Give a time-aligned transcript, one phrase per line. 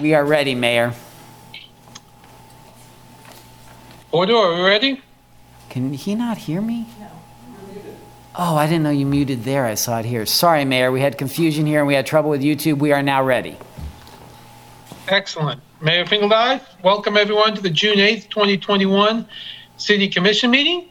[0.00, 0.94] We are ready, Mayor.
[4.10, 5.00] Porter, are we ready?
[5.68, 6.86] Can he not hear me?
[7.00, 7.10] No.
[8.36, 9.64] Oh, I didn't know you muted there.
[9.64, 10.26] I saw it here.
[10.26, 10.90] Sorry, Mayor.
[10.90, 12.78] We had confusion here and we had trouble with YouTube.
[12.78, 13.56] We are now ready.
[15.08, 15.60] Excellent.
[15.80, 19.26] Mayor Finkeldei, welcome everyone to the June 8th, 2021
[19.76, 20.88] City Commission meeting.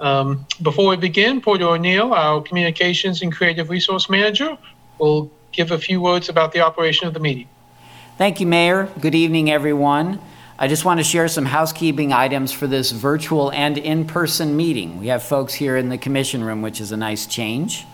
[0.00, 4.56] Um, Before we begin, Porter Arneill, our Communications and Creative Resource Manager,
[4.98, 7.48] will give a few words about the operation of the meeting.
[8.18, 8.88] Thank you, Mayor.
[9.00, 10.20] Good evening, everyone.
[10.58, 15.00] I just want to share some housekeeping items for this virtual and in-person meeting.
[15.00, 17.86] We have folks here in the commission room, which is a nice change.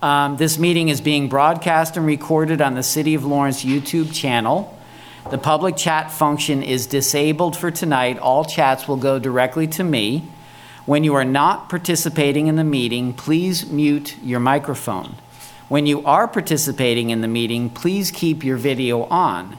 [0.00, 4.78] Um, This meeting is being broadcast and recorded on the City of Lawrence YouTube channel.
[5.30, 8.18] The public chat function is disabled for tonight.
[8.18, 10.24] All chats will go directly to me.
[10.84, 15.14] When you are not participating in the meeting, please mute your microphone.
[15.72, 19.56] When you are participating in the meeting, please keep your video on.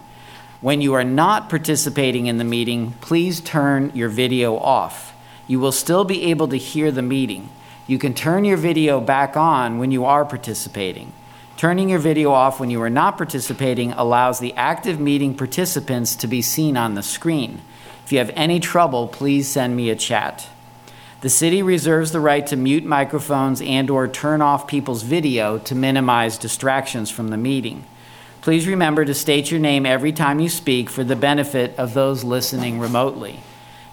[0.62, 5.15] When you are not participating in the meeting, please turn your video off.
[5.48, 7.49] You will still be able to hear the meeting.
[7.88, 11.13] You can turn your video back on when you are participating.
[11.57, 16.27] Turning your video off when you are not participating allows the active meeting participants to
[16.27, 17.60] be seen on the screen.
[18.05, 20.48] If you have any trouble, please send me a chat.
[21.24, 26.38] The city reserves the right to mute microphones and/or turn off people's video to minimize
[26.38, 27.85] distractions from the meeting.
[28.41, 32.26] Please remember to state your name every time you speak for the benefit of those
[32.26, 33.40] listening remotely.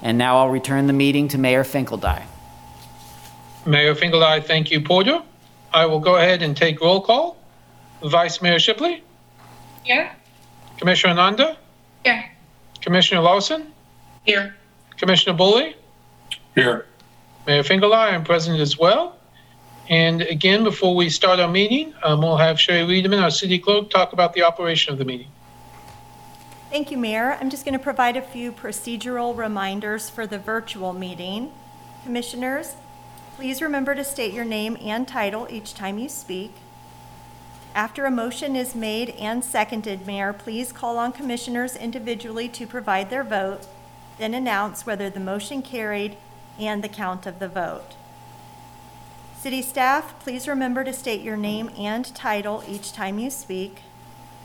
[0.02, 2.24] And now I'll return the meeting to Mayor Finkeldei.
[3.64, 5.22] Mayor Finkeldei, thank you, Porter.
[5.72, 7.36] I will go ahead and take roll call.
[8.02, 9.04] Vice Mayor Shipley,
[9.84, 10.10] Here.
[10.78, 11.56] Commissioner Nanda,
[12.04, 12.28] Here.
[12.80, 13.72] Commissioner Larsen,
[14.24, 14.56] Here.
[14.96, 15.74] Commissioner Boley,
[16.56, 16.86] Here.
[17.46, 19.16] Mayor Finkeldei, I'm present as well.
[19.88, 23.90] And again, before we start our meeting, um, we'll have Sherry Riedemann, our city clerk,
[23.90, 25.28] talk about the operation of the meeting.
[26.70, 27.36] Thank you, Mayor.
[27.40, 31.52] I'm just going to provide a few procedural reminders for the virtual meeting.
[32.04, 32.76] Commissioners,
[33.34, 36.52] please remember to state your name and title each time you speak.
[37.74, 43.10] After a motion is made and seconded, Mayor, please call on commissioners individually to provide
[43.10, 43.66] their vote,
[44.18, 46.16] then announce whether the motion carried
[46.60, 47.94] and the count of the vote.
[49.36, 53.80] City staff, please remember to state your name and title each time you speak.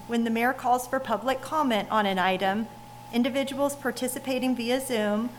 [0.08, 2.68] When the mayor calls for public comment on an item,
[3.12, 5.30] individuals participating via Zoom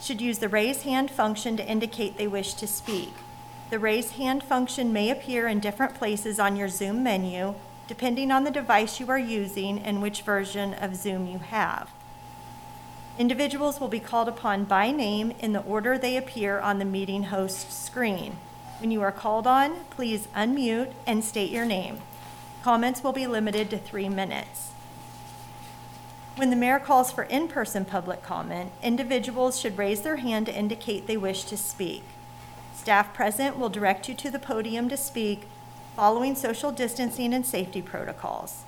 [0.00, 3.12] should use the raise hand function to indicate they wish to speak.
[3.68, 7.54] The raise hand function may appear in different places on your Zoom menu,
[7.86, 11.90] depending on the device you are using and which version of Zoom you have.
[13.20, 17.24] Individuals will be called upon by name in the order they appear on the meeting
[17.24, 18.38] host screen.
[18.78, 21.98] When you are called on, please unmute and state your name.
[22.62, 24.70] Comments will be limited to three minutes.
[26.36, 31.06] When the mayor calls for in-person public comment, individuals should raise their hand to indicate
[31.06, 32.02] they wish to speak.
[32.74, 35.42] Staff present will direct you to the podium to speak,
[35.94, 38.64] following social distancing and safety protocols.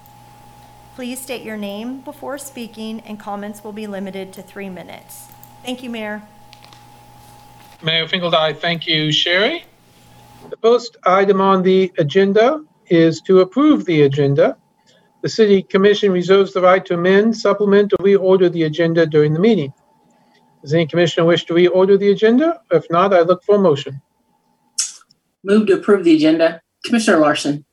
[0.95, 5.29] Please state your name before speaking, and comments will be limited to three minutes.
[5.65, 6.23] Thank you, Mayor.
[7.83, 9.65] Mayor Finkeldei, thank you, Sherry.
[10.51, 14.57] The first item on the agenda is to approve the agenda.
[15.23, 19.41] The city commission reserves the right to amend, supplement, or reorder the agenda during the
[19.41, 19.73] meeting.
[20.61, 22.61] Does any commissioner wish to reorder the agenda?
[22.71, 24.01] If not, I look for a motion.
[25.43, 26.61] Move to approve the agenda.
[26.85, 27.65] Commissioner Larsen.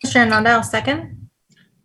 [0.00, 1.21] Commissioner Nanda, second.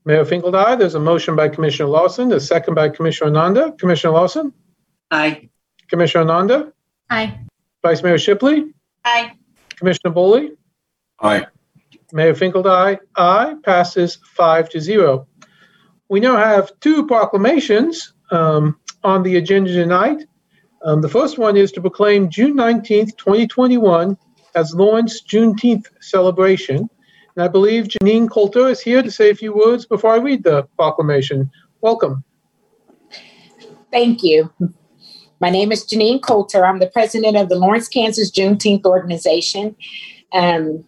[0.08, 3.74] Mayor Finkeldei, there's a motion by Commissioner Larsen, a second by Commissioner Nanda.
[3.74, 4.54] Commissioner Larsen?
[5.12, 5.50] Aye.
[5.90, 6.72] Commissioner Nanda?
[7.10, 7.38] Aye.
[7.84, 8.74] Vice Mayor Shipley?
[9.04, 9.34] Aye.
[9.76, 10.52] Commissioner Boley?
[11.20, 11.48] Aye.
[12.14, 15.28] Mayor Finkeldei, aye, passes five to zero.
[16.08, 20.24] We now have two proclamations um, on the agenda tonight.
[20.86, 24.18] Um, The first one is to proclaim June 19th, 2021
[24.56, 26.90] as Lawrence Juneteenth celebration.
[27.38, 30.44] And I believe Janine Coulter is here to say a few words before I read
[30.44, 31.52] the proclamation.
[31.82, 32.24] Welcome.
[33.92, 34.52] Thank you.
[35.40, 36.66] My name is Janine Coulter.
[36.66, 39.76] I'm the president of the Lawrence, Kansas Juneteenth organization.
[40.34, 40.84] Um,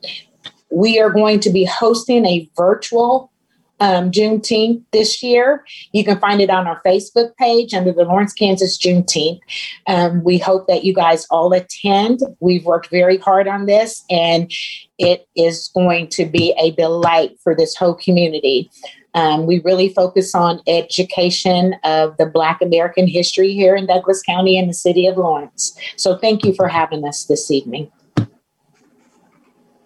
[0.71, 3.31] we are going to be hosting a virtual
[3.79, 5.63] um, Juneteenth this year.
[5.91, 9.39] You can find it on our Facebook page under the Lawrence, Kansas Juneteenth.
[9.85, 12.21] Um, we hope that you guys all attend.
[12.39, 14.51] We've worked very hard on this, and
[14.99, 18.69] it is going to be a delight for this whole community.
[19.15, 24.59] Um, we really focus on education of the Black American history here in Douglas County
[24.59, 25.75] and the city of Lawrence.
[25.95, 27.91] So thank you for having us this evening.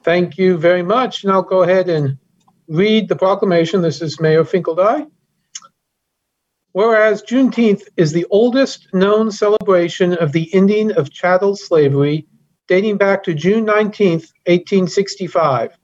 [0.03, 1.23] Thank you very much.
[1.23, 2.17] And I'll go ahead and
[2.67, 3.81] read the proclamation.
[3.81, 5.09] This is Mayor Finkeldei.
[6.73, 12.25] Whereas Juneteenth is the oldest known celebration of the ending of chattel slavery,
[12.67, 14.11] dating back to June 19,
[14.45, 15.77] 1865.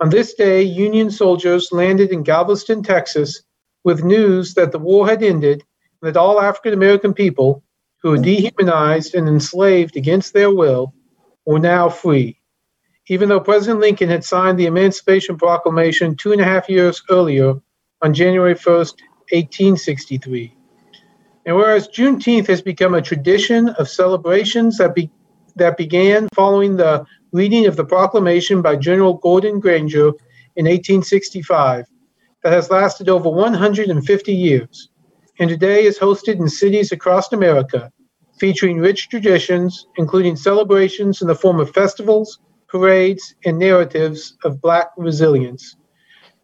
[0.00, 3.42] On this day, Union soldiers landed in Galveston, Texas,
[3.84, 5.64] with news that the war had ended
[6.00, 7.62] and that all African American people
[8.02, 10.94] who were dehumanized and enslaved against their will
[11.46, 12.40] were now free.
[13.08, 17.54] Even though President Lincoln had signed the Emancipation Proclamation two and a half years earlier
[18.02, 19.00] on January 1st,
[19.32, 20.54] 1863.
[21.46, 25.10] And whereas Juneteenth has become a tradition of celebrations that, be,
[25.58, 30.08] that began following the reading of the proclamation by General Gordon Granger
[30.56, 31.86] in 1865,
[32.42, 34.90] that has lasted over 150 years,
[35.38, 37.92] and today is hosted in cities across America,
[38.38, 42.38] featuring rich traditions, including celebrations in the form of festivals,
[42.68, 45.76] parades, and narratives of Black resilience.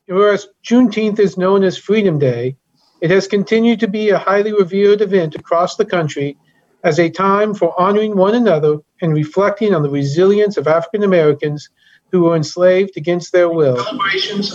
[0.08, 2.56] And whereas Juneteenth is known as Freedom Day,
[3.00, 6.36] it has continued to be a highly revered event across the country
[6.84, 11.70] as a time for honoring one another and reflecting on the resilience of African Americans
[12.12, 13.78] who were enslaved against their will.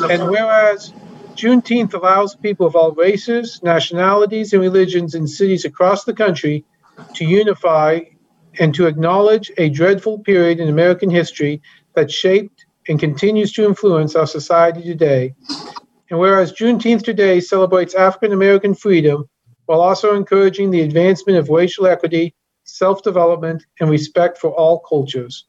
[0.09, 0.93] And whereas
[1.35, 6.63] Juneteenth allows people of all races, nationalities, and religions in cities across the country
[7.15, 8.01] to unify
[8.59, 11.61] and to acknowledge a dreadful period in American history
[11.95, 15.33] that shaped and continues to influence our society today.
[16.09, 19.29] And whereas Juneteenth today celebrates African American freedom
[19.69, 22.33] while also encouraging the advancement of racial equity,
[22.63, 25.45] self development, and respect for all cultures.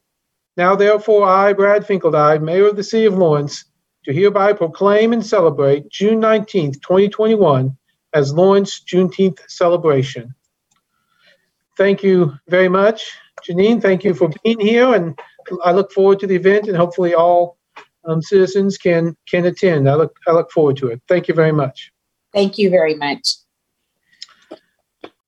[0.58, 3.64] Now, therefore, I, Brad Finkeldei, Mayor of the City of Lawrence,
[4.04, 7.74] do hereby proclaim and celebrate June 19th, 2021,
[8.12, 10.34] as Lawrence Juneteenth celebration.
[11.78, 13.10] Thank you very much.
[13.48, 15.18] Janine, thank you for being here, and
[15.64, 17.56] I look forward to the event, and hopefully all
[18.04, 19.88] um, citizens can can attend.
[19.88, 21.00] I look I look forward to it.
[21.08, 21.90] Thank you very much.
[22.34, 23.39] Thank you very much.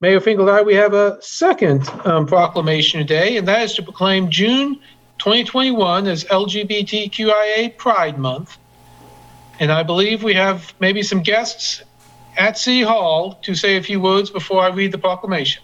[0.03, 4.75] Mayor Finkeldei, we have a second um, proclamation today, and that is to proclaim June
[5.19, 8.59] 2021 as LGBTQIA Pride Month.
[9.61, 11.85] And I believe we have maybe some guests
[12.37, 15.63] at City Hall to say a few words before I read the proclamation.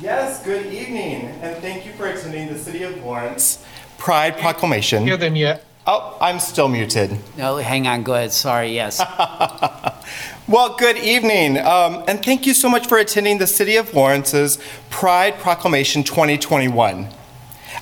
[0.00, 3.62] Yes, good evening, and thank you for attending the City of Lawrence
[3.98, 5.04] Pride Proclamation.
[5.04, 5.66] Hear them yet?
[5.86, 7.18] Oh, I'm still muted.
[7.36, 8.32] No, hang on, go ahead.
[8.32, 8.98] Sorry, yes.
[10.48, 14.58] Well, good evening, um, and thank you so much for attending the City of Lawrence's
[14.90, 17.06] Pride Proclamation 2021.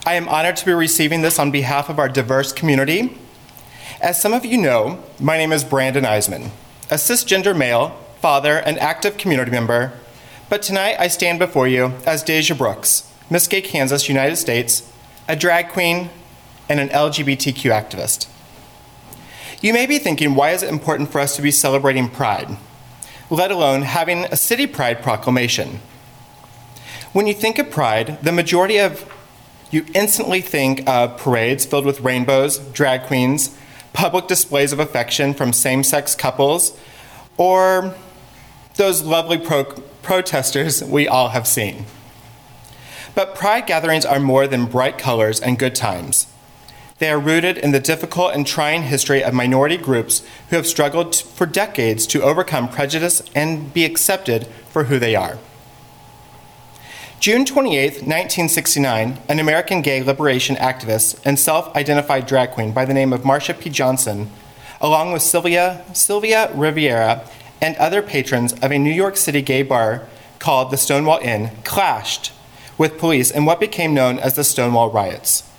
[0.05, 3.17] I am honored to be receiving this on behalf of our diverse community.
[4.03, 6.51] As some of you know, my name is Brandon Eisman,
[6.91, 9.95] a cisgender male, father, and active community member.
[10.51, 14.87] But tonight I stand before you as Deja Brooks, Miss Gay Kansas, United States,
[15.27, 16.11] a drag queen,
[16.69, 18.27] and an LGBTQ activist.
[19.61, 22.57] You may be thinking, why is it important for us to be celebrating Pride,
[23.29, 25.81] let alone having a city Pride proclamation?
[27.13, 29.13] When you think of Pride, the majority of
[29.71, 33.57] you instantly think of parades filled with rainbows, drag queens,
[33.93, 36.79] public displays of affection from same sex couples,
[37.37, 37.95] or
[38.77, 39.65] those lovely pro-
[40.03, 41.85] protesters we all have seen.
[43.15, 46.27] But Pride gatherings are more than bright colors and good times.
[47.01, 51.17] They are rooted in the difficult and trying history of minority groups who have struggled
[51.17, 55.39] for decades to overcome prejudice and be accepted for who they are.
[57.19, 62.95] June 28, 1969, an American gay liberation activist and self identified drag queen by the
[62.95, 63.71] name of Marsha P.
[63.71, 64.31] Johnson,
[64.79, 67.27] along with Sylvia, Sylvia Rivera
[67.63, 70.07] and other patrons of a New York City gay bar
[70.39, 72.33] called the Stonewall Inn, clashed
[72.77, 75.50] with police in what became known as the Stonewall Riots.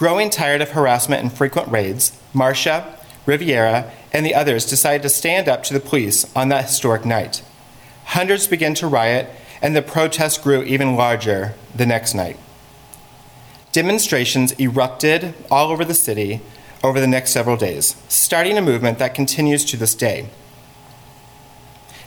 [0.00, 5.46] Growing tired of harassment and frequent raids, Marsha, Rivera, and the others decided to stand
[5.46, 7.42] up to the police on that historic night.
[8.06, 9.28] Hundreds began to riot,
[9.60, 12.38] and the protests grew even larger the next night.
[13.72, 16.40] Demonstrations erupted all over the city
[16.82, 20.30] over the next several days, starting a movement that continues to this day.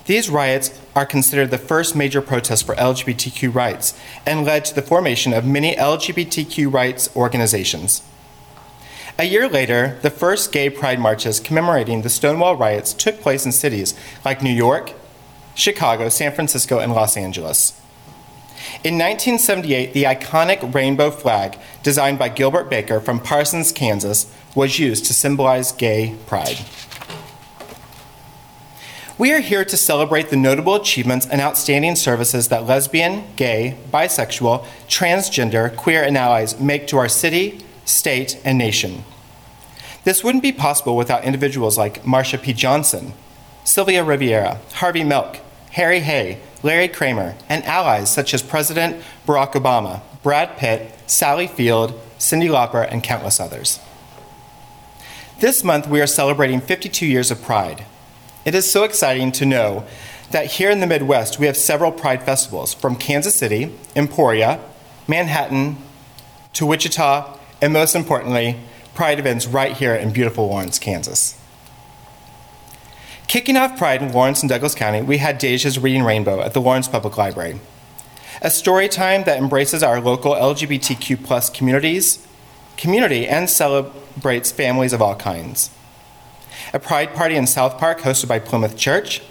[0.05, 4.81] These riots are considered the first major protest for LGBTQ rights and led to the
[4.81, 8.01] formation of many LGBTQ rights organizations.
[9.17, 13.51] A year later, the first gay pride marches commemorating the Stonewall riots took place in
[13.51, 13.93] cities
[14.25, 14.91] like New York,
[15.55, 17.79] Chicago, San Francisco, and Los Angeles.
[18.83, 25.05] In 1978, the iconic rainbow flag, designed by Gilbert Baker from Parsons, Kansas, was used
[25.05, 26.57] to symbolize gay pride.
[29.23, 34.65] We are here to celebrate the notable achievements and outstanding services that lesbian, gay, bisexual,
[34.89, 39.05] transgender, queer, and allies make to our city, state, and nation.
[40.03, 42.51] This wouldn't be possible without individuals like Marsha P.
[42.51, 43.13] Johnson,
[43.63, 45.37] Sylvia Rivera, Harvey Milk,
[45.71, 51.97] Harry Hay, Larry Kramer, and allies such as President Barack Obama, Brad Pitt, Sally Field,
[52.19, 53.79] Cyndi Lauper, and countless others.
[55.39, 57.85] This month, we are celebrating 52 years of Pride.
[58.45, 59.85] It is so exciting to know
[60.31, 64.59] that here in the Midwest, we have several Pride festivals from Kansas City, Emporia,
[65.07, 65.77] Manhattan,
[66.53, 68.57] to Wichita, and most importantly,
[68.93, 71.39] Pride events right here in beautiful Lawrence, Kansas.
[73.27, 76.61] Kicking off Pride in Lawrence and Douglas County, we had Deja's Reading Rainbow at the
[76.61, 77.59] Lawrence Public Library,
[78.41, 82.27] a story time that embraces our local LGBTQ plus communities,
[82.75, 85.69] community and celebrates families of all kinds.
[86.73, 89.21] A Pride party in South Park hosted by Plymouth Church.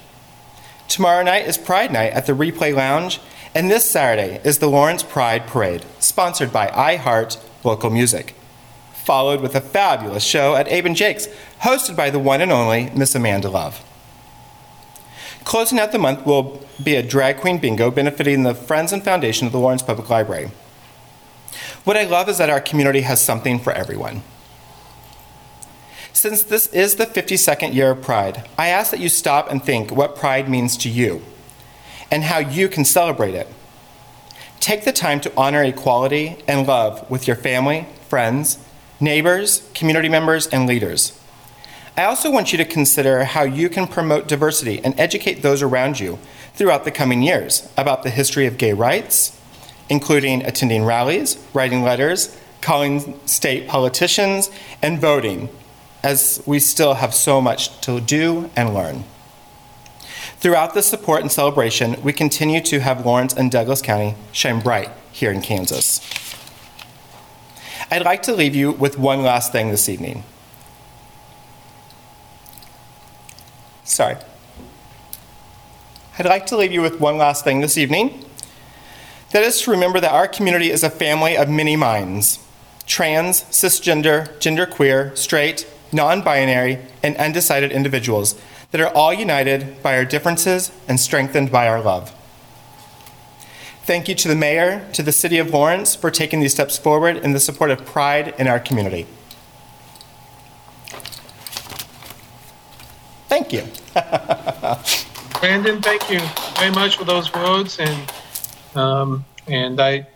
[0.89, 3.21] Tomorrow night is Pride Night at the Replay Lounge,
[3.55, 8.35] and this Saturday is the Lawrence Pride Parade, sponsored by iHeart Local Music
[9.03, 11.29] followed with a fabulous show at Abe and Jake's,
[11.63, 13.85] hosted by the one and only Miss Amanda Love.
[15.45, 19.47] Closing out the month will be a drag queen bingo benefiting the Friends and Foundation
[19.47, 20.51] of the Lawrence Public Library.
[21.85, 24.23] What I love is that our community has something for everyone.
[26.23, 29.91] Since this is the 52nd year of Pride, I ask that you stop and think
[29.91, 31.21] what Pride means to you
[32.13, 33.49] and how you can celebrate it.
[34.61, 38.65] Take the time to honor equality and love with your family, friends,
[39.01, 41.19] neighbors, community members, and leaders.
[41.97, 45.99] I also want you to consider how you can promote diversity and educate those around
[45.99, 46.21] you
[46.55, 49.37] throughout the coming years about the history of gay rights,
[49.89, 55.49] including attending rallies, writing letters, calling state politicians, and voting,
[56.03, 59.05] as we still have so much to do and learn.
[60.39, 64.91] Throughout the support and celebration, we continue to have Lawrence and Douglas County shine bright
[65.13, 66.01] here in Kansas.
[67.91, 70.25] I'd like to leave you with one last thing this evening.
[73.85, 74.17] Sorry.
[76.19, 78.25] I'd like to leave you with one last thing this evening.
[79.31, 82.39] That is to remember that our community is a family of many minds
[82.85, 90.05] trans, cisgender, genderqueer, straight, non binary, and undecided individuals that are all united by our
[90.05, 92.13] differences and strengthened by our love.
[93.85, 97.17] Thank you to the mayor, to the city of Lawrence for taking these steps forward
[97.17, 99.07] in the support of pride in our community.
[103.29, 103.65] Thank you.
[105.41, 106.21] Brandon, thank you
[106.57, 108.13] very much for those words, and
[108.77, 110.07] um, and I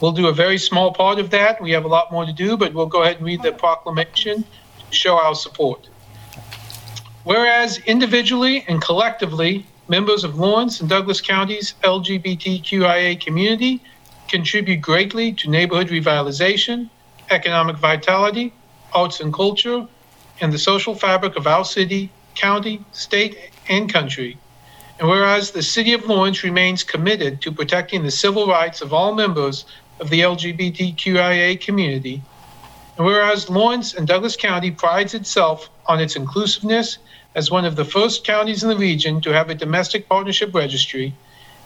[0.00, 1.60] will do a very small part of that.
[1.62, 4.44] We have a lot more to do, but we'll go ahead and read the proclamation
[4.90, 5.88] show our support.
[7.24, 13.82] Whereas individually and collectively, members of Lawrence and Douglas County's LGBTQIA community
[14.28, 16.88] contribute greatly to neighborhood revitalization,
[17.30, 18.52] economic vitality,
[18.92, 19.86] arts and culture,
[20.40, 24.38] and the social fabric of our city, county, state, and country.
[24.98, 29.14] And whereas the City of Lawrence remains committed to protecting the civil rights of all
[29.14, 29.64] members
[30.00, 32.22] of the LGBTQIA community,
[33.06, 36.98] whereas Lawrence and Douglas County prides itself on its inclusiveness
[37.34, 41.14] as one of the first counties in the region to have a domestic partnership registry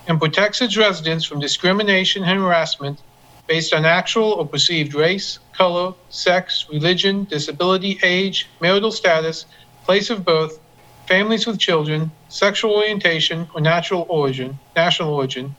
[0.08, 3.00] and protects its residents from discrimination and harassment
[3.46, 9.46] based on actual or perceived race, color, sex, religion, disability, age, marital status,
[9.84, 10.58] place of birth,
[11.06, 15.54] families with children, sexual orientation, or natural origin, national origin,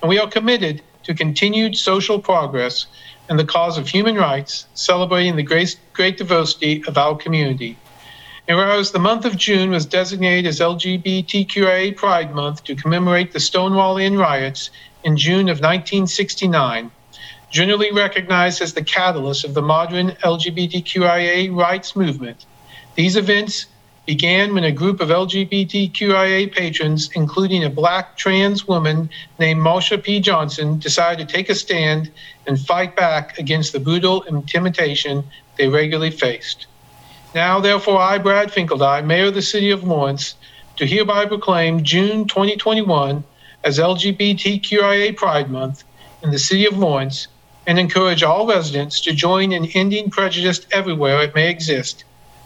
[0.00, 2.86] and we are committed to continued social progress
[3.32, 7.78] and the cause of human rights, celebrating the great, great diversity of our community.
[8.46, 13.40] And whereas the month of June was designated as LGBTQIA Pride Month to commemorate the
[13.40, 14.68] Stonewall Inn riots
[15.02, 16.90] in June of 1969,
[17.50, 22.44] generally recognized as the catalyst of the modern LGBTQIA rights movement,
[22.96, 23.64] these events
[24.06, 30.18] began when a group of LGBTQIA patrons, including a black trans woman named Marsha P.
[30.18, 32.10] Johnson, decided to take a stand
[32.46, 35.22] and fight back against the brutal intimidation
[35.56, 36.66] they regularly faced.
[37.34, 40.34] Now, therefore, I, Brad Finkeldei, Mayor of the City of Lawrence,
[40.76, 43.22] do hereby proclaim June 2021
[43.64, 45.84] as LGBTQIA Pride Month
[46.22, 47.28] in the City of Lawrence
[47.66, 52.04] and encourage all residents to join in ending prejudice everywhere it may exist,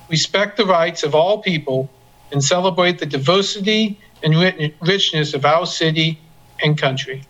[0.09, 1.91] respect the rights of all people,
[2.33, 6.19] and celebrate the diversity and richness of our city
[6.63, 7.23] and country.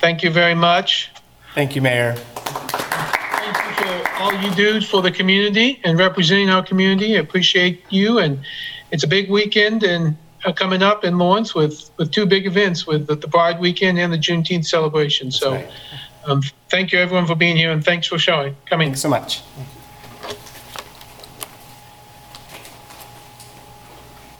[0.00, 1.10] Thank you very much.
[1.54, 2.14] Thank you, Mayor.
[2.14, 7.16] Thank you for all you do for the community and representing our community.
[7.16, 8.40] I appreciate you, and
[8.90, 12.86] it's a big weekend and uh, coming up in Lawrence with with two big events
[12.86, 15.30] with the, the Pride Weekend and the Juneteenth celebration.
[15.30, 15.70] so, right.
[16.24, 18.88] um, thank you everyone for being here, and thanks for showing coming.
[18.88, 19.42] Thanks so much.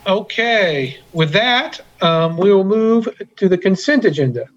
[0.05, 3.07] Okay, with that, um, we will move
[3.37, 4.47] to the consent agenda.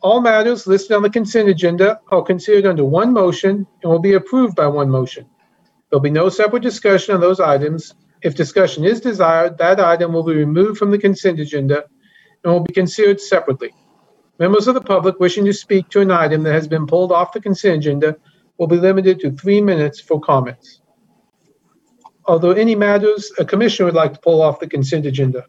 [0.00, 4.14] All matters listed on the consent agenda are considered under one motion and will be
[4.14, 5.26] approved by one motion.
[5.88, 7.94] There'll be no separate discussion on those items.
[8.22, 11.84] If discussion is desired, that item will be removed from the consent agenda
[12.42, 13.72] and will be considered separately.
[14.40, 17.32] Members of the public wishing to speak to an item that has been pulled off
[17.32, 18.16] the consent agenda
[18.56, 20.80] will be limited to three minutes for comments.
[22.28, 25.46] Are there any matters a commissioner would like to pull off the consent agenda?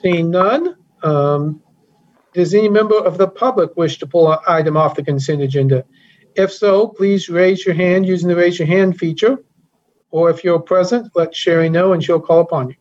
[0.00, 1.62] Seeing none, um,
[2.32, 5.84] does any member of the public wish to pull an item off the consent agenda?
[6.34, 9.44] If so, please raise your hand using the raise your hand feature.
[10.10, 12.76] Or if you're present, let Sherry know and she'll call upon you.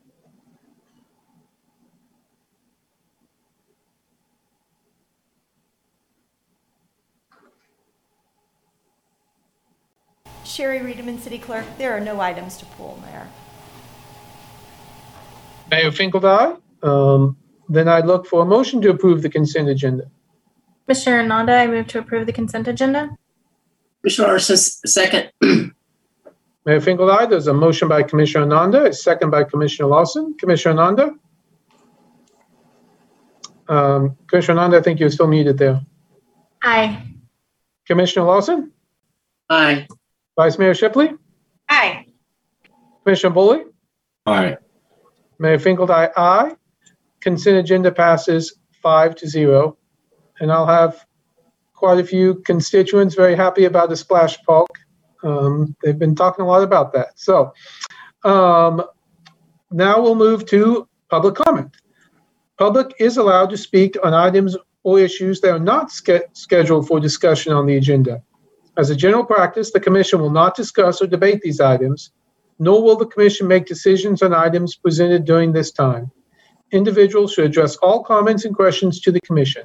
[10.55, 13.27] Sherry Riedemann, City Clerk, there are no items to pull, Mayor.
[15.69, 17.35] Mayor Finkeldei, um,
[17.67, 20.09] then I'd look for a motion to approve the consent agenda.
[20.85, 23.17] Commissioner Nanda, I move to approve the consent agenda.
[24.01, 25.29] Commissioner Larsen, second.
[25.41, 30.35] Mayor Finkeldei, there's a motion by Commissioner Nanda, a second by Commissioner Larsen.
[30.35, 31.15] Commissioner Nanda?
[33.67, 35.81] Um, Commissioner Nanda, I think you're still muted there.
[36.63, 37.03] Aye.
[37.85, 38.71] Commissioner Larsen?
[39.49, 39.85] Aye.
[40.35, 41.13] Vice Mayor Shipley?
[41.69, 42.05] Aye.
[43.03, 43.63] Commissioner Boley?
[44.25, 44.57] Aye.
[45.39, 46.55] Mayor Finkeldei, aye.
[47.21, 49.77] Consent agenda passes five to zero.
[50.39, 51.05] And I'll have
[51.73, 54.67] quite a few constituents very happy about the splash park.
[55.23, 57.19] Um, they've been talking a lot about that.
[57.19, 57.53] So
[58.23, 58.83] um,
[59.71, 61.75] now we'll move to public comment.
[62.57, 66.99] Public is allowed to speak on items or issues that are not ske- scheduled for
[66.99, 68.21] discussion on the agenda.
[68.77, 72.11] As a general practice, the commission will not discuss or debate these items,
[72.59, 76.11] nor will the commission make decisions on items presented during this time.
[76.71, 79.63] Individuals should address all comments and questions to the commission.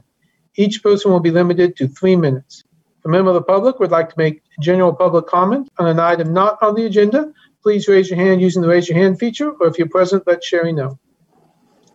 [0.56, 2.62] Each person will be limited to three minutes.
[2.98, 5.88] If a member of the public would like to make a general public comment on
[5.88, 9.18] an item not on the agenda, please raise your hand using the raise your hand
[9.18, 10.98] feature, or if you're present, let Sherry know.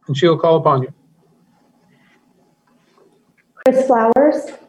[0.08, 0.94] And she'll call upon you.
[3.56, 4.65] Chris Flowers.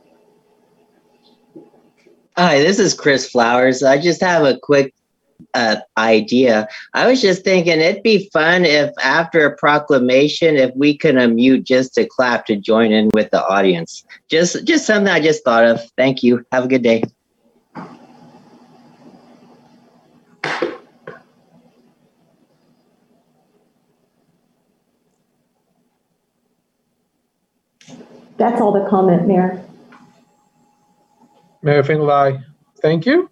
[2.39, 3.83] Hi, this is Chris Flowers.
[3.83, 4.93] I just have a quick
[5.55, 6.69] uh, idea.
[6.93, 11.65] I was just thinking it'd be fun if after a proclamation, if we could unmute
[11.65, 14.05] just to clap to join in with the audience.
[14.29, 15.81] Just, just something I just thought of.
[15.97, 16.45] Thank you.
[16.53, 17.05] Have a good day.
[28.37, 29.66] That's all the comment, Mayor.
[31.67, 32.45] Mayor Finkeldei,
[32.81, 33.29] thank you.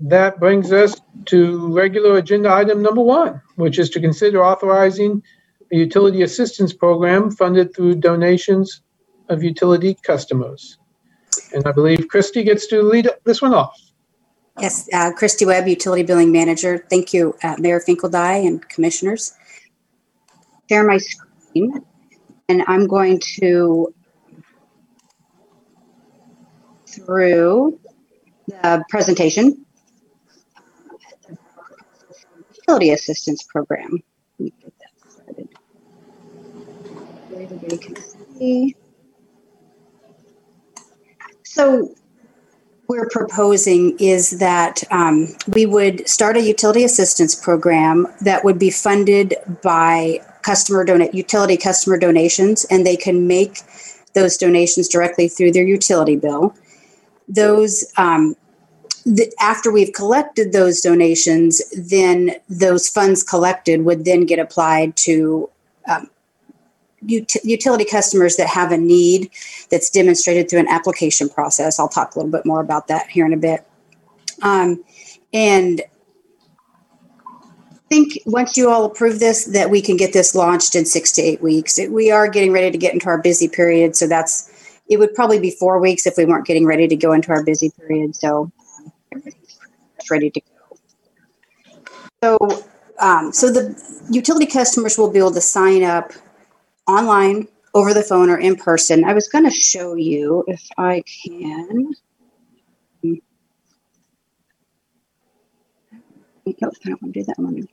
[0.00, 5.22] That brings us to regular agenda item number one, which is to consider authorizing
[5.72, 8.82] a utility assistance program funded through donations
[9.28, 10.78] of utility customers.
[11.54, 13.78] And I believe Christy gets to lead this one off.
[14.58, 16.84] Yes, uh, Christy Webb, Utility Billing Manager.
[16.90, 19.34] Thank you, uh, Mayor Finkeldei and Commissioners.
[20.68, 21.84] Share my screen,
[22.48, 23.94] and I'm going to
[26.94, 27.80] through
[28.46, 29.64] the presentation.
[32.54, 34.02] Utility Assistance Program.
[34.38, 35.48] Let me get that started.
[41.44, 41.94] So
[42.88, 48.70] we're proposing is that um, we would start a utility assistance program that would be
[48.70, 53.60] funded by customer donate utility customer donations, and they can make
[54.14, 56.54] those donations directly through their utility bill.
[57.28, 58.36] Those um,
[59.04, 65.48] the, after we've collected those donations, then those funds collected would then get applied to
[65.88, 66.10] um,
[67.04, 69.30] ut- utility customers that have a need
[69.70, 71.78] that's demonstrated through an application process.
[71.78, 73.66] I'll talk a little bit more about that here in a bit.
[74.42, 74.84] Um,
[75.32, 75.82] and
[77.72, 81.10] I think once you all approve this, that we can get this launched in six
[81.12, 81.78] to eight weeks.
[81.78, 84.47] It- we are getting ready to get into our busy period, so that's
[84.88, 87.44] it would probably be four weeks if we weren't getting ready to go into our
[87.44, 88.16] busy period.
[88.16, 88.50] So
[89.14, 89.22] um,
[90.10, 90.46] ready to go.
[92.22, 92.38] So,
[93.00, 96.12] um, so the utility customers will be able to sign up
[96.86, 99.04] online, over the phone, or in person.
[99.04, 101.92] I was going to show you if I can.
[106.46, 107.68] I don't want to do that one.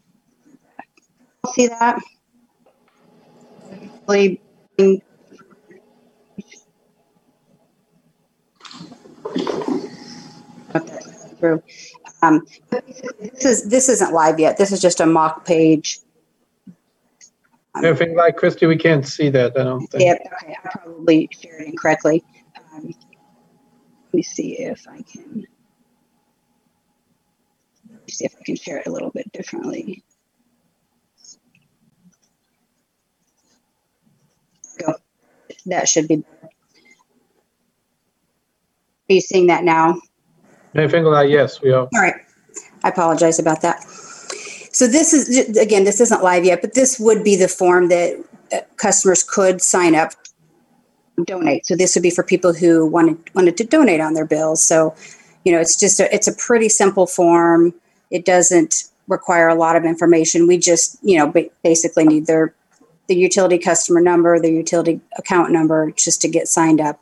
[1.54, 2.02] See that?
[4.08, 4.42] Really
[4.78, 5.02] bring-
[10.76, 11.00] Okay.
[11.46, 11.64] Through.
[12.22, 12.46] Um,
[13.22, 14.58] this is this isn't live yet.
[14.58, 16.00] This is just a mock page.
[17.78, 20.04] Anything like Christy, we can't see that, I don't think.
[20.04, 22.24] Yeah, okay, I probably shared it incorrectly.
[22.74, 25.46] Um, let me see if I can.
[27.92, 30.04] let me See if I can share it a little bit differently.
[34.80, 34.94] Go.
[35.66, 36.24] That should be.
[39.10, 40.00] Are you seeing that now?
[40.76, 41.88] Mayor Finkeldei, yes, we are.
[41.94, 42.16] All right.
[42.84, 43.82] I apologize about that.
[44.74, 48.22] So this is, again, this isn't live yet, but this would be the form that
[48.52, 50.12] uh, customers could sign up,
[51.26, 51.66] donate.
[51.66, 54.62] So this would be for people who wanted, wanted to donate on their bills.
[54.62, 54.94] So,
[55.46, 57.74] you know, it's just, a, it's a pretty simple form.
[58.12, 60.46] It doesn't require a lot of information.
[60.46, 61.34] We just, you know,
[61.64, 62.54] basically need their,
[63.08, 67.00] the utility customer number, the utility account number, just to get signed up.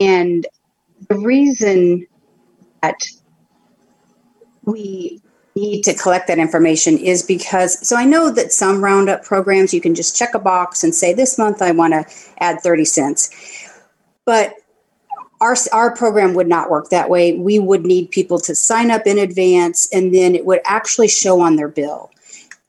[0.00, 0.46] And
[1.08, 2.06] the reason
[2.86, 3.06] that
[4.64, 5.20] we
[5.54, 9.80] need to collect that information is because so I know that some roundup programs you
[9.80, 12.04] can just check a box and say this month I want to
[12.38, 13.30] add 30 cents.
[14.26, 14.54] But
[15.40, 17.34] our our program would not work that way.
[17.34, 21.40] We would need people to sign up in advance and then it would actually show
[21.40, 22.10] on their bill.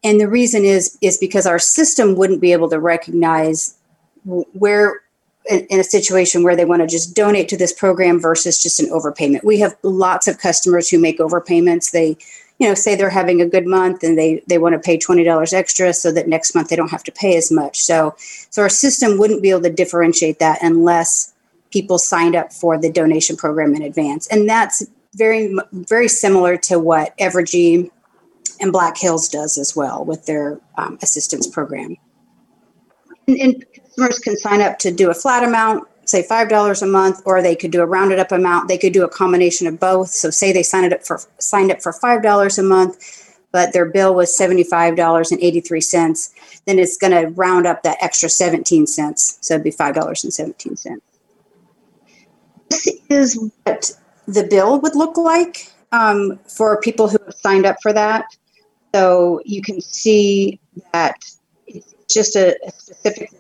[0.04, 3.76] And the reason is is because our system wouldn't be able to recognize
[4.24, 5.02] where
[5.50, 8.88] in, a situation where they want to just donate to this program versus just an
[8.88, 9.44] overpayment.
[9.44, 11.92] We have lots of customers who make overpayments.
[11.92, 12.18] They
[12.60, 15.54] you know say they're having a good month and they they want to pay $20
[15.54, 18.70] extra so that next month they don't have to pay as much so so our
[18.70, 21.34] system wouldn't be able to differentiate that unless
[21.72, 24.84] people signed up for the donation program in advance and that's
[25.14, 27.90] very very similar to what evergy
[28.60, 31.96] and black hills does as well with their um, assistance program
[33.28, 33.66] and, and
[33.98, 37.42] customers can sign up to do a flat amount say five dollars a month, or
[37.42, 38.68] they could do a rounded up amount.
[38.68, 40.10] They could do a combination of both.
[40.10, 43.86] So say they signed up for signed up for five dollars a month, but their
[43.86, 46.34] bill was seventy five dollars and eighty three cents.
[46.66, 50.24] Then it's going to round up that extra seventeen cents, so it'd be five dollars
[50.24, 51.02] and seventeen cents.
[52.70, 53.92] This is what
[54.28, 58.26] the bill would look like um, for people who have signed up for that.
[58.94, 60.60] So you can see
[60.94, 61.18] that
[61.68, 63.32] it's just a, a specific.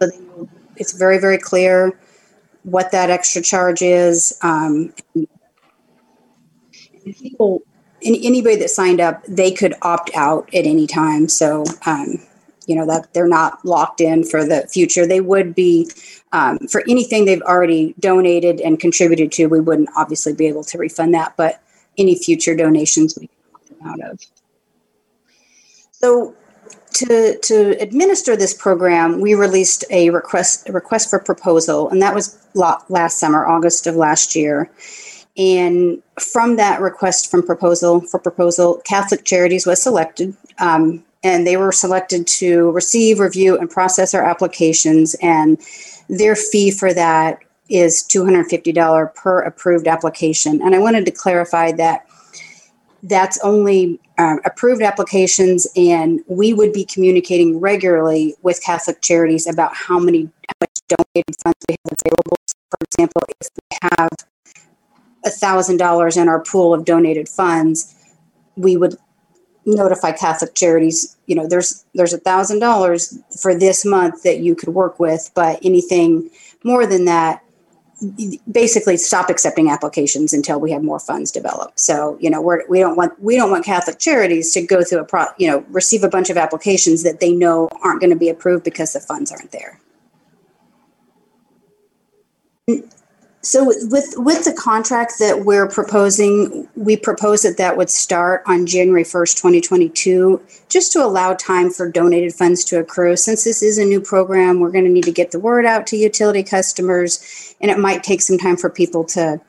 [0.00, 0.18] So they
[0.76, 1.98] it's very very clear
[2.62, 5.26] what that extra charge is um, and
[7.16, 7.62] people
[8.02, 11.28] any, anybody that signed up they could opt out at any time.
[11.28, 12.18] So um,
[12.66, 15.06] you know that they're not locked in for the future.
[15.06, 15.90] They would be
[16.32, 20.78] um, for anything they've already donated and contributed to we wouldn't obviously be able to
[20.78, 21.62] refund that but
[21.98, 24.20] any future donations we can opt out of.
[25.92, 26.34] So
[26.92, 32.14] to, to administer this program, we released a request a request for proposal, and that
[32.14, 34.70] was last summer, August of last year.
[35.36, 41.56] And from that request from proposal for proposal, Catholic Charities was selected, um, and they
[41.56, 45.14] were selected to receive, review, and process our applications.
[45.22, 45.60] And
[46.08, 50.60] their fee for that is $250 per approved application.
[50.60, 52.06] And I wanted to clarify that
[53.04, 59.74] that's only uh, approved applications, and we would be communicating regularly with Catholic Charities about
[59.74, 62.36] how many how much donated funds we have available.
[62.68, 64.10] For example, if we have
[65.26, 67.94] thousand dollars in our pool of donated funds,
[68.56, 68.96] we would
[69.64, 71.16] notify Catholic Charities.
[71.26, 75.30] You know, there's there's a thousand dollars for this month that you could work with,
[75.34, 76.28] but anything
[76.62, 77.42] more than that,
[78.50, 81.78] basically stop accepting applications until we have more funds developed.
[81.78, 85.00] So, you know, we're, we don't want we don't want Catholic charities to go through
[85.00, 88.16] a pro, you know, receive a bunch of applications that they know aren't going to
[88.16, 89.80] be approved because the funds aren't there.
[93.42, 98.66] So with with the contract that we're proposing, we propose that that would start on
[98.66, 103.16] January 1st, 2022, just to allow time for donated funds to accrue.
[103.16, 105.86] Since this is a new program, we're going to need to get the word out
[105.86, 109.40] to utility customers, and it might take some time for people to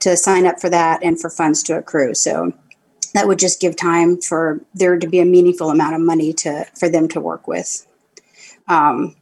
[0.00, 2.14] to sign up for that and for funds to accrue.
[2.14, 2.52] So
[3.12, 6.64] that would just give time for there to be a meaningful amount of money to
[6.78, 7.86] for them to work with.
[8.68, 9.16] Um,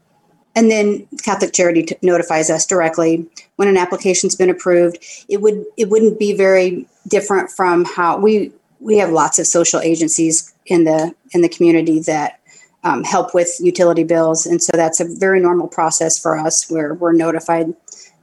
[0.55, 4.99] and then Catholic Charity t- notifies us directly when an application's been approved.
[5.29, 9.81] It would it wouldn't be very different from how we we have lots of social
[9.81, 12.39] agencies in the in the community that
[12.85, 16.95] um, help with utility bills, and so that's a very normal process for us where
[16.95, 17.73] we're notified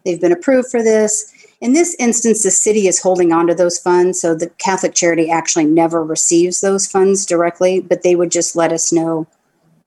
[0.06, 1.34] they've been approved for this.
[1.62, 5.30] In this instance, the city is holding on to those funds, so the Catholic Charity
[5.30, 9.28] actually never receives those funds directly, but they would just let us know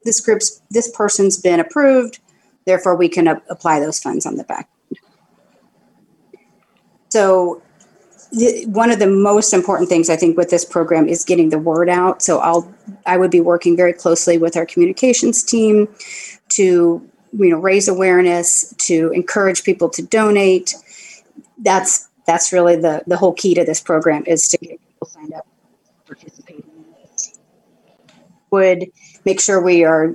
[0.05, 2.19] this group's this person's been approved
[2.65, 4.69] Therefore, we can a- apply those funds on the back.
[7.09, 7.63] So
[8.67, 11.91] one of the most important things I think with this program is getting the word
[11.91, 12.23] out.
[12.23, 12.73] So I'll
[13.05, 15.89] I would be working very closely with our communications team
[16.51, 20.75] to you know raise awareness, to encourage people to donate.
[21.59, 25.35] That's that's really the the whole key to this program is to get people signed
[25.35, 25.47] up,
[26.07, 26.65] participating.
[28.51, 28.91] Would
[29.25, 30.15] make sure we are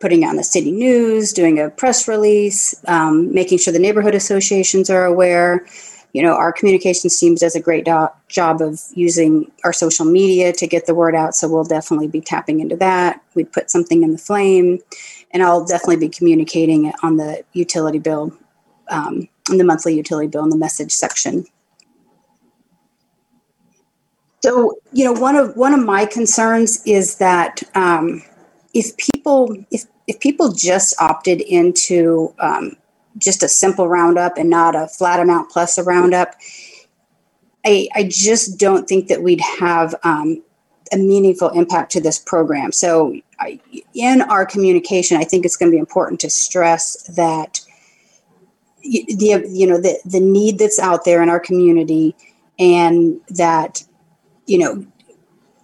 [0.00, 4.90] putting on the city news, doing a press release, um, making sure the neighborhood associations
[4.90, 5.66] are aware.
[6.14, 10.52] You know, our communications team does a great do- job of using our social media
[10.52, 11.34] to get the word out.
[11.34, 13.22] So we'll definitely be tapping into that.
[13.34, 14.78] We'd put something in the flame,
[15.32, 18.32] and I'll definitely be communicating it on the utility bill,
[18.88, 21.44] um, the monthly utility bill in the message section.
[24.42, 28.22] So, you know, one of one of my concerns is that um,
[28.72, 29.17] if people
[29.70, 32.76] if if people just opted into um,
[33.18, 36.34] just a simple roundup and not a flat amount plus a roundup,
[37.64, 40.42] I I just don't think that we'd have um,
[40.92, 42.72] a meaningful impact to this program.
[42.72, 43.60] So, I,
[43.94, 47.60] in our communication, I think it's going to be important to stress that
[48.82, 52.16] the you know the the need that's out there in our community,
[52.58, 53.84] and that
[54.46, 54.86] you know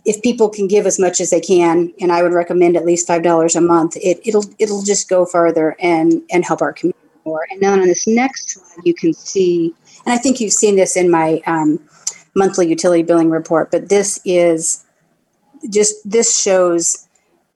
[0.05, 3.07] if people can give as much as they can, and I would recommend at least
[3.07, 6.99] five dollars a month, it, it'll it'll just go further and and help our community
[7.25, 7.47] more.
[7.51, 10.97] And then on this next slide, you can see, and I think you've seen this
[10.97, 11.81] in my um,
[12.35, 14.85] monthly utility billing report, but this is
[15.71, 17.09] just this shows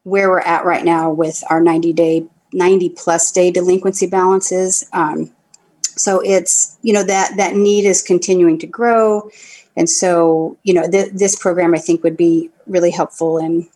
[0.05, 5.31] where we're at right now with our 90 day 90 plus day delinquency balances um,
[5.83, 9.29] so it's you know that that need is continuing to grow
[9.79, 13.67] and so you know th- this program i think would be really helpful in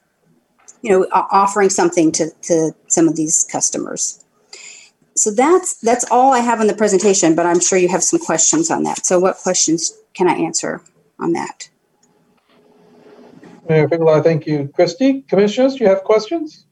[0.82, 4.22] you know offering something to to some of these customers
[5.16, 8.18] so that's that's all i have in the presentation but i'm sure you have some
[8.18, 10.82] questions on that so what questions can i answer
[11.18, 11.68] on that
[13.68, 14.68] Mayor Finkelstein, thank you.
[14.74, 16.66] Christy, commissioners, do you have questions?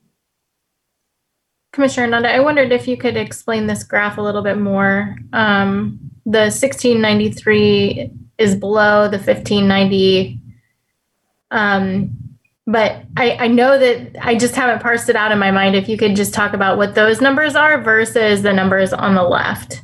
[1.72, 5.16] Commissioner Nanda, I wondered if you could explain this graph a little bit more.
[5.32, 10.40] Um, the 1693 is below the 1590.
[11.52, 12.10] Um,
[12.66, 15.76] but I, I know that I just haven't parsed it out in my mind.
[15.76, 19.22] If you could just talk about what those numbers are versus the numbers on the
[19.22, 19.82] left.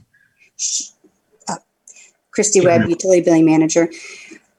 [1.49, 1.57] Uh,
[2.31, 3.88] Christy Webb, Utility Billing Manager.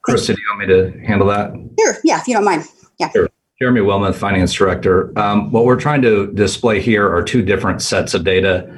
[0.03, 1.53] Christy, do you want me to handle that?
[1.79, 1.97] Sure.
[2.03, 2.65] Yeah, if you don't mind.
[2.99, 3.09] Yeah.
[3.11, 3.29] Sure.
[3.59, 5.17] Jeremy Wilmoth, Finance Director.
[5.17, 8.71] Um, what we're trying to display here are two different sets of data.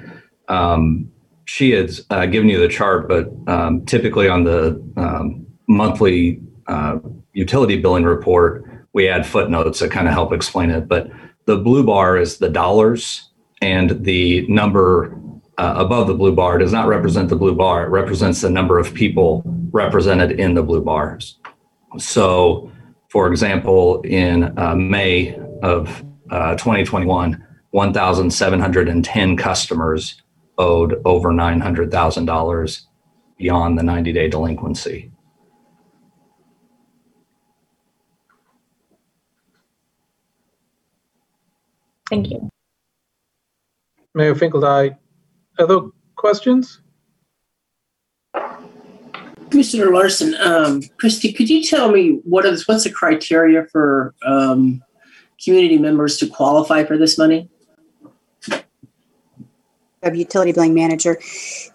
[0.48, 1.12] Um,
[1.50, 7.00] she had uh, given you the chart, but um, typically on the um, monthly uh,
[7.34, 10.88] utility billing report, we add footnotes that kind of help explain it.
[10.88, 11.10] But
[11.46, 13.32] the blue bar is the dollars,
[13.64, 15.20] and the number
[15.58, 17.84] uh, above the blue bar does not represent the blue bar.
[17.84, 21.40] It represents the number of people represented in the blue bars.
[21.98, 22.72] So,
[23.08, 30.22] for example, in uh, May of uh, 2021, 1,710 customers
[30.60, 32.82] owed over $900,000
[33.38, 35.12] beyond the 90 day delinquency.
[42.10, 42.50] Thank you.
[44.16, 44.98] Mayor Finkelstein,
[45.60, 45.82] other
[46.16, 46.82] questions?
[49.52, 54.84] Commissioner Larsen, um, Christy, could you tell me what is what's the criteria for um,
[55.44, 57.50] community members to qualify for this money?
[60.02, 61.18] Of utility billing manager.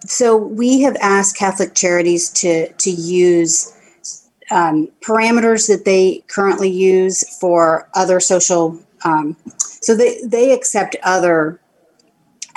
[0.05, 3.71] So we have asked Catholic Charities to to use
[4.49, 8.79] um, parameters that they currently use for other social.
[9.03, 11.59] Um, so they they accept other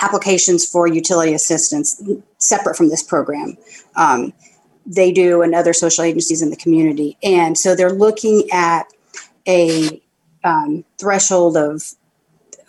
[0.01, 2.01] applications for utility assistance
[2.37, 3.57] separate from this program.
[3.95, 4.33] Um,
[4.85, 7.17] they do and other social agencies in the community.
[7.21, 8.87] And so they're looking at
[9.47, 10.01] a
[10.43, 11.83] um, threshold of,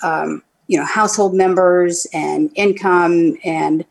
[0.03, 3.85] um, you know, household members and income and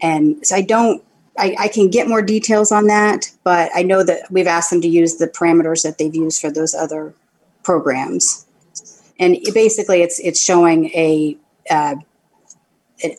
[0.00, 1.02] and so I don't.
[1.38, 4.80] I, I can get more details on that, but I know that we've asked them
[4.82, 7.14] to use the parameters that they've used for those other
[7.62, 8.46] programs,
[9.18, 11.36] and it, basically, it's it's showing a
[11.68, 11.96] uh,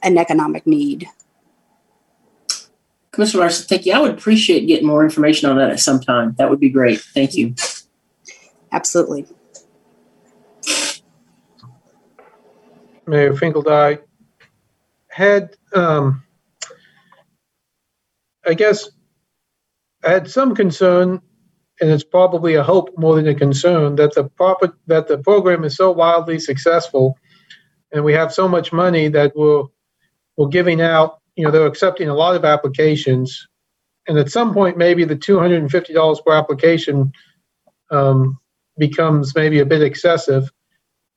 [0.03, 1.07] an economic need.
[3.11, 3.93] Commissioner Larsen, thank you.
[3.93, 6.33] I would appreciate getting more information on that at some time.
[6.37, 7.01] That would be great.
[7.01, 7.55] Thank you.
[8.71, 9.25] Absolutely.
[13.07, 13.99] Mayor Finkelstein,
[15.09, 16.23] had, um,
[18.45, 18.89] I guess,
[20.03, 21.21] had some concern,
[21.79, 25.63] and it's probably a hope more than a concern, that the proper, that the program
[25.63, 27.17] is so wildly successful,
[27.91, 29.63] and we have so much money that we're,
[30.37, 33.47] we're giving out, you know, they're accepting a lot of applications,
[34.07, 37.11] and at some point, maybe the $250 per application
[37.91, 38.39] um,
[38.77, 40.51] becomes maybe a bit excessive.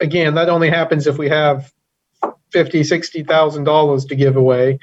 [0.00, 1.72] Again, that only happens if we have
[2.50, 4.78] fifty, sixty thousand dollars to give away,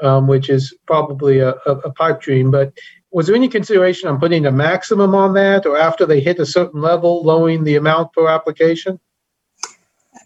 [0.00, 2.50] um, which is probably a, a, a pipe dream.
[2.50, 2.72] But
[3.10, 6.46] was there any consideration on putting a maximum on that, or after they hit a
[6.46, 8.98] certain level, lowering the amount per application?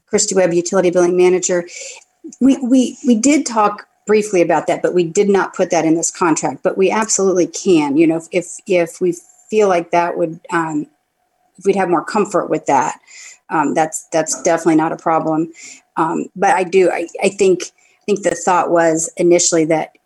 [0.07, 1.69] Christy Webb, Utility Billing Manager.
[2.41, 5.95] We, we, we did talk briefly about that, but we did not put that in
[5.95, 6.63] this contract.
[6.63, 7.97] But we absolutely can.
[7.97, 9.15] You know, if if we
[9.49, 10.87] feel like that would, um,
[11.57, 12.99] if we'd have more comfort with that,
[13.51, 15.53] um, that's that's definitely not a problem.
[15.97, 16.91] Um, but I do.
[16.91, 19.97] I, I think I think the thought was initially that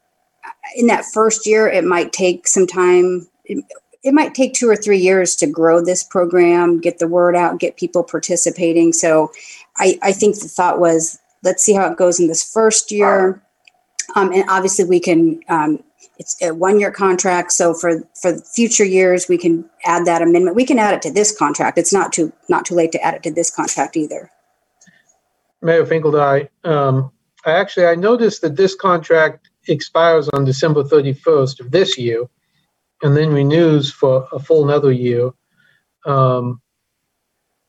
[0.76, 3.28] in that first year it might take some time.
[3.44, 3.64] It,
[4.02, 7.58] it might take two or three years to grow this program, get the word out,
[7.58, 8.92] get people participating.
[8.92, 9.32] So
[9.78, 13.42] I, I think the thought was let's see how it goes in this first year
[14.14, 15.40] um, and obviously, we can.
[15.48, 15.82] Um,
[16.18, 20.56] it's a one-year contract, so for for future years, we can add that amendment.
[20.56, 21.78] We can add it to this contract.
[21.78, 24.30] It's not too not too late to add it to this contract either.
[25.60, 27.10] Mayor Finkeldei, um,
[27.44, 32.24] I actually I noticed that this contract expires on December 31st of this year,
[33.02, 35.30] and then renews for a full another year.
[36.06, 36.60] Um,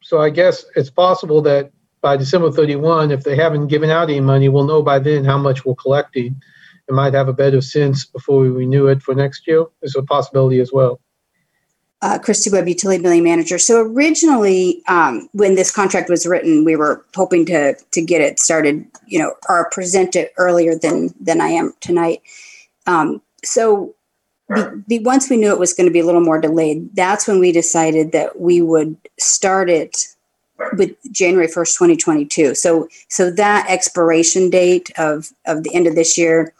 [0.03, 4.19] so I guess it's possible that by December 31, if they haven't given out any
[4.19, 6.39] money, we'll know by then how much we're collecting
[6.87, 9.65] and might have a better sense before we renew it for next year.
[9.81, 10.99] There's a possibility as well.
[12.01, 13.57] Uh, Christy Webb, Utility Billing Manager.
[13.57, 18.39] So originally, um, when this contract was written, we were hoping to to get it
[18.39, 22.21] started, you know, or present it earlier than than I am tonight.
[22.85, 23.95] Um, so,
[24.49, 27.51] once we knew it was going to be a little more delayed, that's when we
[27.51, 30.05] decided that we would start it
[30.77, 32.55] with January 1st, 2022.
[32.55, 36.53] So so that expiration date of of the end of this year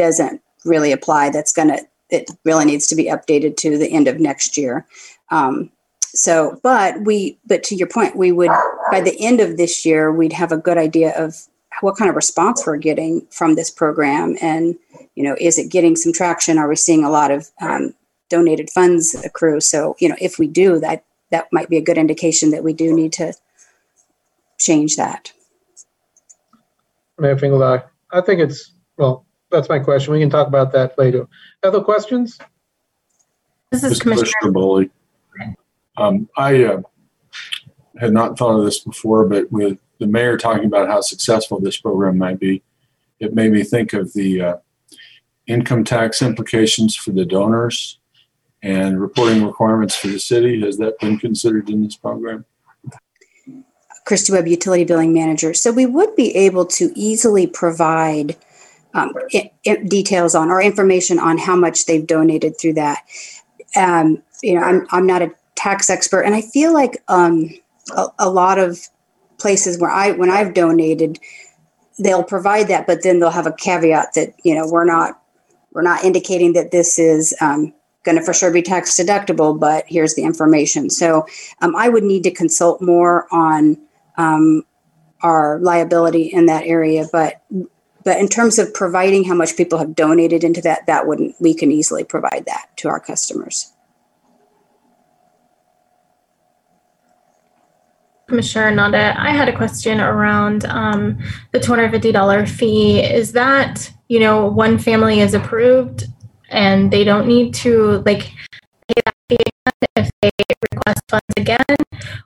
[0.00, 1.28] doesn't really apply.
[1.28, 4.86] That's going to it really needs to be updated to the end of next year.
[5.30, 5.70] Um,
[6.12, 8.50] so, but we, but to your point, we would
[8.90, 11.46] by the end of this year, we'd have a good idea of
[11.82, 14.76] what kind of response we're getting from this program, and
[15.14, 16.58] you know, is it getting some traction?
[16.58, 17.94] Are we seeing a lot of um,
[18.28, 19.60] donated funds accrue?
[19.60, 22.72] So, you know, if we do, that that might be a good indication that we
[22.72, 23.34] do need to
[24.58, 25.32] change that.
[27.18, 30.12] Mayor Finkeldei, I think it's, well, that's my question.
[30.12, 31.28] We can talk about that later.
[31.62, 32.38] Other questions?
[33.70, 34.30] This is This Commissioner.
[34.40, 34.90] Commissioner Boley.
[35.96, 36.82] Um, I uh,
[37.98, 41.76] had not thought of this before, but with the mayor talking about how successful this
[41.76, 42.62] program might be,
[43.18, 44.56] it made me think of the uh,
[45.46, 47.98] income tax implications for the donors
[48.62, 50.60] and reporting requirements for the city.
[50.62, 52.44] Has that been considered in this program?
[54.06, 55.54] Christy Webb, Utility Billing Manager.
[55.54, 58.36] So we would be able to easily provide
[58.94, 59.12] um,
[59.86, 63.04] details on or information on how much they've donated through that.
[63.76, 67.50] Um, you know, I'm, I'm not a tax expert, and I feel like um,
[67.96, 68.80] a, a lot of
[69.38, 71.18] places where I when I've donated,
[71.98, 75.20] they'll provide that, but then they'll have a caveat that you know we're not
[75.72, 77.72] we're not indicating that this is um,
[78.04, 80.90] going to for sure be tax deductible, but here's the information.
[80.90, 81.26] So
[81.60, 83.78] um, I would need to consult more on
[84.16, 84.64] um,
[85.22, 87.42] our liability in that area, but
[88.04, 91.54] but in terms of providing how much people have donated into that, that wouldn't we
[91.54, 93.72] can easily provide that to our customers.
[98.30, 101.18] Commissioner Nanda, I had a question around um,
[101.50, 103.00] the $250 fee.
[103.00, 106.04] Is that, you know, one family is approved
[106.48, 108.30] and they don't need to like
[108.88, 109.36] pay that fee
[109.96, 110.30] if they
[111.08, 111.76] funds again?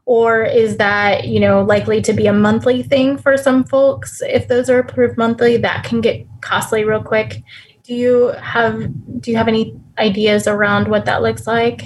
[0.05, 4.21] Or is that, you know, likely to be a monthly thing for some folks?
[4.23, 7.43] If those are approved monthly, that can get costly real quick.
[7.83, 8.89] Do you have
[9.21, 11.83] do you have any ideas around what that looks like?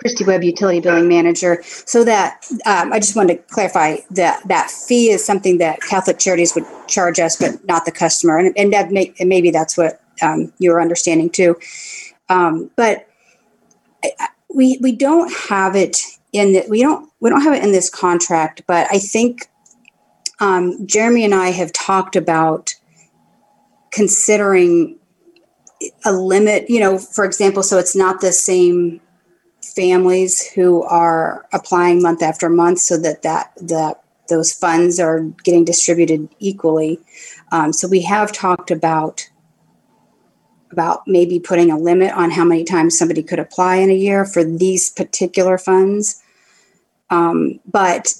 [0.00, 1.62] Christy Webb, Utility Billing Manager.
[1.62, 6.18] So that um, I just wanted to clarify that that fee is something that Catholic
[6.18, 9.76] Charities would charge us, but not the customer, and, and that may, and maybe that's
[9.76, 11.56] what um, you're understanding too.
[12.30, 13.06] Um, but
[14.54, 15.98] we we don't have it
[16.32, 19.48] in the, we don't we don't have it in this contract, but I think
[20.40, 22.74] um, Jeremy and I have talked about
[23.92, 24.98] considering
[26.04, 26.68] a limit.
[26.68, 29.00] You know, for example, so it's not the same
[29.62, 35.64] families who are applying month after month so that that that those funds are getting
[35.64, 37.00] distributed equally
[37.52, 39.28] um, so we have talked about
[40.72, 44.24] about maybe putting a limit on how many times somebody could apply in a year
[44.24, 46.22] for these particular funds
[47.10, 48.14] um, but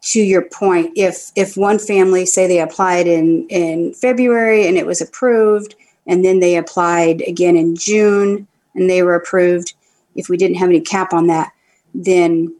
[0.00, 4.86] to your point if if one family say they applied in in february and it
[4.86, 5.74] was approved
[6.06, 9.74] And then they applied again in June and they were approved.
[10.14, 11.52] If we didn't have any cap on that,
[11.94, 12.54] then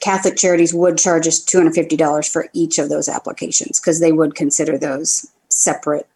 [0.00, 4.78] Catholic Charities would charge us $250 for each of those applications because they would consider
[4.78, 6.08] those separate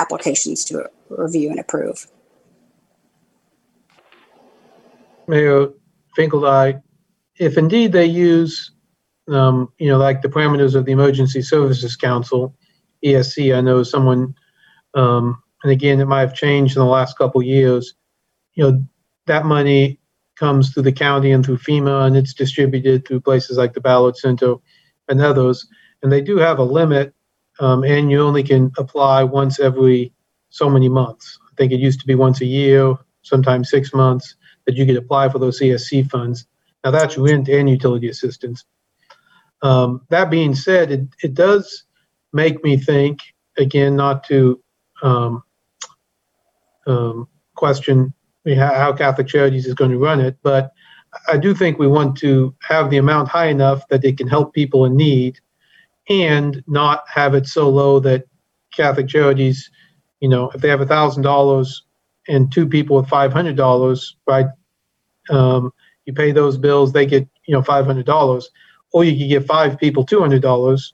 [0.00, 2.06] applications to review and approve.
[5.28, 5.68] Mayor
[6.16, 6.82] Finkeldei,
[7.38, 8.72] if indeed they use,
[9.28, 12.54] um, you know, like the parameters of the Emergency Services Council,
[13.04, 14.34] ESC, I know someone,
[14.94, 17.94] um, and again, it might have changed in the last couple years.
[18.54, 18.84] You know,
[19.26, 20.00] that money
[20.36, 24.16] comes through the county and through FEMA, and it's distributed through places like the Ballard
[24.16, 24.56] Center
[25.08, 25.66] and others.
[26.02, 27.14] And they do have a limit,
[27.60, 30.12] um, and you only can apply once every
[30.48, 31.38] so many months.
[31.50, 34.34] I think it used to be once a year, sometimes six months,
[34.66, 36.46] that you could apply for those ESC funds.
[36.84, 38.64] Now that's rent and utility assistance.
[39.62, 41.84] Um, that being said, it, it does
[42.32, 43.20] make me think,
[43.58, 44.62] again, not to
[45.02, 45.42] um,
[46.86, 48.14] um, question
[48.56, 50.72] how Catholic Charities is going to run it, but
[51.28, 54.54] I do think we want to have the amount high enough that it can help
[54.54, 55.40] people in need
[56.10, 58.24] and not have it so low that
[58.76, 59.70] Catholic Charities,
[60.20, 61.74] you know, if they have $1,000
[62.28, 64.46] and two people with $500, right,
[65.30, 65.72] um,
[66.06, 68.44] you pay those bills, they get, you know, $500.
[68.92, 70.92] Or you could give five people $200,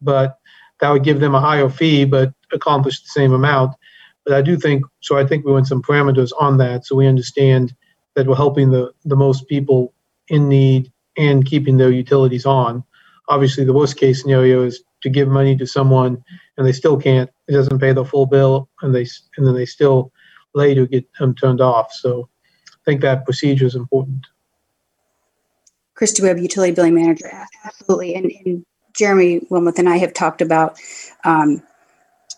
[0.00, 0.38] but
[0.80, 3.76] that would give them a higher fee, but accomplish the same amount.
[4.24, 5.16] But I do think so.
[5.18, 7.74] I think we want some parameters on that so we understand
[8.14, 9.92] that we're helping the the most people
[10.28, 12.84] in need and keeping their utilities on.
[13.28, 16.22] Obviously, the worst case scenario is to give money to someone
[16.56, 17.30] and they still can't.
[17.48, 19.06] It doesn't pay the full bill, and they
[19.36, 20.12] and then they still
[20.54, 21.92] later get them turned off.
[21.92, 22.28] So
[22.68, 24.26] I think that procedure is important.
[25.94, 27.30] Christy Webb, utility billing manager,
[27.64, 28.14] absolutely.
[28.14, 28.64] And, and
[28.94, 30.78] Jeremy Wilmoth and I have talked about
[31.24, 31.62] um,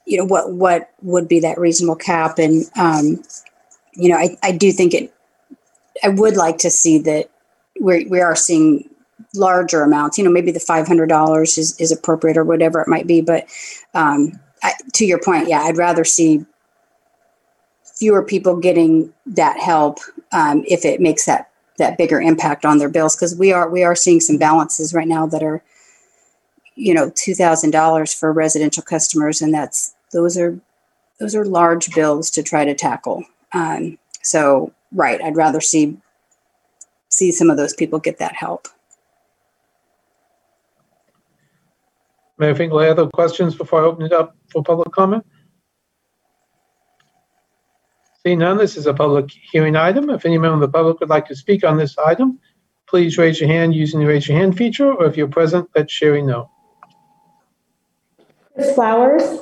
[0.06, 3.22] you know what what would be that reasonable cap and um,
[3.94, 5.14] you know I, I do think it
[6.02, 7.30] i would like to see that
[7.80, 8.88] we we are seeing
[9.34, 13.20] larger amounts you know maybe the $500 is, is appropriate or whatever it might be
[13.20, 13.46] but
[13.94, 16.44] um, I, to your point yeah i'd rather see
[17.82, 19.98] fewer people getting that help
[20.32, 23.82] um, if it makes that that bigger impact on their bills because we are we
[23.82, 25.62] are seeing some balances right now that are
[26.76, 30.58] you know $2000 for residential customers and that's those are
[31.20, 33.24] those are large bills to try to tackle.
[33.52, 35.96] Um, so right i'd rather see
[37.08, 38.68] see some of those people get that help
[42.38, 45.24] Mayor Finkel, other questions before I open it up for public comment?
[48.22, 50.10] Seeing none, this is a public hearing item.
[50.10, 52.40] If any member of the public would like to speak on this item,
[52.88, 55.90] please raise your hand using the raise your hand feature, or if you're present, let
[55.90, 56.50] Sherry know.
[58.54, 59.40] Chris Flowers,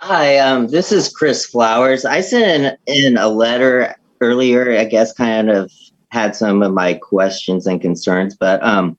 [0.00, 2.04] Hi, um, this is Chris Flowers.
[2.04, 5.72] I sent in, in a letter earlier, I guess, kind of
[6.10, 8.36] had some of my questions and concerns.
[8.36, 8.98] But um,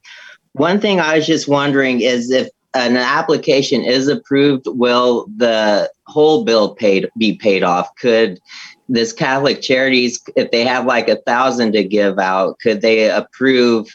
[0.53, 6.43] one thing I was just wondering is if an application is approved, will the whole
[6.43, 7.95] bill paid be paid off?
[7.95, 8.39] Could
[8.87, 13.87] this Catholic Charities, if they have like a thousand to give out, could they approve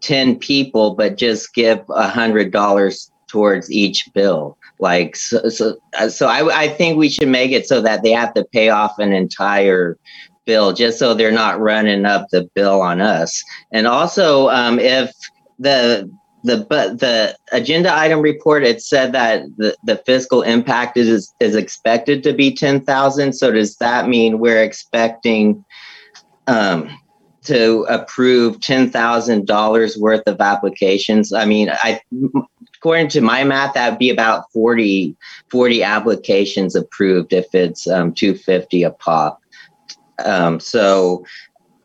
[0.00, 4.56] 10 people but just give a hundred dollars towards each bill?
[4.78, 5.76] Like so, so,
[6.08, 8.98] so I, I think we should make it so that they have to pay off
[8.98, 9.96] an entire
[10.44, 13.42] bill just so they're not running up the bill on us.
[13.72, 15.12] And also, um, if
[15.58, 16.10] the
[16.44, 21.54] the but the agenda item report it said that the, the fiscal impact is is
[21.54, 25.64] expected to be 10,000 so does that mean we're expecting
[26.48, 26.90] um,
[27.44, 31.32] to approve $10,000 worth of applications?
[31.32, 32.00] I mean I
[32.76, 35.16] according to my math that would be about 40
[35.48, 39.41] 40 applications approved if it's um, 250 a pop
[40.24, 41.24] um, so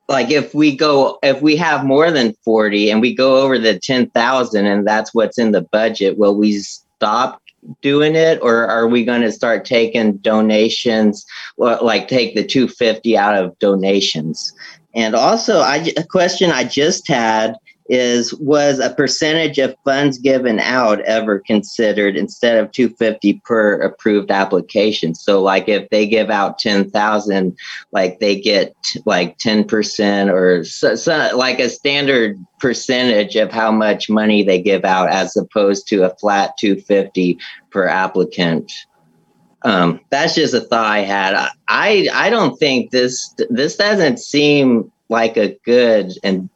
[0.10, 3.78] like if we go if we have more than 40 and we go over the
[3.80, 7.42] 10,000 and that's what's in the budget will we stop
[7.82, 8.40] doing it?
[8.42, 11.26] Or are we going to start taking donations
[11.58, 14.54] like take the 250 out of donations?
[14.96, 17.56] And also I, a question i just had
[17.90, 24.32] is was a percentage of funds given out ever considered instead of 250 per approved
[24.32, 27.58] application so like if they give out 10,000
[27.92, 28.76] like they get
[29.06, 34.84] like 10% or so, so, like a standard percentage of how much money they give
[34.84, 37.38] out as opposed to a flat 250
[37.70, 38.72] per applicant
[39.64, 41.34] um, that's just a thought I had.
[41.68, 46.50] I I don't think this this doesn't seem like a good and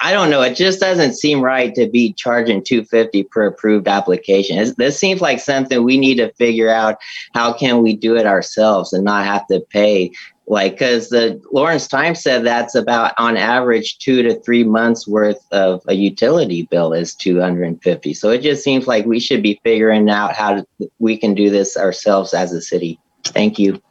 [0.00, 0.42] I don't know.
[0.42, 4.72] It just doesn't seem right to be charging 250 per approved application.
[4.76, 6.98] This seems like something we need to figure out.
[7.34, 10.12] How can we do it ourselves and not have to pay?
[10.46, 15.44] Like, because the Lawrence Times said that's about on average two to three months worth
[15.50, 18.14] of a utility bill is 250.
[18.14, 20.66] So it just seems like we should be figuring out how to,
[21.00, 22.98] we can do this ourselves as a city.
[23.24, 23.82] Thank you.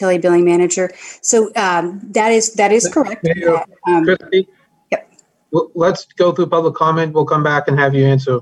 [0.00, 0.90] Utility billing manager.
[1.20, 3.24] So um, that is that is correct.
[3.24, 4.48] Mayor, Um, Christie?
[4.90, 5.12] Yep.
[5.52, 7.12] Well, Let's go through public comment.
[7.12, 8.40] We'll come back and have you answer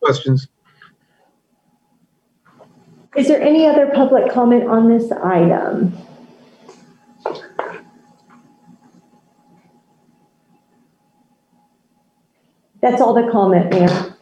[0.00, 0.48] questions.
[3.16, 5.96] Is there any other public comment on this item?
[12.80, 14.16] That's all the comment, Mayor.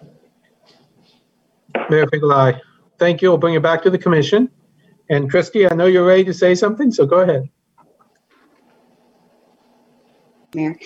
[1.91, 2.53] Mayor Finkel.
[2.99, 3.31] Thank you.
[3.31, 4.49] We'll bring it back to the commission.
[5.13, 7.47] And Christie, I know you're ready to say something, so go ahead.
[10.55, 10.79] Mayor.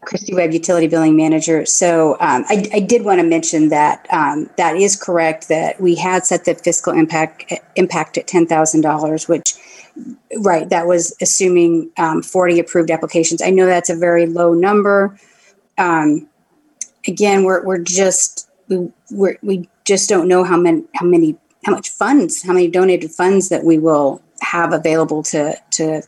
[0.00, 1.66] Christy Webb, Utility Billing Manager.
[1.66, 5.94] So um, I, I did want to mention that um, that is correct that we
[5.94, 9.52] had set the fiscal impact impact at ten thousand dollars, which
[10.38, 13.42] right that was assuming um, forty approved applications.
[13.42, 15.18] I know that's a very low number.
[15.76, 16.28] Um,
[17.06, 21.36] again, we're we're just we we're, we just don't know how many how many
[21.66, 26.02] how much funds how many donated funds that we will have available to to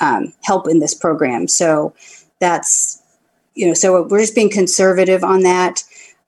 [0.00, 1.48] um, help in this program.
[1.48, 1.94] So
[2.38, 3.02] that's
[3.54, 5.82] you know so we're just being conservative on that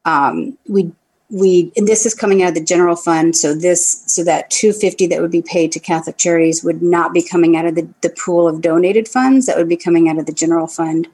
[0.06, 0.90] um, we
[1.30, 5.06] we and this is coming out of the general fund so this so that 250
[5.08, 8.08] that would be paid to catholic charities would not be coming out of the, the
[8.08, 11.06] pool of donated funds that would be coming out of the general fund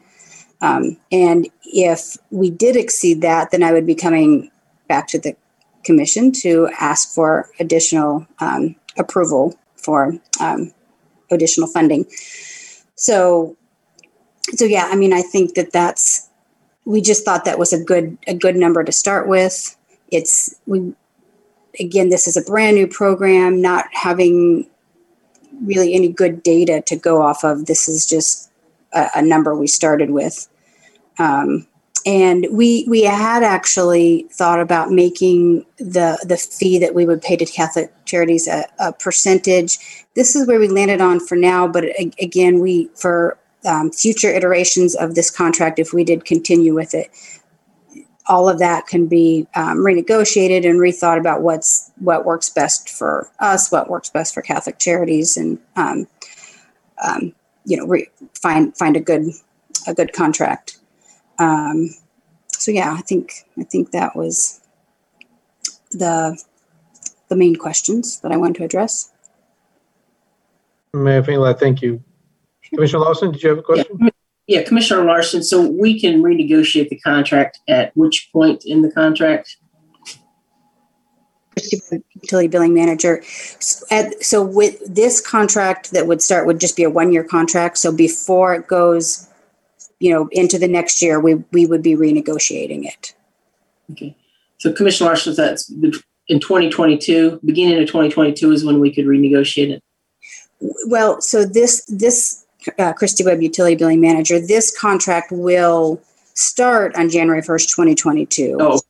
[0.61, 4.49] um, and if we did exceed that then i would be coming
[4.87, 5.35] back to the
[5.85, 10.73] commission to ask for additional um, approval for um,
[11.31, 12.07] additional funding.
[12.97, 13.57] So
[14.57, 16.29] so yeah i mean i think that that's
[16.85, 19.77] we just thought that was a good a good number to start with.
[20.11, 20.93] It's we
[21.81, 24.69] again this is a brand new program not having
[25.63, 27.67] really any good data to go off of.
[27.67, 28.51] This is just
[28.93, 30.49] a, a number we started with.
[31.19, 31.67] Um,
[32.07, 37.37] and we we had actually thought about making the the fee that we would pay
[37.37, 39.79] to catholic charities a, a percentage
[40.15, 41.85] this is where we landed on for now but
[42.21, 47.11] again we for um, future iterations of this contract, if we did continue with it,
[48.27, 53.31] all of that can be um, renegotiated and rethought about what's what works best for
[53.41, 56.07] us, what works best for Catholic charities, and um,
[57.07, 57.35] um,
[57.67, 59.27] you know, re- find find a good
[59.87, 60.79] a good contract.
[61.39, 61.91] Um,
[62.49, 64.61] so yeah, I think I think that was
[65.91, 66.41] the
[67.29, 69.11] the main questions that I wanted to address.
[70.93, 71.59] Mayor Finkeldei.
[71.59, 72.03] thank you.
[72.73, 74.11] Commissioner Larsen, did you have a question?
[74.47, 79.57] Yeah, Commissioner Larsen, so we can renegotiate the contract at which point in the contract?
[82.23, 83.21] utility billing manager.
[83.23, 87.79] S- at- So with this contract that would start would just be a one-year contract.
[87.79, 89.29] So before it goes,
[90.05, 93.15] you know, into the next year, we, we would be renegotiating it.
[93.93, 94.15] Okay.
[94.59, 99.83] So Commissioner Larsen, that's in 2022, beginning of 2022 is when we could renegotiate it.
[100.89, 102.45] Well, so this, this,
[102.79, 106.03] uh, Christy Webb, utility billing manager, this contract will
[106.35, 108.59] start on January 1st, 2022.
[108.61, 108.81] Oh,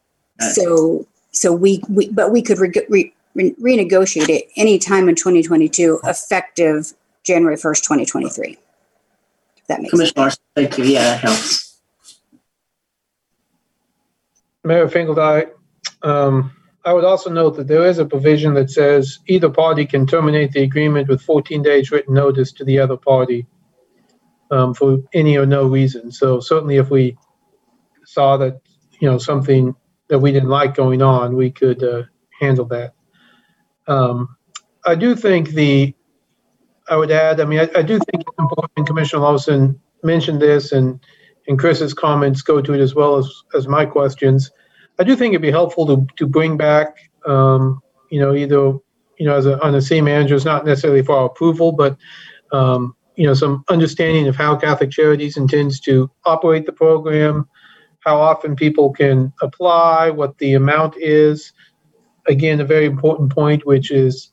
[0.40, 6.00] So, so we, we, but we could re, re, re- renegotiate it anytime in 2022,
[6.02, 6.92] effective
[7.22, 8.58] January 1st, 2023.
[9.64, 9.90] If that makes.
[9.90, 10.84] Commissioner Larsen, thank you.
[10.84, 11.80] Yeah, that helps.
[14.62, 15.50] Mayor Finkeldei.
[16.02, 16.52] Um,
[16.84, 20.52] I would also note that there is a provision that says either party can terminate
[20.52, 23.46] the agreement with 14 days written notice to the other party
[24.50, 26.12] um, for any or no reason.
[26.12, 27.16] So certainly if we
[28.04, 28.60] saw that,
[29.00, 29.74] you know, something
[30.08, 32.02] that we didn't like going on, we could uh,
[32.38, 32.92] handle that.
[33.86, 34.36] Um,
[34.84, 35.94] I do think the,
[36.88, 40.72] I would add, I mean, I, I do think it's important, Commissioner Larsen mentioned this
[40.72, 41.00] and,
[41.48, 44.50] and Chris's comments go to it as well as, as my questions.
[44.98, 47.80] I do think it'd be helpful to, to bring back, um,
[48.10, 48.78] you know, either,
[49.18, 51.96] you know, as a, on the city managers, not necessarily for our approval, but,
[52.52, 57.48] um, you know, some understanding of how Catholic Charities intends to operate the program,
[58.00, 61.52] how often people can apply, what the amount is.
[62.26, 64.32] Again, a very important point, which is,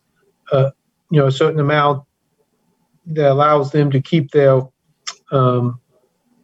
[0.51, 0.71] uh,
[1.09, 2.03] you know, a certain amount
[3.07, 4.61] that allows them to keep their,
[5.31, 5.79] um,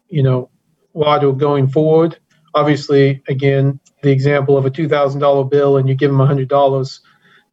[0.08, 0.50] you know,
[0.92, 2.18] water going forward.
[2.54, 7.00] Obviously, again, the example of a $2,000 bill and you give them $100,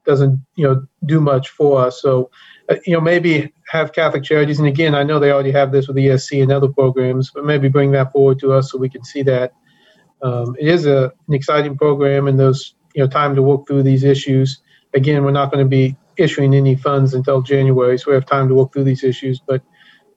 [0.05, 2.01] doesn't you know do much for us.
[2.01, 2.29] So
[2.69, 5.87] uh, you know maybe have Catholic Charities, and again, I know they already have this
[5.87, 9.03] with ESC and other programs, but maybe bring that forward to us so we can
[9.03, 9.53] see that.
[10.21, 13.83] Um, it is a, an exciting program, and there's you know time to work through
[13.83, 14.61] these issues.
[14.93, 18.47] Again, we're not going to be issuing any funds until January, so we have time
[18.49, 19.39] to work through these issues.
[19.39, 19.61] But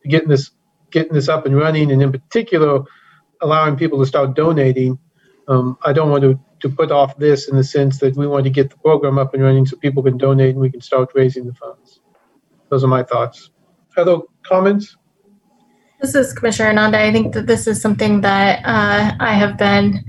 [0.07, 0.51] getting this
[0.91, 2.83] getting this up and running, and in particular,
[3.41, 4.99] allowing people to start donating.
[5.49, 8.45] Um, I don't want to, to put off this in the sense that we want
[8.45, 11.11] to get the program up and running so people can donate and we can start
[11.15, 12.01] raising the funds.
[12.69, 13.51] Those are my thoughts.
[13.97, 14.97] Other comments?
[16.01, 17.01] This is Commissioner Ananda.
[17.01, 20.05] I think that this is something that uh, I have been,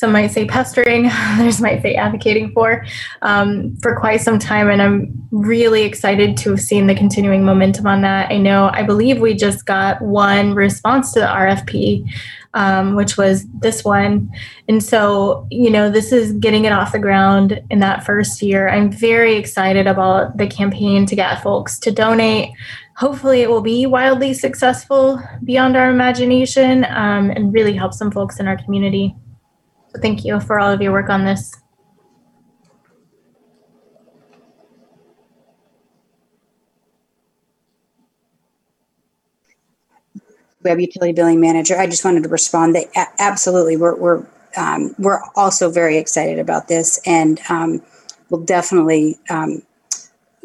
[0.00, 2.86] some might say pestering, others might say advocating for,
[3.20, 4.70] um, for quite some time.
[4.70, 8.32] And I'm really excited to have seen the continuing momentum on that.
[8.32, 12.10] I know, I believe we just got one response to the RFP
[12.54, 14.28] um, which was this one.
[14.68, 18.68] And so, you know, this is getting it off the ground in that first year.
[18.68, 22.50] I'm very excited about the campaign to get folks to donate.
[22.96, 28.40] Hopefully, it will be wildly successful beyond our imagination um, and really help some folks
[28.40, 29.14] in our community.
[29.92, 31.54] So, thank you for all of your work on this.
[40.62, 41.78] Webb utility billing manager.
[41.78, 42.86] I just wanted to respond that
[43.18, 44.26] absolutely we're we're
[44.56, 47.82] um, we're also very excited about this, and um,
[48.28, 49.62] we'll definitely um,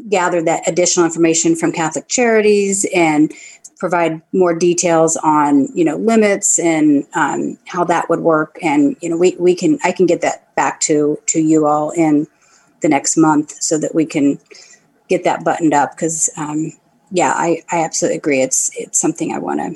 [0.10, 3.34] gather that additional information from Catholic Charities and
[3.78, 8.58] provide more details on you know limits and um, how that would work.
[8.62, 11.92] And you know we we can I can get that back to to you all
[11.92, 12.28] in
[12.82, 14.40] the next month so that we can
[15.08, 16.72] get that buttoned up because um,
[17.12, 19.76] yeah I, I absolutely agree it's it's something I want to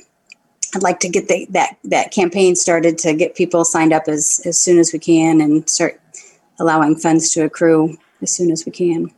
[0.75, 4.41] I'd like to get the, that that campaign started to get people signed up as
[4.45, 5.99] as soon as we can and start
[6.59, 9.11] allowing funds to accrue as soon as we can.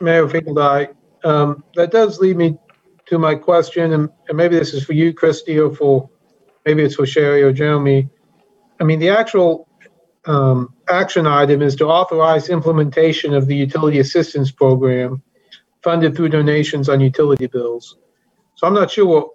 [0.00, 0.94] Mayor Finkeldei,
[1.24, 2.58] um, that does lead me
[3.06, 6.08] to my question, and, and maybe this is for you, Christy, or for
[6.64, 8.08] maybe it's for Sherry or Jeremy.
[8.80, 9.68] I mean, the actual
[10.24, 15.22] um, action item is to authorize implementation of the utility assistance program
[15.82, 17.96] funded through donations on utility bills.
[18.56, 19.28] So I'm not sure what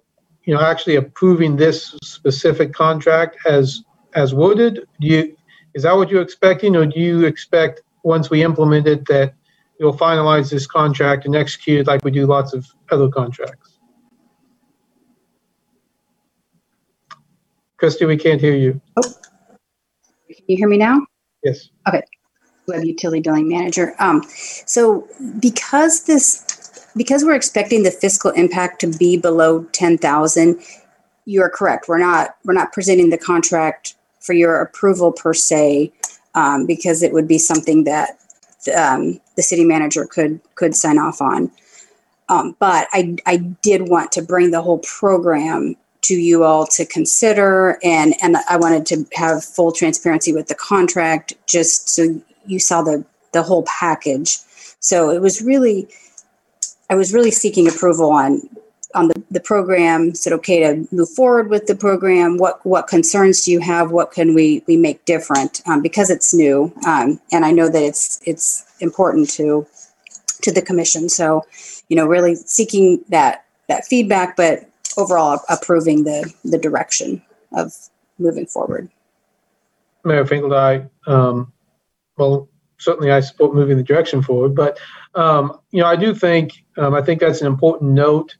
[0.44, 3.82] you know, actually approving this specific contract as
[4.14, 4.80] as worded?
[5.00, 5.36] Do you
[5.74, 9.34] is that what you're expecting, or do you expect once we implement it that
[9.82, 13.80] you'll finalize this contract and execute it like we do lots of other contracts?
[17.78, 18.80] Christy, we can't hear you.
[18.96, 21.04] Oh, can you hear me now?
[21.42, 21.68] Yes.
[21.88, 22.02] Okay.
[22.68, 23.96] Webb utility billing manager.
[23.98, 24.22] Um,
[24.66, 25.08] so
[25.40, 26.46] because this
[26.96, 30.60] because we're expecting the fiscal impact to be below 10,000,
[31.24, 31.88] you're correct.
[31.88, 35.92] We're not we're not presenting the contract for your approval per se,
[36.36, 38.21] um, because it would be something that
[38.74, 41.50] um, the city manager could could sign off on.
[42.28, 46.86] Um, but I I did want to bring the whole program to you all to
[46.86, 52.58] consider, and and I wanted to have full transparency with the contract, just so you
[52.58, 54.38] saw the the whole package.
[54.80, 55.88] So it was really
[56.90, 58.48] I was really seeking approval on
[58.94, 60.10] on the, the program.
[60.10, 62.38] Is it okay to move forward with the program?
[62.38, 63.90] What what concerns do you have?
[63.90, 65.62] What can we we make different?
[65.66, 69.66] Um, because it's new, um, and I know that it's it's important to
[70.42, 71.08] to the commission.
[71.08, 71.42] So,
[71.88, 77.22] you know, really seeking that that feedback, but overall approving the the direction
[77.52, 77.72] of
[78.18, 78.90] moving forward.
[80.04, 81.52] Mayor Finkeldei, um,
[82.16, 84.54] well, certainly I support moving the direction forward.
[84.54, 84.78] But
[85.14, 88.36] um, you know, I do think um, I think that's an important note.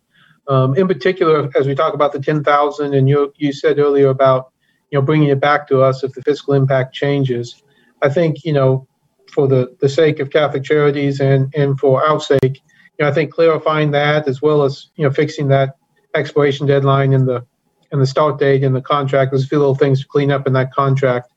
[0.49, 4.09] Um, in particular, as we talk about the ten thousand, and you you said earlier
[4.09, 4.53] about
[4.90, 7.62] you know bringing it back to us if the fiscal impact changes.
[8.03, 8.86] I think you know
[9.32, 13.12] for the the sake of Catholic Charities and and for our sake, you know, I
[13.12, 15.76] think clarifying that as well as you know fixing that
[16.14, 17.45] expiration deadline in the
[17.93, 19.30] and the start date in the contract.
[19.30, 21.32] There's a few little things to clean up in that contract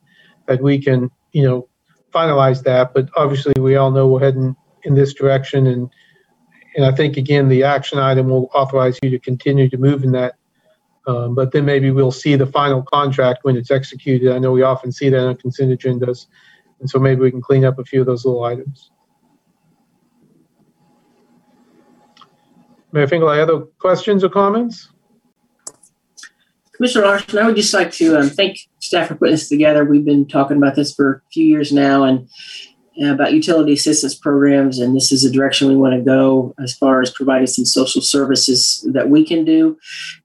[0.48, 1.68] that we can you know
[2.14, 5.68] finalize that, but obviously we all know we're heading in this direction.
[5.68, 5.90] And,
[6.76, 10.12] and I think, again, the action item will authorize you to continue to move in
[10.12, 10.36] that.
[11.08, 14.34] Um, but then maybe we'll see the final contract when it's executed.
[14.34, 16.28] I know we often see that on consent agendas.
[16.80, 18.92] And so maybe we can clean up a few of those little items.
[22.92, 24.90] Mayor Finkel, other questions or comments?
[26.74, 29.86] Commissioner Larsen, I would just like to um, thank staff for putting this together.
[29.86, 32.28] We've been talking about this for a few years now and
[33.04, 37.02] about utility assistance programs, and this is a direction we want to go as far
[37.02, 39.78] as providing some social services that we can do.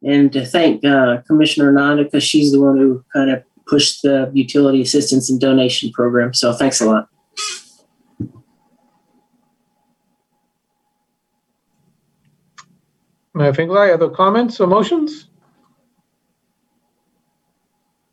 [0.03, 4.31] And to thank uh, Commissioner Nanda because she's the one who kind of pushed the
[4.35, 6.35] utility assistance and donation program.
[6.35, 7.09] So thanks a lot.
[13.37, 15.30] I think I have other comments or motions?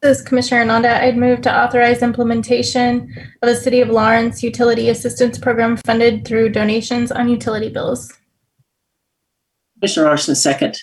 [0.08, 1.04] This is Commissioner Nanda.
[1.04, 6.52] I'd move to authorize implementation of the City of Lawrence Utility Assistance Program funded through
[6.52, 8.14] donations on utility bills.
[9.78, 10.82] Commissioner Larsen, second.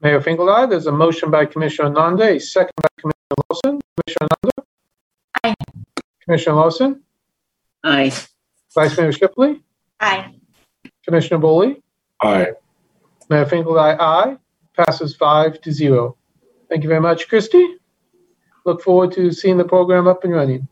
[0.00, 3.80] Mayor Finkeldei, there's a motion by Commissioner Nanda, a second by Commissioner Larsen.
[3.94, 4.66] Commissioner Nanda?
[5.44, 5.54] Aye.
[6.24, 7.02] Commissioner Larsen?
[7.84, 8.12] Aye.
[8.74, 9.62] Vice Mayor Shipley?
[10.00, 10.34] Aye.
[11.04, 11.80] Commissioner Boley?
[12.20, 12.54] Aye.
[13.28, 14.36] Mayor Finkeldei, aye.
[14.76, 16.16] Passes five to zero.
[16.68, 17.76] Thank you very much, Christy.
[18.70, 20.68] Look forward to seeing the program up and running.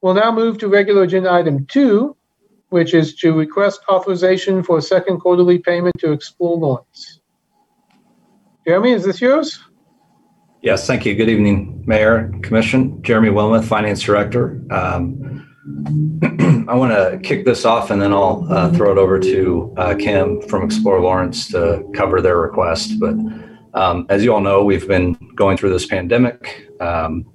[0.00, 2.16] We'll now move to regular agenda item two,
[2.70, 7.20] which is to request authorization for a second quarterly payment to Explore Lawrence.
[8.66, 9.60] Jeremy, is this yours?
[10.62, 11.14] Yes, thank you.
[11.14, 13.02] Good evening, Mayor, Commission.
[13.02, 14.62] Jeremy Wilmoth, Finance Director.
[14.70, 15.46] Um,
[16.70, 19.94] I want to kick this off and then I'll uh, throw it over to uh,
[19.96, 22.98] Kim from Explore Lawrence to cover their request.
[22.98, 23.16] But
[23.74, 26.70] um, as you all know, we've been going through this pandemic.
[26.80, 27.26] Um,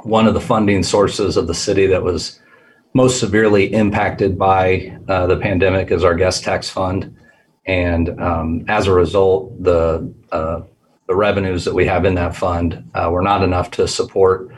[0.00, 2.40] one of the funding sources of the city that was
[2.94, 7.16] most severely impacted by uh, the pandemic is our guest tax fund.
[7.66, 10.62] And um, as a result, the uh,
[11.08, 14.50] the revenues that we have in that fund uh, were not enough to support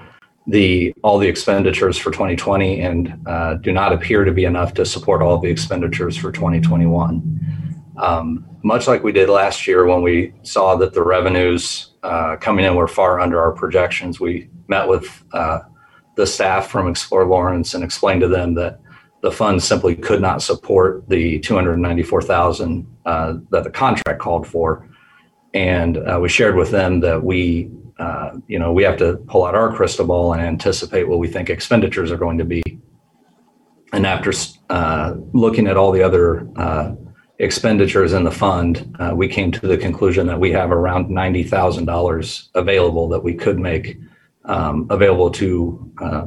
[0.47, 4.87] the all the expenditures for 2020 and uh, do not appear to be enough to
[4.87, 7.78] support all the expenditures for 2021.
[7.99, 12.65] Um, much like we did last year when we saw that the revenues uh, coming
[12.65, 15.61] in were far under our projections, we met with uh,
[16.17, 18.81] the staff from Explore Lawrence and explained to them that
[19.23, 24.89] the fund simply could not support the 294,000 uh, that the contract called for.
[25.55, 29.45] And uh, we shared with them that we uh, you know, we have to pull
[29.45, 32.63] out our crystal ball and anticipate what we think expenditures are going to be.
[33.93, 34.33] And after
[34.71, 36.95] uh, looking at all the other uh,
[37.39, 41.43] expenditures in the fund, uh, we came to the conclusion that we have around ninety
[41.43, 43.99] thousand dollars available that we could make
[44.45, 46.27] um, available to uh,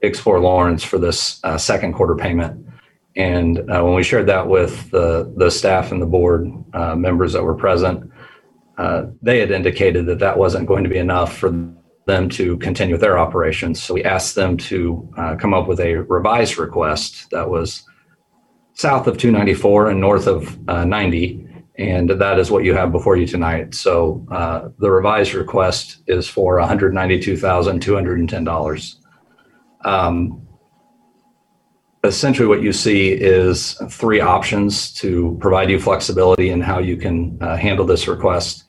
[0.00, 2.66] Explore Lawrence for this second quarter payment.
[3.16, 6.52] And when we shared that with the the staff and the board
[6.96, 8.10] members that were present,
[8.76, 11.50] uh, they had indicated that that wasn't going to be enough for
[12.06, 13.82] them to continue with their operations.
[13.82, 17.84] So we asked them to uh, come up with a revised request that was
[18.74, 21.42] south of 294 and north of uh, 90.
[21.76, 23.74] And that is what you have before you tonight.
[23.74, 28.94] So uh, the revised request is for $192,210.
[29.84, 30.46] Um,
[32.04, 37.36] essentially, what you see is three options to provide you flexibility in how you can
[37.40, 38.64] uh, handle this request.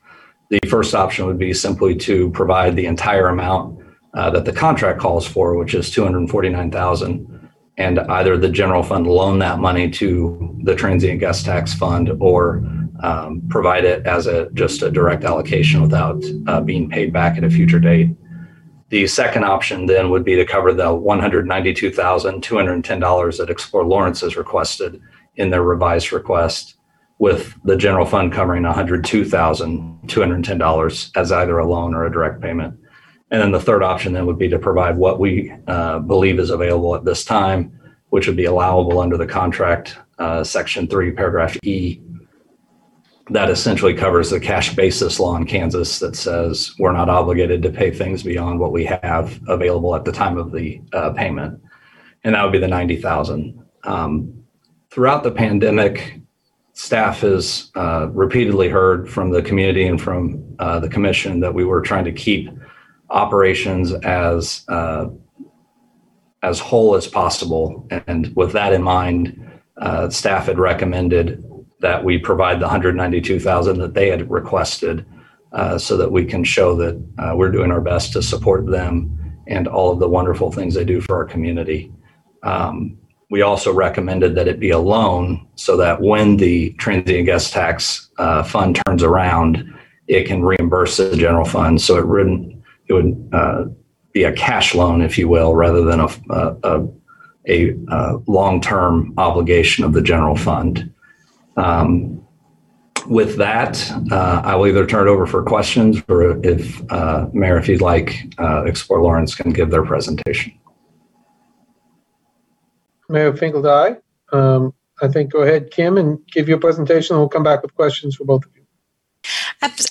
[0.49, 3.79] The first option would be simply to provide the entire amount
[4.13, 7.34] uh, that the contract calls for, which is 249,000,
[7.77, 12.63] and either the general fund loan that money to the transient guest tax fund or
[13.03, 17.43] um, provide it as a just a direct allocation without uh, being paid back at
[17.43, 18.15] a future date.
[18.89, 25.01] The second option then would be to cover the $192,210 that Explore Lawrence has requested
[25.35, 26.75] in their revised request
[27.17, 32.77] with the general fund covering $102,210 as either a loan or a direct payment.
[33.35, 36.51] And then the third option then would be to provide what we uh, believe is
[36.51, 37.77] available at this time,
[38.07, 41.99] which would be allowable under the contract, uh, section three, paragraph E.
[43.31, 47.69] That essentially covers the cash basis law in Kansas that says we're not obligated to
[47.69, 51.61] pay things beyond what we have available at the time of the uh, payment.
[52.23, 53.61] And that would be the 90,000.
[53.83, 54.45] Um,
[54.91, 56.21] throughout the pandemic,
[56.71, 61.65] staff has uh, repeatedly heard from the community and from uh, the commission that we
[61.65, 62.49] were trying to keep
[63.09, 65.07] operations as uh,
[66.43, 67.87] as whole as possible.
[68.07, 71.43] And with that in mind, uh, staff had recommended
[71.81, 75.05] that we provide the 192,000 that they had requested,
[75.51, 79.11] uh, so that we can show that uh, we're doing our best to support them
[79.47, 81.91] and all of the wonderful things they do for our community.
[82.43, 82.97] Um,
[83.29, 88.09] we also recommended that it be a loan so that when the transient guest tax
[88.17, 89.73] uh, fund turns around,
[90.07, 91.81] it can reimburse the general fund.
[91.81, 92.54] So it wouldn't
[92.87, 93.65] it would uh,
[94.11, 96.87] be a cash loan, if you will, rather than a a,
[97.47, 100.91] a, a long term obligation of the general fund.
[101.57, 102.25] Um,
[103.07, 107.57] with that, uh, I will either turn it over for questions or if uh, Mayor,
[107.57, 110.53] if you'd like, uh, Explore Lawrence can give their presentation.
[113.07, 117.43] Mayor Finkeldei, um, I think go ahead, Kim, and give your presentation, and we'll come
[117.43, 118.54] back with questions for both of you.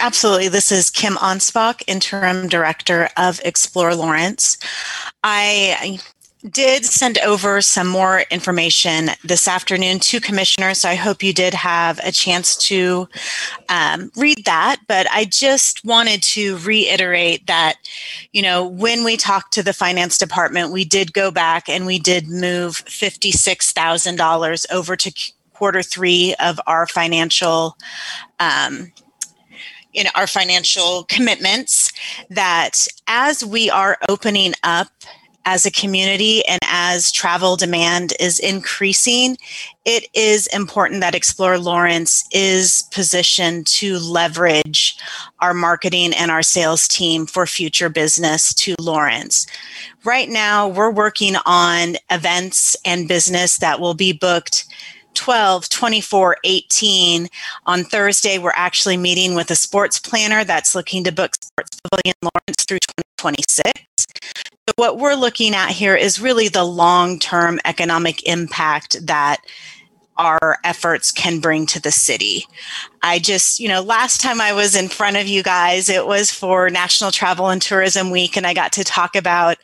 [0.00, 0.48] Absolutely.
[0.48, 4.58] This is Kim Onspach, Interim Director of Explore Lawrence.
[5.22, 5.98] I
[6.50, 10.80] did send over some more information this afternoon to commissioners.
[10.80, 13.08] So I hope you did have a chance to
[13.70, 14.80] um, read that.
[14.86, 17.76] But I just wanted to reiterate that,
[18.32, 21.98] you know, when we talked to the finance department, we did go back and we
[21.98, 27.78] did move $56,000 over to quarter three of our financial
[28.38, 28.92] um,
[29.94, 31.92] in our financial commitments
[32.30, 34.88] that as we are opening up
[35.46, 39.36] as a community and as travel demand is increasing,
[39.84, 44.96] it is important that Explore Lawrence is positioned to leverage
[45.40, 49.46] our marketing and our sales team for future business to Lawrence.
[50.04, 54.64] Right now, we're working on events and business that will be booked
[55.14, 57.28] 12, 24, 18.
[57.66, 62.14] On Thursday, we're actually meeting with a sports planner that's looking to book Sports Pavilion
[62.22, 63.72] Lawrence through 2026.
[64.66, 69.38] So what we're looking at here is really the long term economic impact that
[70.16, 72.46] our efforts can bring to the city.
[73.04, 76.30] I just, you know, last time I was in front of you guys, it was
[76.30, 79.58] for National Travel and Tourism Week, and I got to talk about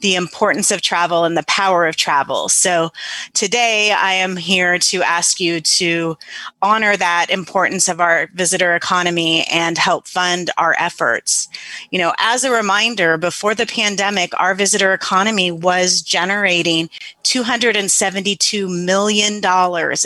[0.00, 2.48] the importance of travel and the power of travel.
[2.48, 2.90] So
[3.32, 6.18] today I am here to ask you to
[6.62, 11.48] honor that importance of our visitor economy and help fund our efforts.
[11.92, 16.90] You know, as a reminder, before the pandemic, our visitor economy was generating
[17.22, 19.34] $272 million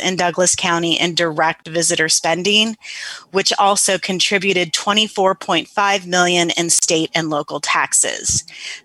[0.06, 2.73] in Douglas County in direct visitor spending
[3.30, 8.44] which also contributed 24.5 million in state and local taxes.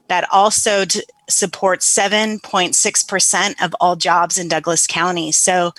[0.09, 5.31] That also t- supports 7.6% of all jobs in Douglas County.
[5.31, 5.73] So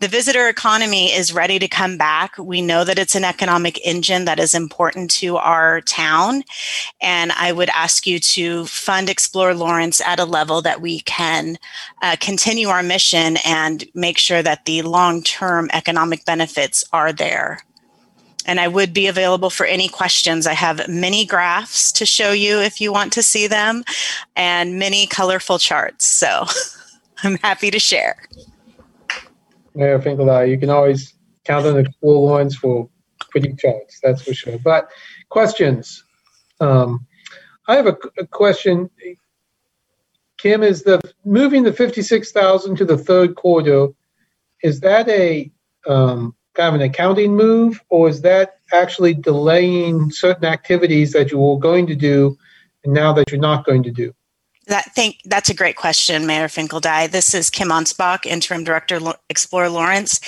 [0.00, 2.36] the visitor economy is ready to come back.
[2.38, 6.42] We know that it's an economic engine that is important to our town.
[7.00, 11.56] And I would ask you to fund Explore Lawrence at a level that we can
[12.02, 17.60] uh, continue our mission and make sure that the long term economic benefits are there
[18.46, 20.46] and I would be available for any questions.
[20.46, 23.84] I have many graphs to show you if you want to see them
[24.36, 26.06] and many colorful charts.
[26.06, 26.44] So
[27.22, 28.16] I'm happy to share.
[29.74, 32.88] Mayor Finkeldei, you can always count on Explore Lawrence for
[33.30, 34.58] pretty charts, that's for sure.
[34.58, 34.88] But
[35.28, 36.04] questions?
[36.60, 37.06] Um,
[37.68, 38.88] I have a, a question.
[40.38, 43.88] Kim, is the moving the 56,000 to the third quarter,
[44.62, 45.50] is that a
[45.86, 51.38] um, kind of an accounting move, or is that actually delaying certain activities that you
[51.38, 52.36] were going to do
[52.84, 54.12] and now that you're not going to do?
[54.68, 57.08] That think that's a great question, Mayor Finkeldei.
[57.08, 58.98] This is Kim Ansbach, Interim Director,
[59.30, 60.18] Explore Lawrence.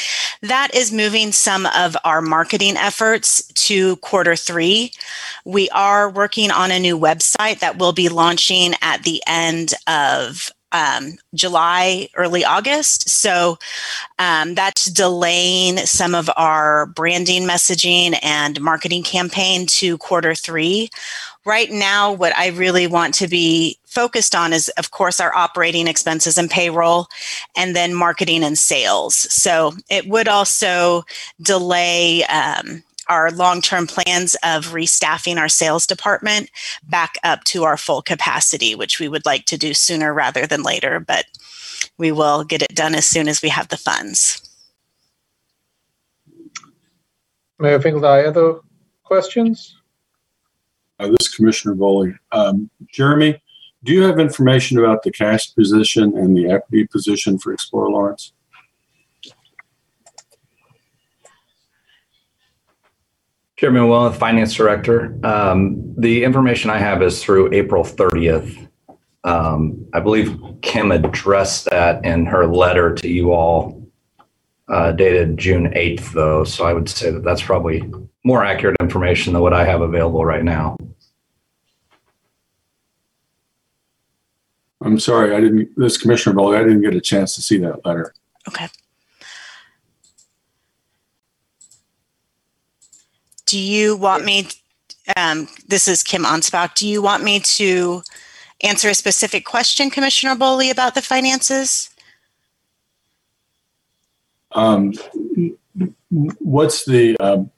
[0.42, 4.92] That is moving some of our marketing efforts to quarter three.
[5.44, 10.52] We are working on a new website that will be launching at the end of
[10.72, 13.08] um, July, early August.
[13.08, 13.58] So
[14.18, 20.90] um, that's delaying some of our branding messaging and marketing campaign to quarter three.
[21.44, 25.86] Right now, what I really want to be focused on is, of course, our operating
[25.86, 27.06] expenses and payroll,
[27.56, 29.14] and then marketing and sales.
[29.16, 31.04] So it would also
[31.40, 32.24] delay.
[32.24, 36.50] Um, our long term plans of restaffing our sales department
[36.82, 40.62] back up to our full capacity, which we would like to do sooner rather than
[40.62, 41.26] later, but
[41.96, 44.42] we will get it done as soon as we have the funds.
[47.58, 48.60] Mayor Finkeldei, other
[49.02, 49.76] questions?
[51.00, 52.16] Uh, this is Commissioner Boley.
[52.30, 53.40] Um, Jeremy,
[53.84, 58.32] do you have information about the cash position and the equity position for Explore Lawrence?
[63.58, 65.18] Chairman Well, Finance Director.
[65.24, 68.68] Um, the information I have is through April 30th.
[69.24, 73.84] Um, I believe Kim addressed that in her letter to you all
[74.68, 76.44] uh, dated June 8th, though.
[76.44, 77.82] So I would say that that's probably
[78.24, 80.76] more accurate information than what I have available right now.
[84.80, 87.84] I'm sorry, I didn't, this Commissioner Boley, I didn't get a chance to see that
[87.84, 88.14] letter.
[88.46, 88.68] Okay.
[93.48, 94.46] Do you want me,
[95.16, 98.02] um, this is Kim Ansbach, do you want me to
[98.60, 101.88] answer a specific question, Commissioner Boley, about the finances?
[104.52, 104.92] Um,
[106.10, 107.50] what's the um,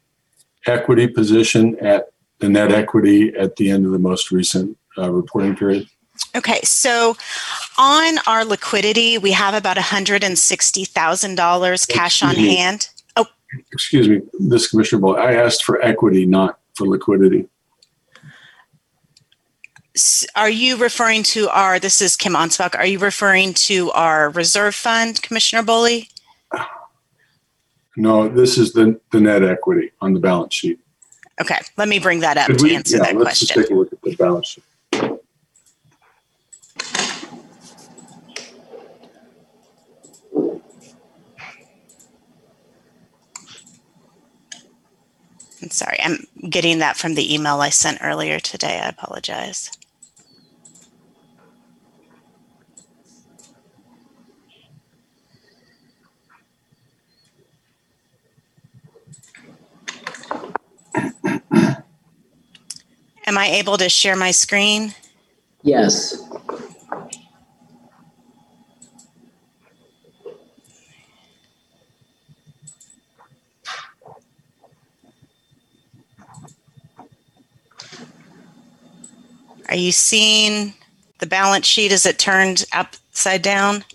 [0.67, 5.57] equity position at the net equity at the end of the most recent uh, reporting
[5.57, 5.89] period?
[6.37, 7.17] Okay, so
[7.79, 12.91] on our liquidity, we have about $160,000 cash on hand.
[13.73, 17.49] Excuse me, this Commissioner Boley, I asked for equity, not for liquidity.
[19.95, 24.31] s- are you referring to our, this is Kim Onsbach, are you referring to our
[24.31, 26.09] reserve fund, Commissioner Boley?
[27.97, 30.79] No, this is the, the net equity on the balance sheet.
[31.41, 33.65] Okay, let me bring that up Could to we- answer yeah, that let's just question.
[33.65, 34.65] take a look at the balance sheet.
[45.63, 48.81] I'm sorry, I'm getting that from the email I sent earlier today.
[48.83, 49.71] I apologize.
[63.27, 64.95] Am I able to share my screen?
[65.63, 66.30] Yes.
[79.71, 80.75] Are you seeing
[81.21, 83.85] the balance sheet as it turned upside down?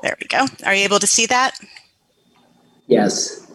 [0.00, 0.46] There we go.
[0.64, 1.58] Are you able to see that?
[2.86, 3.47] Yes.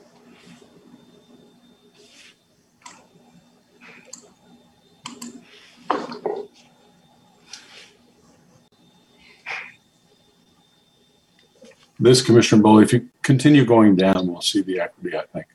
[12.04, 15.46] This Commissioner Boley, if you continue going down, we'll see the equity, I think.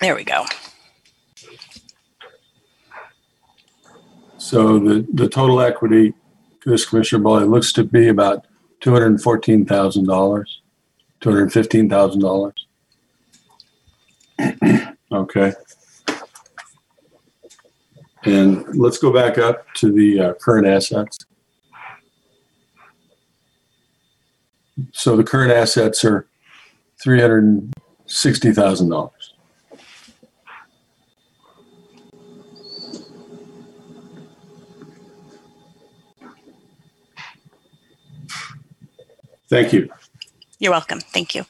[0.00, 0.44] There we go.
[4.36, 6.14] So the, the total equity,
[6.62, 8.44] to this Commissioner Boley, looks to be about
[8.80, 10.62] two hundred and fourteen thousand dollars,
[11.20, 12.66] two hundred and fifteen thousand dollars.
[15.12, 15.52] Okay.
[18.24, 21.20] And let's go back up to the uh, current assets.
[24.92, 26.26] So the current assets are
[27.02, 27.72] three hundred and
[28.06, 29.34] sixty thousand dollars.
[39.48, 39.88] Thank you.
[40.58, 41.00] You're welcome.
[41.00, 41.44] Thank you.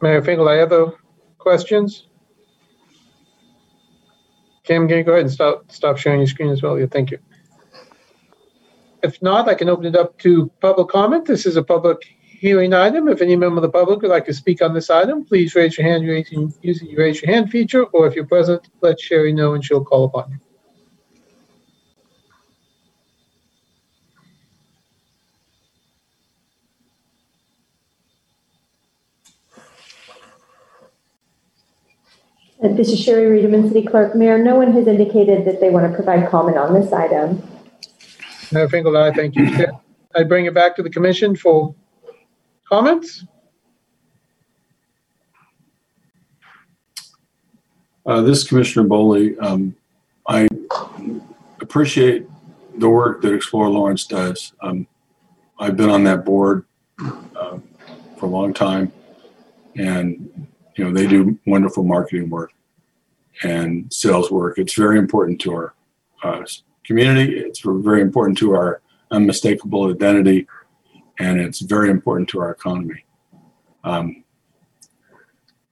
[0.00, 0.92] Mayor Finkel, I have other
[1.38, 2.06] questions?
[4.64, 6.78] Kim, can you go ahead and stop, stop sharing your screen as well?
[6.78, 7.18] Yeah, thank you.
[9.02, 11.26] If not, I can open it up to public comment.
[11.26, 13.08] This is a public hearing item.
[13.08, 15.76] If any member of the public would like to speak on this item, please raise
[15.76, 19.32] your hand using, using the raise your hand feature, or if you're present, let Sherry
[19.32, 20.38] know and she'll call upon you.
[32.62, 34.14] Uh, This is Sherry Riedemann, City Clerk.
[34.14, 37.42] Mayor, no one has indicated that they want to provide comment on this item.
[38.52, 39.66] Mayor Finkel, I thank you.
[40.14, 41.74] I bring it back to the commission for
[42.68, 43.24] comments.
[48.04, 49.74] Uh, This is Commissioner Boley, um,
[50.26, 50.48] I
[51.60, 52.26] appreciate
[52.78, 54.52] the work that Explore Lawrence does.
[54.60, 54.86] Um,
[55.58, 56.64] I've been on that board
[57.00, 57.62] um,
[58.18, 58.92] for a long time,
[59.76, 62.52] and you know they do wonderful marketing work
[63.42, 64.58] and sales work.
[64.58, 65.74] It's very important to our
[66.22, 66.44] uh,
[66.84, 67.38] community.
[67.38, 68.80] It's very important to our
[69.10, 70.46] unmistakable identity,
[71.18, 73.04] and it's very important to our economy.
[73.84, 74.24] Um,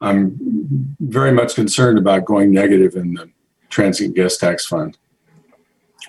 [0.01, 3.31] I'm very much concerned about going negative in the
[3.69, 4.99] transient guest tax fund,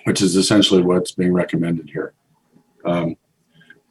[0.04, 2.14] which is essentially what's being recommended here.
[2.84, 3.16] Um,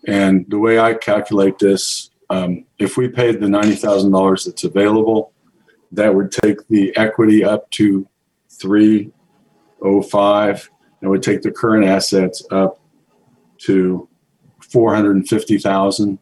[0.08, 5.32] and the way I calculate this, um, if we paid the $90,000 that's available,
[5.92, 8.08] that would take the equity up to
[8.50, 10.70] 305
[11.02, 12.80] and would take the current assets up
[13.60, 14.08] to
[14.60, 16.20] 450,000.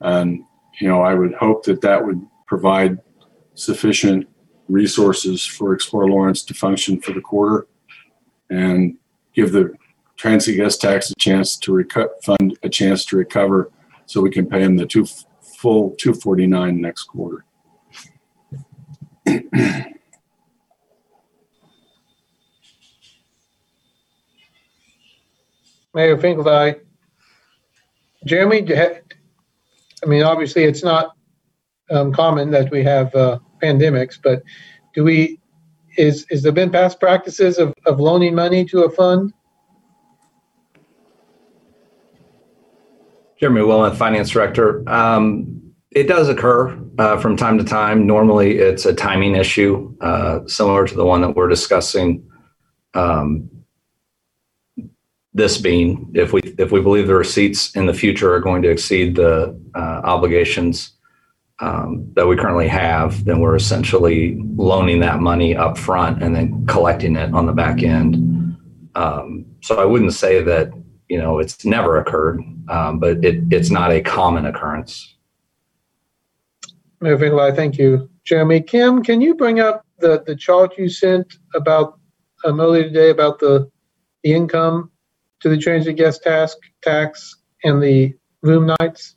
[0.00, 0.44] And,
[0.80, 2.98] you know, I would hope that that would provide
[3.54, 4.28] sufficient
[4.68, 7.66] resources for Explore Lawrence to function for the quarter
[8.50, 8.96] and
[9.34, 9.72] give the
[10.16, 13.70] transit guest tax a chance to reco- fund a chance to recover
[14.06, 15.06] so we can pay them the two
[15.58, 17.44] full 249 next quarter.
[25.94, 26.76] Mayor Finkel, I.
[28.24, 31.12] Jeremy, I mean, obviously, it's not
[31.90, 34.42] um, common that we have uh, pandemics, but
[34.94, 35.40] do we,
[35.96, 39.32] is, is there been past practices of, of loaning money to a fund?
[43.38, 44.88] Jeremy Willen, Finance Director.
[44.88, 45.62] Um,
[45.92, 48.06] it does occur uh, from time to time.
[48.06, 52.28] Normally, it's a timing issue, uh, similar to the one that we're discussing.
[52.94, 53.48] Um,
[55.38, 58.68] this being if we if we believe the receipts in the future are going to
[58.68, 60.92] exceed the uh, obligations
[61.60, 66.66] um, that we currently have, then we're essentially loaning that money up front and then
[66.66, 68.56] collecting it on the back end.
[68.94, 70.70] Um, so I wouldn't say that
[71.08, 75.14] you know it's never occurred, um, but it, it's not a common occurrence.
[77.00, 78.10] Mayor Finkeldei, thank you.
[78.24, 81.98] Jeremy, Kim, can you bring up the, the chart you sent about
[82.44, 83.70] um, earlier today about the
[84.24, 84.90] the income
[85.40, 89.16] to the transient guest task tax and the room nights?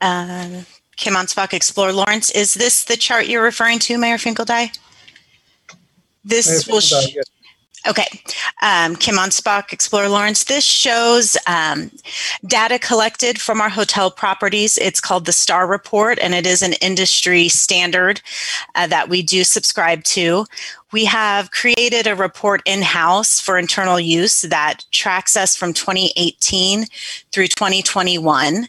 [0.00, 0.62] Uh,
[0.96, 2.30] Kim Onspach, Explore Lawrence.
[2.30, 4.76] Is this the chart you're referring to, Mayor Finkeldei?
[6.24, 6.80] This Mayor will.
[6.80, 7.24] sh- Finkeldei, yes.
[7.86, 8.06] Okay.
[8.62, 10.44] Um, Kim Onspach, Explore Lawrence.
[10.44, 11.90] This shows um,
[12.46, 14.78] data collected from our hotel properties.
[14.78, 18.22] It's called the STAR Report, and it is an industry standard
[18.76, 20.46] uh, that we do subscribe to.
[20.92, 26.84] We have created a report in house for internal use that tracks us from 2018
[27.32, 28.68] through 2021.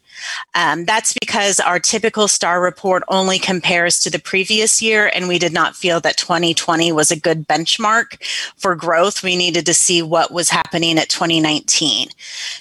[0.55, 5.37] Um, that's because our typical STAR report only compares to the previous year, and we
[5.37, 8.23] did not feel that 2020 was a good benchmark
[8.57, 9.21] for growth.
[9.21, 12.09] We needed to see what was happening at 2019.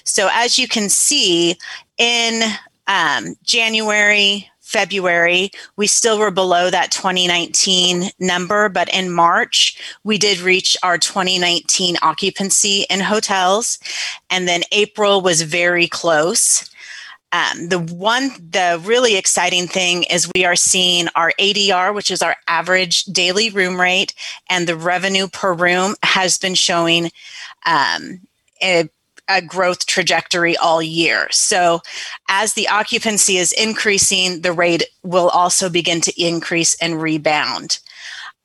[0.03, 1.57] So, as you can see,
[1.97, 2.41] in
[2.87, 10.39] um, January, February, we still were below that 2019 number, but in March, we did
[10.39, 13.77] reach our 2019 occupancy in hotels.
[14.31, 16.67] And then April was very close.
[17.31, 22.23] Um, the one, the really exciting thing is we are seeing our ADR, which is
[22.23, 24.15] our average daily room rate,
[24.49, 27.11] and the revenue per room has been showing
[27.65, 28.21] um,
[28.61, 28.89] a
[29.27, 31.27] a growth trajectory all year.
[31.31, 31.81] So,
[32.29, 37.79] as the occupancy is increasing, the rate will also begin to increase and rebound.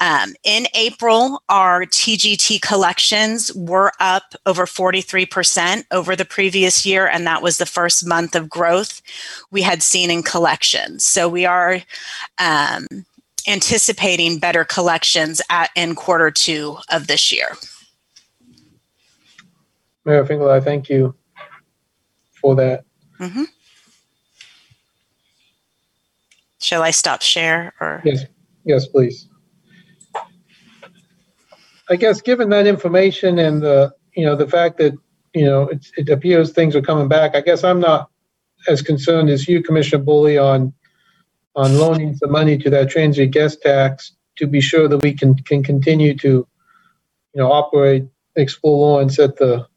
[0.01, 7.27] Um, in April, our TGT collections were up over 43% over the previous year, and
[7.27, 9.03] that was the first month of growth
[9.51, 11.05] we had seen in collections.
[11.05, 11.81] So, we are
[12.39, 12.87] um,
[13.49, 17.57] anticipating better collections at, in quarter two of this year.
[20.09, 21.15] Mayor Finkeldei, thank you
[22.41, 22.85] for that.
[23.19, 23.45] hmm
[26.61, 28.01] Shall I stop share or?
[28.07, 28.25] Yes,
[28.65, 29.29] yes, please.
[31.91, 34.95] I guess, given that information and the, you know, the fact that,
[35.35, 38.11] you know, it, it appears things are coming back, I guess I'm not
[38.67, 40.73] as concerned as you, Commissioner Boley, on,
[41.55, 45.37] on loaning some money to that transient guest tax to be sure that we can,
[45.37, 46.49] can continue to, you
[47.35, 48.07] know, operate,
[48.37, 49.68] explore Lawrence at the,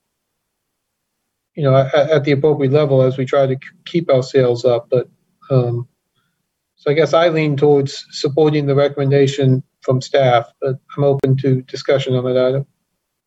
[1.62, 3.56] you know, at, at the appropriate level as we try to
[3.86, 4.88] keep our sales up.
[4.90, 5.08] But,
[5.52, 5.88] um,
[6.76, 11.62] so I guess I lean towards supporting the recommendation from staff, but I'm open to
[11.62, 12.66] discussion on that item.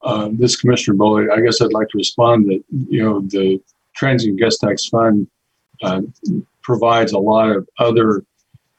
[0.02, 3.62] Um, this Commissioner Boley, I guess I'd like to respond that, you know, the
[3.94, 5.28] transient guest tax fund
[5.84, 6.00] uh,
[6.64, 8.24] provides a lot of other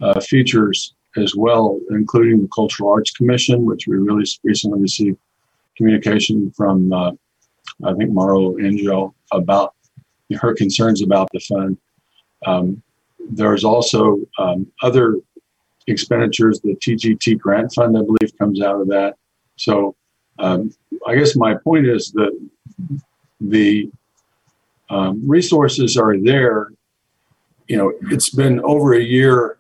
[0.02, 5.18] uh, features as well, including the Cultural Arts Commission, which we really recently received
[5.78, 7.12] communication from, uh,
[7.86, 9.74] I think, Marlo Angel about
[10.40, 11.78] her concerns about the fund.
[12.46, 12.82] Um,
[13.30, 15.18] there's also um, other
[15.88, 16.60] expenditures.
[16.62, 19.16] The TGT grant fund, I believe, comes out of that.
[19.58, 19.96] So
[20.40, 20.74] um,
[21.08, 22.38] I guess my point is that
[23.40, 23.90] the
[24.90, 26.72] um, resources are there.
[27.68, 29.58] You know, it's been over a year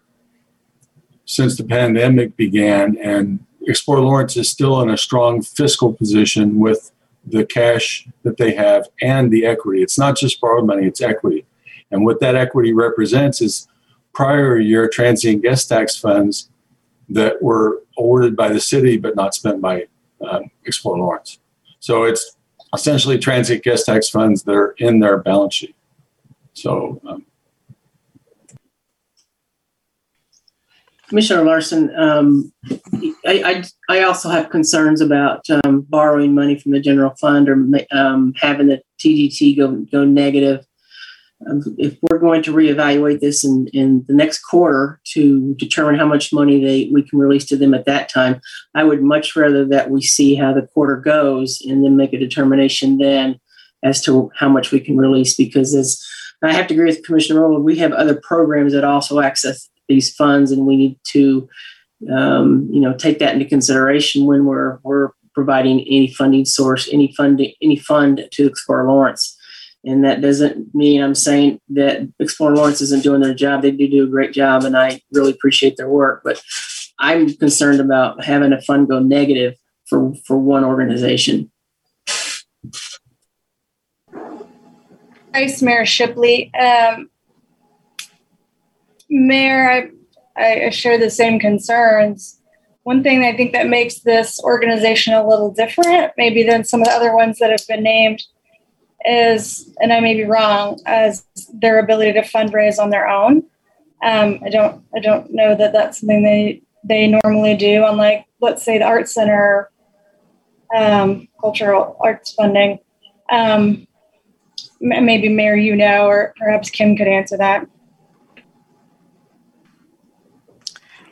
[1.25, 6.91] since the pandemic began, and Explore Lawrence is still in a strong fiscal position with
[7.27, 9.81] the cash that they have and the equity.
[9.81, 11.45] It's not just borrowed money, it's equity.
[11.91, 13.67] And what that equity represents is
[14.13, 16.49] prior year transient guest tax funds
[17.09, 19.85] that were awarded by the city but not spent by
[20.27, 21.39] um, Explore Lawrence.
[21.79, 22.35] So it's
[22.73, 25.75] essentially transient guest tax funds that are in their balance sheet.
[26.53, 27.25] So um,
[31.07, 32.51] Commissioner Larsen, um,
[33.25, 37.63] I, I, I also have concerns about um, borrowing money from the general fund or
[37.91, 40.65] um, having the TGT go go negative.
[41.47, 46.07] Um, if we're going to reevaluate this in, in the next quarter to determine how
[46.07, 48.41] much money they we can release to them at that time,
[48.73, 52.19] I would much rather that we see how the quarter goes and then make a
[52.19, 53.39] determination then
[53.83, 55.35] as to how much we can release.
[55.35, 56.03] Because as
[56.41, 60.13] I have to agree with Commissioner Rowland, we have other programs that also access these
[60.13, 61.47] funds, and we need to,
[62.11, 67.13] um, you know, take that into consideration when we're we're providing any funding source, any
[67.13, 69.37] funding, any fund to Explore Lawrence.
[69.83, 73.61] And that doesn't mean I'm saying that Explore Lawrence isn't doing their job.
[73.61, 76.21] They do do a great job, and I really appreciate their work.
[76.23, 76.41] But
[76.99, 79.55] I'm concerned about having a fund go negative
[79.85, 81.51] for for one organization.
[85.33, 86.51] Vice Mayor Shipley.
[86.55, 87.09] Um,
[89.09, 89.91] Mayor,
[90.37, 92.39] I, I share the same concerns.
[92.83, 96.87] One thing I think that makes this organization a little different, maybe than some of
[96.87, 98.21] the other ones that have been named,
[99.07, 103.43] is, and I may be wrong, as their ability to fundraise on their own.
[104.03, 107.83] Um, I don't, I don't know that that's something they they normally do.
[107.85, 109.71] Unlike, let's say, the Art Center,
[110.75, 112.79] um, cultural arts funding.
[113.31, 113.87] Um,
[114.79, 117.67] maybe Mayor, you know, or perhaps Kim could answer that.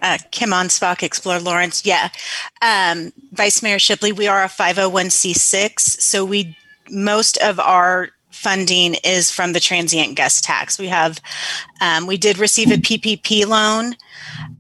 [0.04, 1.86] Uh, Kim Onspach, Explore Lawrence.
[1.86, 2.10] Yeah.
[2.62, 5.80] Um, Vice Mayor Shipley, we are a 501c6.
[5.80, 6.58] So we,
[6.90, 10.78] most of our funding is from the transient guest tax.
[10.78, 11.22] We have,
[11.80, 13.96] um, we did receive a PPP loan.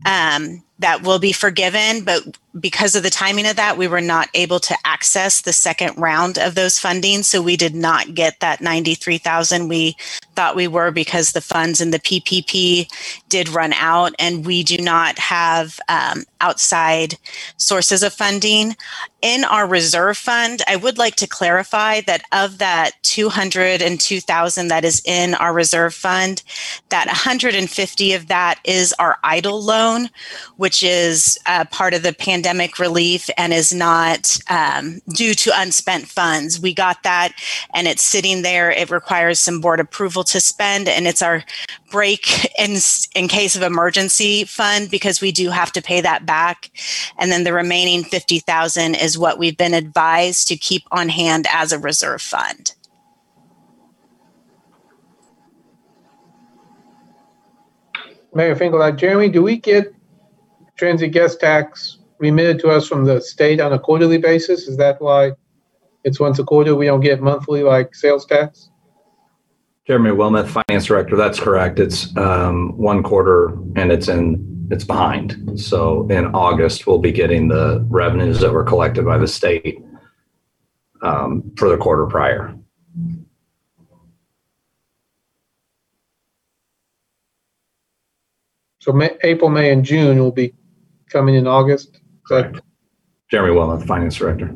[0.06, 2.24] Um, that will be forgiven, but
[2.60, 6.38] because of the timing of that, we were not able to access the second round
[6.38, 7.24] of those funding.
[7.24, 9.96] So we did not get that 93,000 we
[10.36, 12.88] thought we were because the funds in the PPP
[13.30, 17.16] did run out and we do not have um, outside
[17.58, 18.76] sources of funding.
[19.22, 25.02] In our reserve fund, I would like to clarify that of that 202,000 that is
[25.06, 26.44] in our reserve fund,
[26.90, 29.18] that 150 of that is our
[29.62, 30.10] Loan,
[30.58, 36.08] which is uh, part of the pandemic relief and is not um, due to unspent
[36.08, 36.60] funds.
[36.60, 37.34] We got that
[37.74, 38.72] and it's sitting there.
[38.72, 41.44] It requires some board approval to spend, and it's our
[41.92, 42.78] break in,
[43.16, 46.72] in case of emergency fund because we do have to pay that back.
[47.18, 51.72] And then the remaining 50,000 is what we've been advised to keep on hand as
[51.72, 52.74] a reserve fund.
[58.36, 59.94] Mayor Finkeldei, Jeremy, do we get
[60.76, 64.68] transit guest tax remitted to us from the state on a quarterly basis?
[64.68, 65.34] Is that why
[66.04, 66.76] it's once a quarter?
[66.76, 68.70] We don't get monthly like sales tax?
[69.86, 71.18] Jeremy Wilmoth, Finance Director.
[71.18, 71.80] That's correct.
[71.80, 75.60] It's um, one quarter and it's in it's behind.
[75.60, 79.78] So in August, we'll be getting the revenues that were collected by the state
[81.02, 82.56] um, for the quarter prior.
[88.84, 90.54] So May, April, May, and June will be
[91.08, 92.02] coming in August.
[92.28, 92.60] Correct.
[93.32, 94.54] Jeremy Wilmoth, Finance Director.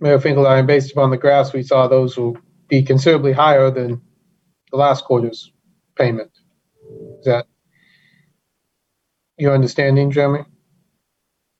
[0.00, 4.00] Mayor Finkeldei, based upon the graphs we saw, those will be considerably higher than
[4.72, 5.52] the last quarter's
[5.94, 6.32] payment.
[7.20, 7.46] Is that
[9.36, 10.44] your understanding, Jeremy?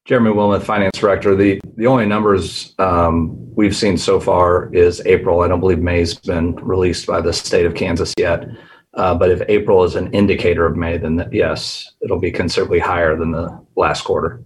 [0.08, 1.36] Jeremy Wilmoth, Finance Director.
[1.36, 5.42] The the only numbers um, we've seen so far is April.
[5.42, 8.46] I don't believe May's been released by the state of Kansas yet.
[8.94, 12.78] Uh, but if April is an indicator of May, then that, yes, it'll be considerably
[12.78, 14.42] higher than the last quarter.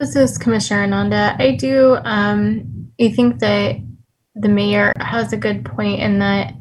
[0.00, 1.36] This is Commissioner Ananda.
[1.38, 1.98] I do.
[2.04, 3.76] Um, I think that
[4.34, 6.54] the mayor has a good point in that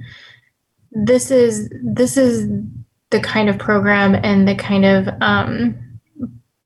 [0.92, 2.50] this is this is
[3.12, 6.00] the kind of program and the kind of um,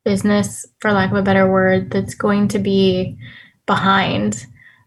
[0.03, 3.17] business, for lack of a better word, that's going to be
[3.65, 4.45] behind,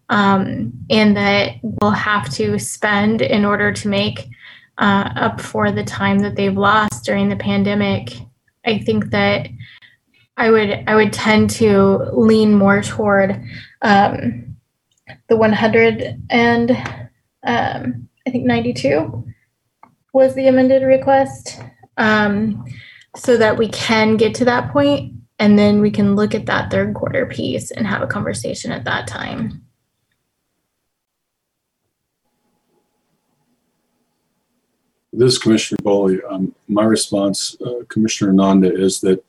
[0.09, 4.29] um, and that we'll have to spend in order to make
[4.79, 8.19] uh, up for the time that they've lost during the pandemic.
[8.67, 9.49] I think that
[10.37, 13.43] I would I would tend to lean more toward
[13.81, 14.57] um,
[15.29, 16.71] the 100 and
[17.45, 19.26] um, I think 92
[20.17, 21.61] was the amended request,
[21.99, 22.65] um,
[23.15, 26.71] so that we can get to that point, and then we can look at that
[26.71, 29.63] third quarter piece and have a conversation at that time.
[35.13, 36.19] This is Commissioner Boley.
[36.33, 39.23] Um, my response, uh, Commissioner Ananda, is that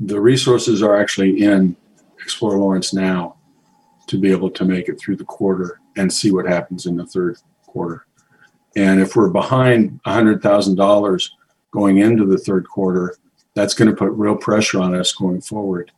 [0.00, 1.76] the resources are actually in
[2.20, 3.36] Explore Lawrence now
[4.08, 7.06] to be able to make it through the quarter and see what happens in the
[7.06, 8.06] third quarter.
[8.76, 11.30] And if we're behind $100,000
[11.70, 13.16] going into the third quarter,
[13.54, 15.92] that's going to put real pressure on us going forward.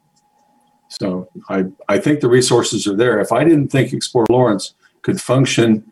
[0.88, 3.18] So I, I think the resources are there.
[3.20, 5.90] If I didn't think Explore Lawrence could function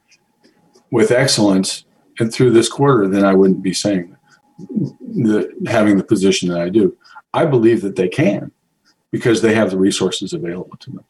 [0.90, 1.84] with excellence
[2.18, 4.16] and through this quarter, then I wouldn't be saying
[4.58, 6.96] the, having the position that I do.
[7.34, 8.52] I believe that they can
[9.10, 11.04] because they have the resources available to them.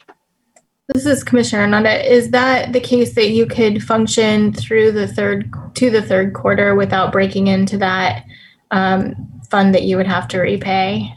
[0.89, 2.13] This is Commissioner Ananda.
[2.13, 6.75] Is that the case that you could function through the third to the third quarter
[6.75, 8.27] without breaking into that
[8.73, 9.15] um,
[9.49, 11.15] fund that you would have to repay,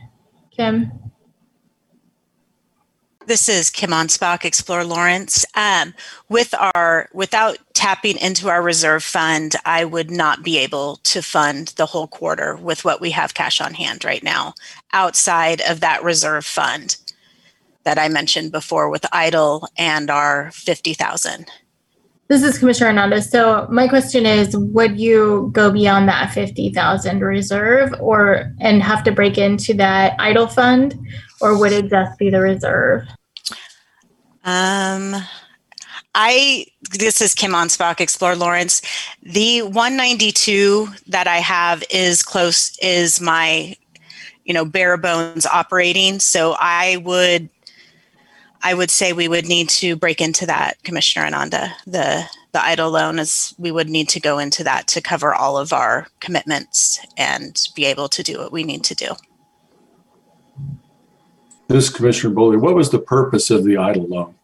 [0.51, 0.91] Kim?
[3.25, 5.45] This is Kim Onspach, Explore Lawrence.
[5.55, 5.95] Um,
[6.29, 11.69] with our, without tapping into our reserve fund, I would not be able to fund
[11.69, 14.53] the whole quarter with what we have cash on hand right now,
[14.93, 16.97] outside of that reserve fund
[17.85, 21.49] that I mentioned before with EIDL and our fifty thousand.
[22.27, 23.29] This is Commissioner Hernandez.
[23.29, 29.03] So my question is, would you go beyond that fifty thousand reserve or, and have
[29.03, 30.99] to break into that EIDL fund?
[31.39, 33.03] Or would it just be the reserve?
[34.43, 35.15] Um,
[36.15, 38.81] I this is Kim Onspach, Explore Lawrence.
[39.21, 43.75] The 192 that I have is close is my,
[44.45, 46.19] you know, bare bones operating.
[46.19, 47.49] So I would
[48.65, 51.75] I would say we would need to break into that, Commissioner Ananda.
[51.85, 55.59] The the EIDL loan is we would need to go into that to cover all
[55.59, 59.09] of our commitments and be able to do what we need to do.
[61.67, 62.59] This is Commissioner Boley.
[62.59, 64.35] What was the purpose of the EIDL loan?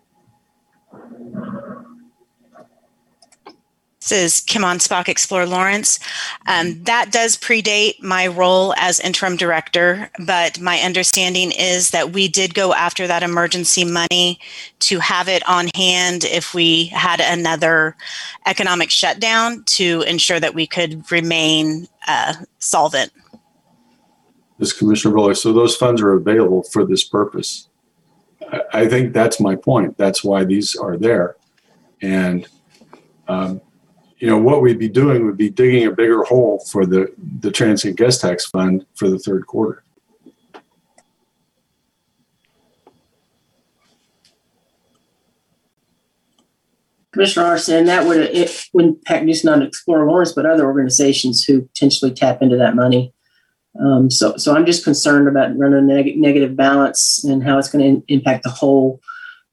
[4.12, 6.00] Is Kim Onspach, Explore Lawrence.
[6.48, 12.28] Um, that does predate my role as interim director, but my understanding is that we
[12.28, 14.40] did go after that emergency money
[14.80, 17.96] to have it on hand if we had another
[18.46, 23.12] economic shutdown to ensure that we could remain uh, solvent.
[24.58, 25.36] This is Commissioner Boley.
[25.36, 27.68] So those funds are available for this purpose.
[28.52, 29.98] I, I think that's my point.
[29.98, 31.36] That's why these are there.
[32.02, 32.48] And
[33.28, 33.62] um,
[34.22, 37.50] you know, what we'd be doing would be digging a bigger hole for the, the
[37.50, 39.84] transient guest tax fund for the third quarter.
[47.12, 51.64] Commissioner Larsen, that would it wouldn't impact just not Explore Lawrence, but other organizations who
[51.64, 53.14] potentially tap into that money.
[53.80, 57.70] Um, so, so I'm just concerned about running a neg- negative balance and how it's
[57.70, 59.02] going to impact the whole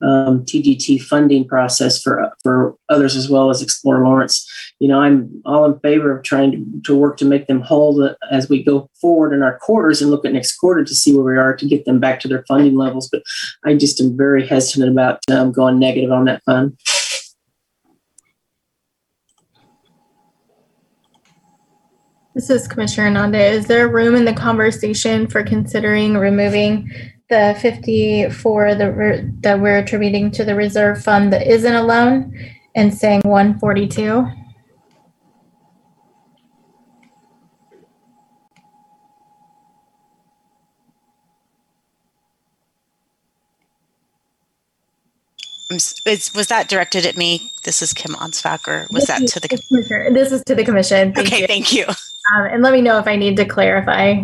[0.03, 4.47] um, TGT funding process for for others as well as Explore Lawrence.
[4.79, 8.15] You know, I'm all in favor of trying to, to work to make them whole
[8.31, 11.25] as we go forward in our quarters and look at next quarter to see where
[11.25, 13.09] we are to get them back to their funding levels.
[13.11, 13.23] But
[13.65, 16.79] I just am very hesitant about um, going negative on that fund.
[22.35, 23.45] This is Commissioner Ananda.
[23.45, 26.89] Is there room in the conversation for considering removing
[27.29, 31.83] the 50 for the re- that we're attributing to the reserve fund that isn't a
[31.83, 32.35] loan
[32.75, 34.27] and saying 142?
[45.71, 47.53] I'm Is, was that directed at me?
[47.65, 49.49] This is Kim Onspach, or was that to the?
[49.49, 50.15] commission?
[50.15, 51.13] This is to the commission.
[51.13, 51.47] Thank Okay, you.
[51.47, 51.85] thank you.
[51.87, 54.23] Um, and let me know if I need to clarify.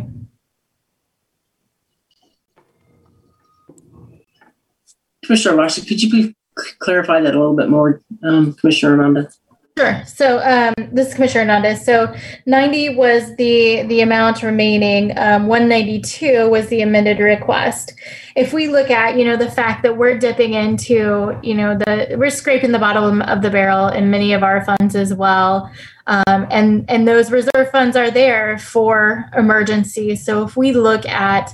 [5.24, 6.34] Commissioner Larsen, could you please
[6.78, 9.28] clarify that a little bit more, um, Commissioner Armando?
[9.76, 10.04] Sure.
[10.06, 11.84] So um, this is Commissioner Hernandez.
[11.84, 12.14] So
[12.46, 15.10] 90 was the the amount remaining.
[15.18, 17.92] Um, 192 was the amended request.
[18.36, 22.14] If we look at you know the fact that we're dipping into you know the
[22.16, 25.68] we're scraping the bottom of the barrel in many of our funds as well,
[26.06, 30.24] um, and and those reserve funds are there for emergencies.
[30.24, 31.52] So if we look at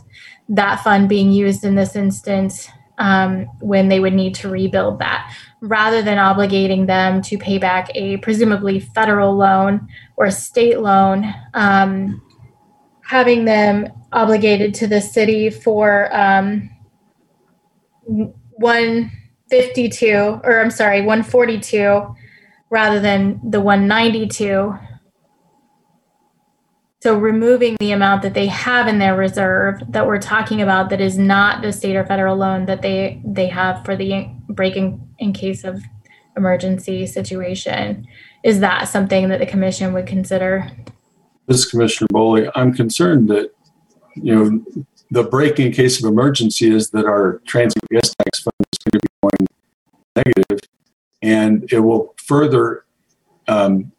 [0.51, 2.69] that fund being used in this instance
[3.01, 7.91] um, when they would need to rebuild that rather than obligating them to pay back
[7.95, 11.25] a presumably federal loan or a state loan,
[11.55, 12.23] um,
[13.03, 16.69] having them obligated to the city for um,
[18.05, 22.15] 152, or I'm sorry, 142,
[22.69, 24.79] rather than the 192.
[27.03, 31.01] So removing the amount that they have in their reserve that we're talking about that
[31.01, 35.01] is not the state or federal loan that they they have for the break in
[35.19, 35.83] in case of
[36.37, 38.07] emergency situation.
[38.45, 40.71] Is that something that the commission would consider?
[41.47, 42.51] This is Commissioner Boley.
[42.55, 43.51] I'm concerned that,
[44.15, 48.55] you know, the break in case of emergency is that our transit guest tax fund
[48.61, 50.69] is going to be going negative,
[51.23, 52.85] and it will further,
[53.49, 53.91] um,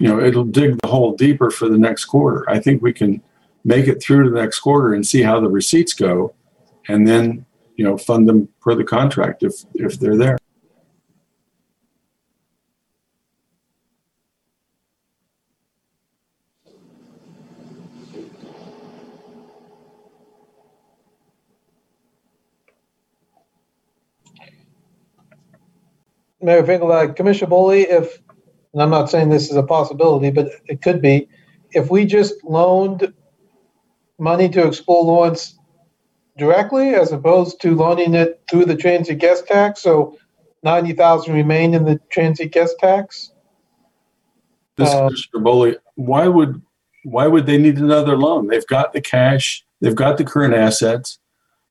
[0.00, 2.48] you know, it'll dig the hole deeper for the next quarter.
[2.48, 3.22] I think we can
[3.64, 6.34] make it through to the next quarter and see how the receipts go,
[6.88, 7.44] and then,
[7.76, 10.38] you know, fund them per the contract if if they're there.
[26.42, 28.22] Mayor Finkel, Commissioner Boley, if,
[28.72, 31.28] and I'm not saying this is a possibility, but it could be,
[31.72, 33.12] if we just loaned
[34.18, 35.58] money to Explore Lawrence
[36.38, 39.82] directly as opposed to loaning it through the transit guest tax?
[39.82, 40.16] So
[40.62, 43.32] 90,000 remain in the transit guest tax?
[44.76, 46.62] This Uh, Commissioner Boley, why would
[47.04, 48.48] why would they need another loan?
[48.48, 51.18] They've got the cash, they've got the current assets.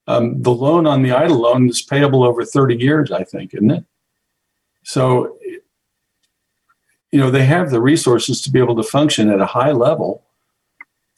[0.08, 3.70] Um, the loan on the EIDL loan is payable over 30 years, I think, isn't
[3.70, 3.86] it?
[4.84, 5.38] So,
[7.12, 10.24] you know, they have the resources to be able to function at a high level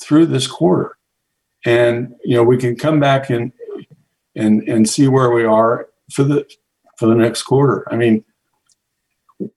[0.01, 0.97] through this quarter.
[1.65, 3.51] And, you know, we can come back and
[4.35, 6.47] and and see where we are for the
[6.97, 7.85] for the next quarter.
[7.91, 8.23] I mean,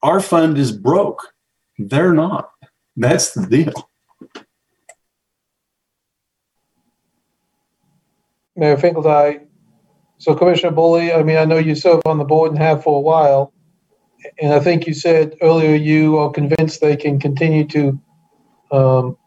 [0.03, 1.33] our fund is broke.
[1.77, 2.51] They're not.
[2.95, 3.89] That's the deal.
[8.57, 9.45] Mayor Finkeldei,
[10.17, 12.97] so Commissioner Boley, I mean, I know you served on the board and have for
[12.97, 13.51] a while.
[14.39, 17.99] And I think you said earlier you are convinced they can continue to
[18.71, 19.17] um,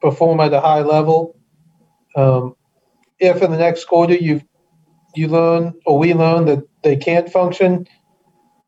[0.00, 1.36] perform at a high level.
[2.16, 2.56] Um,
[3.18, 4.40] if in the next quarter you
[5.14, 7.86] you learn or we learn that they can't function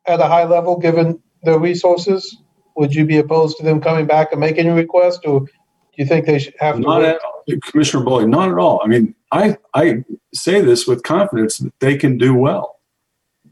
[0.07, 2.37] at a high level given their resources,
[2.75, 5.47] would you be opposed to them coming back and making a request, or do
[5.95, 6.81] you think they should have to?
[6.81, 7.09] Not wait?
[7.09, 7.43] at all.
[7.63, 8.81] Commissioner Boley, not at all.
[8.83, 10.03] I mean, I I
[10.33, 12.79] say this with confidence that they can do well.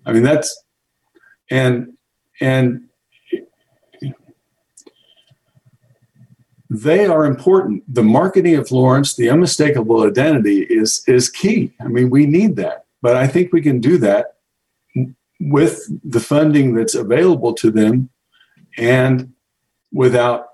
[0.05, 0.63] I mean, that's
[1.49, 1.94] and
[2.41, 2.85] and
[6.69, 7.83] they are important.
[7.93, 11.73] The marketing of Lawrence, the unmistakable identity is is key.
[11.79, 14.35] I mean, we need that, but I think we can do that
[15.39, 18.09] with the funding that's available to them
[18.77, 19.33] and
[19.91, 20.47] without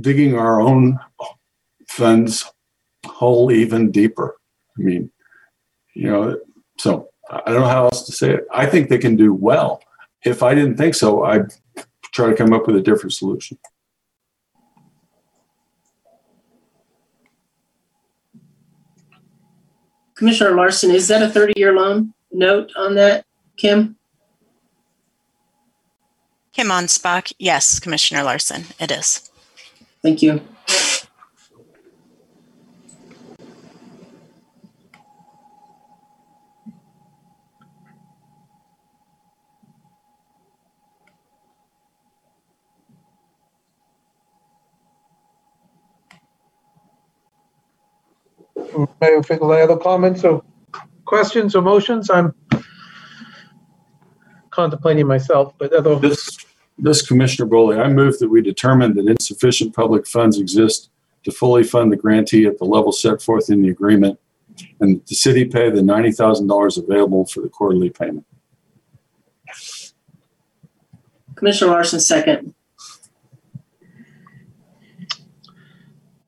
[0.00, 0.98] digging our own
[1.88, 2.44] funds
[3.04, 4.36] hole even deeper.
[4.78, 5.10] I mean,
[5.94, 6.38] you know,
[6.78, 8.46] so I don't know how else to say it.
[8.52, 9.80] I think they can do well.
[10.26, 11.52] If I didn't think so, I'd
[12.12, 13.58] try to come up with a different solution.
[20.16, 23.24] Commissioner Larsen, is that a 30-year loan note on that,
[23.56, 23.96] Kim?
[26.52, 29.30] Kim Onspach, yes, Commissioner Larsen, it is.
[30.02, 30.40] Thank you.
[49.00, 50.42] Mayor Finkel, other comments or
[51.04, 52.10] questions or motions?
[52.10, 52.34] I'm
[54.50, 56.38] contemplating myself, but other, This,
[56.78, 60.90] this Commissioner Boley, I move that we determine that insufficient public funds exist
[61.24, 64.18] to fully fund the grantee at the level set forth in the agreement,
[64.80, 68.24] and that the city pay the ninety thousand dollars available for the quarterly payment.
[71.34, 72.54] Commissioner Larsen, second.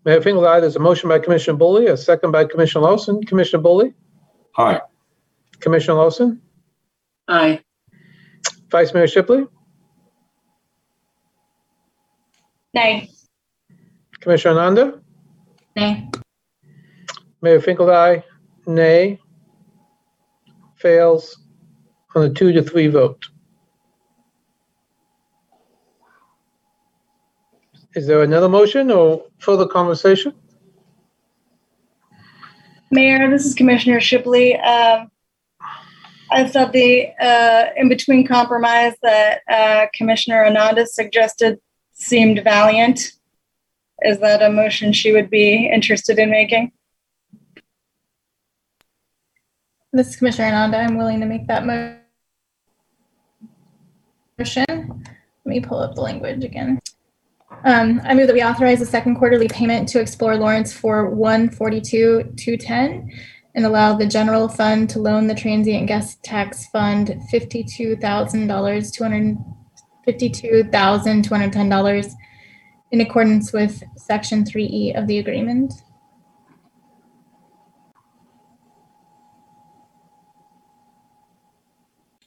[0.08, 3.22] Mayor Finkel, there's a motion by Commissioner Boley, a second by Commissioner Larsen.
[3.24, 3.92] Commissioner Boley,
[4.56, 4.80] Aye.
[5.60, 6.40] Commissioner Larsen,
[7.28, 7.60] Aye.
[8.70, 9.44] Vice Mayor Shipley,
[12.72, 13.10] Nay.
[14.20, 14.98] Commissioner Ananda,
[15.76, 16.08] Nay.
[17.42, 18.22] Mayor Finkel.
[18.66, 19.20] Nay.
[20.76, 21.36] Fails
[22.14, 23.26] on a two to three vote.
[27.94, 30.34] Is there another motion or further conversation?
[32.90, 34.56] Mayor, this is Commissioner Shipley.
[34.56, 35.10] Um,
[36.30, 41.58] I thought the uh, in-between compromise that uh, Commissioner Ananda suggested
[41.92, 43.12] seemed valiant.
[44.02, 46.72] Is that a motion she would be interested in making?
[49.92, 50.78] This is Commissioner Ananda.
[50.78, 51.96] I'm willing to make that mo-
[54.38, 54.64] motion.
[54.68, 56.78] Let me pull up the language again.
[57.64, 61.50] Um, I move that we authorize a second quarterly payment to Explore Lawrence for one
[61.50, 63.10] forty-two, two ten
[63.54, 68.90] and allow the general fund to loan the transient guest tax fund fifty-two thousand dollars,
[68.90, 69.36] two hundred
[70.04, 72.14] fifty-two thousand, two hundred ten dollars
[72.92, 75.72] in accordance with section three E of the agreement.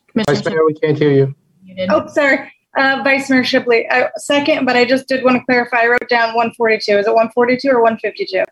[0.10, 1.36] Commissioner Vice Mayor, we can't hear you.
[1.64, 1.90] muted.
[1.90, 2.52] Oh, sorry.
[2.78, 5.82] Uh, Vice Mayor Shipley, uh, second, but I just did want to clarify.
[5.82, 7.00] I wrote down 142.
[7.00, 8.44] Is it 142 or 152?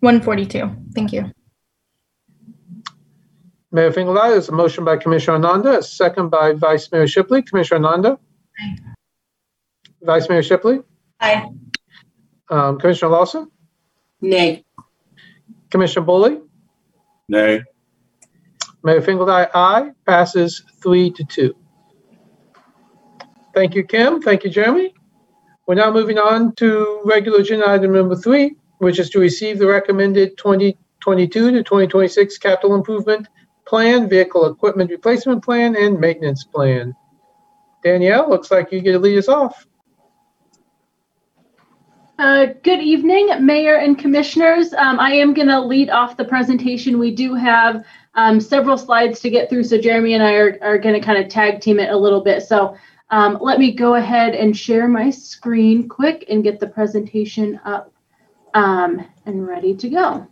[0.00, 0.70] 142.
[0.94, 1.30] Thank you.
[3.70, 7.42] Mayor Finkel, there's a motion by Commissioner Ananda, a second by Vice Mayor Shipley.
[7.42, 8.18] Commissioner Ananda?
[8.58, 8.76] Aye.
[10.02, 10.80] Vice Mayor Shipley?
[11.20, 11.48] Aye.
[12.50, 13.50] Um, Commissioner Larsen?
[14.20, 14.64] Nay.
[15.70, 16.40] Commissioner Boley?
[17.28, 17.62] Nay.
[18.82, 19.90] Mayor Finkel, aye.
[20.06, 21.54] Passes three to two.
[23.54, 24.20] Thank you, Kim.
[24.20, 24.94] Thank you, Jeremy.
[25.66, 29.66] We're now moving on to regular agenda item number three, which is to receive the
[29.66, 33.28] recommended 2022 to 2026 capital improvement
[33.64, 36.94] plan, vehicle equipment replacement plan, and maintenance plan.
[37.82, 39.66] Danielle, looks like you get to lead us off.
[42.18, 44.72] Uh, Good evening, Mayor and Commissioners.
[44.74, 46.98] Um, I am going to lead off the presentation.
[46.98, 50.78] We do have um, several slides to get through, so Jeremy and I are, are
[50.78, 52.42] going to kind of tag team it a little bit.
[52.42, 52.76] So
[53.10, 57.92] um, let me go ahead and share my screen quick and get the presentation up
[58.54, 60.26] um, and ready to go.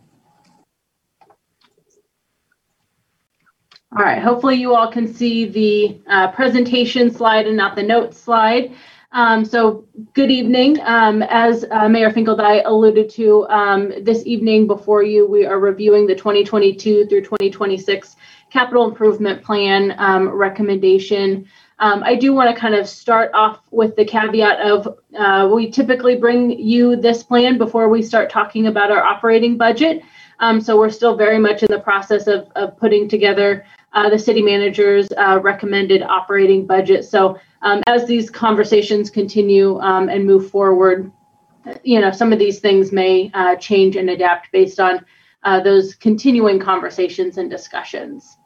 [3.95, 8.17] All right, hopefully you all can see the uh, presentation slide and not the notes
[8.19, 8.73] slide.
[9.11, 10.79] Um, so good evening.
[10.81, 16.07] Um, as uh, Mayor Finkeldei alluded to, um, this evening before you, we are reviewing
[16.07, 18.15] the 2022 through 2026
[18.49, 21.47] capital improvement plan um, recommendation.
[21.83, 25.69] Um, I do want to kind of start off with the caveat of uh, we
[25.69, 30.01] typically bring you this plan before we start talking about our operating budget.
[30.39, 34.17] Um, so we're still very much in the process of, of putting together uh, the
[34.17, 37.03] city manager's uh, recommended operating budget.
[37.03, 41.11] So um, as these conversations continue um, and move forward,
[41.83, 45.05] you know, some of these things may uh, change and adapt based on
[45.43, 48.37] uh, those continuing conversations and discussions.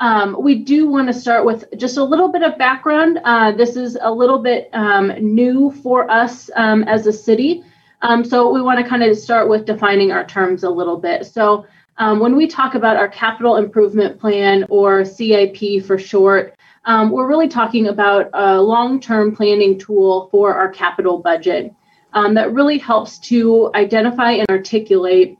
[0.00, 3.18] Um, we do want to start with just a little bit of background.
[3.24, 7.64] Uh, this is a little bit um, new for us um, as a city.
[8.02, 11.26] Um, so we want to kind of start with defining our terms a little bit.
[11.26, 11.66] So
[11.96, 16.54] um, when we talk about our capital improvement plan or CIP for short,
[16.84, 21.74] um, we're really talking about a long-term planning tool for our capital budget
[22.14, 25.38] that really helps to identify and articulate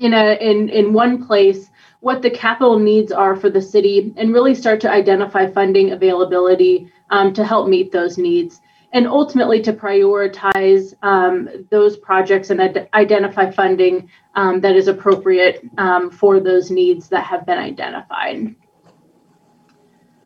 [0.00, 1.70] in a in in one place
[2.00, 6.90] what the capital needs are for the city and really start to identify funding availability
[7.10, 8.60] um, to help meet those needs
[8.92, 15.62] and ultimately to prioritize um, those projects and ad- identify funding um, that is appropriate
[15.76, 18.54] um, for those needs that have been identified.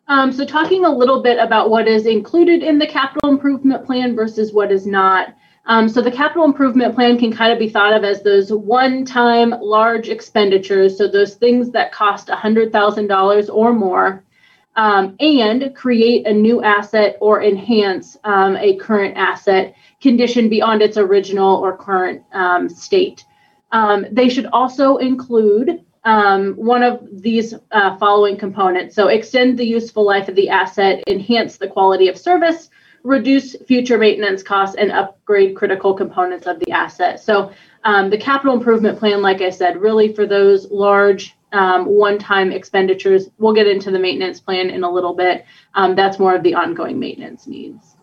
[0.07, 4.15] Um, so, talking a little bit about what is included in the capital improvement plan
[4.15, 5.33] versus what is not.
[5.65, 9.05] Um, so, the capital improvement plan can kind of be thought of as those one
[9.05, 10.97] time large expenditures.
[10.97, 14.23] So, those things that cost $100,000 or more
[14.75, 20.97] um, and create a new asset or enhance um, a current asset condition beyond its
[20.97, 23.23] original or current um, state.
[23.71, 28.95] Um, they should also include um, one of these uh, following components.
[28.95, 32.69] So, extend the useful life of the asset, enhance the quality of service,
[33.03, 37.19] reduce future maintenance costs, and upgrade critical components of the asset.
[37.19, 37.51] So,
[37.83, 43.29] um, the capital improvement plan, like I said, really for those large um, one-time expenditures.
[43.37, 45.45] We'll get into the maintenance plan in a little bit.
[45.75, 47.95] Um, that's more of the ongoing maintenance needs.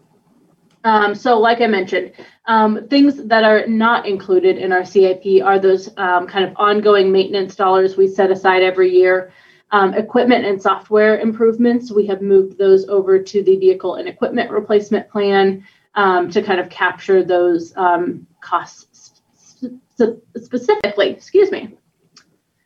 [0.85, 2.13] Um, so, like I mentioned,
[2.47, 7.13] um, things that are not included in our CIP are those um, kind of ongoing
[7.13, 9.33] maintenance dollars we set aside every year.
[9.73, 14.51] Um, equipment and software improvements, we have moved those over to the vehicle and equipment
[14.51, 15.65] replacement plan
[15.95, 17.73] to kind of capture those
[18.41, 19.23] costs
[20.37, 21.11] specifically.
[21.11, 21.77] Excuse me.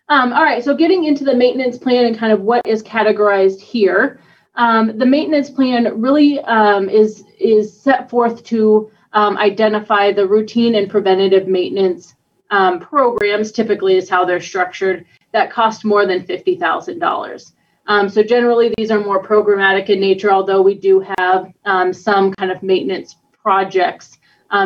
[0.09, 3.60] Um, all right, so getting into the maintenance plan and kind of what is categorized
[3.60, 4.20] here.
[4.56, 10.74] Um, the maintenance plan really um, is is set forth to um, identify the routine
[10.74, 12.14] and preventative maintenance
[12.51, 13.51] um, programs.
[13.51, 17.52] Typically, is how they're structured that cost more than fifty thousand dollars.
[17.86, 20.31] Um, so generally, these are more programmatic in nature.
[20.31, 21.52] Although we do have
[21.94, 24.16] some kind of maintenance projects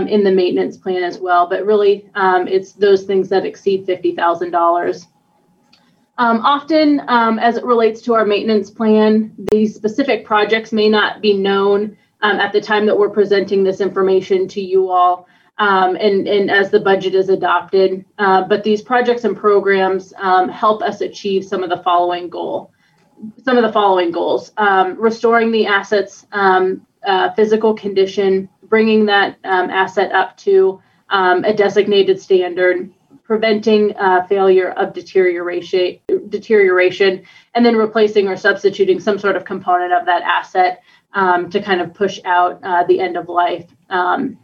[0.07, 4.53] in the maintenance plan as well, but really, it's those things that exceed fifty thousand
[4.53, 5.09] dollars.
[6.19, 11.23] Um, often, um, as it relates to our maintenance plan, these specific projects may not
[11.23, 15.29] be known um, at the time that we're presenting this information to you all
[15.59, 18.05] um, and, and as the budget is adopted.
[18.19, 22.73] Uh, but these projects and programs um, help us achieve some of the following goal,
[23.45, 30.13] some of the following goals: um, restoring the assets' uh, physical condition, bringing that asset
[30.13, 30.81] up to
[31.13, 32.93] a designated standard,
[33.29, 35.99] preventing uh, failure of deterioration,
[36.31, 37.23] deterioration,
[37.55, 40.83] and then replacing or substituting some sort of component of that asset
[41.13, 44.39] um, to kind of push out uh, the end of life um,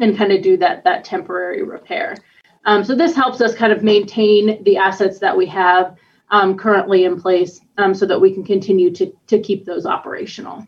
[0.00, 2.16] and kind of do that that temporary repair.
[2.64, 5.96] Um, so this helps us kind of maintain the assets that we have
[6.30, 10.66] um, currently in place, um, so that we can continue to to keep those operational.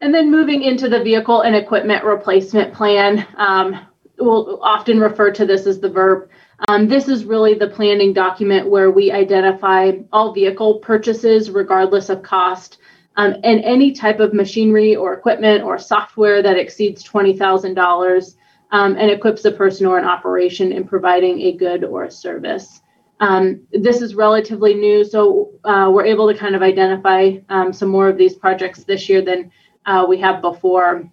[0.00, 3.86] And then moving into the vehicle and equipment replacement plan, um,
[4.18, 6.28] we'll often refer to this as the VERP.
[6.68, 12.22] Um, this is really the planning document where we identify all vehicle purchases, regardless of
[12.22, 12.78] cost,
[13.16, 18.34] um, and any type of machinery or equipment or software that exceeds $20,000.
[18.74, 22.82] um, and equips a person or an operation in providing a good or a service.
[23.20, 27.88] Um, this is relatively new, so uh, we're able to kind of identify um, some
[27.88, 29.52] more of these projects this year than
[29.86, 31.08] uh, we have before.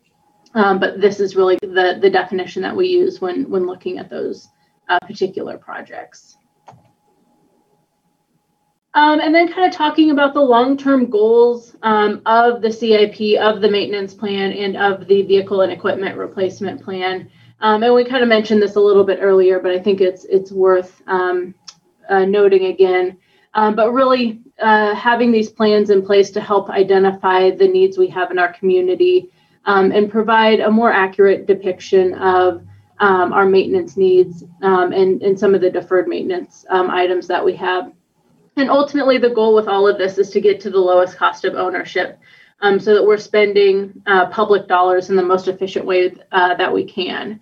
[0.55, 4.09] Um, but this is really the, the definition that we use when, when looking at
[4.09, 4.49] those
[4.89, 6.37] uh, particular projects.
[8.93, 13.61] Um, and then kind of talking about the long-term goals um, of the CIP, of
[13.61, 17.29] the maintenance plan, and of the vehicle and equipment replacement plan.
[17.61, 20.25] Um, and we kind of mentioned this a little bit earlier, but I think it's
[20.25, 21.55] it's worth um,
[22.09, 23.17] uh, noting again.
[23.53, 28.07] Um, but really, uh, having these plans in place to help identify the needs we
[28.07, 29.29] have in our community
[29.65, 32.65] um, and provide a more accurate depiction of
[32.99, 37.91] our maintenance needs and, and some of the deferred maintenance items that we have.
[38.57, 41.45] And ultimately, the goal with all of this is to get to the lowest cost
[41.45, 42.19] of ownership
[42.61, 46.71] um, so that we're spending uh, public dollars in the most efficient way uh, that
[46.71, 47.39] we can.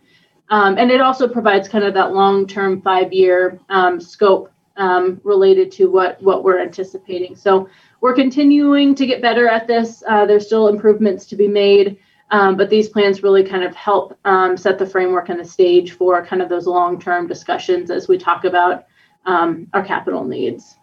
[0.49, 5.19] Um, and it also provides kind of that long term five year um, scope um,
[5.23, 7.36] related to what, what we're anticipating.
[7.36, 7.69] So
[8.02, 10.03] we're continuing to get better at this.
[10.07, 11.98] Uh, there's still improvements to be made.
[12.31, 15.94] Um, but these plans really kind of help um, set the framework and the stage
[15.94, 18.86] for kind of those long term discussions as we talk about
[19.26, 20.78] our capital needs.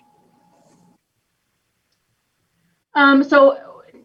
[2.97, 3.59] Um, so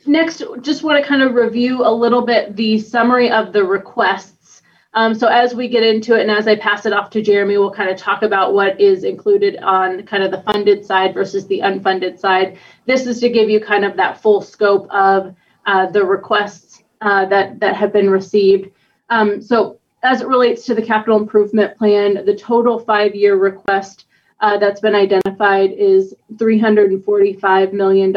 [0.06, 4.62] next, just want to kind of review a little bit the summary of the requests.
[4.94, 7.58] Um, so as we get into it and as I pass it off to Jeremy,
[7.58, 11.48] we'll kind of talk about what is included on kind of the funded side versus
[11.48, 12.58] the unfunded side.
[12.86, 15.34] This is to give you kind of that full scope of
[15.66, 18.70] uh, the requests uh, that, that have been received.
[19.10, 24.06] Um, so as it relates to the capital improvement plan, the total five-year request
[24.42, 28.12] uh, that's been identified is $345 million.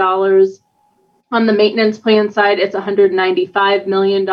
[1.35, 4.28] On the maintenance plan side, it's $195 million.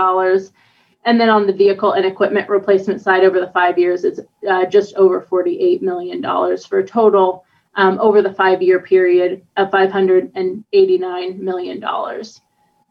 [1.03, 4.67] And then on the vehicle and equipment replacement side, over the five years, it's uh,
[4.67, 6.21] just over $48 million
[6.59, 11.83] for a total um, over the five year period of $589 million.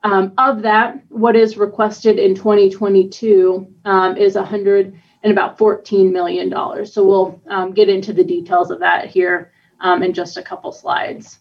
[0.02, 6.50] Um, of that, what is requested in 2022 um, is 100 and about $14 million.
[6.84, 10.72] So we'll um, get into the details of that here um, in just a couple
[10.72, 11.38] slides.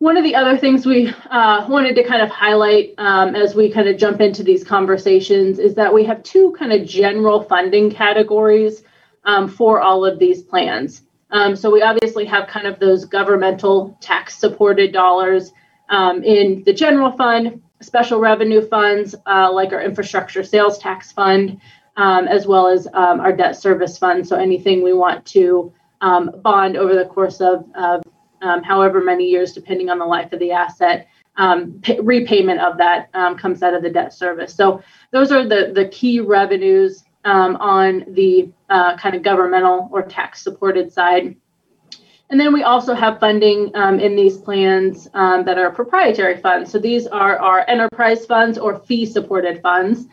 [0.00, 3.68] One of the other things we uh, wanted to kind of highlight um, as we
[3.68, 7.90] kind of jump into these conversations is that we have two kind of general funding
[7.90, 8.84] categories
[9.24, 11.02] um, for all of these plans.
[11.32, 15.52] Um, so we obviously have kind of those governmental tax supported dollars
[15.88, 21.60] um, in the general fund, special revenue funds uh, like our infrastructure sales tax fund,
[21.96, 24.28] um, as well as um, our debt service fund.
[24.28, 28.04] So anything we want to bond over the course of, of
[28.42, 31.08] um, however many years, depending on the life of the asset.
[31.36, 34.52] Um, pay, repayment of that um, comes out of the debt service.
[34.52, 34.82] So
[35.12, 40.42] those are the the key revenues um, on the uh, kind of governmental or tax
[40.42, 41.36] supported side.
[42.30, 46.70] And then we also have funding um, in these plans um, that are proprietary funds.
[46.70, 50.06] So these are our enterprise funds or fee supported funds.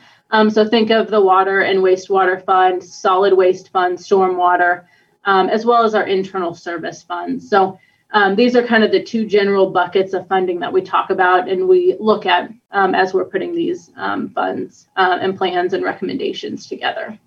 [0.49, 4.85] so think of the water and wastewater fund, solid waste fund, stormwater,
[5.26, 7.49] as well as our internal service funds.
[7.49, 7.80] So
[8.16, 11.50] um, these are kind of the two general buckets of funding that we talk about
[11.50, 15.84] and we look at um, as we're putting these um, funds uh, and plans and
[15.84, 17.20] recommendations together.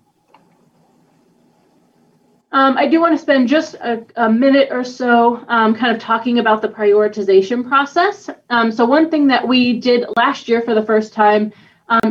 [2.51, 6.01] Um, I do want to spend just a, a minute or so um, kind of
[6.01, 8.27] talking about the prioritization process.
[8.49, 11.53] Um, so one thing that we did last year for the first time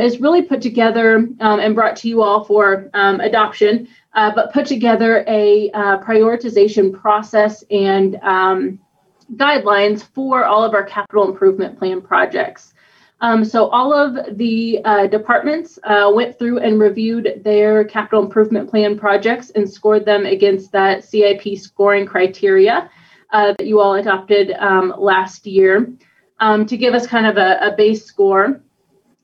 [0.01, 5.25] is really put together and brought to you all for adoption uh, but put together
[5.29, 8.79] a uh, prioritization process and um,
[9.35, 12.73] guidelines for all of our capital improvement plan projects.
[13.21, 18.71] Um, so all of the uh, departments uh, went through and reviewed their capital improvement
[18.71, 22.89] plan projects and scored them against that CIP scoring criteria
[23.33, 25.93] uh, that you all adopted um, last year
[26.39, 28.63] um, to give us kind of a, a base score.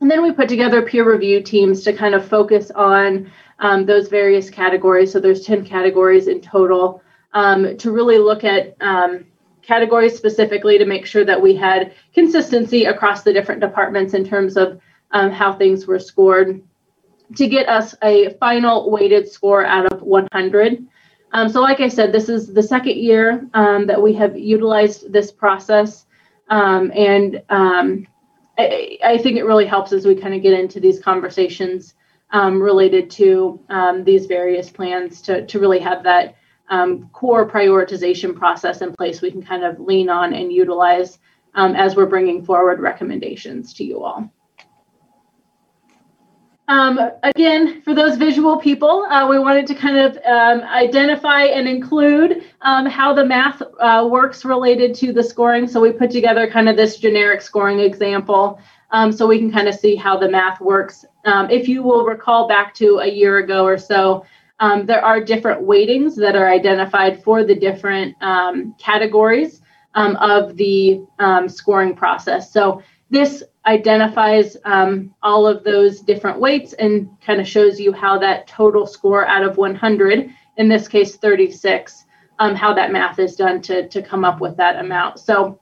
[0.01, 3.31] And then we put together peer review teams to kind of focus on
[3.65, 5.11] um, those various categories.
[5.11, 9.25] So there's 10 categories in total um, to really look at um,
[9.63, 14.59] categories specifically to make sure that we had consistency across the different departments in terms
[14.59, 14.79] of
[15.13, 16.61] um, how things were scored
[17.37, 20.87] to get us a final weighted score out of 100.
[21.33, 25.11] Um, so like I said, this is the second year um, that we have utilized
[25.11, 26.05] this process.
[26.51, 31.95] and I, I, think it really helps as we kind of get into these conversations
[32.35, 36.35] um, related to um, these various plans to, to really have that
[36.69, 41.21] um, core prioritization process in place we can kind of lean on and utilize
[41.55, 44.29] um, as we're bringing forward recommendations to you all.
[46.67, 51.69] Um, again, for those visual people, uh, we wanted to kind of um, identify and
[51.69, 55.69] include how the math uh, works related to the scoring.
[55.69, 58.59] So we put together kind of this generic scoring example
[58.91, 61.05] um, so we can kind of see how the math works.
[61.25, 64.25] Um, if you will recall back to a year ago or so,
[64.61, 68.15] um, there are different weightings that are identified for the different
[68.79, 69.61] categories
[69.95, 71.01] of the
[71.49, 72.53] scoring process.
[72.53, 78.19] So this identifies um, all of those different weights and kind of shows you how
[78.19, 82.05] that total score out of 100, in this case 36,
[82.39, 85.19] um, how that math is done to, to come up with that amount.
[85.21, 85.61] So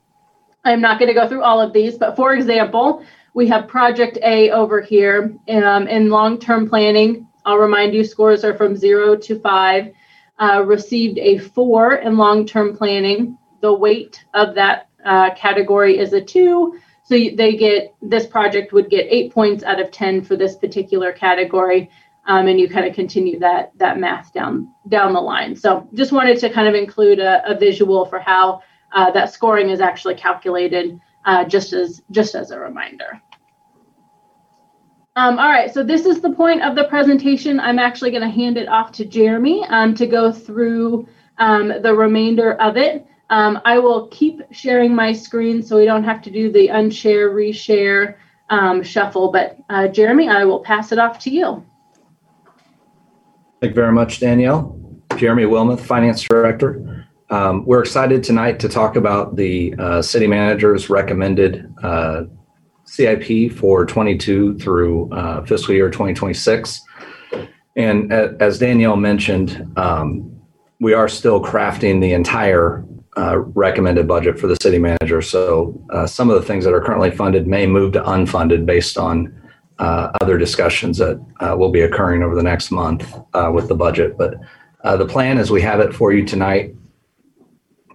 [0.63, 3.03] I'm not going to go through all of these, but for example,
[3.33, 7.27] we have Project A over here um, in long term planning.
[7.45, 9.91] I'll remind you, scores are from zero to five.
[10.39, 13.37] Uh, received a four in long term planning.
[13.61, 18.89] The weight of that uh, category is a two so they get this project would
[18.89, 21.89] get eight points out of 10 for this particular category.
[22.25, 25.57] Um, and you kind of continue that that math down down the line.
[25.57, 28.61] So just wanted to kind of include a, a visual for how
[28.93, 33.21] uh, that scoring is actually calculated, uh, just as just as a reminder.
[35.15, 37.59] Um, all right, so this is the point of the presentation.
[37.59, 41.07] I'm actually going to hand it off to Jeremy um, to go through
[41.37, 43.05] um, the remainder of it.
[43.29, 47.31] Um, I will keep sharing my screen so we don't have to do the unshare,
[47.31, 48.15] reshare
[48.49, 49.31] um, shuffle.
[49.31, 51.63] But uh, Jeremy, I will pass it off to you.
[53.61, 54.79] Thank you very much, Danielle.
[55.15, 56.92] Jeremy Wilmoth, Finance Director.
[57.29, 62.23] Um, we're excited tonight to talk about the uh, City Manager's recommended uh,
[62.85, 66.81] CIP for 22 through uh, fiscal year 2026.
[67.75, 70.29] And as Danielle mentioned, um,
[70.79, 72.85] we are still crafting the entire
[73.17, 75.21] uh, recommended budget for the city manager.
[75.21, 78.97] So uh, some of the things that are currently funded may move to unfunded based
[78.97, 79.33] on
[79.79, 81.19] uh, other discussions that
[81.57, 83.11] will be occurring over the next month
[83.51, 84.17] with the budget.
[84.17, 84.35] But
[84.83, 86.75] the plan, as we have it for you tonight,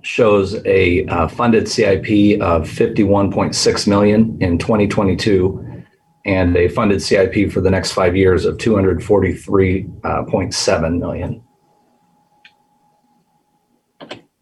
[0.08, 5.84] shows a funded CIP of 51.6 million in 2022
[6.24, 11.42] and a funded CIP for the next five years of 243.7 million.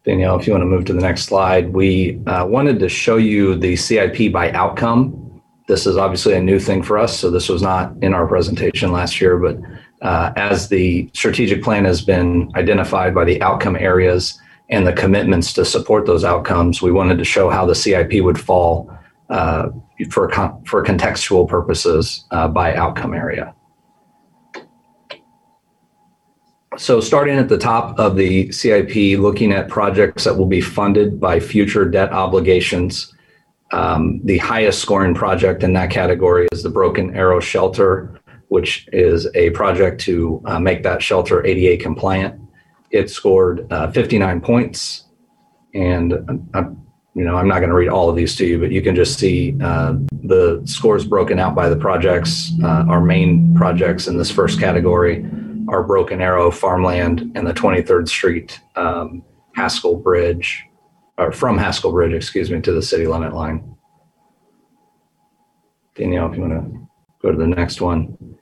[0.05, 3.17] Danielle, if you want to move to the next slide, we uh, wanted to show
[3.17, 5.41] you the CIP by outcome.
[5.67, 8.93] This is obviously a new thing for us, so this was not in our presentation
[8.93, 9.57] last year, but
[10.01, 14.39] uh, as the strategic plan has been identified by the outcome areas
[14.69, 18.39] and the commitments to support those outcomes, we wanted to show how the CIP would
[18.39, 18.91] fall
[19.29, 19.69] uh,
[20.09, 20.29] for,
[20.65, 23.53] for contextual purposes uh, by outcome area.
[26.77, 31.19] So, starting at the top of the CIP, looking at projects that will be funded
[31.19, 33.13] by future debt obligations.
[33.71, 39.27] Um, the highest scoring project in that category is the Broken Arrow Shelter, which is
[39.33, 42.39] a project to uh, make that shelter ADA compliant.
[42.91, 45.05] It scored uh, 59 points,
[45.73, 46.13] and
[46.53, 46.69] uh,
[47.13, 48.95] you know I'm not going to read all of these to you, but you can
[48.95, 52.51] just see uh, the scores broken out by the projects.
[52.63, 55.25] Uh, our main projects in this first category
[55.67, 59.23] are Broken Arrow farmland and the 23rd Street um,
[59.55, 60.63] Haskell Bridge,
[61.17, 63.75] or from Haskell Bridge, excuse me, to the city limit line.
[65.95, 66.87] Danielle, if you want to
[67.21, 68.37] go to the next one.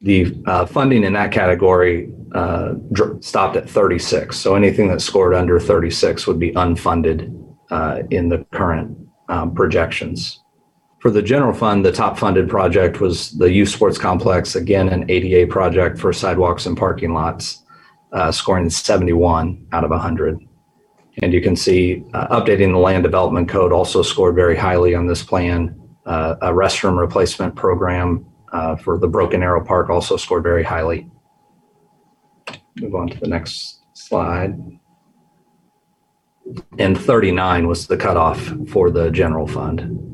[0.00, 2.74] The uh, funding in that category uh,
[3.20, 4.36] stopped at 36.
[4.36, 7.34] So anything that scored under 36 would be unfunded
[7.70, 8.96] uh, in the current
[9.28, 10.42] um, projections.
[11.00, 15.08] For the general fund, the top funded project was the youth sports complex, again, an
[15.08, 17.62] ADA project for sidewalks and parking lots,
[18.12, 20.40] uh, scoring 71 out of 100.
[21.22, 25.06] And you can see uh, updating the land development code also scored very highly on
[25.06, 25.80] this plan.
[26.04, 31.08] Uh, a restroom replacement program uh, for the Broken Arrow Park also scored very highly.
[32.80, 34.56] Move on to the next slide.
[36.78, 40.08] And 39 was the cutoff for the general fund.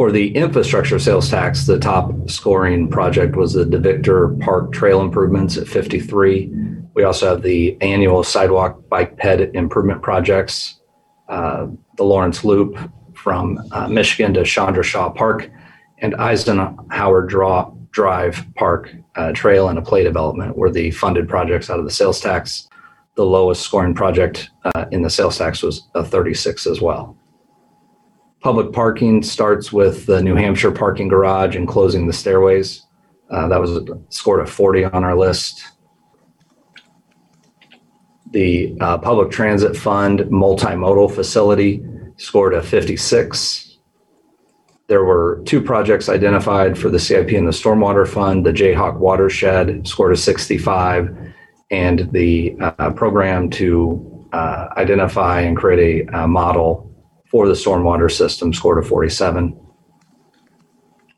[0.00, 5.56] For the infrastructure sales tax, the top scoring project was the DeVictor Park Trail improvements
[5.58, 6.50] at 53.
[6.94, 10.80] We also have the annual sidewalk bike ped improvement projects,
[11.28, 11.66] uh,
[11.96, 12.78] the Lawrence Loop
[13.14, 15.50] from uh, Michigan to Chandra Shaw Park,
[15.98, 21.70] and Eisenhower Draw, Drive Park uh, Trail and a play development were the funded projects
[21.70, 22.68] out of the sales tax.
[23.16, 27.16] The lowest scoring project uh, in the sales tax was a 36 as well.
[28.40, 32.86] Public parking starts with the New Hampshire parking garage and closing the stairways.
[33.30, 35.62] Uh, that was scored a 40 on our list.
[38.32, 41.82] The uh, public transit fund multimodal facility
[42.16, 43.69] scored a 56.
[44.90, 49.86] There were two projects identified for the CIP and the Stormwater Fund, the Jayhawk Watershed
[49.86, 51.16] scored a 65,
[51.70, 56.92] and the uh, program to uh, identify and create a, a model
[57.30, 59.56] for the stormwater system scored a 47.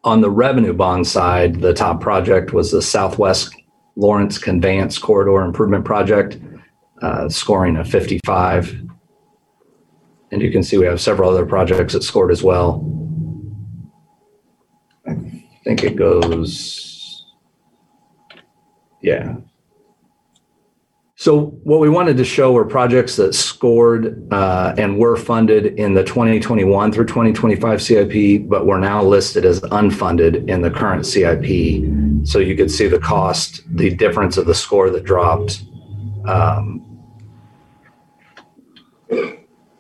[0.04, 3.56] On the revenue bond side, the top project was the Southwest
[3.96, 6.38] Lawrence Conveyance Corridor Improvement Project,
[7.00, 8.82] uh, scoring a 55.
[10.30, 13.01] And you can see we have several other projects that scored as well.
[15.62, 17.24] I think it goes,
[19.00, 19.36] yeah.
[21.22, 25.94] So what we wanted to show were projects that scored uh, and were funded in
[25.94, 32.26] the 2021 through 2025 CIP, but were now listed as unfunded in the current CIP.
[32.26, 35.62] So you could see the cost, the difference of the score that dropped.
[36.26, 37.04] Um,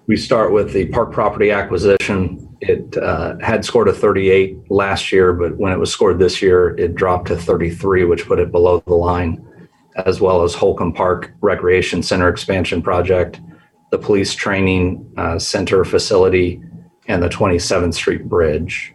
[0.06, 2.51] we start with the park property acquisition.
[2.64, 6.76] It uh, had scored a 38 last year, but when it was scored this year,
[6.78, 9.44] it dropped to 33, which put it below the line
[10.06, 13.40] as well as Holcom Park Recreation Center expansion project,
[13.90, 16.62] the police training uh, center facility,
[17.08, 18.94] and the 27th Street Bridge.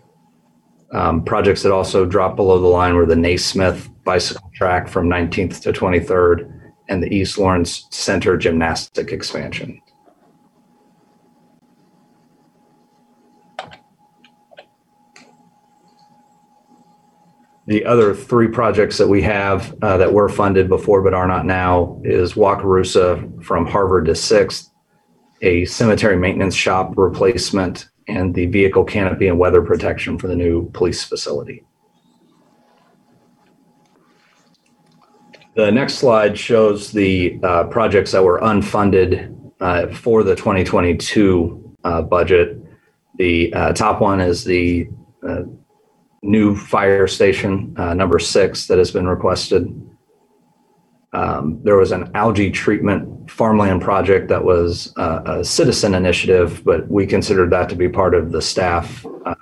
[0.93, 5.61] Um, projects that also dropped below the line were the Naismith bicycle track from 19th
[5.63, 9.81] to 23rd and the East Lawrence Center gymnastic expansion.
[17.67, 21.45] The other three projects that we have uh, that were funded before but are not
[21.45, 24.71] now is Wakarusa from Harvard to Sixth,
[25.41, 30.69] a cemetery maintenance shop replacement, and the vehicle canopy and weather protection for the new
[30.71, 31.65] police facility.
[35.55, 42.01] The next slide shows the uh, projects that were unfunded uh, for the 2022 uh,
[42.03, 42.59] budget.
[43.17, 44.87] The uh, top one is the
[45.27, 45.41] uh,
[46.23, 49.67] new fire station, uh, number six, that has been requested.
[51.13, 56.87] Um, there was an algae treatment farmland project that was uh, a citizen initiative, but
[56.89, 59.35] we considered that to be part of the staff uh,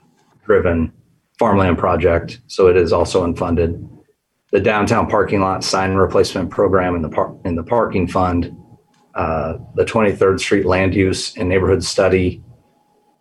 [0.46, 0.94] driven
[1.40, 2.40] farmland project.
[2.48, 3.90] So it is also unfunded.
[4.52, 8.56] The downtown parking lot sign replacement program in the par- in the parking fund,
[9.16, 12.42] uh, the 23rd Street land use and neighborhood study,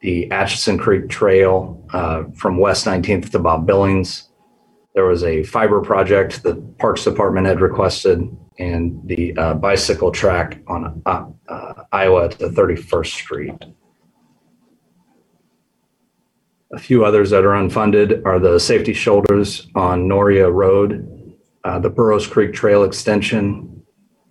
[0.05, 4.29] the Atchison Creek Trail uh, from West 19th to Bob Billings.
[4.95, 8.21] There was a fiber project the Parks Department had requested,
[8.59, 11.25] and the uh, bicycle track on uh,
[11.91, 13.55] Iowa to 31st Street.
[16.75, 21.89] A few others that are unfunded are the safety shoulders on Noria Road, uh, the
[21.89, 23.83] Burroughs Creek Trail extension,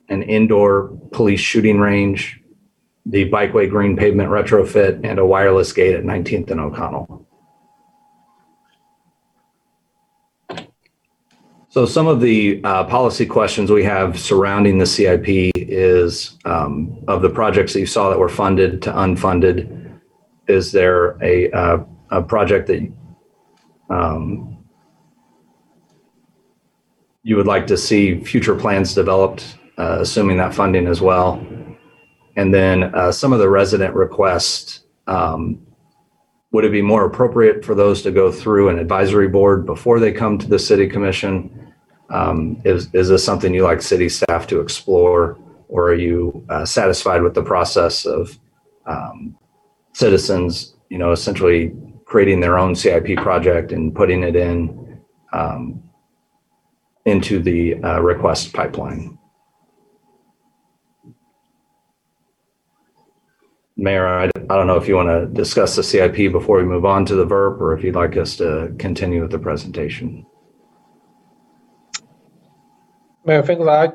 [0.10, 2.43] an indoor police shooting range,
[3.06, 7.28] the bikeway green pavement retrofit, and a wireless gate at 19th and O'Connell.
[11.74, 17.24] So some of the uh, policy questions we have surrounding the CIP is um, of
[17.24, 20.00] the projects that you saw that were funded to unfunded,
[20.48, 22.92] is there a, uh, a project that
[23.90, 24.64] um,
[27.24, 31.44] you would like to see future plans developed, uh, assuming that funding as well?
[32.36, 35.66] And then uh, some of the resident requests, um,
[36.52, 40.12] would it be more appropriate for those to go through an advisory board before they
[40.12, 41.74] come to the city commission?
[42.10, 45.38] Um, is, is this something you like city staff to explore?
[45.68, 48.38] Or are you uh, satisfied with the process of
[48.86, 49.36] um,
[49.94, 51.74] citizens, you know, essentially
[52.06, 55.02] creating their own CIP project and putting it in
[55.34, 55.82] um,
[57.06, 59.18] into the uh, request pipeline?
[63.76, 66.86] Mayor, I, I don't know if you want to discuss the CIP before we move
[66.86, 70.26] on to the VERP or if you'd like us to continue with the presentation.
[73.26, 73.90] Mayor Finkel, I,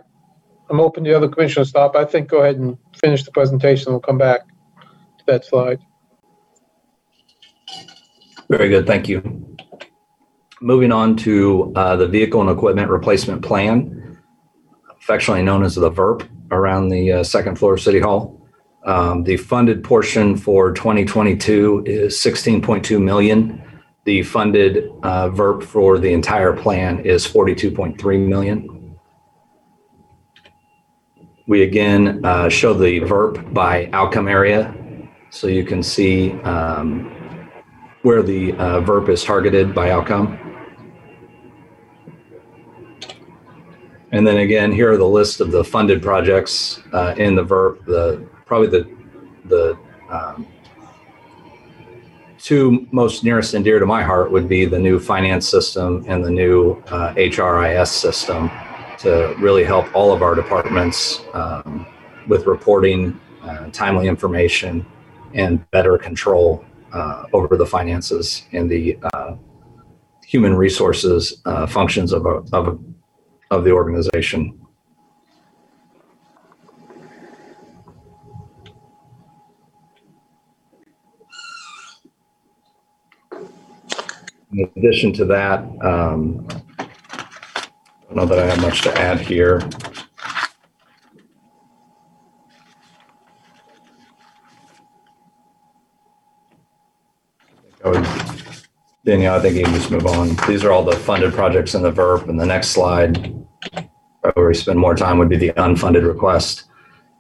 [0.69, 1.95] I'm open to the other commissioners stop.
[1.95, 3.93] I think go ahead and finish the presentation.
[3.93, 5.81] We'll come back to that slide.
[8.51, 9.57] Very good, thank you.
[10.61, 14.19] Moving on to uh, the Vehicle and Equipment Replacement Plan,
[15.01, 18.38] affectionately known as the VERP, around the uh, second floor of City Hall.
[18.89, 23.63] Um, the funded portion for 2022 is 16.2 million.
[24.05, 28.97] The funded uh, VERP for the entire plan is 42.3 million.
[31.47, 34.75] We again uh, show the VERP by outcome area,
[35.29, 37.11] so you can see um,
[38.01, 40.39] where the uh, VERP is targeted by outcome.
[44.13, 47.85] And then again, here are the list of the funded projects uh, in the VERP.
[47.85, 48.91] The probably the
[49.45, 49.79] the
[50.11, 50.47] um,
[52.39, 56.25] two most nearest and dear to my heart would be the new finance system and
[56.25, 58.51] the new uh, HRIS system
[58.99, 61.87] to really help all of our departments um,
[62.27, 64.85] with reporting, uh, timely information,
[65.35, 69.37] and better control uh, over the finances and the uh,
[70.25, 72.79] human resources uh, functions of, a, of, a,
[73.55, 74.59] of the organization.
[84.53, 86.47] In addition to that, um,
[86.79, 86.87] I
[88.07, 89.61] don't know that I have much to add here.
[97.85, 98.07] I would,
[99.05, 100.35] Danielle, I think you can just move on.
[100.47, 103.35] These are all the funded projects in the VERP, and the next slide,
[104.23, 106.65] where we spend more time, would be the unfunded request.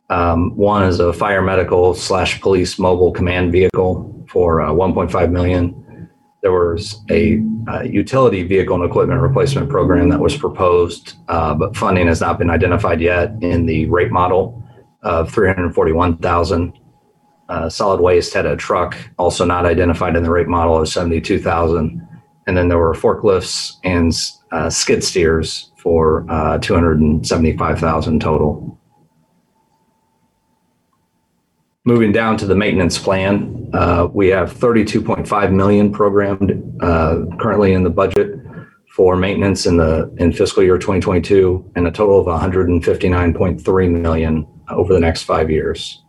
[0.09, 5.85] Um, one is a fire medical slash police mobile command vehicle for uh, 1.5 million
[6.43, 11.77] there was a, uh, utility vehicle and equipment replacement program that was proposed, uh, but
[11.77, 14.62] funding has not been identified yet in the rate model
[15.02, 16.73] of 341,000.
[17.48, 22.06] Uh, solid waste had a truck also not identified in the rate model of 72,000.
[22.47, 24.12] And then there were forklifts and
[24.52, 28.78] uh, skid steers for uh, 275,000 total.
[31.89, 36.52] Moving down to the maintenance plan, uh, we have 32.5 million programmed
[36.82, 38.39] uh, currently in the budget
[38.94, 44.93] for maintenance in the in fiscal year 2022, and a total of 159.3 million over
[44.93, 46.05] the next five years.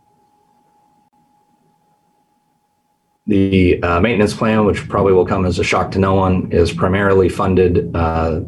[3.26, 6.74] The uh, maintenance plan, which probably will come as a shock to no one, is
[6.74, 8.42] primarily funded uh,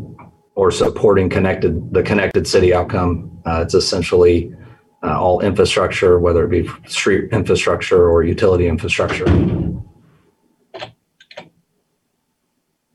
[0.54, 3.40] or supporting connected the connected city outcome.
[3.46, 4.54] Uh, it's essentially
[5.02, 9.26] uh, all infrastructure, whether it be street infrastructure or utility infrastructure.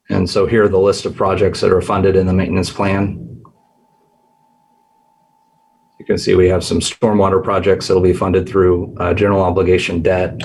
[0.09, 3.43] And so here are the list of projects that are funded in the maintenance plan.
[5.99, 10.01] You can see we have some stormwater projects that'll be funded through uh, general obligation
[10.01, 10.41] debt.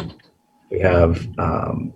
[0.70, 1.94] We have um,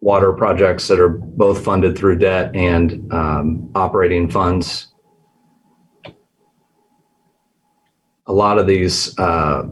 [0.00, 4.87] water projects that are both funded through debt and um, operating funds.
[8.28, 9.66] A lot of these uh,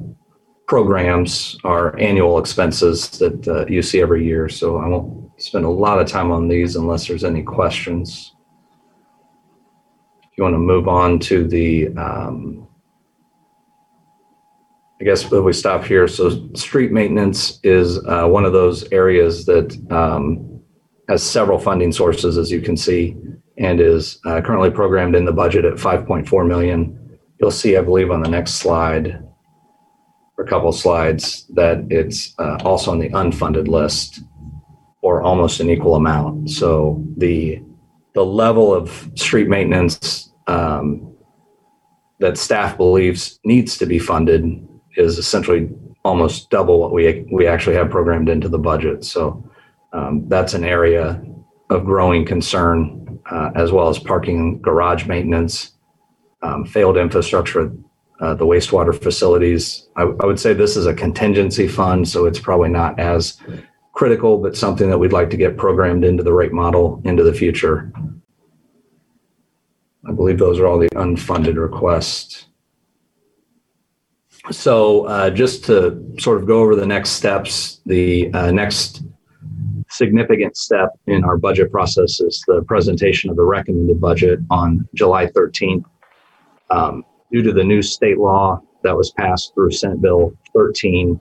[0.67, 4.49] programs are annual expenses that uh, you see every year.
[4.49, 8.35] So I won't spend a lot of time on these unless there's any questions.
[10.23, 12.67] If you want to move on to the, um,
[15.01, 16.09] I guess we stop here.
[16.09, 20.61] So street maintenance is uh, one of those areas that um,
[21.11, 23.17] has several funding sources, as you can see,
[23.59, 27.06] and is uh, currently programmed in the budget at 5.4 million
[27.41, 29.23] you'll see, I believe, on the next slide,
[30.37, 34.21] or a couple slides, that it's uh, also on the unfunded list
[35.03, 36.51] or almost an equal amount.
[36.51, 37.63] So the
[38.15, 41.15] the level of street maintenance um,
[42.19, 45.69] that staff believes needs to be funded is essentially
[46.05, 49.05] almost double what we we actually have programmed into the budget.
[49.05, 49.49] So
[49.93, 51.23] um, that's an area
[51.71, 55.76] of growing concern, uh, as well as parking garage maintenance
[56.47, 57.73] um, failed infrastructure,
[58.21, 59.89] uh, the wastewater facilities.
[59.97, 63.39] I, I, would say this is a contingency fund, so it's probably not as
[63.93, 67.35] critical, but something that we'd like to get programmed into the rate model into the
[67.35, 67.93] future.
[70.09, 72.47] I believe those are all the unfunded requests.
[74.53, 79.03] So, uh, just to sort of go over the next steps, the uh, next
[79.89, 85.27] significant step in our budget process is the presentation of the recommended budget on July
[85.27, 85.85] 13th
[86.71, 91.21] um, due to the new state law that was passed through Senate Bill 13,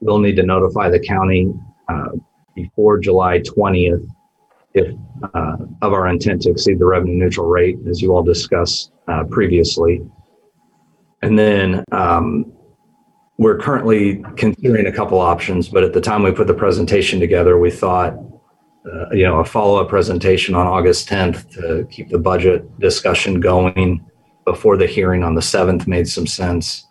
[0.00, 1.52] we'll need to notify the county
[1.88, 2.10] uh,
[2.54, 4.06] before July 20th
[4.74, 4.94] if
[5.34, 9.24] uh, of our intent to exceed the revenue neutral rate, as you all discussed uh,
[9.24, 10.02] previously.
[11.20, 12.52] And then um,
[13.38, 17.58] we're currently considering a couple options, but at the time we put the presentation together,
[17.58, 18.14] we thought,
[18.90, 24.04] uh, you know, a follow-up presentation on August 10th to keep the budget discussion going
[24.44, 26.86] before the hearing on the 7th made some sense.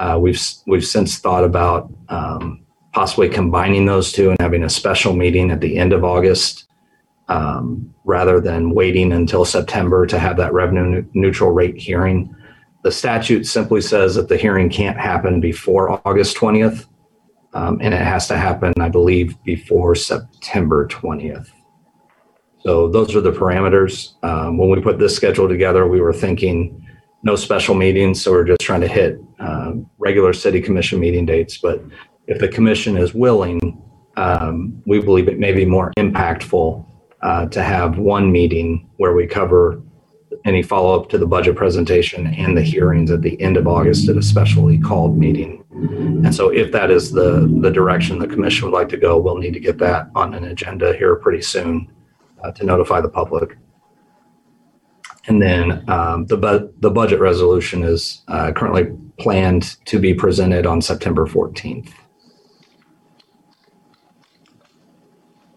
[0.00, 5.14] Uh, we've we've since thought about um, possibly combining those two and having a special
[5.14, 6.66] meeting at the end of August
[7.28, 12.34] um, rather than waiting until September to have that revenue neutral rate hearing.
[12.82, 16.86] The statute simply says that the hearing can't happen before August 20th,
[17.54, 21.48] um, and it has to happen, I believe, before September 20th.
[22.60, 24.14] So those are the parameters.
[24.22, 26.83] Um, when we put this schedule together, we were thinking
[27.24, 31.56] no special meetings, so we're just trying to hit uh, regular city commission meeting dates.
[31.56, 31.82] But
[32.26, 33.82] if the commission is willing,
[34.16, 36.86] um, we believe it may be more impactful
[37.22, 39.82] uh, to have one meeting where we cover
[40.44, 44.08] any follow up to the budget presentation and the hearings at the end of August
[44.10, 45.64] at a specially called meeting.
[45.70, 49.38] And so, if that is the the direction the commission would like to go, we'll
[49.38, 51.90] need to get that on an agenda here pretty soon
[52.42, 53.56] uh, to notify the public.
[55.26, 60.66] And then um, the bu- the budget resolution is uh, currently planned to be presented
[60.66, 61.90] on September 14th.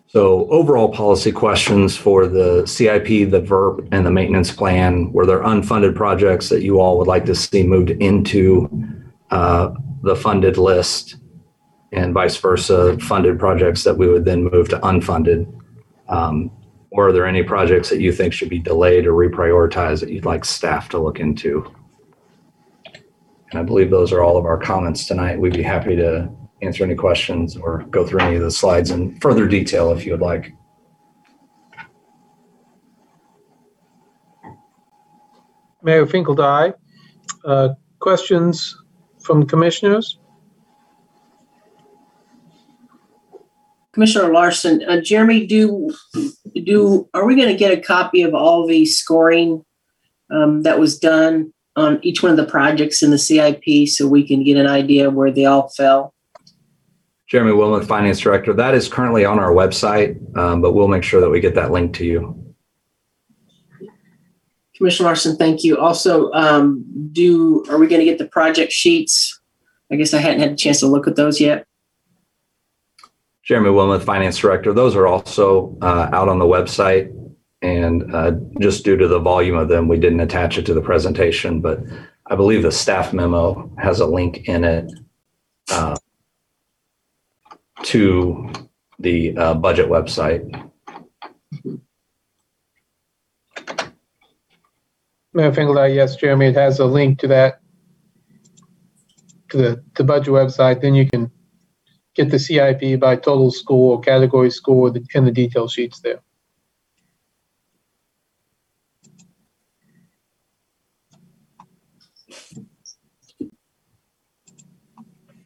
[0.10, 5.42] So overall policy questions for the CIP, the VERP, and the maintenance plan, were there
[5.42, 8.70] unfunded projects that you all would like to see moved into
[9.32, 9.72] uh,
[10.04, 11.18] the funded list
[11.92, 15.46] and vice versa, funded projects that we would then move to unfunded?
[16.08, 16.52] Um,
[16.92, 20.26] or are there any projects that you think should be delayed or reprioritized that you'd
[20.26, 21.72] like staff to look into?
[23.52, 25.40] And I believe those are all of our comments tonight.
[25.40, 26.30] We'd be happy to
[26.62, 30.12] answer any questions or go through any of the slides in further detail if you
[30.12, 30.54] would like.
[35.84, 36.74] Mayor Finkeldei,
[37.46, 37.70] uh,
[38.00, 38.76] questions
[39.22, 40.20] from commissioners?
[43.94, 45.92] Commissioner Larsen, uh, Jeremy, do
[46.62, 49.64] do are we going to get a copy of all the scoring
[50.30, 54.28] um, that was done on each one of the projects in the CIP so we
[54.28, 56.14] can get an idea where they all fell?
[57.28, 58.54] Jeremy Wilmoth, Finance Director.
[58.54, 61.72] That is currently on our website, um, but we'll make sure that we get that
[61.72, 62.44] link to you.
[64.78, 65.78] Commissioner Larsen, thank you.
[65.78, 69.42] Also, um, do are we going to get the project sheets?
[69.92, 71.66] I guess I hadn't had a chance to look at those yet.
[73.48, 74.74] Jeremy Wilmoth, Finance Director.
[74.74, 77.14] Those are also uh, out on the website.
[77.62, 80.82] And uh, just due to the volume of them, we didn't attach it to the
[80.82, 81.80] presentation, but
[82.28, 84.92] I believe the staff memo has a link in it
[85.72, 85.96] uh,
[87.84, 88.52] to
[89.00, 90.70] the uh, budget website.
[95.34, 97.62] Mayor Finkeldei, yes, Jeremy, it has a link to that,
[99.50, 100.82] to the, the budget website.
[100.82, 101.32] Then you can
[102.18, 106.20] get the CIP by total score, category score, and the detail sheets there.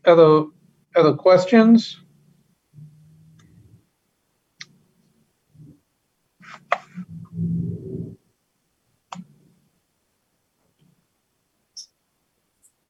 [0.06, 0.45] Other,
[0.95, 1.99] other questions?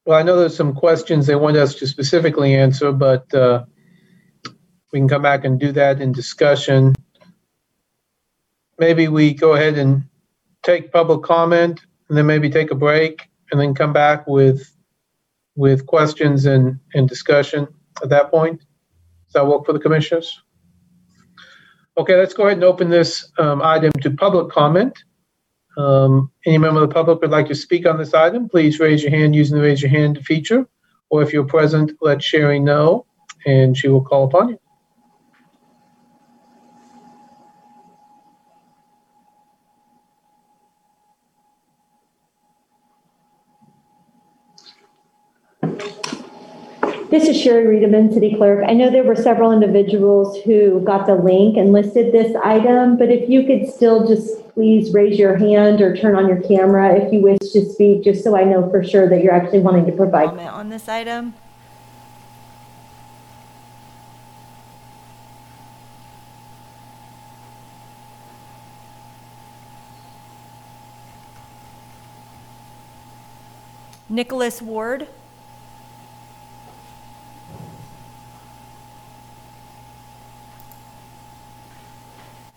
[0.04, 3.64] Well, I know there's some questions they want us to specifically answer, but uh,
[4.92, 6.94] we can come back and do that in discussion.
[8.78, 10.04] Maybe we go ahead and
[10.62, 14.68] take public comment and then maybe take a break and then come back with
[15.54, 17.68] with questions and, and discussion
[18.02, 18.58] at that point.
[18.58, 20.40] Does that work for the commissioners?
[21.98, 25.04] Okay, let's go ahead and open this um, item to public comment.
[25.76, 29.02] Um, any member of the public would like to speak on this item, please raise
[29.02, 30.66] your hand using the raise your hand feature.
[31.10, 33.06] Or if you're present, let Sherry know
[33.44, 34.58] and she will call upon you.
[47.12, 48.64] This is Sherry Riedemann, City Clerk.
[48.66, 53.10] I know there were several individuals who got the link and listed this item, but
[53.10, 57.12] if you could still just please raise your hand or turn on your camera if
[57.12, 59.92] you wish to speak, just so I know for sure that you're actually wanting to
[59.92, 60.30] provide.
[60.30, 61.34] Comment on this item?
[74.08, 75.08] Nicholas Ward.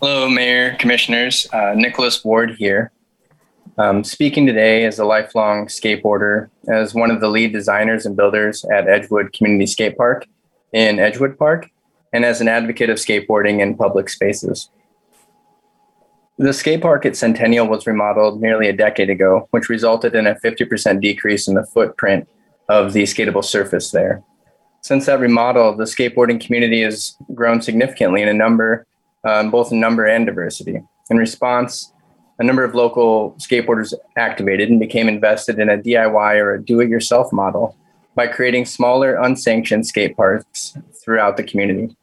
[0.08, 1.48] Hello, Mayor, Commissioners.
[1.52, 2.92] Uh, Nicholas Ward here.
[3.80, 8.64] Um, speaking today as a lifelong skateboarder, as one of the lead designers and builders
[8.66, 10.28] at Edgewood Community Skate Park
[10.74, 11.72] in Edgewood Park,
[12.14, 14.70] and as an advocate of skateboarding in public spaces.
[16.38, 20.36] The skate park at Centennial was remodeled nearly a decade ago, which resulted in a
[20.36, 22.30] 50% decrease in the footprint
[22.70, 24.22] of the skatable surface there.
[24.82, 28.86] Since that remodel, the skateboarding community has grown significantly in a number,
[29.26, 30.82] um, both in number and diversity.
[31.10, 31.92] In response,
[32.40, 36.80] a number of local skateboarders activated and became invested in a DIY or a do
[36.80, 37.76] it yourself model
[38.16, 41.96] by creating smaller, unsanctioned skate parks throughout the community.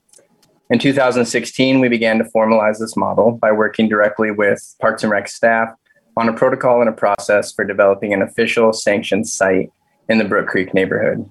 [0.70, 5.28] In 2016, we began to formalize this model by working directly with Parks and Rec
[5.28, 5.74] staff
[6.16, 9.70] on a protocol and a process for developing an official sanctioned site
[10.08, 11.30] in the Brook Creek neighborhood.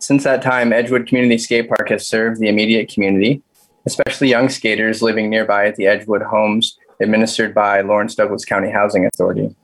[0.00, 3.42] Since that time, Edgewood Community Skate Park has served the immediate community,
[3.86, 9.06] especially young skaters living nearby at the Edgewood homes administered by Lawrence Douglas County Housing
[9.06, 9.54] Authority.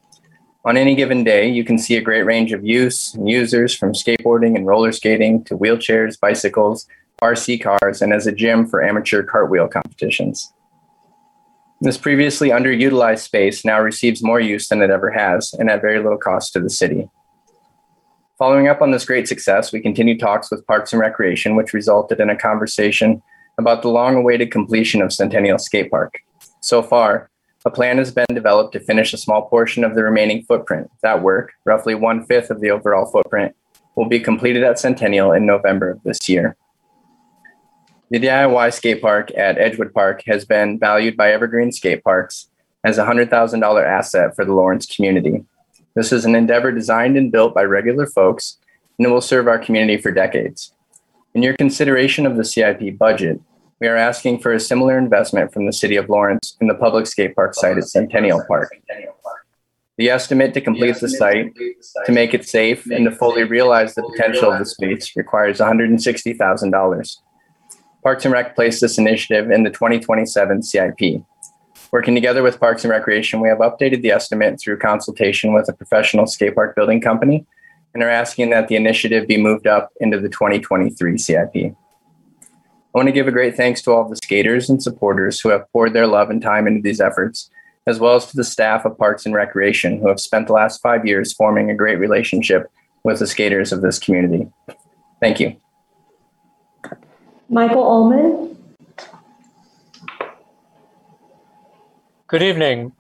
[0.64, 3.93] On any given day, you can see a great range of use and users from
[3.93, 6.88] skateboarding and roller skating to wheelchairs, bicycles,
[7.22, 10.52] RC cars, and as a gym for amateur cartwheel competitions.
[11.80, 16.02] This previously underutilized space now receives more use than it ever has, and at very
[16.02, 17.09] little cost to the city.
[18.38, 22.18] Following up on this great success, we continued talks with Parks and Recreation, which resulted
[22.18, 23.22] in a conversation
[23.59, 26.20] about the long awaited completion of Centennial Skate Park.
[26.61, 27.31] So far,
[27.65, 30.91] a plan has been developed to finish a small portion of the remaining footprint.
[31.03, 33.57] That work, roughly one fifth of the overall footprint,
[33.97, 36.57] will be completed at Centennial in November of this year.
[38.11, 42.49] The DIY skate park at Edgewood Park has been valued by Evergreen Skate Parks
[42.85, 45.45] as a $100,000 asset for the Lawrence community.
[45.97, 48.59] This is an endeavor designed and built by regular folks,
[48.97, 50.73] and it will serve our community for decades.
[51.36, 53.42] In your consideration of the CIP budget,
[53.78, 57.06] we are asking for a similar investment from the City of Lawrence in the public
[57.06, 58.72] skate park site at Centennial Park.
[59.98, 61.54] The estimate to complete the site,
[62.06, 67.16] to make it safe, and to fully realize the potential of the space requires $160,000.
[68.02, 71.22] Parks and Rec placed this initiative in the 2027 CIP.
[71.92, 75.74] Working together with Parks and Recreation, we have updated the estimate through consultation with a
[75.74, 77.44] professional skate park building company
[77.97, 81.56] and are asking that the initiative be moved up into the 2023 CIP.
[81.56, 81.74] I
[82.93, 85.64] want to give a great thanks to all of the skaters and supporters who have
[85.73, 87.51] poured their love and time into these efforts,
[87.86, 90.82] as well as to the staff of Parks and Recreation who have spent the last
[90.82, 92.70] five years forming a great relationship
[93.02, 94.47] with the skaters of this community.
[95.18, 95.56] Thank you.
[97.48, 98.59] Michael Almon.
[102.27, 102.93] Good evening.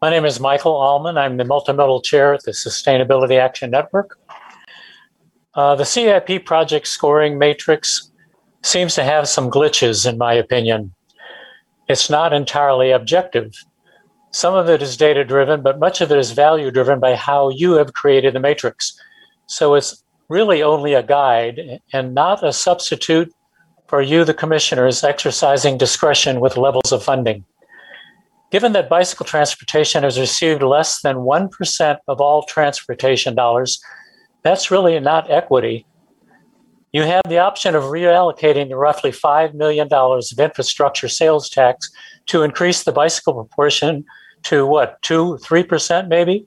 [0.00, 1.18] My name is Michael Almon.
[1.18, 4.16] I'm the multimodal chair at the Sustainability Action Network.
[5.54, 8.12] Uh, the CIP project scoring matrix
[8.62, 10.94] seems to have some glitches, in my opinion.
[11.88, 13.52] It's not entirely objective.
[14.30, 17.48] Some of it is data driven, but much of it is value driven by how
[17.48, 18.96] you have created the matrix.
[19.46, 23.34] So it's really only a guide and not a substitute
[23.88, 27.44] for you, the commissioners, exercising discretion with levels of funding.
[28.50, 33.78] Given that bicycle transportation has received less than 1% of all transportation dollars,
[34.42, 35.86] that's really not equity.
[36.92, 41.90] You have the option of reallocating the roughly $5 million of infrastructure sales tax
[42.26, 44.04] to increase the bicycle proportion
[44.44, 46.46] to what, 2 3% maybe?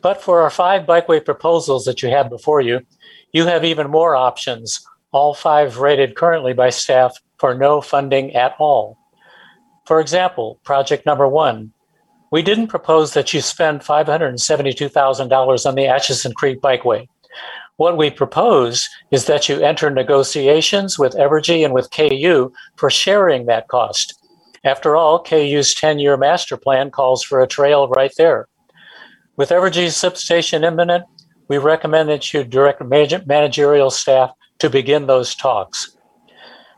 [0.00, 2.80] But for our five bikeway proposals that you have before you,
[3.32, 8.56] you have even more options all five rated currently by staff for no funding at
[8.58, 8.98] all.
[9.84, 11.72] For example, project number one,
[12.30, 17.06] we didn't propose that you spend $572,000 on the Atchison Creek Bikeway.
[17.76, 23.46] What we propose is that you enter negotiations with Evergy and with KU for sharing
[23.46, 24.14] that cost.
[24.64, 28.46] After all, KU's 10 year master plan calls for a trail right there.
[29.36, 31.04] With Evergy's substation imminent,
[31.48, 34.30] we recommend that you direct managerial staff
[34.60, 35.96] to begin those talks.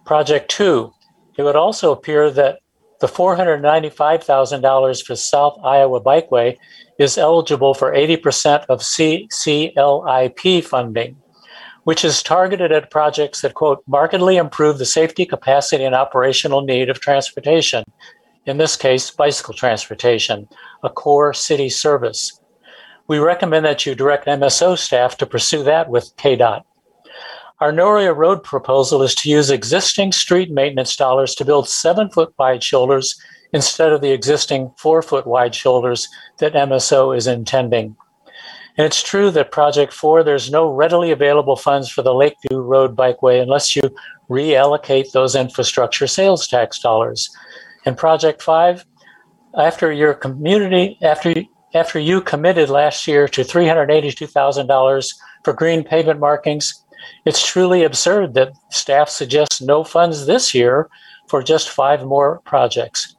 [0.06, 0.92] Project two,
[1.36, 2.60] it would also appear that
[3.04, 6.56] the $495,000 for South Iowa Bikeway
[6.98, 11.14] is eligible for 80% of CCLIP funding,
[11.82, 16.88] which is targeted at projects that, quote, markedly improve the safety, capacity, and operational need
[16.88, 17.84] of transportation.
[18.46, 20.48] In this case, bicycle transportation,
[20.82, 22.40] a core city service.
[23.06, 26.62] We recommend that you direct MSO staff to pursue that with KDOT.
[27.60, 32.34] Our Noria Road proposal is to use existing street maintenance dollars to build seven foot
[32.36, 33.16] wide shoulders
[33.52, 36.08] instead of the existing four foot wide shoulders
[36.38, 37.96] that MSO is intending.
[38.76, 42.96] And it's true that Project 4, there's no readily available funds for the Lakeview Road
[42.96, 43.82] Bikeway unless you
[44.28, 47.30] reallocate those infrastructure sales tax dollars.
[47.86, 48.84] And Project 5,
[49.56, 51.32] after your community, after,
[51.72, 55.14] after you committed last year to $382,000
[55.44, 56.83] for green pavement markings,
[57.24, 60.88] it's truly absurd that staff suggests no funds this year
[61.28, 63.16] for just five more projects.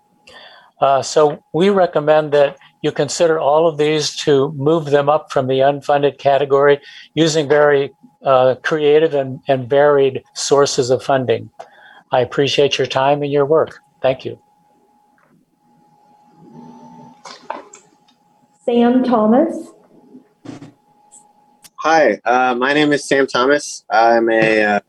[0.81, 5.47] Uh, so we recommend that you consider all of these to move them up from
[5.47, 6.79] the unfunded category
[7.15, 7.91] using very
[8.23, 11.49] uh, creative and, and varied sources of funding.
[12.11, 13.79] I appreciate your time and your work.
[14.01, 14.39] Thank you.
[18.65, 19.71] Sam Thomas.
[21.87, 23.85] Hi, uh, my name is Sam Thomas.
[23.91, 24.79] I'm a uh,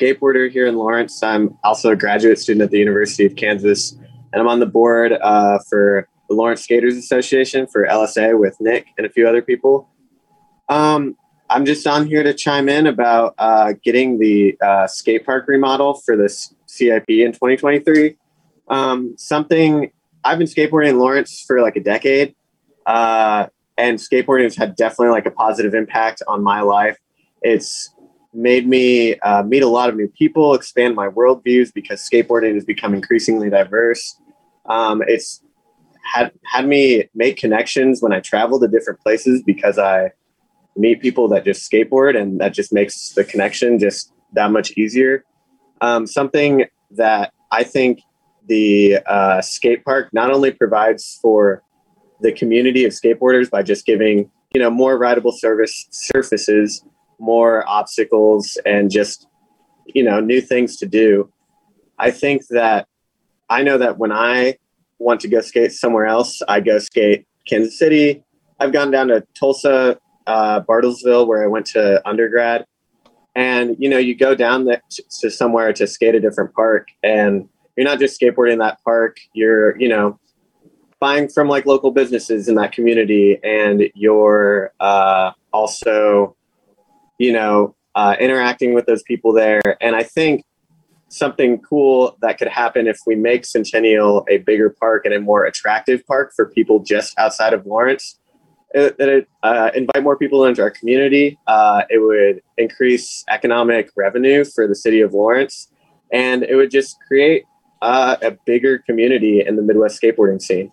[0.00, 1.20] skateboarder here in Lawrence.
[1.20, 3.94] I'm also a graduate student at the University of Kansas,
[4.32, 8.86] and I'm on the board uh, for the Lawrence Skaters Association for LSA with Nick
[8.96, 9.88] and a few other people.
[10.68, 11.16] Um,
[11.50, 15.94] I'm just on here to chime in about uh, getting the uh, skate park remodel
[15.94, 18.16] for this CIP in 2023.
[18.68, 19.90] Um, something
[20.22, 22.36] I've been skateboarding in Lawrence for like a decade,
[22.86, 23.48] uh,
[23.78, 26.98] and skateboarding has had definitely like a positive impact on my life.
[27.42, 27.94] It's
[28.34, 32.64] made me uh, meet a lot of new people, expand my worldviews because skateboarding has
[32.64, 34.20] become increasingly diverse.
[34.66, 35.42] Um, it's
[36.02, 40.10] had had me make connections when I travel to different places because I
[40.76, 45.24] meet people that just skateboard and that just makes the connection just that much easier.
[45.80, 48.00] Um, something that I think
[48.46, 51.62] the uh, skate park not only provides for
[52.20, 56.84] the community of skateboarders by just giving you know more rideable service surfaces,
[57.18, 59.26] more obstacles, and just
[59.86, 61.30] you know new things to do.
[61.98, 62.86] I think that
[63.48, 64.56] I know that when I
[64.98, 68.24] want to go skate somewhere else, I go skate Kansas City.
[68.60, 72.66] I've gone down to Tulsa, uh, Bartlesville, where I went to undergrad.
[73.36, 74.82] And you know, you go down there
[75.20, 79.18] to somewhere to skate a different park, and you're not just skateboarding that park.
[79.32, 80.18] You're, you know,
[81.00, 86.36] buying from like local businesses in that community, and you're uh, also,
[87.18, 89.76] you know, uh, interacting with those people there.
[89.80, 90.44] And I think
[91.08, 95.44] something cool that could happen if we make Centennial a bigger park and a more
[95.46, 98.18] attractive park for people just outside of Lawrence.
[98.74, 101.38] It, it uh, invite more people into our community.
[101.46, 105.68] Uh, it would increase economic revenue for the city of Lawrence,
[106.12, 107.44] and it would just create
[107.80, 110.70] uh, a bigger community in the Midwest skateboarding scene.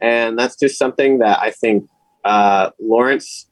[0.00, 1.88] And that's just something that I think
[2.24, 3.46] uh, Lawrence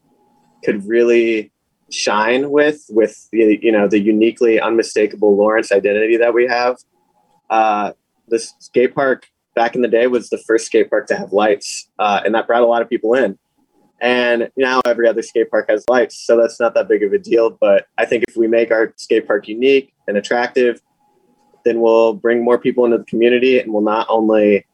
[0.65, 1.53] could really
[1.91, 6.77] shine with with the you know the uniquely unmistakable Lawrence identity that we have.
[7.51, 7.93] Uh,
[8.29, 11.89] the skate park back in the day was the first skate park to have lights,
[11.99, 13.39] uh, and that brought a lot of people in.
[14.01, 17.19] And now every other skate park has lights, so that's not that big of a
[17.19, 17.51] deal.
[17.51, 20.81] But I think if we make our skate park unique and attractive,
[21.65, 24.67] then we'll bring more people into the community, and we'll not only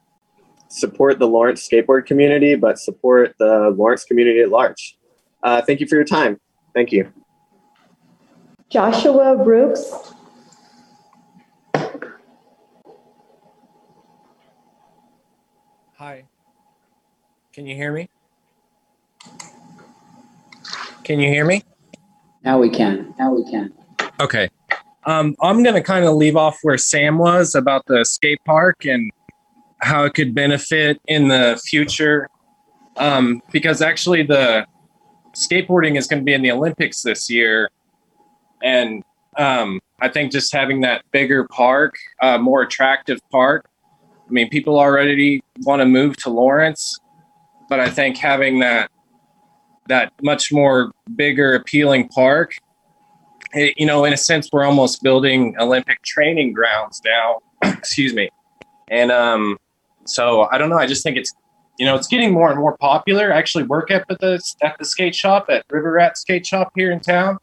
[0.75, 4.97] support the Lawrence skateboard community, but support the Lawrence community at large.
[5.41, 6.39] Uh, thank you for your time.
[6.73, 7.11] Thank you.
[8.69, 10.13] Joshua Brooks.
[15.97, 16.25] Hi.
[17.53, 18.09] Can you hear me?
[21.03, 21.63] Can you hear me?
[22.43, 23.13] Now we can.
[23.17, 23.71] Now we can.
[24.19, 24.49] Okay.
[25.05, 28.85] Um, I'm going to kind of leave off where Sam was about the skate park
[28.85, 29.11] and
[29.79, 32.29] how it could benefit in the future.
[32.97, 34.65] Um, because actually, the
[35.33, 37.69] skateboarding is going to be in the Olympics this year.
[38.63, 39.03] And
[39.37, 43.67] um, I think just having that bigger park, uh, more attractive park.
[44.27, 46.99] I mean, people already want to move to Lawrence,
[47.69, 48.89] but I think having that
[49.87, 52.53] that much more bigger, appealing park,
[53.53, 57.39] it, you know, in a sense, we're almost building Olympic training grounds now.
[57.63, 58.29] excuse me,
[58.87, 59.57] and um,
[60.05, 60.77] so I don't know.
[60.77, 61.33] I just think it's
[61.77, 63.33] you know, it's getting more and more popular.
[63.33, 66.91] I actually work at the at the skate shop at River Rat Skate Shop here
[66.91, 67.37] in town,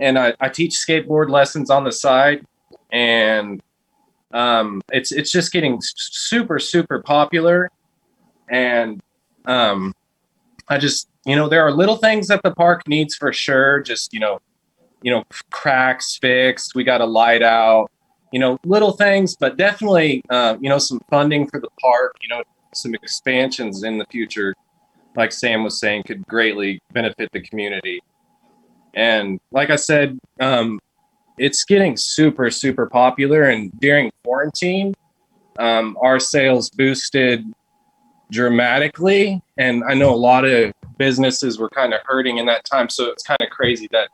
[0.00, 2.44] and I, I teach skateboard lessons on the side,
[2.90, 3.62] and
[4.32, 7.70] um, it's it's just getting super super popular,
[8.50, 9.00] and
[9.44, 9.94] um,
[10.68, 13.80] I just you know there are little things that the park needs for sure.
[13.80, 14.40] Just you know,
[15.02, 16.74] you know cracks fixed.
[16.74, 17.92] We got a light out.
[18.32, 22.16] You know, little things, but definitely, uh, you know, some funding for the park.
[22.20, 22.42] You know,
[22.74, 24.54] some expansions in the future,
[25.16, 28.00] like Sam was saying, could greatly benefit the community.
[28.94, 30.80] And like I said, um,
[31.38, 33.44] it's getting super, super popular.
[33.44, 34.94] And during quarantine,
[35.58, 37.44] um, our sales boosted
[38.30, 39.40] dramatically.
[39.58, 42.88] And I know a lot of businesses were kind of hurting in that time.
[42.88, 44.08] So it's kind of crazy that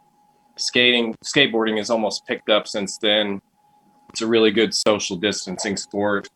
[0.56, 3.40] skating, skateboarding has almost picked up since then.
[4.12, 6.28] It's a really good social distancing sport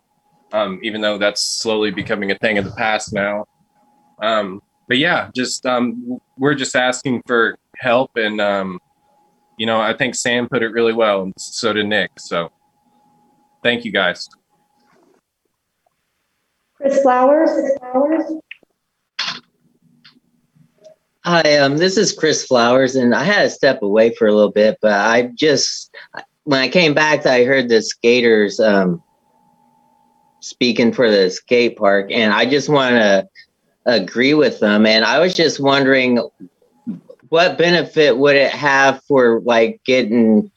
[0.52, 3.46] um, even though that's slowly becoming a thing of the past now.
[4.20, 8.78] Um, but yeah, just um, we're just asking for help, and um,
[9.58, 12.10] you know, I think Sam put it really well, and so did Nick.
[12.18, 12.50] So,
[13.62, 14.28] thank you guys.
[16.76, 17.50] Chris Flowers.
[17.80, 18.24] Flowers.
[21.24, 24.52] Hi, um, this is Chris Flowers, and I had to step away for a little
[24.52, 25.92] bit, but I just
[26.46, 29.02] when I came back, I heard the skaters um,
[30.38, 33.28] speaking for the skate park, and I just want to
[33.84, 34.86] agree with them.
[34.86, 36.20] And I was just wondering,
[37.30, 40.48] what benefit would it have for like getting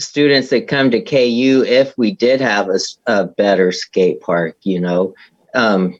[0.00, 4.56] students that come to KU if we did have a, a better skate park?
[4.62, 5.14] You know,
[5.54, 5.96] um,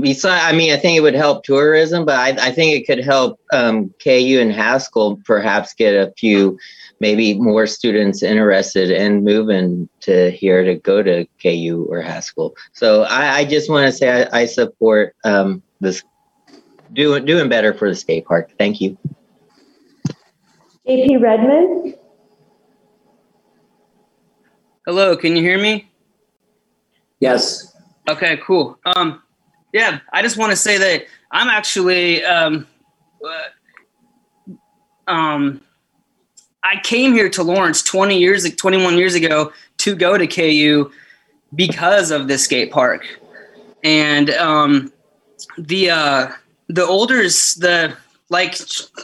[0.00, 3.04] besides, I mean, I think it would help tourism, but I, I think it could
[3.04, 6.58] help um, KU and Haskell perhaps get a few,
[7.00, 12.54] maybe more students interested in moving to here to go to KU or Haskell.
[12.72, 16.02] So I, I just want to say I, I support um, this
[16.92, 18.52] doing doing better for the skate park.
[18.58, 18.96] Thank you.
[20.86, 21.96] JP Redmond,
[24.86, 25.90] Hello, can you hear me?
[27.18, 27.74] Yes.
[28.08, 28.78] Okay, cool.
[28.84, 29.20] Um,
[29.76, 32.66] yeah, I just want to say that I'm actually, um,
[33.22, 34.50] uh,
[35.06, 35.60] um,
[36.64, 40.90] I came here to Lawrence 20 years, 21 years ago to go to KU
[41.54, 43.04] because of this skate park,
[43.84, 44.90] and um,
[45.58, 46.28] the uh,
[46.68, 47.94] the olders, the
[48.30, 48.56] like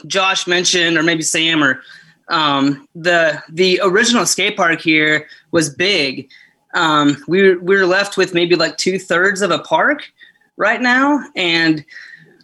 [0.07, 1.83] Josh mentioned, or maybe Sam, or
[2.29, 6.31] um, the the original skate park here was big.
[6.73, 10.11] Um, we were, we were left with maybe like two thirds of a park
[10.57, 11.83] right now, and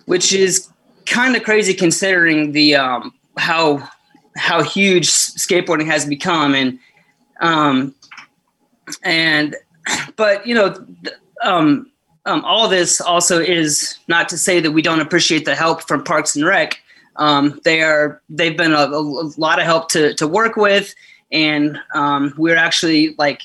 [0.06, 0.70] which is
[1.06, 3.88] kind of crazy considering the um, how
[4.36, 6.80] how huge skateboarding has become, and
[7.42, 7.94] um,
[9.04, 9.56] and
[10.16, 10.76] but you know.
[11.42, 11.90] Um,
[12.26, 16.04] um, all this also is not to say that we don't appreciate the help from
[16.04, 16.80] Parks and Rec.
[17.16, 20.94] Um, they are they've been a, a lot of help to to work with,
[21.32, 23.42] and um, we're actually like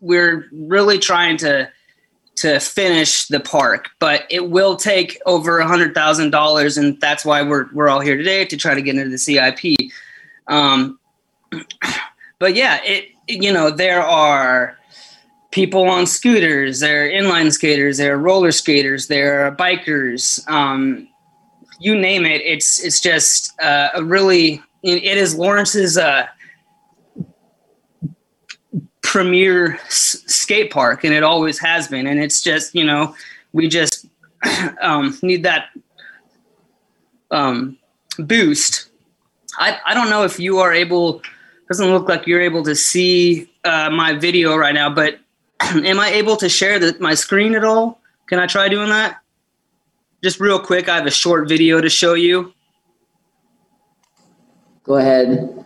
[0.00, 1.70] we're really trying to
[2.36, 7.24] to finish the park, but it will take over a hundred thousand dollars, and that's
[7.24, 9.92] why we're we're all here today to try to get into the CIP.
[10.48, 10.98] Um,
[12.38, 14.78] but yeah, it you know there are
[15.50, 20.48] people on scooters, there are inline skaters, there are roller skaters, there are bikers.
[20.48, 21.08] Um,
[21.78, 22.40] you name it.
[22.42, 26.26] It's it's just uh, a really it is Lawrence's uh,
[29.02, 32.06] premier s- skate park, and it always has been.
[32.06, 33.14] And it's just you know
[33.52, 34.06] we just
[34.80, 35.70] um, need that
[37.30, 37.78] um,
[38.18, 38.88] boost.
[39.58, 41.22] I I don't know if you are able.
[41.68, 45.20] Doesn't look like you're able to see uh, my video right now, but
[45.60, 48.00] am I able to share the, my screen at all?
[48.26, 49.20] Can I try doing that?
[50.22, 52.52] Just real quick, I have a short video to show you.
[54.84, 55.64] Go ahead.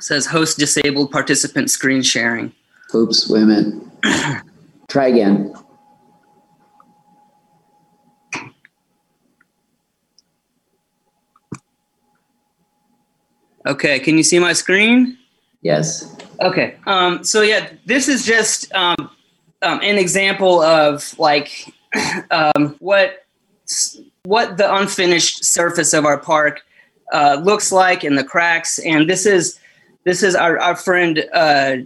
[0.00, 2.52] Says host disabled participant screen sharing.
[2.94, 4.42] Oops, wait a minute.
[4.88, 5.54] Try again.
[13.66, 15.18] Okay, can you see my screen?
[15.60, 16.16] Yes.
[16.40, 16.76] Okay.
[16.86, 18.96] Um, so yeah, this is just um,
[19.62, 21.74] um, an example of like
[22.30, 23.26] um, what
[24.24, 26.62] what the unfinished surface of our park
[27.12, 28.78] uh, looks like and the cracks.
[28.78, 29.58] And this is
[30.04, 31.76] this is our our friend uh,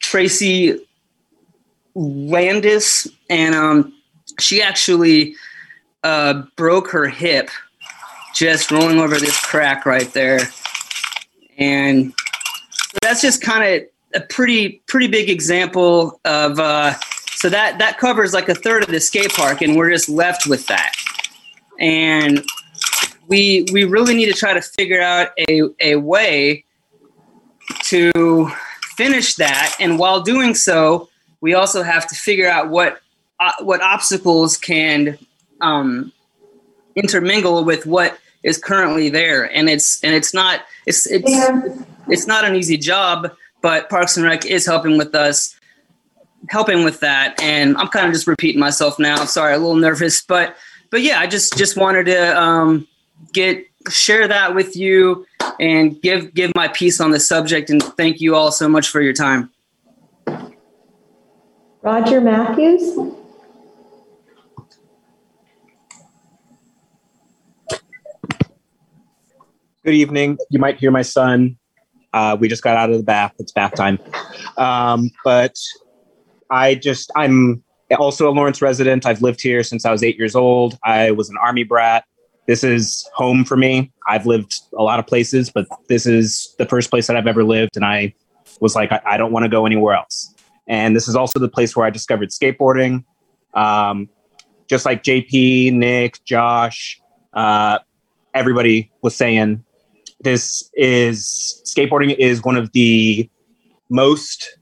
[0.00, 0.78] Tracy
[1.94, 3.92] Landis, and um,
[4.40, 5.34] she actually
[6.04, 7.50] uh, broke her hip
[8.34, 10.40] just rolling over this crack right there,
[11.58, 12.12] and
[13.02, 16.94] that's just kind of a pretty pretty big example of uh,
[17.38, 20.46] so that that covers like a third of the skate park and we're just left
[20.46, 20.92] with that.
[21.78, 22.44] And
[23.28, 26.64] we we really need to try to figure out a, a way
[27.90, 28.50] to
[28.96, 31.08] finish that and while doing so
[31.40, 33.00] we also have to figure out what
[33.40, 35.18] uh, what obstacles can
[35.60, 36.12] um,
[36.96, 39.44] intermingle with what is currently there.
[39.44, 41.30] And it's and it's not it's it's
[42.08, 45.58] it's not an easy job but parks and rec is helping with us
[46.50, 47.40] helping with that.
[47.40, 49.24] And i'm kind of just repeating myself now.
[49.24, 50.56] Sorry a little nervous but
[50.90, 52.86] but yeah i just just wanted to um
[53.32, 55.26] get share that with you
[55.60, 59.00] and give give my piece on the subject and thank you all so much for
[59.00, 59.50] your time
[61.82, 62.96] Roger Matthews.
[69.84, 70.36] Good evening.
[70.50, 71.56] You might hear my son.
[72.12, 73.32] Uh, we just got out of the bath.
[73.38, 73.98] It's bath time.
[74.56, 75.54] Um, but
[76.50, 77.62] I just, I'm
[77.96, 79.06] also a Lawrence resident.
[79.06, 80.76] I've lived here since I was eight years old.
[80.84, 82.04] I was an Army brat.
[82.48, 83.92] This is home for me.
[84.08, 87.44] I've lived a lot of places, but this is the first place that I've ever
[87.44, 87.76] lived.
[87.76, 88.14] And I
[88.60, 90.34] was like, I, I don't want to go anywhere else.
[90.66, 93.04] And this is also the place where I discovered skateboarding.
[93.52, 94.08] Um,
[94.66, 96.98] just like JP, Nick, Josh,
[97.34, 97.80] uh,
[98.32, 99.62] everybody was saying,
[100.20, 103.28] this is skateboarding is one of the
[103.90, 104.58] most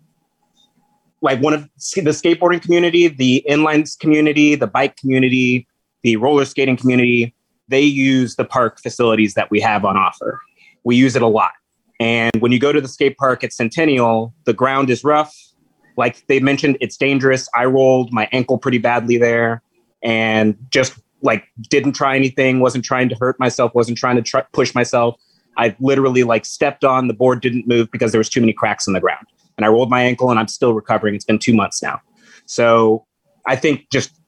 [1.22, 1.68] like one of the
[2.10, 5.66] skateboarding community, the inline community, the bike community,
[6.02, 7.34] the roller skating community.
[7.68, 10.40] They use the park facilities that we have on offer.
[10.84, 11.52] We use it a lot.
[11.98, 15.34] And when you go to the skate park at Centennial, the ground is rough.
[15.96, 17.48] like they mentioned, it's dangerous.
[17.54, 19.62] I rolled my ankle pretty badly there
[20.02, 24.42] and just like didn't try anything, wasn't trying to hurt myself, wasn't trying to try,
[24.52, 25.18] push myself.
[25.56, 28.86] I literally like stepped on the board, didn't move because there was too many cracks
[28.86, 29.26] in the ground.
[29.56, 31.14] And I rolled my ankle and I'm still recovering.
[31.14, 32.00] It's been two months now.
[32.44, 33.06] So
[33.46, 34.20] I think just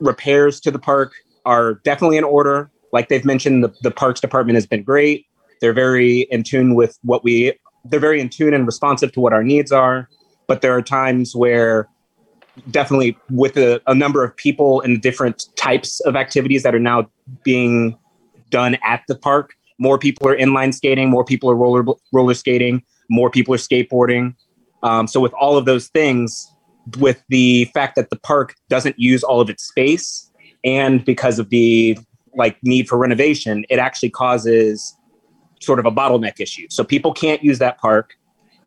[0.00, 1.12] repairs to the park
[1.46, 2.70] are definitely in order.
[2.92, 5.26] Like they've mentioned, the, the parks department has been great.
[5.60, 7.52] They're very in tune with what we,
[7.84, 10.08] they're very in tune and responsive to what our needs are.
[10.46, 11.88] But there are times where
[12.70, 17.10] definitely with a, a number of people and different types of activities that are now
[17.42, 17.98] being
[18.50, 22.82] done at the park, more people are inline skating, more people are roller roller skating,
[23.10, 24.34] more people are skateboarding.
[24.82, 26.50] Um, so with all of those things,
[26.98, 30.30] with the fact that the park doesn't use all of its space,
[30.64, 31.98] and because of the
[32.36, 34.96] like need for renovation, it actually causes
[35.60, 36.66] sort of a bottleneck issue.
[36.70, 38.14] So people can't use that park.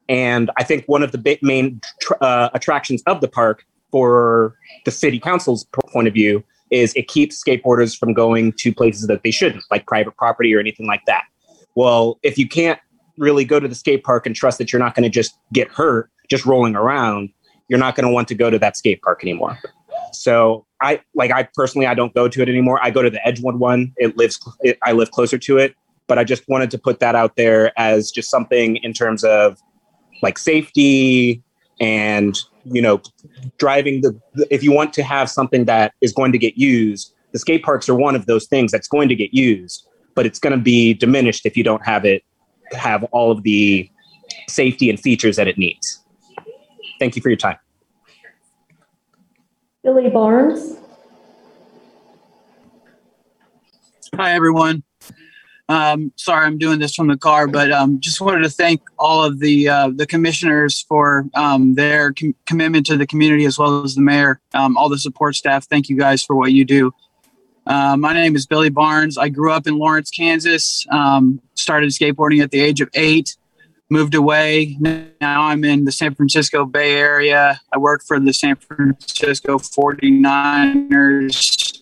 [0.07, 1.81] And I think one of the main
[2.19, 4.55] uh, attractions of the park for
[4.85, 9.23] the city council's point of view is it keeps skateboarders from going to places that
[9.23, 11.23] they shouldn't, like private property or anything like that.
[11.75, 12.79] Well, if you can't
[13.17, 15.67] really go to the skate park and trust that you're not going to just get
[15.69, 17.29] hurt just rolling around,
[17.67, 19.57] you're not going to want to go to that skate park anymore.
[20.13, 22.79] So I like I personally I don't go to it anymore.
[22.81, 23.93] I go to the Edgewood one.
[23.97, 25.75] It lives it, I live closer to it,
[26.07, 29.57] but I just wanted to put that out there as just something in terms of
[30.21, 31.43] like safety
[31.79, 33.01] and you know
[33.57, 34.19] driving the
[34.49, 37.87] if you want to have something that is going to get used the skate parks
[37.87, 40.93] are one of those things that's going to get used but it's going to be
[40.93, 42.23] diminished if you don't have it
[42.73, 43.89] have all of the
[44.47, 46.03] safety and features that it needs
[46.99, 47.57] thank you for your time
[49.89, 50.77] Billy Barnes.
[54.15, 54.83] Hi, everyone.
[55.67, 59.23] Um, sorry, I'm doing this from the car, but um, just wanted to thank all
[59.23, 63.83] of the uh, the commissioners for um, their com- commitment to the community as well
[63.83, 65.65] as the mayor, um, all the support staff.
[65.65, 66.93] Thank you guys for what you do.
[67.65, 69.17] Uh, my name is Billy Barnes.
[69.17, 70.85] I grew up in Lawrence, Kansas.
[70.91, 73.35] Um, started skateboarding at the age of eight.
[73.91, 74.77] Moved away.
[74.79, 77.59] Now I'm in the San Francisco Bay Area.
[77.73, 81.81] I work for the San Francisco 49ers,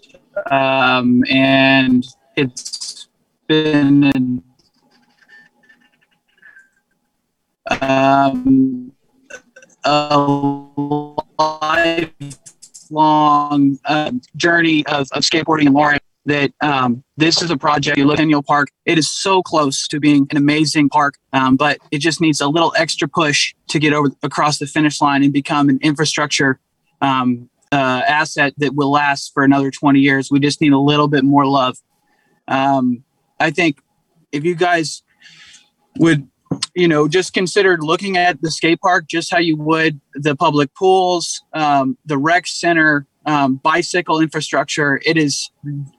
[0.50, 2.08] um, and
[2.38, 3.10] it's
[3.48, 4.42] been
[7.82, 8.94] um,
[9.84, 10.18] a
[12.90, 17.98] lifelong uh, journey of, of skateboarding in Lawrence that um, this is a project.
[17.98, 21.80] You look at Park; it is so close to being an amazing park, um, but
[21.90, 25.34] it just needs a little extra push to get over across the finish line and
[25.34, 26.60] become an infrastructure
[27.02, 30.30] um, uh, asset that will last for another 20 years.
[30.30, 31.78] We just need a little bit more love.
[32.48, 33.04] Um,
[33.40, 33.80] I think
[34.32, 35.04] if you guys
[35.98, 36.28] would
[36.74, 40.74] you know, just considered looking at the skate park just how you would the public
[40.76, 45.00] pools, um, the rec center, um, bicycle infrastructure.
[45.06, 45.52] It is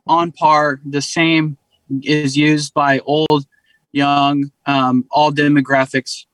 [0.06, 0.80] on par.
[0.84, 1.58] The same
[2.02, 3.46] is used by old,
[3.92, 6.24] young, um, all demographics.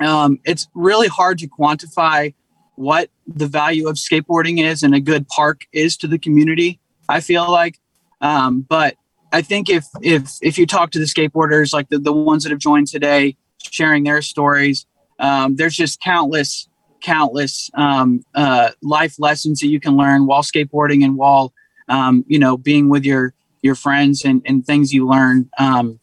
[0.00, 2.34] Um, it's really hard to quantify
[2.74, 6.80] what the value of skateboarding is and a good park is to the community.
[7.08, 7.78] I feel like,
[8.20, 8.96] um, but
[9.32, 12.50] I think if if if you talk to the skateboarders, like the, the ones that
[12.50, 14.86] have joined today, sharing their stories,
[15.18, 16.68] um, there's just countless
[17.06, 21.52] countless um, uh, life lessons that you can learn while skateboarding and while
[21.88, 26.00] um, you know being with your your friends and, and things you learn um,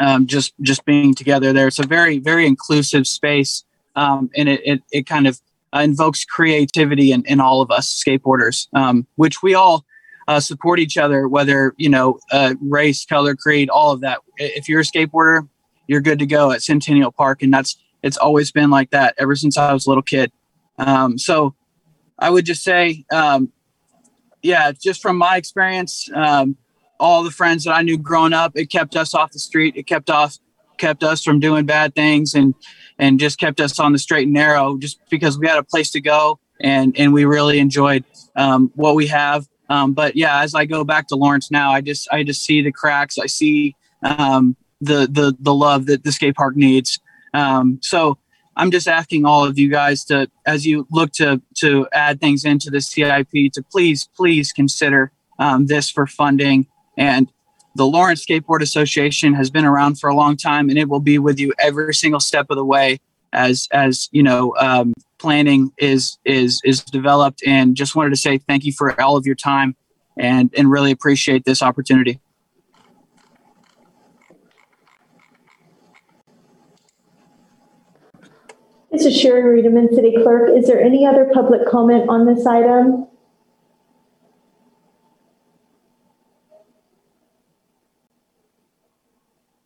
[0.00, 1.66] um, just just being together there.
[1.66, 3.64] It's a very very inclusive space,
[3.96, 5.40] um, and it, it, it kind of
[5.74, 9.86] uh, invokes creativity in, in all of us skateboarders, um, which we all
[10.28, 14.18] uh, support each other, whether you know uh, race, color, creed, all of that.
[14.36, 15.48] If you're a skateboarder,
[15.86, 19.34] you're good to go at Centennial Park, and that's it's always been like that ever
[19.34, 20.32] since I was a little kid.
[20.78, 21.54] Um, so
[22.18, 23.52] I would just say, um,
[24.42, 26.56] yeah, just from my experience, um,
[26.98, 29.74] all the friends that I knew growing up, it kept us off the street.
[29.76, 30.38] It kept off,
[30.78, 32.54] kept us from doing bad things, and
[32.98, 35.90] and just kept us on the straight and narrow, just because we had a place
[35.92, 38.04] to go, and and we really enjoyed
[38.36, 39.48] um, what we have.
[39.68, 42.62] Um, but yeah, as I go back to Lawrence now, I just I just see
[42.62, 43.18] the cracks.
[43.18, 47.00] I see um, the the the love that the skate park needs.
[47.34, 48.18] Um, so
[48.56, 52.44] I'm just asking all of you guys to, as you look to to add things
[52.44, 56.66] into the CIP, to please please consider um, this for funding.
[56.96, 57.32] And
[57.74, 61.18] the Lawrence Skateboard Association has been around for a long time, and it will be
[61.18, 63.00] with you every single step of the way
[63.32, 67.42] as as you know um, planning is is is developed.
[67.46, 69.74] And just wanted to say thank you for all of your time,
[70.18, 72.20] and and really appreciate this opportunity.
[78.92, 80.50] This is Sharon Riedemann, City Clerk.
[80.54, 83.06] Is there any other public comment on this item?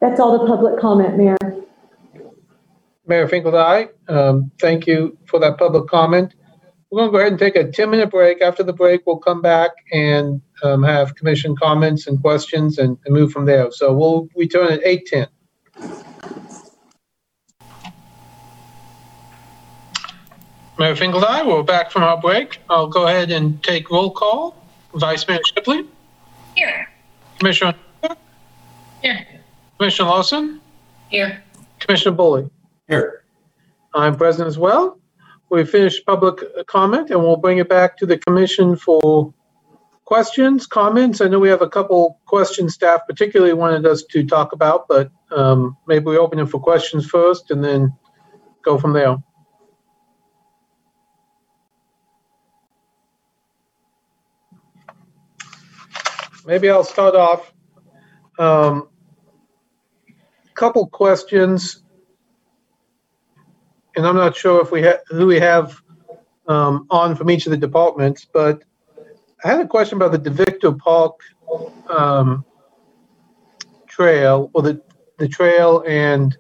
[0.01, 1.37] That's all the public comment, Mayor.
[3.09, 6.35] Mayor Finkeldei, um, thank you for that public comment.
[6.91, 8.41] We're going to go ahead and take a 10-minute break.
[8.41, 13.15] After the break, we'll come back and um, have commission comments and questions and, and
[13.15, 13.73] move from there.
[13.73, 15.27] So we'll return at 8:10.
[20.79, 22.59] Mayor Finkeldei, we're back from our break.
[22.69, 24.55] I'll go ahead and take roll call.
[24.95, 25.87] Vice Mayor Shipley,
[26.55, 26.87] Here.
[27.39, 27.75] Commissioner,
[29.01, 29.27] Here.
[29.79, 30.61] Commissioner Larsen,
[31.09, 31.43] Here.
[31.81, 32.51] Commissioner Boley.
[32.89, 33.25] Here.
[33.95, 34.99] I'm present as well.
[35.49, 39.33] We finished public comment and we'll bring it back to the commission for
[40.05, 41.23] questions, comments.
[41.23, 45.11] I know we have a couple questions staff particularly wanted us to talk about, but
[45.31, 47.95] um, maybe we open it for questions first and then
[48.63, 49.17] go from there.
[56.47, 57.53] Maybe I'll start off.
[58.39, 58.89] Um,
[60.55, 61.83] couple questions
[63.97, 65.81] and I'm not sure if we have who we have
[66.47, 68.63] um, on from each of the departments, but
[69.43, 71.19] I had a question about the DeVictor Park
[71.89, 72.45] um,
[73.89, 74.83] trail, or the
[75.19, 76.37] the trail and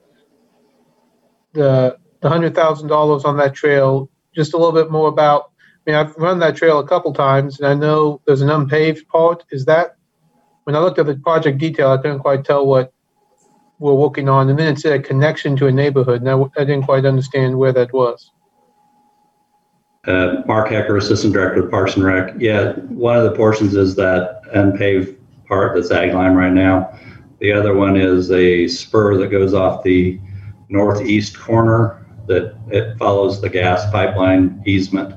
[1.54, 4.10] the the hundred thousand dollars on that trail.
[4.34, 5.50] Just a little bit more about.
[5.86, 9.08] I mean, I've run that trail a couple times, and I know there's an unpaved
[9.08, 9.44] part.
[9.50, 9.95] Is that
[10.66, 12.92] when I looked at the project detail, I couldn't quite tell what
[13.78, 16.64] we're working on, and then it said a connection to a neighborhood, and I, I
[16.64, 18.32] didn't quite understand where that was.
[20.08, 22.34] Uh, Mark Hecker, Assistant Director of Parks and Rec.
[22.38, 25.16] Yeah, one of the portions is that unpaved
[25.46, 26.98] part that's ag line right now.
[27.38, 30.18] The other one is a spur that goes off the
[30.68, 35.14] northeast corner that it follows the gas pipeline easement,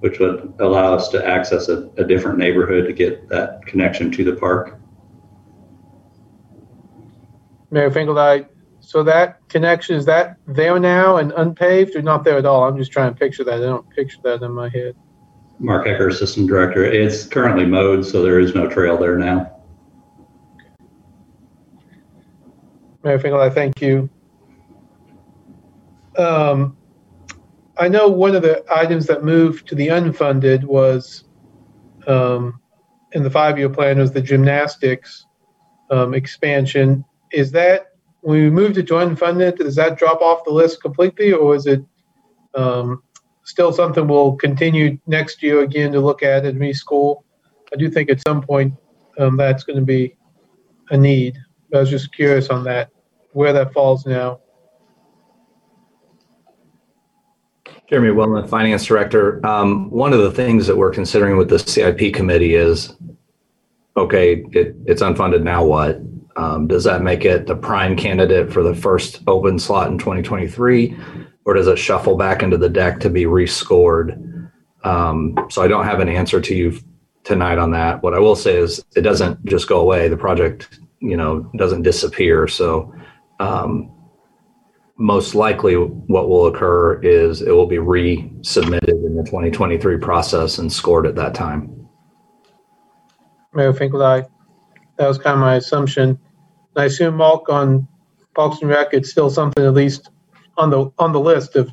[0.00, 4.24] which would allow us to access a, a different neighborhood to get that connection to
[4.24, 4.78] the park.
[7.70, 8.46] Mayor Finkeldei,
[8.80, 12.64] so that connection, is that there now and unpaved or not there at all?
[12.64, 13.54] I'm just trying to picture that.
[13.54, 14.96] I don't picture that in my head.
[15.58, 16.84] Mark Hecker, Assistant Director.
[16.84, 19.56] It's currently mowed, so there is no trail there now.
[23.04, 24.08] Mayor Finkeldei, thank you.
[26.16, 26.77] Um,
[27.78, 31.24] I know one of the items that moved to the unfunded was,
[32.06, 32.60] um,
[33.12, 35.26] in the five-year plan was the gymnastics,
[35.90, 37.04] um, expansion.
[37.32, 41.32] Is that, when we moved it to unfunded, does that drop off the list completely
[41.32, 41.82] or is it,
[42.54, 43.02] um,
[43.44, 47.22] still something we'll continue next year again to look at and rescore?
[47.72, 48.74] I do think at some point,
[49.18, 50.16] um, that's gonna be
[50.90, 51.38] a need.
[51.70, 52.90] But I was just curious on that,
[53.32, 54.40] where that falls now.
[57.88, 59.44] Jeremy Wilmoth, Finance Director.
[59.46, 62.94] Um, one of the things that we're considering with the CIP committee is,
[63.96, 65.98] okay, it, it's unfunded, now what?
[66.36, 70.96] Um, does that make it the prime candidate for the first open slot in 2023?
[71.46, 74.50] Or does it shuffle back into the deck to be rescored?
[74.84, 76.78] Um, so I don't have an answer to you
[77.24, 78.02] tonight on that.
[78.02, 80.08] What I will say is it doesn't just go away.
[80.08, 82.48] The project, you know, doesn't disappear.
[82.48, 82.94] So
[83.40, 83.90] um,
[84.98, 90.72] most likely what will occur is it will be resubmitted in the 2023 process and
[90.72, 91.88] scored at that time.
[93.54, 94.28] Mayor Finkeldei,
[94.96, 96.18] that was kind of my assumption.
[96.76, 97.86] I assume Mark on
[98.34, 100.10] Parks and Rec, it's still something at least
[100.56, 101.70] on the, on the list of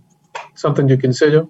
[0.53, 1.47] something to consider.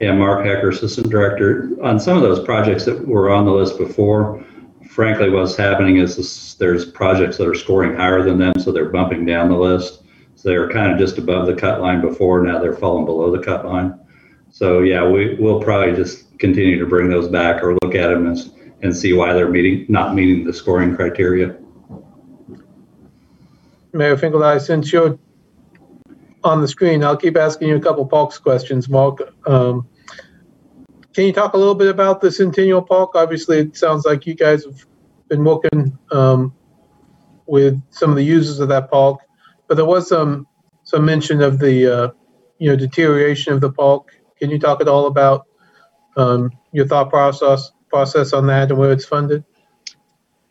[0.00, 1.70] Yeah, Mark Hecker, Assistant Director.
[1.82, 4.44] On some of those projects that were on the list before,
[4.88, 8.90] frankly, what's happening is this, there's projects that are scoring higher than them, so they're
[8.90, 10.03] bumping down the list.
[10.44, 13.42] They were kind of just above the cut line before, now they're falling below the
[13.42, 13.98] cut line.
[14.50, 18.26] So yeah, we, we'll probably just continue to bring those back or look at them
[18.26, 18.38] and,
[18.82, 21.56] and see why they're meeting, not meeting the scoring criteria.
[23.92, 25.18] Mayor Finkeldei, since you're
[26.42, 29.20] on the screen, I'll keep asking you a couple Parks questions, Mark.
[29.46, 29.88] Um,
[31.14, 33.12] Can you talk a little bit about the Centennial Park?
[33.14, 34.84] Obviously, it sounds like you guys have
[35.28, 36.54] been working um,
[37.46, 39.20] with some of the users of that park,
[39.68, 40.46] but there was some,
[40.84, 42.10] some mention of the, uh,
[42.58, 44.20] you know, deterioration of the park.
[44.38, 45.46] Can you talk at all about
[46.16, 49.44] um, your thought process, process on that and where it's funded?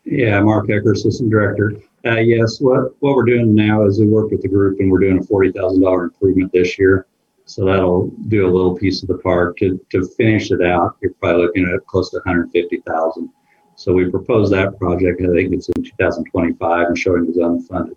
[0.04, 1.74] Yeah, Mark Hecker, Assistant Director.
[2.06, 4.98] Uh, yes, what, what we're doing now is we work with the group and we're
[4.98, 7.06] doing a $40,000 improvement this year.
[7.46, 9.58] So that'll do a little piece of the park.
[9.58, 13.30] To, to finish it out, you're probably looking at close to 150,000.
[13.76, 15.20] So we proposed that project.
[15.22, 17.96] I think it's in 2025 and showing it's unfunded.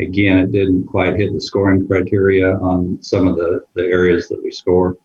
[0.00, 4.42] Again, it didn't quite hit the scoring criteria on some of the, the areas that
[4.42, 4.96] we score.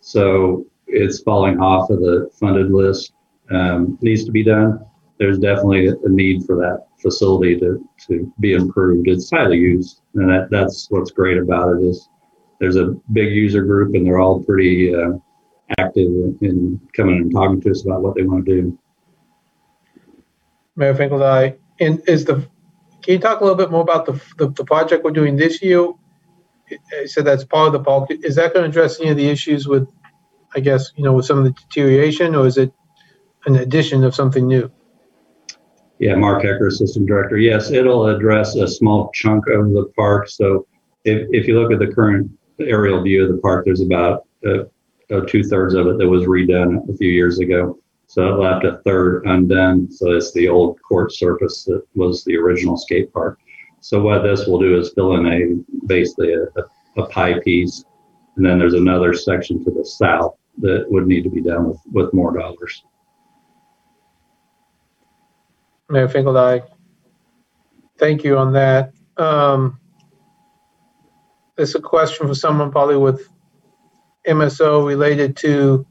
[0.00, 3.12] So it's falling off of the funded list.
[3.50, 4.84] Um, needs to be done.
[5.18, 9.08] There's definitely a need for that facility to, to be improved.
[9.08, 12.08] It's highly used, and that, that's what's great about it is
[12.58, 15.12] there's a big user group, and they're all pretty uh,
[15.78, 16.08] active
[16.40, 18.78] in coming and talking to us about what they want to do.
[20.74, 22.46] Mayor Finkeldei, and is the,
[23.06, 25.62] can you talk a little bit more about the, the, the project we're doing this
[25.62, 25.92] year?
[26.68, 28.10] You said that's part of the bulk.
[28.10, 29.86] Is that going to address any of the issues with,
[30.56, 32.72] I guess, you know, with some of the deterioration, or is it
[33.44, 34.68] an addition of something new?
[36.00, 37.38] Yeah, Mark Hecker, Assistant Director.
[37.38, 40.28] Yes, it'll address a small chunk of the park.
[40.28, 40.66] So
[41.04, 42.28] if, if you look at the current
[42.58, 44.64] aerial view of the park, there's about uh,
[45.14, 47.78] uh, two thirds of it that was redone a few years ago.
[48.06, 49.90] So it left a third undone.
[49.90, 53.38] So it's the old court surface that was the original skate park.
[53.80, 57.84] So what this will do is fill in a basically a, a, a pie piece,
[58.36, 61.78] and then there's another section to the south that would need to be done with,
[61.92, 62.84] with more dollars.
[65.88, 66.66] Mayor Finkeldei,
[67.98, 68.92] thank you on that.
[69.18, 69.78] Um,
[71.58, 73.28] It's a question for someone probably with
[74.26, 75.86] MSO related to,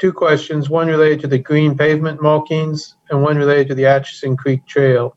[0.00, 4.34] two questions, one related to the green pavement markings and one related to the Atchison
[4.36, 5.14] Creek Trail.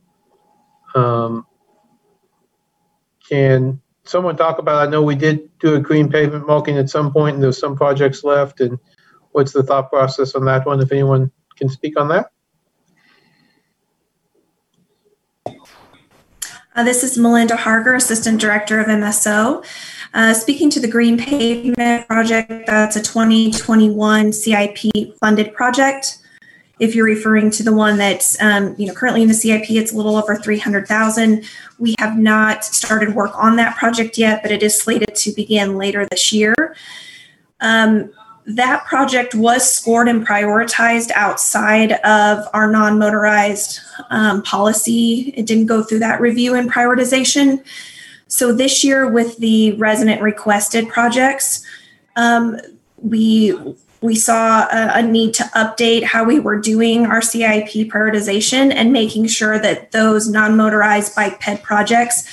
[0.94, 1.48] Um,
[3.28, 7.14] Can someone talk about, I know we did do a green pavement marking at some
[7.14, 8.78] point and there's some projects left and
[9.32, 12.30] what's the thought process on that one, if anyone can speak on that?
[16.76, 19.64] Uh, This is Melinda Harger, Assistant Director of MSO.
[20.14, 26.20] Uh, Speaking to the Green Pavement Project, that's a 2021 CIP funded project.
[26.80, 29.92] If you're referring to the one that's, um, you know, currently in the CIP, it's
[29.92, 31.46] a little over 300,000.
[31.80, 35.78] We have not started work on that project yet, but it is slated to begin
[35.78, 36.76] later this year.
[37.62, 38.12] Um,
[38.46, 43.80] that project was scored and prioritized outside of our non-motorized
[44.12, 45.34] um, policy.
[45.36, 47.64] It didn't go through that review and prioritization.
[48.34, 51.64] So this year, with the resident requested projects,
[52.16, 52.58] um,
[52.98, 53.56] we
[54.02, 58.92] we saw a, a need to update how we were doing our CIP prioritization and
[58.92, 62.28] making sure that those non-motorized bike ped projects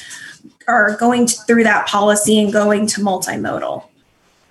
[0.66, 3.84] are going to, through that policy and going to multimodal.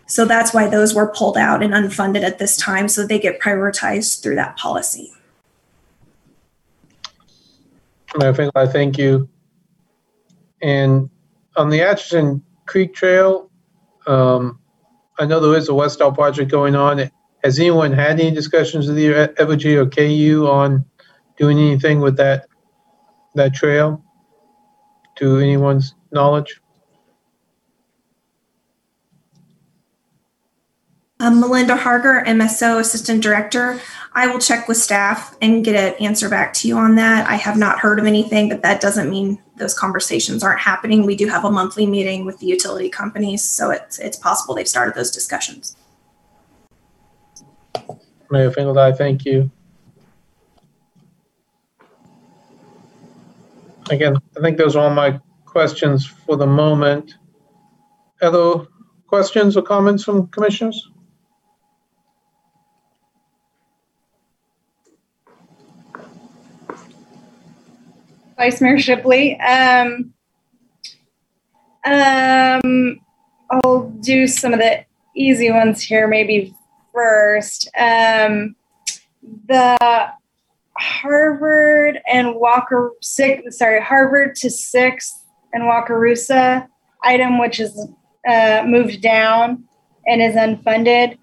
[0.05, 3.39] So that's why those were pulled out and unfunded at this time, so they get
[3.39, 5.11] prioritized through that policy.
[8.15, 9.27] Mayor I thank you.
[10.61, 11.09] And
[11.55, 13.49] on the Atchison Creek Trail,
[14.07, 14.59] um,
[15.17, 17.09] I know there is a Westall project going on.
[17.43, 20.85] Has anyone had any discussions with either Evergy or KU on
[21.37, 22.47] doing anything with that,
[23.35, 24.03] that trail?
[25.17, 26.61] To anyone's knowledge?
[31.19, 33.81] Um, Melinda Harger, MSO Assistant Director.
[34.13, 37.29] I will check with staff and get an answer back to you on that.
[37.29, 41.05] I have not heard of anything, but that doesn't mean those conversations aren't happening.
[41.05, 44.67] We do have a monthly meeting with the utility companies, so it's it's possible they've
[44.67, 45.75] started those discussions.
[48.31, 49.49] Mayor Finkeldei, thank you.
[53.89, 57.15] Again, I think those are all my questions for the moment.
[58.21, 58.67] Other
[59.07, 60.89] questions or comments from commissioners?
[68.39, 69.37] Vice Mayor Shipley.
[69.41, 70.13] Um,
[71.85, 73.01] um,
[73.51, 76.55] I'll do some of the easy ones here, maybe
[76.93, 77.69] first.
[77.77, 78.55] Um,
[79.21, 79.77] the
[80.77, 86.65] Harvard and Walker six, sorry, Harvard to sixth and Wakarusa
[87.03, 87.89] item, which is
[88.25, 89.65] uh, moved down
[90.07, 91.17] and is unfunded.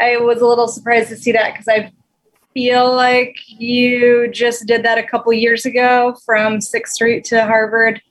[0.00, 1.92] I was a little surprised to see that because I
[2.54, 8.02] feel like you just did that a couple years ago from Sixth Street to Harvard.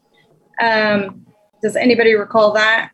[0.61, 1.26] Um,
[1.61, 2.92] does anybody recall that?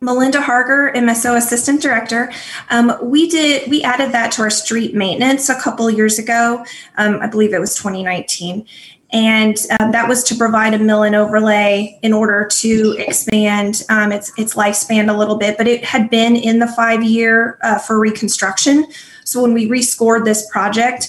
[0.00, 2.30] Melinda Harger, MSO Assistant Director.
[2.70, 6.64] Um, we did we added that to our street maintenance a couple years ago.
[6.96, 8.64] Um, I believe it was 2019,
[9.10, 14.12] and um, that was to provide a mill and overlay in order to expand um,
[14.12, 15.56] its its lifespan a little bit.
[15.56, 18.86] But it had been in the five year uh, for reconstruction.
[19.24, 21.08] So when we rescored this project,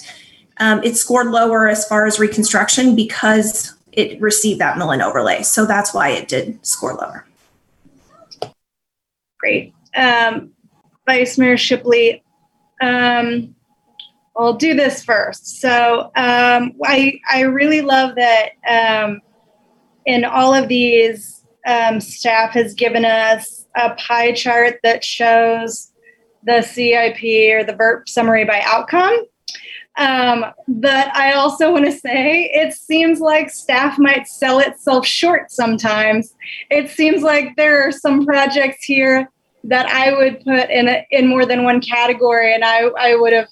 [0.59, 5.43] um, it scored lower as far as reconstruction because it received that mill and overlay.
[5.43, 7.25] So that's why it did score lower.
[9.39, 9.73] Great.
[9.95, 10.51] Um,
[11.05, 12.23] Vice Mayor Shipley,
[12.81, 13.55] um,
[14.38, 15.59] I'll do this first.
[15.59, 19.22] So um, I, I really love that um,
[20.06, 25.91] in all of these, um, staff has given us a pie chart that shows
[26.43, 27.22] the CIP
[27.53, 29.25] or the VERP summary by outcome.
[29.98, 35.51] Um, but I also want to say it seems like staff might sell itself short
[35.51, 36.33] sometimes.
[36.69, 39.30] It seems like there are some projects here
[39.66, 43.33] that I would put in a, in more than one category, and I I would
[43.33, 43.49] have,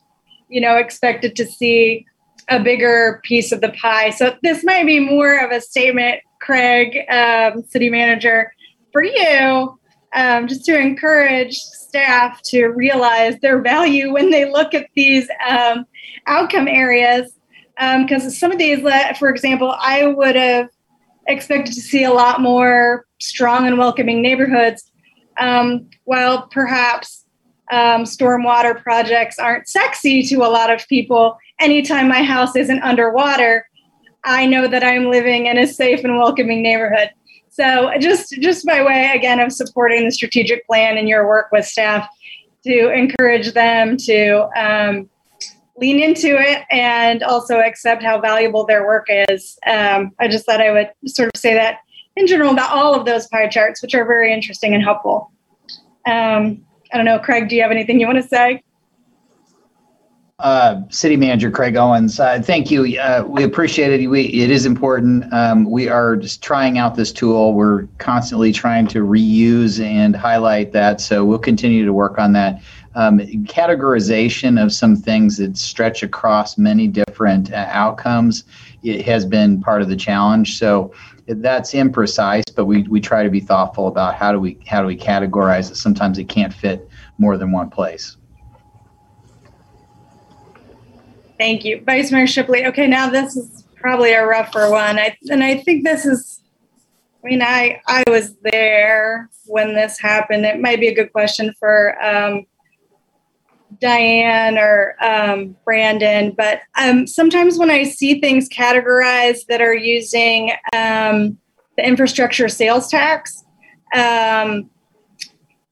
[0.50, 2.06] you know, expected to see
[2.50, 4.10] a bigger piece of the pie.
[4.10, 8.54] So this might be more of a statement, Craig, um, city manager,
[8.94, 9.78] for you,
[10.16, 15.86] um, just to encourage staff to realize their value when they look at these um,
[16.26, 17.34] outcome areas.
[17.78, 18.80] Because um, some of these,
[19.20, 20.70] for example, I would have
[21.28, 24.92] expected to see a lot more strong and welcoming neighborhoods,
[25.38, 27.26] um, while perhaps
[27.72, 31.38] um, stormwater projects aren't sexy to a lot of people.
[31.60, 33.68] Anytime my house isn't underwater,
[34.24, 37.10] I know that I'm living in a safe and welcoming neighborhood.
[37.50, 41.66] So just just by way again of supporting the strategic plan and your work with
[41.66, 42.08] staff
[42.66, 45.10] to encourage them to um,
[45.78, 49.58] lean into it and also accept how valuable their work is.
[49.66, 51.80] Um, I just thought I would sort of say that
[52.16, 55.32] in general about all of those pie charts, which are very interesting and helpful.
[56.06, 58.64] Um, I don't know, Craig, do you have anything you want to say?
[60.40, 63.00] Uh, City Manager Craig Owens, uh, thank you.
[63.00, 64.08] Uh, we appreciate it.
[64.08, 65.34] We, it is important.
[65.34, 67.54] Um, we are just trying out this tool.
[67.56, 71.02] We're constantly trying to reuse and highlight that.
[71.02, 72.62] So we'll continue to work on that.
[72.98, 78.44] Um, categorization of some things that stretch across many different uh, outcomes
[78.82, 80.58] it has been part of the challenge.
[80.58, 80.92] So
[81.28, 84.88] that's imprecise, but we, we try to be thoughtful about how do we how do
[84.88, 85.76] we categorize it.
[85.76, 88.18] Sometimes it can't fit more than one place.
[91.38, 91.84] Thank you.
[91.86, 92.66] Vice Mayor Shipley.
[92.66, 94.98] Okay, now this is probably a rougher one.
[94.98, 96.42] I, and I think this is,
[97.24, 100.46] I mean, I, I was there when this happened.
[100.46, 102.48] It might be a good question for um,
[103.80, 110.52] Diane or um, Brandon, but um, sometimes when I see things categorized that are using
[110.74, 111.38] um,
[111.78, 113.46] the infrastructure sales tax,
[113.96, 114.70] um,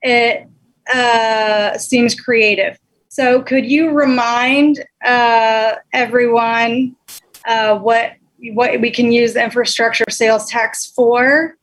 [0.01, 0.47] it
[0.93, 2.79] uh, seems creative.
[3.09, 6.95] So, could you remind uh, everyone
[7.47, 8.13] uh, what
[8.53, 11.57] what we can use the infrastructure sales tax for?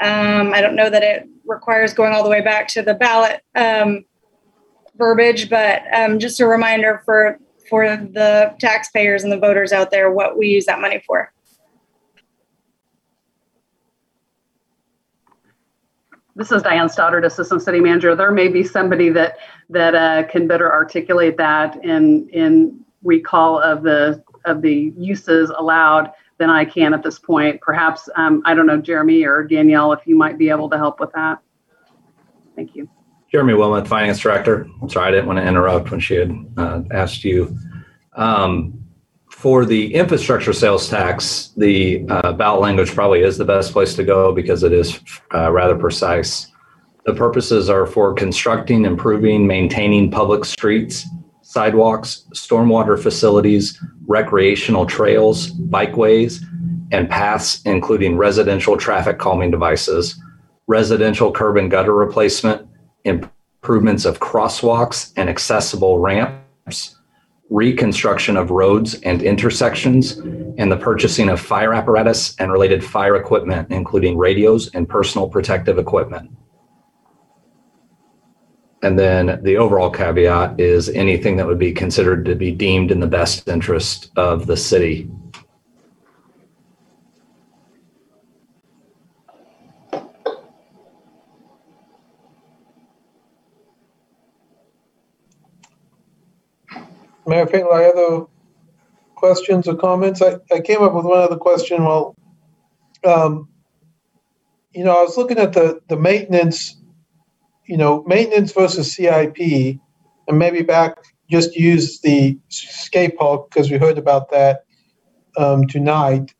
[0.00, 3.40] Um, I don't know that it requires going all the way back to the ballot
[3.54, 4.04] um,
[5.02, 7.36] verbiage, but um, just a reminder for
[7.68, 11.32] for the taxpayers and the voters out there what we use that money for.
[16.36, 18.14] This is Diane Stoddard, Assistant City Manager.
[18.14, 19.38] There may be somebody that
[19.70, 26.12] that uh, can better articulate that in in recall of the of the uses allowed
[26.38, 27.60] than I can at this point.
[27.60, 31.00] Perhaps um, I don't know, Jeremy or Danielle, if you might be able to help
[31.00, 31.40] with that.
[32.54, 32.88] Thank you.
[33.32, 34.68] Jeremy Wilmoth, Finance Director.
[34.88, 37.56] Sorry, I didn't want to interrupt when she had uh, asked you.
[38.12, 38.78] Um,
[39.30, 44.04] for the infrastructure sales tax, the uh, ballot language probably is the best place to
[44.04, 45.00] go because it is
[45.32, 46.48] uh, rather precise.
[47.06, 51.06] The purposes are for constructing, improving, maintaining public streets,
[51.40, 56.44] sidewalks, stormwater facilities, recreational trails, bikeways,
[56.92, 60.20] and paths, including residential traffic calming devices,
[60.66, 62.68] residential curb and gutter replacement,
[63.04, 66.96] improvements of crosswalks and accessible ramps,
[67.50, 70.18] reconstruction of roads and intersections,
[70.58, 75.78] and the purchasing of fire apparatus and related fire equipment, including radios and personal protective
[75.78, 76.30] equipment.
[78.82, 82.98] And then the overall caveat is anything that would be considered to be deemed in
[82.98, 85.08] the best interest of the city.
[97.26, 98.26] Mayor Finkel, I other
[99.14, 100.20] questions or comments?
[100.22, 101.84] I, I came up with one other question.
[101.84, 102.16] Well,
[103.04, 103.48] um,
[104.72, 106.80] you know, I was looking at the, the maintenance,
[107.66, 109.38] you know, maintenance versus CIP,
[110.28, 110.98] and maybe back
[111.30, 114.64] just use the skate park because we heard about that
[115.36, 116.34] um, tonight.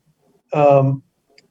[0.52, 1.02] Um,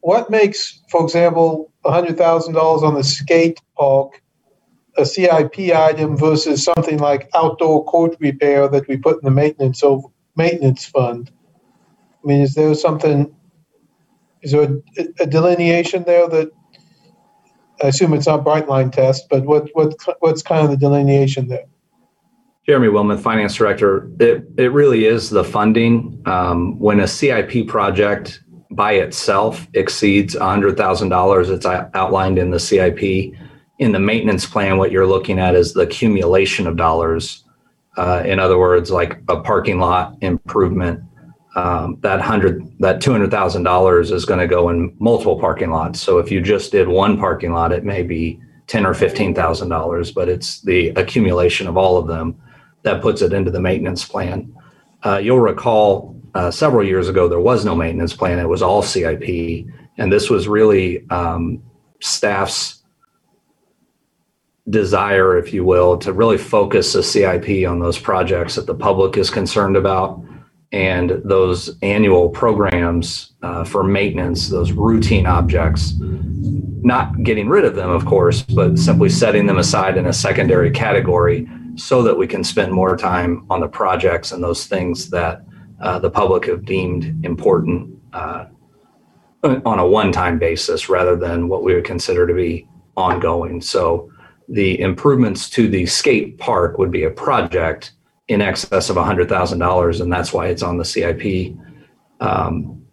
[0.01, 4.20] what makes, for example, $100,000 on the skate park
[4.97, 9.83] a CIP item versus something like outdoor court repair that we put in the maintenance
[9.83, 11.31] over, maintenance fund?
[12.23, 13.33] I mean, is there something?
[14.41, 14.63] Is there
[14.97, 16.51] a, a delineation there that
[17.83, 21.47] I assume it's not bright line test, but what what what's kind of the delineation
[21.47, 21.65] there?
[22.65, 24.09] Jeremy Wilmoth, Finance Director.
[24.19, 26.21] It, it really is the funding.
[26.25, 28.39] Um, when a CIP project
[28.71, 31.49] by itself exceeds $100,000.
[31.49, 33.33] It's outlined in the CIP.
[33.81, 37.43] In the maintenance plan, what you're looking at is the accumulation of dollars.
[37.97, 41.01] Uh, in other words, like a parking lot improvement,
[41.55, 45.71] um, that hundred, that two hundred thousand dollars is going to go in multiple parking
[45.71, 45.99] lots.
[45.99, 49.69] So if you just did one parking lot, it may be ten or fifteen thousand
[49.69, 52.39] dollars, but it's the accumulation of all of them
[52.83, 54.55] that puts it into the maintenance plan.
[55.03, 58.83] Uh, you'll recall uh, several years ago there was no maintenance plan; it was all
[58.83, 59.65] CIP,
[59.97, 61.63] and this was really um,
[61.99, 62.80] staff's
[64.69, 69.17] desire, if you will, to really focus the CIP on those projects that the public
[69.17, 70.23] is concerned about
[70.71, 77.89] and those annual programs uh, for maintenance, those routine objects, not getting rid of them,
[77.89, 82.43] of course, but simply setting them aside in a secondary category so that we can
[82.43, 85.43] spend more time on the projects and those things that
[85.81, 88.45] uh, the public have deemed important uh,
[89.43, 93.59] on a one time basis rather than what we would consider to be ongoing.
[93.59, 94.11] So
[94.51, 97.93] the improvements to the skate park would be a project
[98.27, 101.55] in excess of $100,000, and that's why it's on the CIP.
[102.19, 102.85] Um,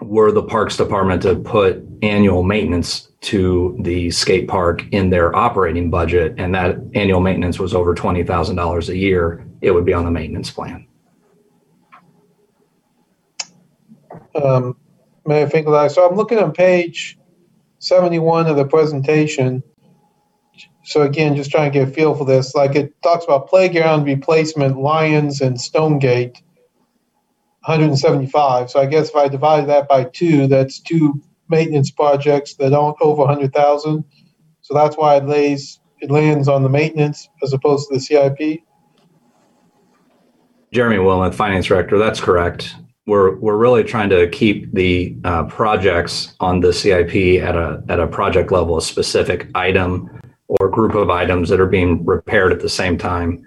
[0.00, 5.90] were the Parks Department to put annual maintenance to the skate park in their operating
[5.90, 10.10] budget, and that annual maintenance was over $20,000 a year, it would be on the
[10.10, 10.86] maintenance plan.
[14.34, 14.76] Um,
[15.26, 17.18] Mayor Finkeldei, so I'm looking on page
[17.80, 19.62] 71 of the presentation.
[20.88, 24.04] So again, just trying to get a feel for this, like it talks about playground
[24.04, 26.40] replacement, Lions and Stonegate,
[27.66, 28.70] 175.
[28.70, 32.96] So I guess if I divided that by two, that's two maintenance projects that aren't
[33.02, 34.02] over 100,000.
[34.62, 38.62] So that's why it lays, it lands on the maintenance as opposed to the CIP.
[40.72, 42.76] Jeremy Wilmoth, Finance Director, that's correct.
[43.06, 48.00] We're, we're really trying to keep the uh, projects on the CIP at a, at
[48.00, 50.08] a project level, a specific item
[50.48, 53.44] or group of items that are being repaired at the same time.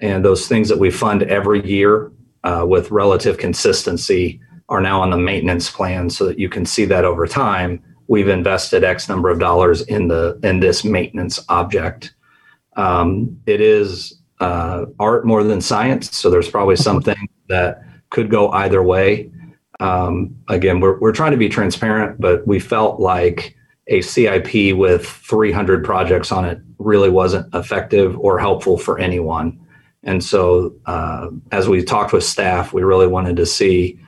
[0.00, 2.12] And those things that we fund every year
[2.44, 6.84] uh, with relative consistency are now on the maintenance plan so that you can see
[6.86, 7.82] that over time.
[8.06, 12.14] We've invested X number of dollars in the in this maintenance object.
[12.76, 18.50] Um, it is uh, art more than science, so there's probably something that could go
[18.50, 19.30] either way.
[19.80, 23.56] Um, again, we're we're trying to be transparent, but we felt like
[23.90, 29.60] a CIP with 300 projects on it really wasn't effective or helpful for anyone.
[30.04, 33.98] And so, uh, as we talked with staff, we really wanted to see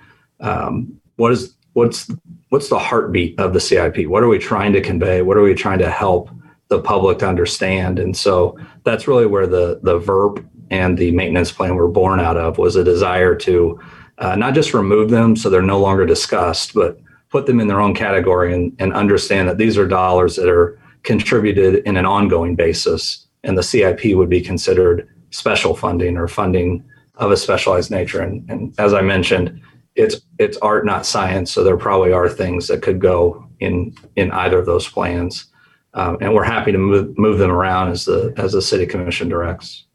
[0.41, 2.11] um, what is what's
[2.49, 4.07] what's the heartbeat of the CIP.
[4.07, 5.21] What are we trying to convey?
[5.21, 6.31] What are we trying to help
[6.69, 7.99] the public to understand?
[7.99, 12.39] And so, that's really where the the VERP and the maintenance plan were born out
[12.39, 13.79] of was a desire to
[14.19, 16.99] uh, not just remove them so they're no longer discussed, but
[17.33, 20.79] put them in their own category and, and understand that these are dollars that are
[21.03, 26.85] contributed in an ongoing basis, and the CIP would be considered special funding or funding
[27.17, 28.21] of a specialized nature.
[28.21, 29.61] And, and as I mentioned,
[29.95, 31.51] it's it's art, not science.
[31.51, 35.47] So there probably are things that could go in in either of those plans,
[35.95, 39.29] um, and we're happy to move move them around as the as the city commission
[39.29, 39.87] directs.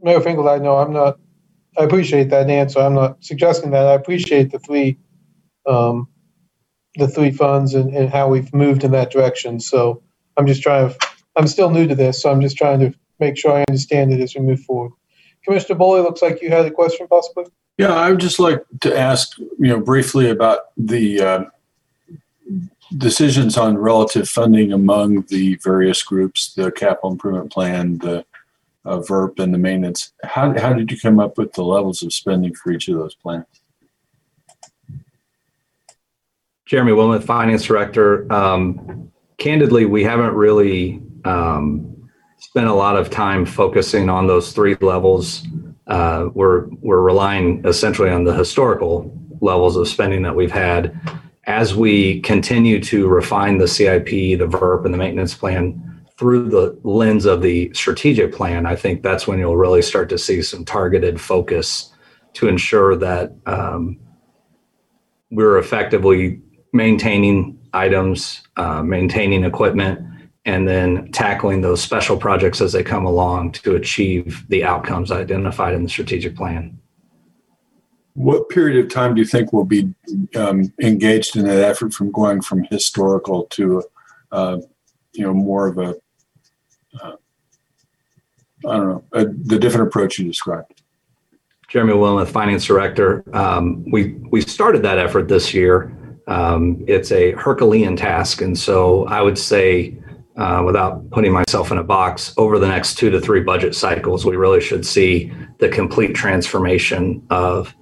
[0.00, 1.18] Mayor Finkeldei, no, I'm not,
[1.76, 2.78] I appreciate that answer.
[2.78, 3.86] I'm not suggesting that.
[3.86, 4.96] I appreciate the three,
[5.66, 6.08] um,
[6.98, 9.60] the three funds and, and how we've moved in that direction.
[9.60, 10.02] So
[10.36, 13.38] I'm just trying to, I'm still new to this, so I'm just trying to make
[13.38, 14.92] sure I understand it as we move forward.
[15.44, 17.44] Commissioner Boley, looks like you had a question possibly?
[17.78, 21.44] Yeah, I would just like to ask, you know, briefly about the uh,
[22.96, 28.24] decisions on relative funding among the various groups, the capital improvement plan, the
[28.84, 30.12] uh, VERP, and the maintenance.
[30.24, 33.14] How, how did you come up with the levels of spending for each of those
[33.14, 33.46] plans?
[36.68, 38.30] Jeremy Wilmoth, Finance Director.
[38.30, 44.76] Um, candidly, we haven't really um, spent a lot of time focusing on those three
[44.82, 45.46] levels.
[45.86, 50.94] Uh, we're we're relying essentially on the historical levels of spending that we've had.
[51.44, 56.78] As we continue to refine the CIP, the VERP, and the maintenance plan through the
[56.82, 60.66] lens of the strategic plan, I think that's when you'll really start to see some
[60.66, 61.94] targeted focus
[62.34, 63.98] to ensure that um,
[65.30, 70.00] we're effectively maintaining items, uh, maintaining equipment,
[70.44, 75.74] and then tackling those special projects as they come along to achieve the outcomes identified
[75.74, 76.78] in the strategic plan.
[78.14, 79.92] What period of time do you think we'll be
[80.34, 83.84] um, engaged in that effort from going from historical to,
[84.32, 84.58] uh,
[85.12, 85.94] you know, more of a,
[87.00, 87.16] uh,
[88.66, 90.82] I don't know, a, the different approach you described?
[91.68, 93.22] Jeremy Wilmoth, Finance Director.
[93.34, 95.94] Um, we we started that effort this year.
[96.28, 98.42] Um, it's a Herculean task.
[98.42, 99.96] And so I would say,
[100.36, 104.24] uh, without putting myself in a box, over the next two to three budget cycles,
[104.24, 107.74] we really should see the complete transformation of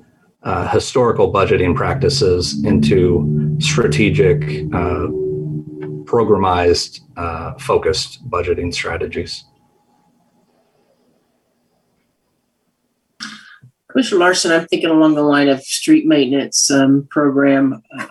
[0.45, 5.09] uh, historical budgeting practices into strategic, uh,
[6.07, 9.45] programized, uh, focused budgeting strategies.
[13.91, 18.07] Commissioner Larsen, I'm thinking along the line of street maintenance um, program uh,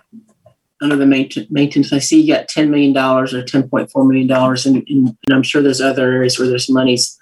[0.86, 1.06] under the
[1.50, 1.92] maintenance.
[1.92, 6.12] I see you got $10 million or $10.4 million, and, and, I'm sure there's other
[6.12, 7.18] areas where there's monies.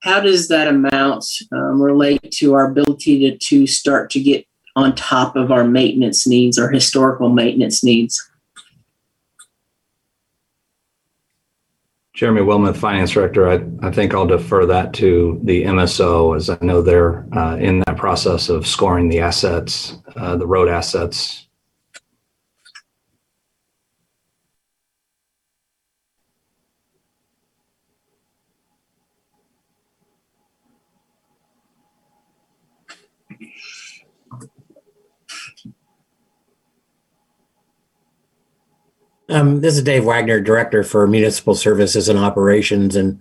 [0.00, 4.94] How does that amount um, relate to our ability to, to start to get on
[4.94, 8.20] top of our maintenance needs, our historical maintenance needs?
[12.14, 16.56] Jeremy Wilmoth, Finance Director, I, I think I'll defer that to the MSO as I
[16.60, 21.43] know they're uh, in that process of scoring the assets, uh, the road assets.
[39.34, 43.20] Um, this is Dave Wagner, Director for Municipal Services and Operations, and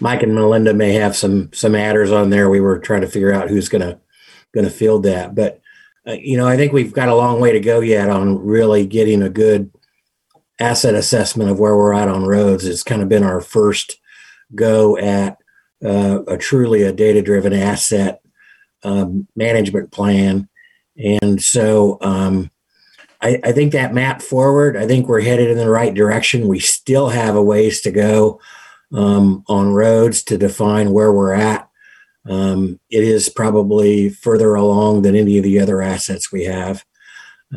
[0.00, 2.50] Mike and Melinda may have some some adders on there.
[2.50, 3.98] We were trying to figure out who's gonna
[4.52, 5.62] gonna field that, but
[6.06, 8.86] uh, you know, I think we've got a long way to go yet on really
[8.86, 9.72] getting a good
[10.60, 12.66] asset assessment of where we're at on roads.
[12.66, 13.98] It's kind of been our first
[14.54, 15.38] go at
[15.82, 18.20] uh, a truly a data driven asset
[18.82, 20.50] um, management plan,
[20.98, 21.96] and so.
[22.02, 22.50] Um,
[23.20, 26.48] I, I, think that map forward, I think we're headed in the right direction.
[26.48, 28.40] We still have a ways to go
[28.92, 31.68] um, on roads to define where we're at.
[32.28, 36.84] Um, it is probably further along than any of the other assets we have.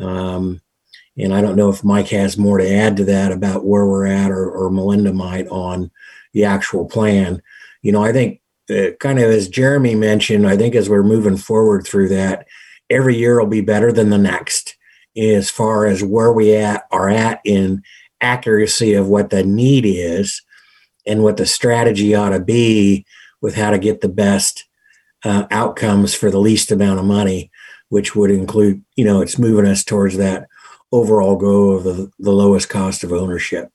[0.00, 0.60] Um,
[1.16, 4.06] and I don't know if Mike has more to add to that about where we're
[4.06, 5.90] at or, or Melinda might on
[6.32, 7.42] the actual plan.
[7.82, 8.40] You know, I think
[8.70, 12.46] uh, kind of as Jeremy mentioned, I think as we're moving forward through that,
[12.88, 14.76] every year will be better than the next
[15.16, 17.82] as far as where we at are at in
[18.20, 20.42] accuracy of what the need is
[21.06, 23.04] and what the strategy ought to be
[23.40, 24.66] with how to get the best
[25.24, 27.50] uh, outcomes for the least amount of money,
[27.88, 30.46] which would include, you know, it's moving us towards that
[30.92, 33.70] overall goal of the, the lowest cost of ownership.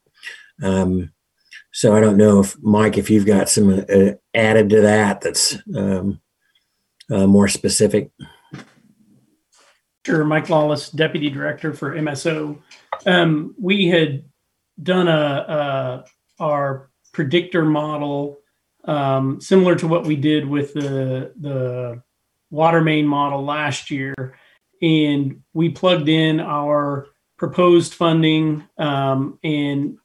[0.61, 1.11] Um,
[1.72, 5.57] so I don't know if Mike, if you've got some uh, added to that that's
[5.75, 6.22] um,
[7.11, 8.11] uh, more specific.
[10.06, 12.59] Sure, Mike Lawless, Deputy Director for MSO.
[13.08, 14.24] Um, we had
[14.84, 16.06] done a,
[16.40, 18.38] a our predictor model
[18.84, 22.03] um, similar to what we did with the the
[22.51, 24.38] water main model last year,
[24.80, 29.98] and we plugged in our proposed funding, um, and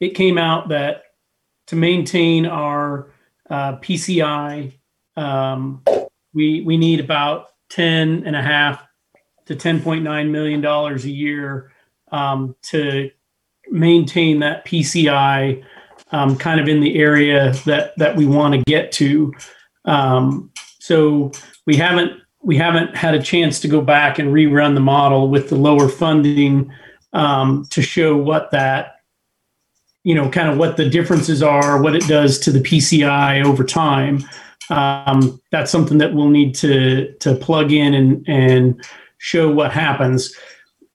[0.00, 1.04] it came out that
[1.68, 3.12] to maintain our
[3.48, 4.72] uh, PCI,
[5.16, 5.84] um,
[6.32, 8.84] we we need about 10 and a half
[9.46, 11.72] to $10.9 million a year
[12.12, 13.10] um, to
[13.70, 15.62] maintain that PCI
[16.12, 19.32] um, kind of in the area that, that we want to get to.
[19.84, 21.32] Um, so
[21.66, 25.48] we haven't we haven't had a chance to go back and rerun the model with
[25.48, 26.70] the lower funding
[27.14, 28.96] um, to show what that
[30.02, 33.64] you know kind of what the differences are, what it does to the PCI over
[33.64, 34.22] time.
[34.70, 38.84] Um, that's something that we'll need to to plug in and and
[39.24, 40.34] show what happens.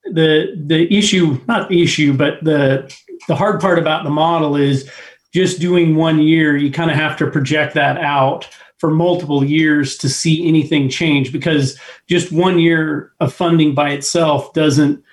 [0.03, 2.95] The the issue, not the issue, but the
[3.27, 4.87] the hard part about the model is
[5.33, 9.97] just doing one year, you kind of have to project that out for multiple years
[9.97, 11.77] to see anything change because
[12.07, 15.03] just one year of funding by itself doesn't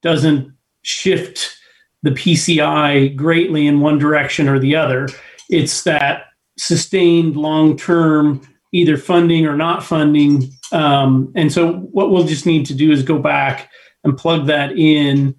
[0.00, 1.54] doesn't shift
[2.02, 5.08] the PCI greatly in one direction or the other.
[5.50, 6.24] It's that
[6.56, 8.40] sustained long term
[8.72, 13.02] either funding or not funding um, and so what we'll just need to do is
[13.02, 13.70] go back
[14.04, 15.34] and plug that in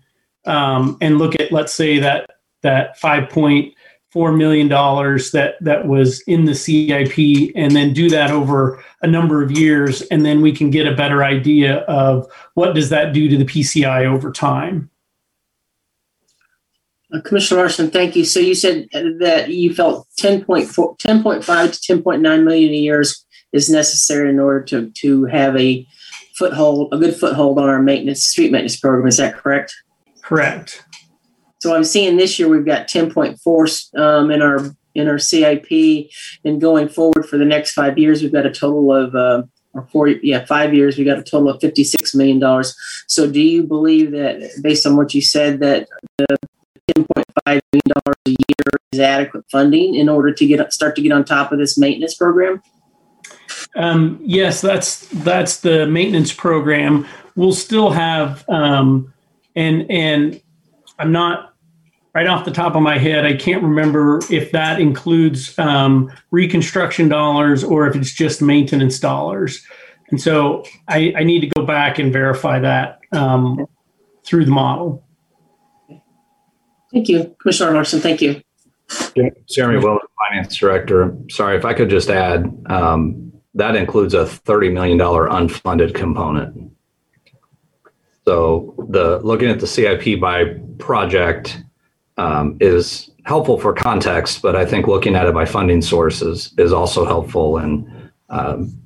[0.45, 2.29] um, and look at, let's say that
[2.61, 3.73] that five point
[4.11, 9.07] four million dollars that that was in the CIP, and then do that over a
[9.07, 13.13] number of years, and then we can get a better idea of what does that
[13.13, 14.89] do to the PCI over time.
[17.13, 18.25] Uh, Commissioner Larsen, thank you.
[18.25, 18.87] So you said
[19.19, 21.43] that you felt 10.4, 10.5
[21.81, 23.23] to 10.9 million a year is
[23.53, 25.87] is necessary in order to to have a
[26.35, 29.07] foothold, a good foothold on our maintenance street maintenance program.
[29.07, 29.73] Is that correct?
[30.21, 30.83] Correct.
[31.59, 36.09] So I'm seeing this year we've got 10.4 um, in our in our CIP,
[36.45, 39.87] and going forward for the next five years, we've got a total of uh, or
[39.87, 42.63] four, yeah, five years, we got a total of $56 million.
[43.07, 46.37] So do you believe that, based on what you said, that the
[46.95, 47.61] $10.5 million
[48.05, 51.57] a year is adequate funding in order to get start to get on top of
[51.57, 52.61] this maintenance program?
[53.75, 57.07] Um, yes, that's that's the maintenance program.
[57.35, 59.11] We'll still have, um,
[59.55, 60.41] and and
[60.99, 61.53] I'm not
[62.13, 63.25] right off the top of my head.
[63.25, 69.65] I can't remember if that includes um, reconstruction dollars or if it's just maintenance dollars.
[70.09, 73.65] And so I, I need to go back and verify that um,
[74.23, 75.03] through the model.
[76.91, 77.99] Thank you, Commissioner Larsen.
[77.99, 78.41] Thank you.
[79.49, 81.17] Jeremy Willis, Finance Director.
[81.31, 86.71] Sorry, if I could just add, um, that includes a $30 million unfunded component.
[88.25, 91.61] So the looking at the CIP by project
[92.17, 96.71] um, is helpful for context, but I think looking at it by funding sources is
[96.71, 97.57] also helpful.
[97.57, 98.77] And um,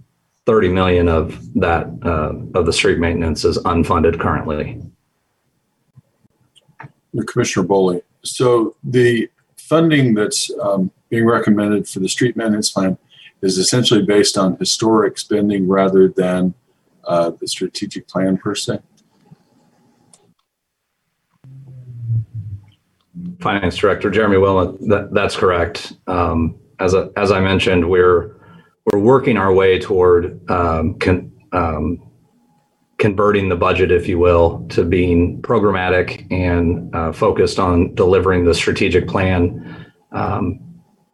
[0.45, 4.81] 30 million of that uh, of the street maintenance is unfunded currently.
[7.25, 8.01] Commissioner Boley.
[8.23, 12.97] So the funding that's um, being recommended for the street maintenance plan
[13.41, 16.53] is essentially based on historic spending rather than
[17.05, 18.79] uh, the strategic plan per se.
[23.39, 25.93] Finance Director Jeremy Wilmoth, that, that's correct.
[26.07, 28.35] Um, as, a, as I mentioned, we're
[28.85, 32.01] we're working our way toward um, con, um,
[32.97, 38.53] converting the budget, if you will, to being programmatic and uh, focused on delivering the
[38.53, 39.85] strategic plan.
[40.13, 40.59] Um,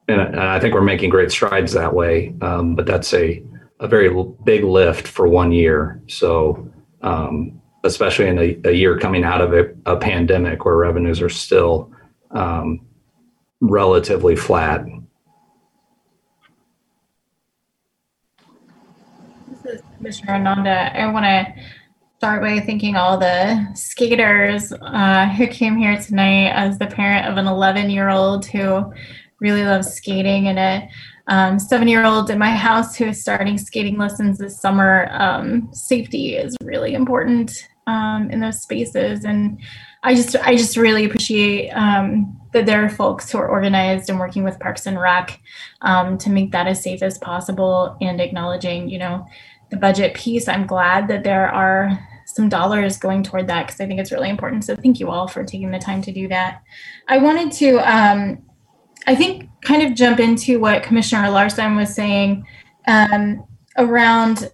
[0.08, 2.34] and, I think we're making great strides that way.
[2.42, 3.44] Um, but that's a
[3.80, 4.10] a very
[4.46, 6.02] big lift for one year.
[6.08, 11.22] So um, especially in a, a, year coming out of a, a, pandemic where revenues
[11.22, 11.92] are still
[12.32, 12.80] um,
[13.60, 14.86] relatively flat.
[19.50, 20.98] This is Commissioner Ananda.
[20.98, 21.54] I want to
[22.18, 27.38] start by thanking all the skaters uh, who came here tonight as the parent of
[27.38, 28.94] an 11 year old who
[29.44, 30.90] really loves skating and a
[31.28, 35.08] um, seven year old in my house who is starting skating lessons this summer.
[35.12, 39.26] Um, safety is really important um, in those spaces.
[39.26, 39.60] And
[40.02, 44.20] I just I just really appreciate um, that there are folks who are organized and
[44.20, 45.40] working with Parks and Rec
[45.82, 49.26] um, to make that as safe as possible and acknowledging, you know,
[49.70, 50.48] the budget piece.
[50.48, 54.30] I'm glad that there are some dollars going toward that because I think it's really
[54.30, 54.64] important.
[54.64, 56.62] So thank you all for taking the time to do that.
[57.08, 58.42] I wanted to, um,
[59.08, 62.46] I think, kind of jump into what Commissioner Larsen was saying
[62.88, 63.46] um,
[63.78, 64.52] around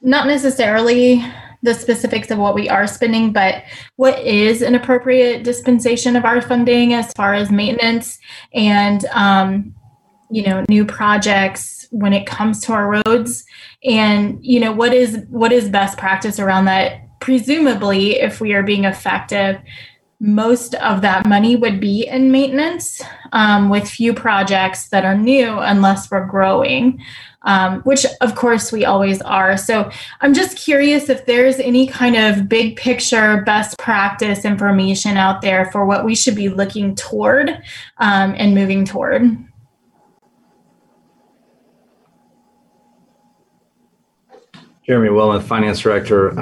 [0.00, 1.24] not necessarily
[1.62, 3.64] the specifics of what we are spending, but
[3.96, 8.18] what is an appropriate dispensation of our funding as far as maintenance
[8.52, 9.74] and um,
[10.30, 13.44] you know new projects when it comes to our roads.
[13.84, 17.20] And you know what is what is best practice around that?
[17.20, 19.60] Presumably if we are being effective
[20.22, 23.02] most of that money would be in maintenance
[23.32, 27.02] um, with few projects that are new unless we're growing
[27.44, 29.56] um, which of course we always are.
[29.56, 35.42] So I'm just curious if there's any kind of big picture best practice information out
[35.42, 37.50] there for what we should be looking toward
[37.98, 39.22] um, and moving toward.
[44.86, 46.38] Jeremy Wilmoth, Finance Director.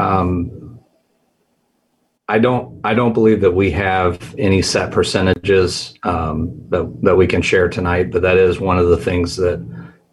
[2.31, 2.81] I don't.
[2.85, 7.69] I don't believe that we have any set percentages um, that that we can share
[7.69, 8.13] tonight.
[8.13, 9.59] But that is one of the things that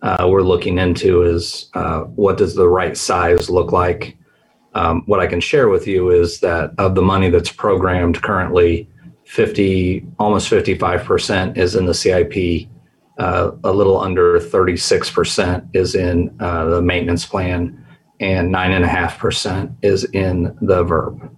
[0.02, 4.18] uh, we're looking into is uh, what does the right size look like?
[4.74, 8.90] Um, what I can share with you is that of the money that's programmed currently,
[9.26, 12.68] 50, almost 55% is in the CIP.
[13.20, 17.86] Uh, a little under 36% is in uh, the maintenance plan,
[18.20, 21.37] and 9.5% is in the VERP.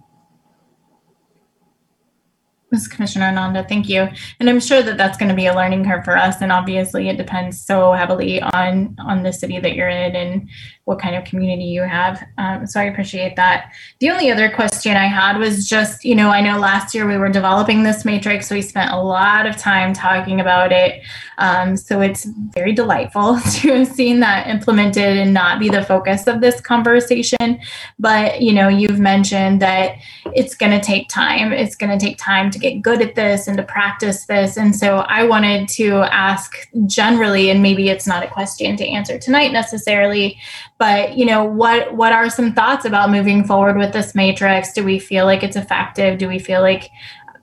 [2.70, 2.88] Ms.
[2.88, 4.08] Commissioner Ananda, thank you.
[4.38, 6.40] And I'm sure that that's going to be a learning curve for us.
[6.40, 10.48] And obviously, it depends so heavily on on the city that you're in and
[10.90, 12.20] what kind of community you have.
[12.36, 13.72] Um, so I appreciate that.
[14.00, 17.16] The only other question I had was just, you know, I know last year we
[17.16, 18.50] were developing this matrix.
[18.50, 21.00] We spent a lot of time talking about it.
[21.38, 26.26] Um, so it's very delightful to have seen that implemented and not be the focus
[26.26, 27.60] of this conversation.
[28.00, 29.96] But, you know, you've mentioned that
[30.34, 31.52] it's going to take time.
[31.52, 34.56] It's going to take time to get good at this and to practice this.
[34.56, 39.20] And so I wanted to ask generally, and maybe it's not a question to answer
[39.20, 40.36] tonight necessarily,
[40.80, 44.82] but you know what what are some thoughts about moving forward with this matrix do
[44.82, 46.90] we feel like it's effective do we feel like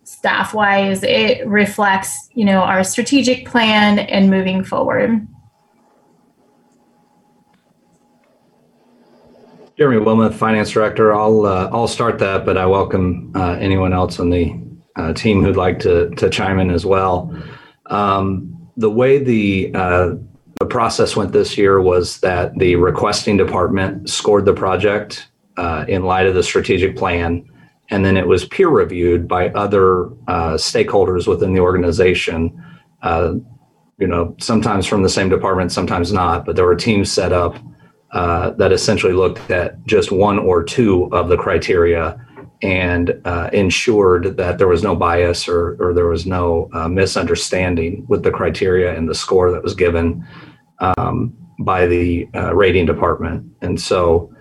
[0.03, 5.25] staff wise it reflects you know our strategic plan and moving forward
[9.77, 11.13] Jeremy Wilmoth, Finance Director.
[11.13, 14.59] I'll uh, I'll start that, but I welcome uh, anyone else on the
[14.95, 17.31] uh, team who'd like to to chime in as well.
[17.85, 20.15] Um, the way the uh,
[20.59, 26.03] the process went this year was that the requesting department scored the project uh, in
[26.03, 27.47] light of the strategic plan,
[27.89, 32.63] and then it was peer reviewed by other uh, stakeholders within the organization.
[33.99, 37.57] you know, sometimes from the same department, sometimes not, but there were teams set up
[38.11, 42.23] uh, that essentially looked at just one or two of the criteria
[42.61, 48.05] and uh, ensured that there was no bias or, or there was no uh, misunderstanding
[48.07, 50.25] with the criteria and the score that was given
[50.79, 53.51] um, by the uh, rating department.
[53.61, 54.33] And so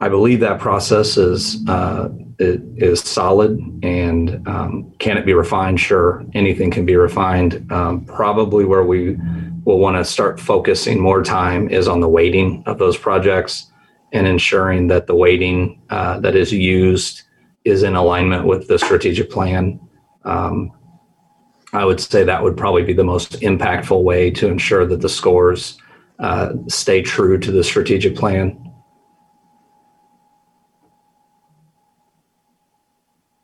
[0.00, 2.08] I believe that process is uh,
[2.38, 5.80] is solid and um, can it be refined?
[5.80, 7.70] Sure, anything can be refined.
[7.72, 9.16] Um, probably where we
[9.64, 13.70] we'll want to start focusing more time is on the weighting of those projects
[14.12, 17.22] and ensuring that the weighting uh, that is used
[17.64, 19.78] is in alignment with the strategic plan.
[20.24, 20.72] Um,
[21.72, 25.08] I would say that would probably be the most impactful way to ensure that the
[25.08, 25.78] scores
[26.18, 28.58] uh, stay true to the strategic plan.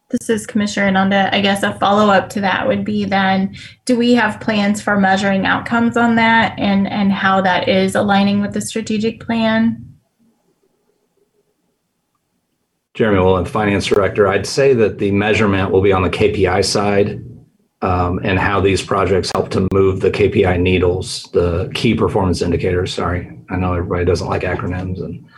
[0.09, 1.35] This is Commissioner Ananda.
[1.35, 4.99] I guess a follow up to that would be then do we have plans for
[4.99, 9.85] measuring outcomes on that and, and how that is aligning with the strategic plan?
[12.95, 14.29] Jeremy Wilmoth, Finance Director.
[14.29, 17.21] I'd say that the measurement will be on the KPI side
[17.85, 22.95] um, and how these projects help to move the KPI needles, the key performance indicators.
[22.95, 25.29] Sorry, I know everybody doesn't like acronyms and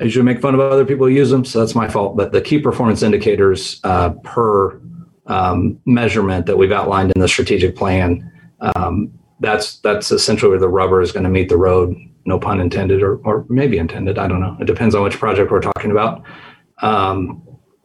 [0.00, 2.16] I usually make fun of other people who use them, so that's my fault.
[2.16, 4.80] But the key performance indicators uh, per
[5.26, 10.68] um, measurement that we've outlined in the strategic plan, um, that's that's essentially where the
[10.68, 11.96] rubber is going to meet the road.
[12.24, 14.18] No pun intended, or or maybe intended.
[14.18, 14.56] I don't know.
[14.60, 16.22] It depends on which project we're talking about.
[16.80, 17.41] Um,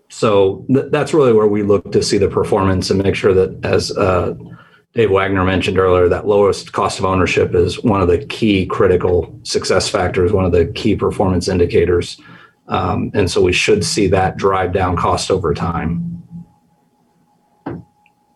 [0.10, 3.66] so th- that's really where we look to see the performance and make sure that
[3.66, 4.36] as uh,
[4.94, 9.40] Dave Wagner mentioned earlier, that lowest cost of ownership is one of the key critical
[9.44, 12.20] success factors, one of the key performance indicators.
[12.68, 16.17] Um, and so we should see that drive down cost over time.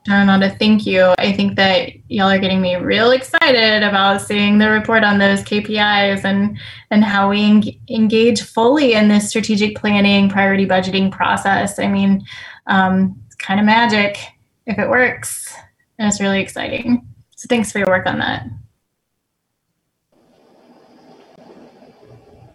[0.10, 1.14] Ananda, thank you.
[1.20, 5.44] I think that y'all are getting me real excited about seeing the report on those
[5.44, 6.58] KPIs and
[6.90, 11.78] and how we en- engage fully in this strategic planning, priority budgeting process.
[11.78, 12.26] I mean,
[12.66, 14.18] um, it's kind of magic
[14.66, 15.56] if it works
[16.00, 17.08] and it's really exciting.
[17.36, 18.48] So thanks for your work on that.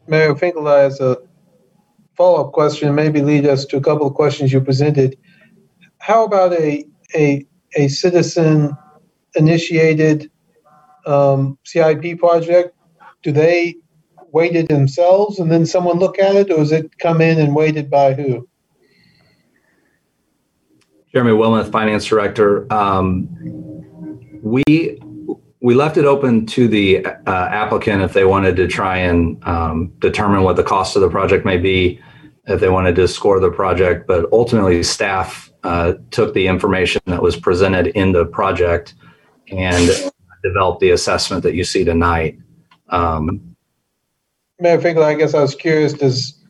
[0.08, 1.18] Mayor Finkel has a
[2.16, 5.16] follow-up question, maybe lead us to a couple of questions you presented.
[5.99, 8.76] How about a a a citizen
[9.35, 10.31] initiated
[11.07, 12.75] um, CIP project?
[13.23, 13.76] Do they
[14.33, 17.55] weight it themselves and then someone look at it, or is it come in and
[17.55, 18.49] weighted by who?
[21.12, 22.70] Jeremy Wilmoth, Finance Director.
[22.73, 23.28] Um,
[24.43, 25.01] we
[25.60, 29.93] we left it open to the uh, applicant if they wanted to try and um,
[29.99, 31.99] determine what the cost of the project may be,
[32.47, 34.07] if they wanted to score the project.
[34.07, 38.94] But ultimately, staff uh, took the information that was presented in the project
[39.51, 39.91] and
[40.43, 42.39] developed the assessment that you see tonight.
[42.91, 43.57] Um,
[44.59, 46.43] Mayor Finkel, I guess I was curious, does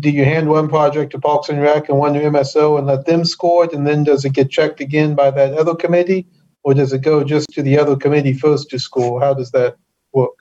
[0.00, 3.06] do you hand one project to Parks and Rec and one to MSO and let
[3.06, 6.26] them score it, and then does it get checked again by that other committee,
[6.64, 9.20] or does it go just to the other committee first to score?
[9.20, 9.76] How does that
[10.12, 10.32] work?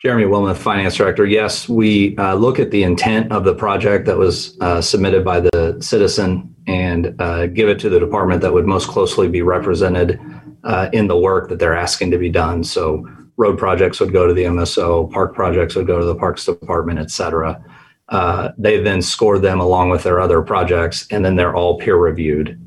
[0.00, 1.26] Jeremy Wilmoth, Finance Director.
[1.26, 5.40] Yes, we uh, look at the intent of the project that was uh, submitted by
[5.40, 10.20] the citizen and uh, give it to the department that would most closely be represented
[10.64, 12.62] uh, in the work that they're asking to be done.
[12.64, 16.44] So, road projects would go to the MSO, park projects would go to the Parks
[16.44, 17.62] Department, et cetera.
[18.08, 21.96] Uh, they then score them along with their other projects, and then they're all peer
[21.96, 22.60] reviewed.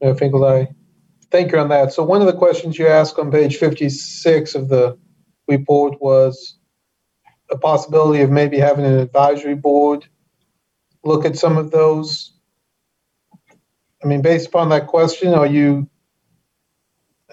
[0.00, 0.68] Think I
[1.30, 1.92] thank you on that.
[1.92, 4.98] So one of the questions you asked on page 56 of the
[5.48, 6.58] report was
[7.50, 10.06] a possibility of maybe having an advisory board
[11.04, 12.31] look at some of those.
[14.02, 15.88] I mean, based upon that question, are you?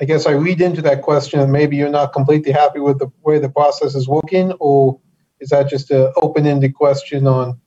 [0.01, 3.11] I guess I read into that question and maybe you're not completely happy with the
[3.23, 4.99] way the process is working, or
[5.41, 7.59] is that just an open-ended question on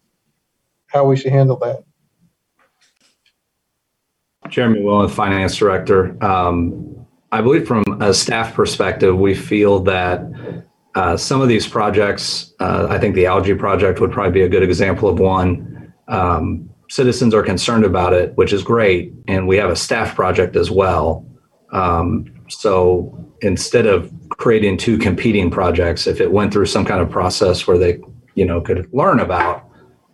[0.86, 1.84] how we should handle that?
[4.48, 6.16] Jeremy Wilmoth, Finance Director.
[6.24, 10.22] Um, I believe from a staff perspective, we feel that
[10.94, 14.48] uh, some of these projects, uh, I think the algae project would probably be a
[14.48, 15.92] good example of one.
[16.08, 20.56] Um, citizens are concerned about it, which is great, and we have a staff project
[20.56, 21.24] as well.
[21.72, 27.08] Um, so instead of creating two competing projects, if it went through some kind of
[27.08, 27.98] process where they
[28.34, 29.68] you know, could learn about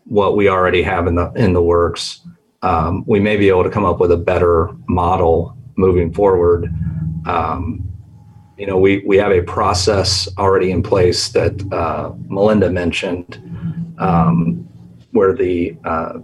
[0.05, 2.20] what we already have in the in the works,
[2.62, 6.73] um, we may be able to come up with a better model moving forward.
[7.26, 7.84] Um,
[8.57, 13.40] you know, we we have a process already in place that uh, Melinda mentioned,
[13.98, 14.68] um,
[15.12, 16.18] where the uh,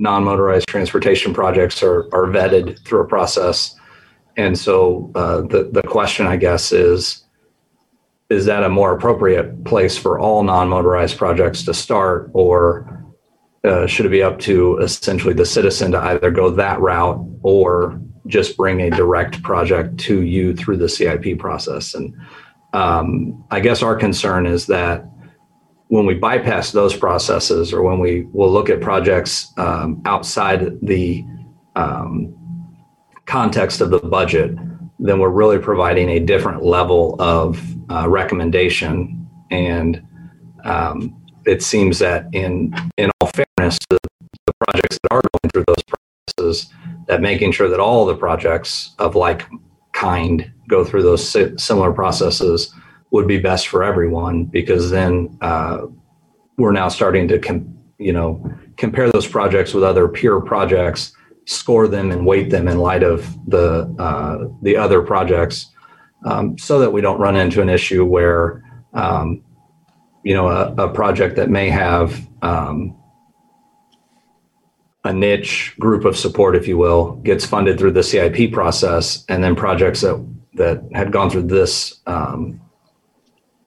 [0.00, 3.76] non-motorized transportation projects are are vetted through a process,
[4.36, 7.24] and so uh, the the question, I guess, is
[8.30, 13.04] is that a more appropriate place for all non-motorized projects to start, or
[13.64, 18.00] uh, should it be up to essentially the citizen to either go that route or
[18.26, 21.92] just bring a direct project to you through the CIP process?
[21.92, 22.14] And
[22.72, 25.04] um, I guess our concern is that
[25.90, 31.24] when we bypass those processes or when we will look at projects um, outside the
[31.74, 32.32] um,
[33.26, 34.54] context of the budget,
[35.00, 37.60] then we're really providing a different level of
[37.90, 39.28] uh, recommendation.
[39.50, 40.00] And
[40.64, 43.98] um, it seems that in in all fairness, the,
[44.46, 45.84] the projects that are going through those
[46.38, 46.72] processes,
[47.08, 49.44] that making sure that all the projects of like
[49.92, 52.72] kind go through those si- similar processes
[53.10, 55.86] would be best for everyone because then uh,
[56.56, 58.42] we're now starting to com- you know
[58.76, 61.12] compare those projects with other peer projects
[61.50, 65.66] score them and weight them in light of the uh, the other projects,
[66.24, 68.62] um, so that we don't run into an issue where
[68.94, 69.42] um,
[70.22, 72.96] you know a, a, project that may have um,
[75.04, 79.42] a niche group of support, if you will, gets funded through the CIP process, and
[79.42, 80.24] then projects that
[80.54, 82.60] that had gone through this um,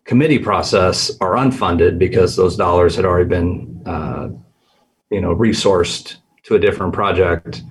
[0.05, 4.29] committee process are unfunded because those dollars had already been uh,
[5.09, 7.63] you know resourced to a different project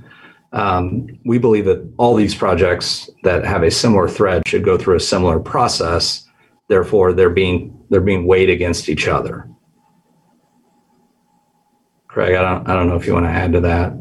[0.53, 4.97] um, we believe that all these projects that have a similar thread should go through
[4.97, 6.27] a similar process.
[6.69, 9.49] Therefore, they're being they're being weighed against each other.
[12.07, 13.93] Craig, I don't I don't know if you want to add to that.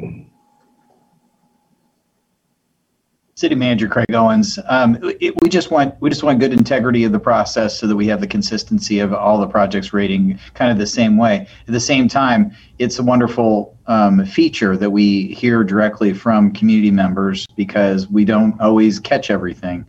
[3.41, 4.59] City Manager Craig Owens.
[4.67, 7.95] Um, it, we just want we just want good integrity of the process so that
[7.95, 11.47] we have the consistency of all the projects rating kind of the same way.
[11.67, 16.91] At the same time, it's a wonderful um, feature that we hear directly from community
[16.91, 19.87] members because we don't always catch everything.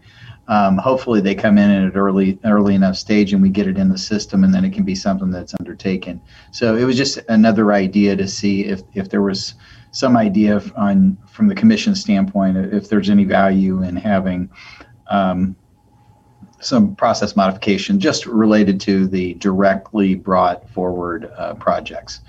[0.49, 3.77] Um, hopefully, they come in at an early early enough stage and we get it
[3.77, 6.23] in the system, and then it can be something that's undertaken.
[6.53, 9.57] So it was just another idea to see if if there was
[9.93, 14.51] some idea on from the commission standpoint if there's any value in having
[15.09, 15.55] um,
[16.61, 22.21] some process modification just related to the directly brought forward uh, projects.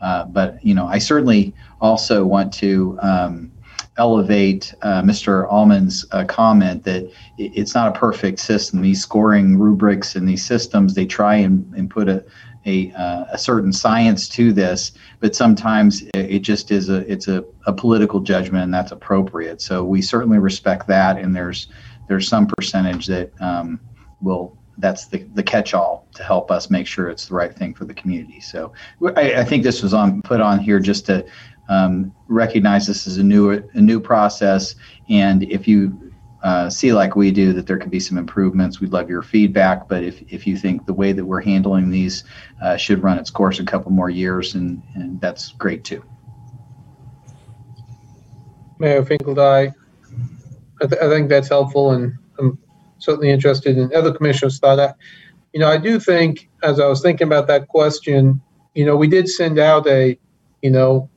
[0.00, 3.52] Uh, but you know, I certainly also want to um,
[3.98, 5.46] elevate uh, Mr.
[5.52, 8.80] Almon's uh, comment that it's not a perfect system.
[8.80, 12.24] These scoring rubrics and these systems, they try and, and put a,
[12.66, 17.44] a, uh, a certain science to this, but sometimes it just is a it's a,
[17.66, 19.60] a political judgment, and that's appropriate.
[19.62, 21.68] So we certainly respect that, and there's
[22.08, 23.80] there's some percentage that um,
[24.20, 27.84] will that's the, the catch-all to help us make sure it's the right thing for
[27.84, 28.40] the community.
[28.40, 28.72] So
[29.16, 31.24] I, I think this was on put on here just to
[31.68, 34.74] um, recognize this is a new a new process,
[35.08, 36.09] and if you
[36.42, 38.80] uh, see like we do that there could be some improvements.
[38.80, 42.24] We'd love your feedback, but if, if you think the way that we're handling these
[42.62, 46.02] uh, should run its course a couple more years, and, and that's great too.
[48.78, 49.74] Mayor Finkeldei,
[50.80, 52.58] I, th- I think that's helpful, and I'm
[52.98, 54.80] certainly interested in other commissioners' thought.
[54.80, 54.94] I,
[55.52, 58.40] you know, I do think, as I was thinking about that question,
[58.74, 60.18] you know, we did send out a,
[60.62, 61.10] you know,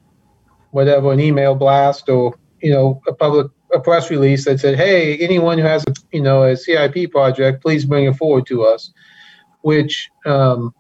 [0.71, 5.17] whatever, an email blast or, you know, a public a press release that said, "Hey,
[5.17, 8.91] anyone who has a you know a CIP project, please bring it forward to us."
[9.61, 10.73] Which um,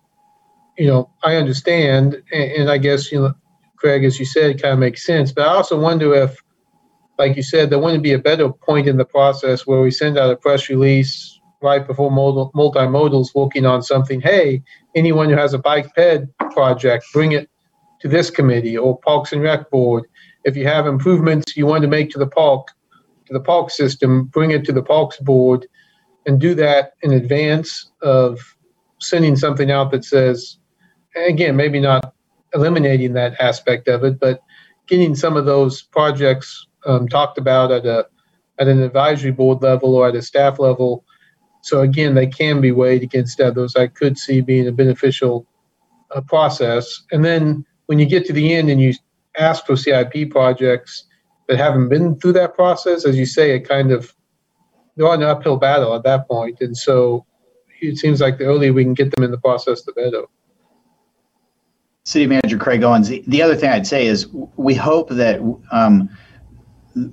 [0.77, 3.33] you know I understand, and, and, I guess you know,
[3.77, 5.31] Craig, as you said, kind of makes sense.
[5.31, 6.41] But I also wonder if,
[7.17, 10.17] like you said, there wouldn't be a better point in the process where we send
[10.17, 14.19] out a press release right before multimodals working on something.
[14.19, 14.61] Hey,
[14.95, 17.49] anyone who has a bike ped project, bring it
[18.01, 20.03] to this committee or Parks and Rec board.
[20.43, 22.67] If you have improvements you want to make to the park,
[23.27, 25.67] to the PALC system, bring it to the PALC's board,
[26.25, 28.39] and do that in advance of
[28.99, 30.57] sending something out that says,
[31.15, 32.13] again, maybe not
[32.53, 34.41] eliminating that aspect of it, but
[34.87, 38.07] getting some of those projects um, talked about at a
[38.59, 41.03] at an advisory board level or at a staff level.
[41.61, 43.75] So again, they can be weighed against others.
[43.75, 45.47] I could see being a beneficial
[46.11, 47.01] uh, process.
[47.11, 48.93] And then when you get to the end and you
[49.37, 51.05] ask for CIP projects,
[51.47, 54.13] that haven't been through that process, as you say, it kind of
[54.95, 57.25] they're on an uphill battle at that point, and so
[57.81, 60.23] it seems like the earlier we can get them in the process, the better.
[62.05, 63.07] City Manager Craig Owens.
[63.07, 65.39] The, the other thing I'd say is we hope that
[65.71, 66.09] um,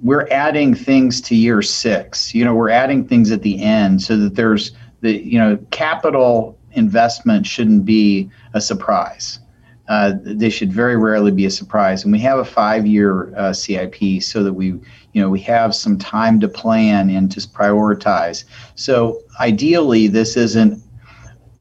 [0.03, 2.35] we're adding things to year six.
[2.35, 6.59] You know, we're adding things at the end so that there's the you know capital
[6.73, 9.40] investment shouldn't be a surprise.
[9.91, 12.05] Uh, they should very rarely be a surprise.
[12.05, 15.99] And we have a five-year uh, CIP so that we, you know, we have some
[15.99, 18.45] time to plan and to prioritize.
[18.77, 20.81] So ideally, this isn't,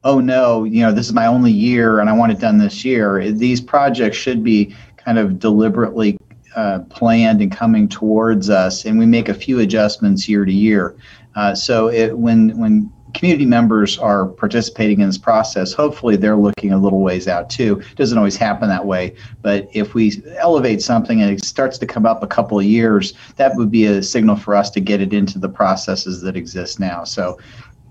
[0.04, 2.86] oh no, you know, this is my only year and I want it done this
[2.86, 3.32] year.
[3.32, 6.20] These projects should be kind of deliberately
[6.56, 10.96] uh, planned and coming towards us, and we make a few adjustments year to year.
[11.36, 16.72] Uh, so it, when when community members are participating in this process, hopefully they're looking
[16.72, 17.80] a little ways out too.
[17.80, 21.86] It doesn't always happen that way, but if we elevate something and it starts to
[21.86, 25.02] come up a couple of years, that would be a signal for us to get
[25.02, 27.04] it into the processes that exist now.
[27.04, 27.38] So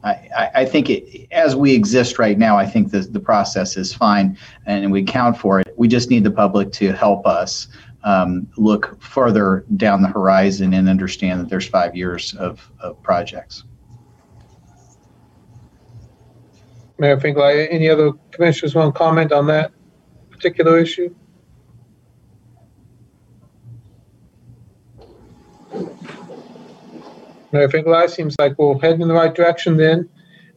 [0.04, 3.92] I, I think it, as we exist right now, I think the, the process is
[3.92, 5.74] fine and we count for it.
[5.76, 7.68] We just need the public to help us
[8.04, 13.64] um, look further down the horizon and understand that there's five years of, of projects.
[16.98, 19.72] Mayor Finkel, any other commissioners want to comment on that
[20.30, 21.14] particular issue?
[27.52, 30.08] Mayor Finkel, seems like we're heading in the right direction then.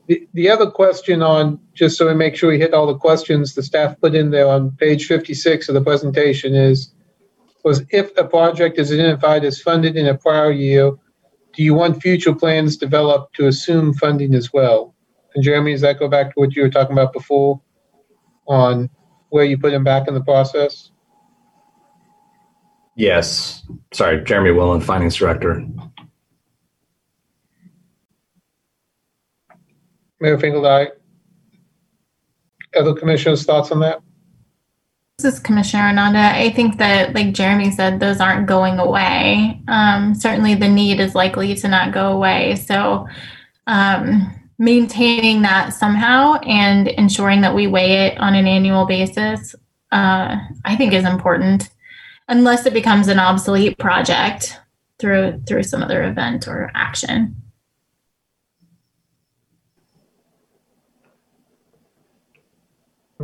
[0.07, 3.53] The, the other question on, just so we make sure we hit all the questions
[3.53, 6.91] the staff put in there on page 56 of the presentation is,
[7.63, 10.91] was if a project is identified as funded in a prior year,
[11.53, 14.90] do you want future plans developed to assume funding as well?
[15.33, 17.61] And Jeremy, does that go back to what you were talking about before
[18.47, 18.89] on
[19.29, 20.91] where you put him back in the process?
[22.95, 23.63] Yes.
[23.93, 25.65] Sorry, Jeremy Willen, Finance Director.
[30.19, 30.65] Mayor Finkel,
[32.75, 34.01] other commissioners' thoughts on that?
[35.17, 36.31] This is Commissioner Ananda.
[36.33, 39.61] I think that, like Jeremy said, those aren't going away.
[39.67, 42.55] Um, certainly, the need is likely to not go away.
[42.55, 43.07] So,
[43.67, 49.55] um, maintaining that somehow and ensuring that we weigh it on an annual basis,
[49.91, 51.71] uh, I think is important,
[52.27, 54.59] unless it becomes an obsolete project
[54.99, 57.35] through through some other event or action.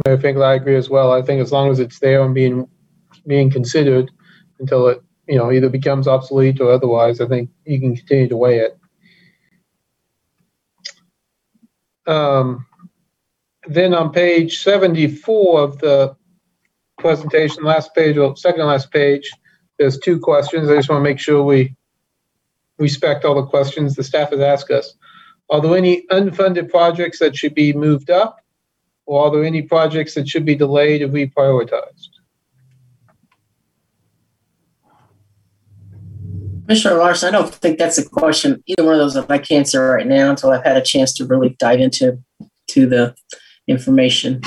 [0.07, 1.11] I think I agree as well.
[1.11, 2.67] I think as long as it's there and being
[3.27, 4.09] being considered
[4.59, 8.37] until it you know either becomes obsolete or otherwise, I think you can continue to
[8.37, 8.75] weigh it.
[12.07, 12.65] Um,
[13.67, 16.15] then on page 74 of the
[16.97, 19.29] presentation, last page or second last page,
[19.77, 20.69] there's two questions.
[20.69, 21.75] I just want to make sure we
[22.77, 24.93] respect all the questions the staff has asked us.
[25.49, 28.39] Are there any unfunded projects that should be moved up?
[29.05, 32.09] Or are there any projects that should be delayed or reprioritized?
[36.67, 39.59] Commissioner Larsen, I don't think that's a question, either one of those that I can't
[39.59, 42.21] answer right now until I've had a chance to really dive into
[42.71, 43.15] to the
[43.69, 44.41] information.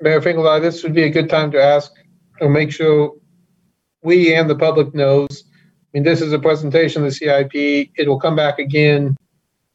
[0.00, 1.92] Mayor Finkeldei, this would be a good time to ask
[2.40, 3.12] or make sure
[4.02, 5.44] we and the public knows.
[5.46, 7.90] I mean, this is a presentation of the CIP.
[7.98, 9.14] It will come back again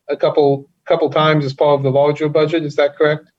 [0.10, 2.64] a couple couple times as part of the larger budget.
[2.64, 3.31] Is that correct?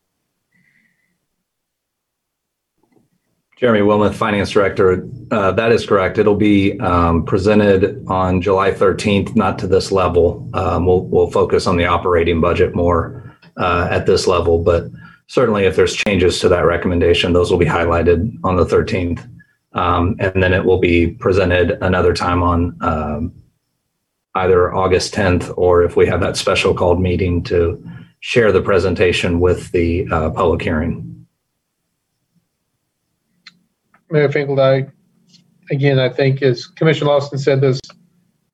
[3.62, 5.08] Jeremy Wilmoth, Finance Director.
[5.30, 6.18] Uh, that is correct.
[6.18, 10.50] It'll be um, presented on July 13th, not to this level.
[10.52, 14.86] Um, we'll, we'll focus on the operating budget more uh, at this level, but
[15.28, 19.30] certainly if there's changes to that recommendation, those will be highlighted on the 13th.
[19.74, 23.32] Um, and then it will be presented another time on um,
[24.34, 27.80] either August 10th or if we have that special called meeting to
[28.18, 31.11] share the presentation with the uh, public hearing.
[34.12, 34.92] Mayor Finkeldei,
[35.70, 37.80] again, I think as Commissioner Larsen said, there's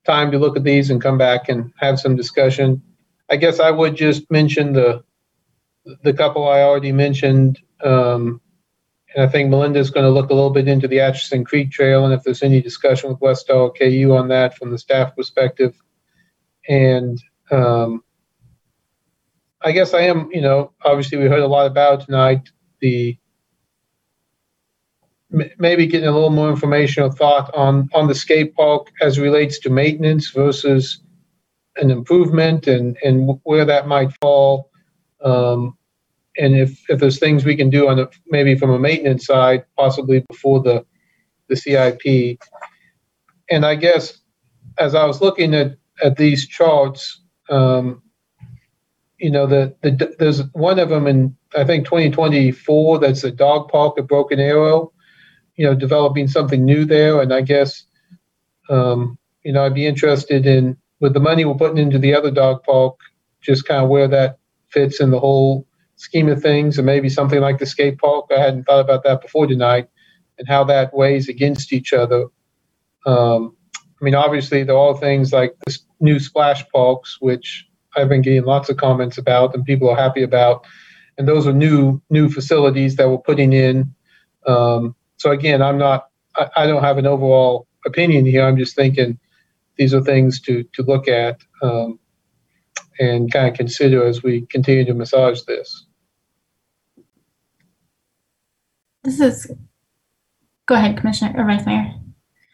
[0.06, 2.82] time to look at these and come back and have some discussion.
[3.28, 5.02] I guess I would just mention the
[6.02, 7.58] the couple I already mentioned.
[7.82, 8.40] Um,
[9.14, 12.04] and I think Melinda's going to look a little bit into the Atchison Creek Trail
[12.04, 15.74] and if there's any discussion with West KU on that from the staff perspective.
[16.68, 17.20] And
[17.50, 18.04] um,
[19.62, 23.16] I guess I am, you know, obviously we heard a lot about tonight the
[25.30, 29.58] maybe getting a little more information or thought on on the skate park as relates
[29.58, 31.02] to maintenance versus
[31.76, 34.70] an improvement and and where that might fall.
[35.22, 35.76] Um,
[36.38, 39.64] and if, if there's things we can do on it, maybe from a maintenance side,
[39.76, 40.86] possibly before the,
[41.48, 42.38] the CIP.
[43.50, 44.20] And I guess
[44.78, 48.02] as I was looking at, at these charts, um,
[49.18, 53.00] you know, the, the there's one of them in I think 2024.
[53.00, 54.92] That's a dog park at Broken Arrow.
[55.58, 57.84] You know, developing something new there, and I guess,
[58.70, 62.30] um, you know, I'd be interested in with the money we're putting into the other
[62.30, 62.94] dog park,
[63.42, 64.38] just kind of where that
[64.68, 68.26] fits in the whole scheme of things, and maybe something like the skate park.
[68.34, 69.88] I hadn't thought about that before tonight,
[70.38, 72.26] and how that weighs against each other.
[73.04, 73.56] Um,
[74.00, 78.44] I mean, obviously, there are things like this new splash parks, which I've been getting
[78.44, 80.64] lots of comments about, and people are happy about.
[81.16, 83.92] And those are new new facilities that we're putting in.
[84.46, 88.44] Um, so again, I'm not, I, I, don't have an overall opinion here.
[88.44, 89.18] I'm just thinking
[89.76, 91.98] these are things to to look at um,
[92.98, 95.86] and kind of consider as we continue to massage this.
[99.04, 99.50] This is.
[100.66, 101.94] Go ahead, Commissioner or Vice Mayor.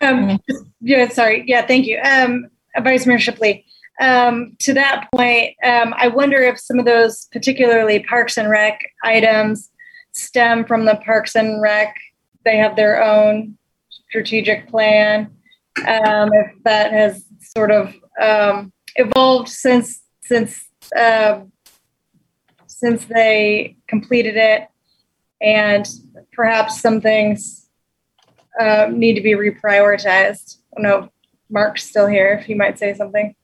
[0.00, 0.38] Um,
[0.80, 1.44] yeah, sorry.
[1.46, 1.98] Yeah, thank you.
[1.98, 2.46] Um,
[2.80, 3.64] Vice Mayor Shipley.
[4.00, 8.80] Um, to that point, um, I wonder if some of those, particularly Parks and Rec
[9.02, 9.70] items,
[10.12, 11.94] stem from the Parks and Rec.
[12.44, 13.56] They have their own
[13.90, 15.30] strategic plan.
[15.88, 16.30] Um,
[16.64, 21.40] that has sort of um, evolved since since uh,
[22.66, 24.68] since they completed it,
[25.40, 25.88] and
[26.32, 27.68] perhaps some things
[28.60, 30.58] uh, need to be reprioritized.
[30.76, 31.08] I don't know
[31.50, 33.34] Mark's still here, if he might say something.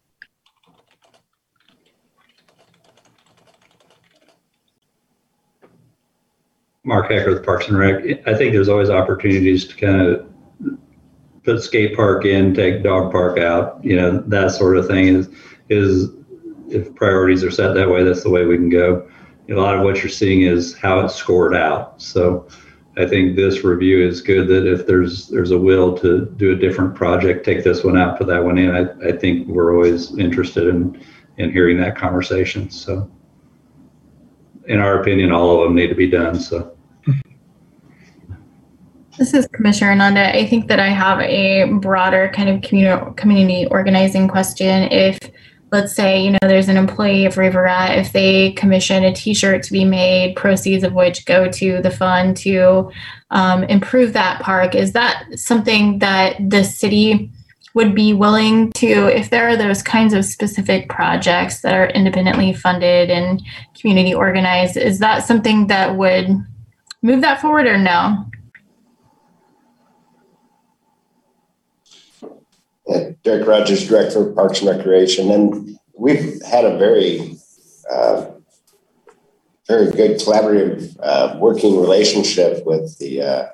[6.85, 8.27] Mark Hecker with Parks and Rec.
[8.27, 10.27] I think there's always opportunities to kind of
[11.43, 15.29] put skate park in, take dog park out, you know, that sort of thing is,
[15.69, 16.11] is
[16.69, 19.09] if priorities are set that way, that's the way we can go.
[19.51, 22.01] A lot of what you're seeing is how it's scored out.
[22.01, 22.47] So
[22.97, 26.57] I think this review is good that if there's, there's a will to do a
[26.57, 28.71] different project, take this one out, put that one in.
[28.71, 31.03] I, I think we're always interested in,
[31.37, 32.71] in hearing that conversation.
[32.71, 33.11] So
[34.71, 36.39] in our opinion, all of them need to be done.
[36.39, 36.77] So.
[39.19, 40.35] This is Commissioner Ananda.
[40.35, 44.85] I think that I have a broader kind of community community organizing question.
[44.91, 45.19] If
[45.73, 49.63] let's say you know there's an employee of River Rat, if they commission a T-shirt
[49.65, 52.91] to be made, proceeds of which go to the fund to
[53.31, 57.31] um, improve that park, is that something that the city
[57.75, 62.53] would be willing to, if there are those kinds of specific projects that are independently
[62.53, 63.43] funded and
[63.79, 66.29] community organized, is that something that would
[67.03, 68.27] move that forward or no?
[73.23, 77.37] Derek Rogers, Director of Parks and Recreation, and we've had a very,
[77.93, 78.31] uh,
[79.69, 83.47] very good collaborative uh, working relationship with the uh,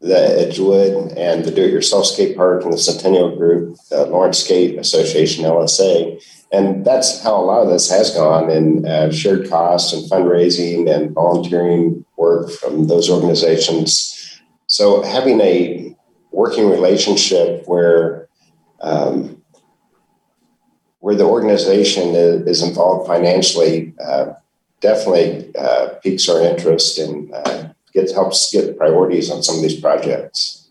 [0.00, 4.38] the Edgewood and the Do It Yourself Skate Park and the Centennial Group, the Lawrence
[4.38, 6.22] Skate Association, LSA.
[6.52, 10.94] And that's how a lot of this has gone in uh, shared costs and fundraising
[10.94, 14.40] and volunteering work from those organizations.
[14.66, 15.96] So having a
[16.30, 18.28] working relationship where
[18.80, 19.42] um,
[21.00, 24.32] where the organization is, is involved financially uh,
[24.80, 27.32] definitely uh, piques our interest in
[27.98, 30.70] gets helps get priorities on some of these projects.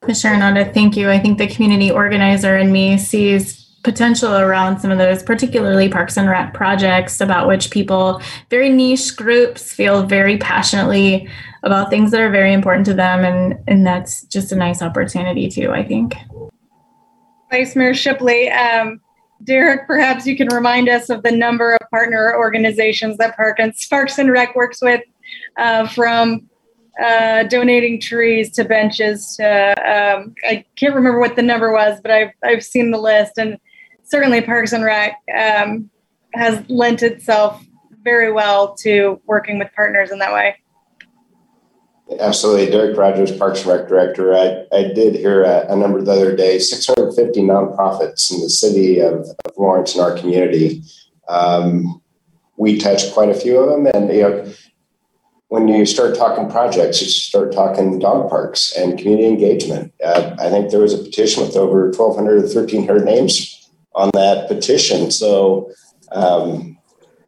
[0.00, 1.10] Commissioner Ananda, thank you.
[1.10, 6.16] I think the community organizer in me sees potential around some of those, particularly Parks
[6.16, 11.28] and Rec projects, about which people, very niche groups, feel very passionately
[11.62, 13.24] about things that are very important to them.
[13.24, 16.14] And, and that's just a nice opportunity, too, I think.
[17.50, 19.00] Vice Mayor Shipley, um,
[19.44, 24.32] Derek, perhaps you can remind us of the number of partner organizations that Parks and
[24.32, 25.02] Rec works with,
[25.56, 26.48] uh, from
[27.02, 29.44] uh, donating trees to benches to
[29.78, 33.58] um, I can't remember what the number was, but I've I've seen the list, and
[34.02, 35.88] certainly Parks and Rec um,
[36.34, 37.64] has lent itself
[38.02, 40.56] very well to working with partners in that way.
[42.20, 42.70] Absolutely.
[42.70, 44.34] Derek Rogers, Parks and Rec Director.
[44.34, 49.00] I, I did hear a, a number the other day 650 nonprofits in the city
[49.00, 50.82] of, of Lawrence in our community.
[51.28, 52.00] Um,
[52.56, 53.86] we touched quite a few of them.
[53.94, 54.52] And, you know,
[55.48, 59.92] when you start talking projects, you start talking dog parks and community engagement.
[60.04, 64.48] Uh, I think there was a petition with over 1,200 or 1,300 names on that
[64.48, 65.10] petition.
[65.10, 65.70] So,
[66.10, 66.78] um,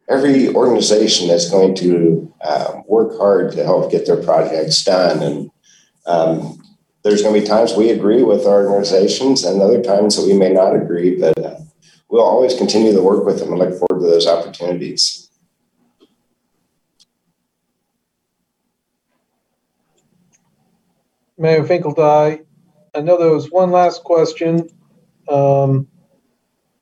[0.07, 5.21] every organization is going to uh, work hard to help get their projects done.
[5.21, 5.51] And
[6.05, 6.61] um,
[7.03, 10.37] there's going to be times we agree with our organizations and other times that we
[10.37, 11.59] may not agree, but uh,
[12.15, 15.29] we'll always continue to work with them and look forward to those opportunities.
[21.37, 22.45] Mayor Finkeldei,
[22.95, 24.69] I know there was one last question.
[25.27, 25.89] Um,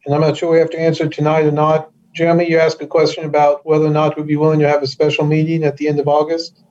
[0.06, 1.90] and I'm not sure we have to answer tonight or not.
[2.14, 4.88] Jeremy, you asked a question about whether or not we'd be willing to have a
[4.88, 6.64] special meeting at the end of August.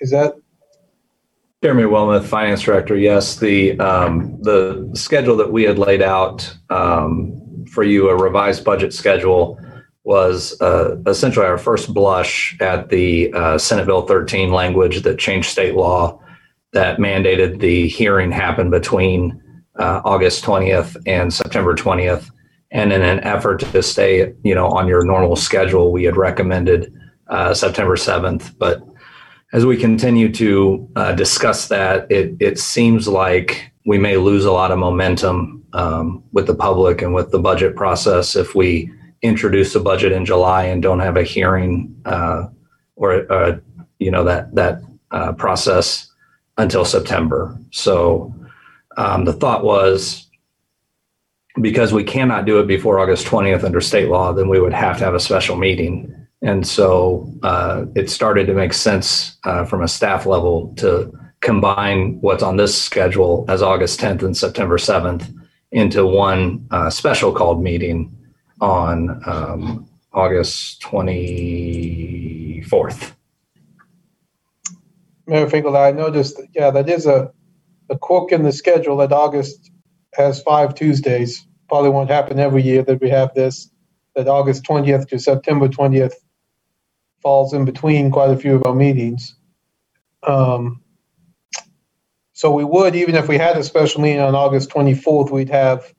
[0.00, 0.34] Is that,
[1.62, 2.96] Jeremy Wilmoth, Finance Director.
[2.96, 8.64] Yes, the, um, the schedule that we had laid out, um, for you, a revised
[8.64, 9.60] budget schedule
[10.02, 15.50] was, uh, essentially our first blush at the, uh, Senate Bill 13 language that changed
[15.50, 16.18] state law
[16.72, 19.38] that mandated the hearing happen between,
[19.78, 22.30] uh, August 20th and September 20th.
[22.70, 26.90] And in an effort to stay, you know, on your normal schedule, we had recommended,
[27.28, 28.80] uh, September 7th, but
[29.52, 34.52] as we continue to uh, discuss that, it, it seems like we may lose a
[34.52, 39.74] lot of momentum um, with the public and with the budget process if we introduce
[39.74, 42.46] a budget in July and don't have a hearing uh,
[42.96, 43.58] or uh,
[43.98, 46.10] you know that that uh, process
[46.58, 47.58] until September.
[47.70, 48.34] So
[48.96, 50.26] um, the thought was
[51.60, 54.98] because we cannot do it before August 20th under state law, then we would have
[54.98, 56.14] to have a special meeting.
[56.42, 62.18] And so uh, it started to make sense uh, from a staff level to combine
[62.20, 65.32] what's on this schedule as August 10th and September 7th
[65.72, 68.14] into one uh, special called meeting
[68.60, 73.12] on um, August 24th.
[75.26, 77.30] Mayor Finkel, I noticed, yeah, that is a,
[77.88, 79.70] a quirk in the schedule that August
[80.14, 81.46] has five Tuesdays.
[81.68, 83.70] Probably won't happen every year that we have this,
[84.16, 86.14] that August 20th to September 20th
[87.20, 89.36] falls in between quite a few of our meetings.
[90.22, 90.82] Um,
[92.32, 95.92] so we would, even if we had a special meeting on August 24th, we'd have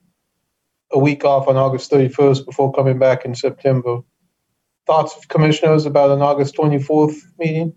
[0.91, 3.99] a week off on August 31st before coming back in September.
[4.87, 7.73] Thoughts of commissioners about an August 24th meeting?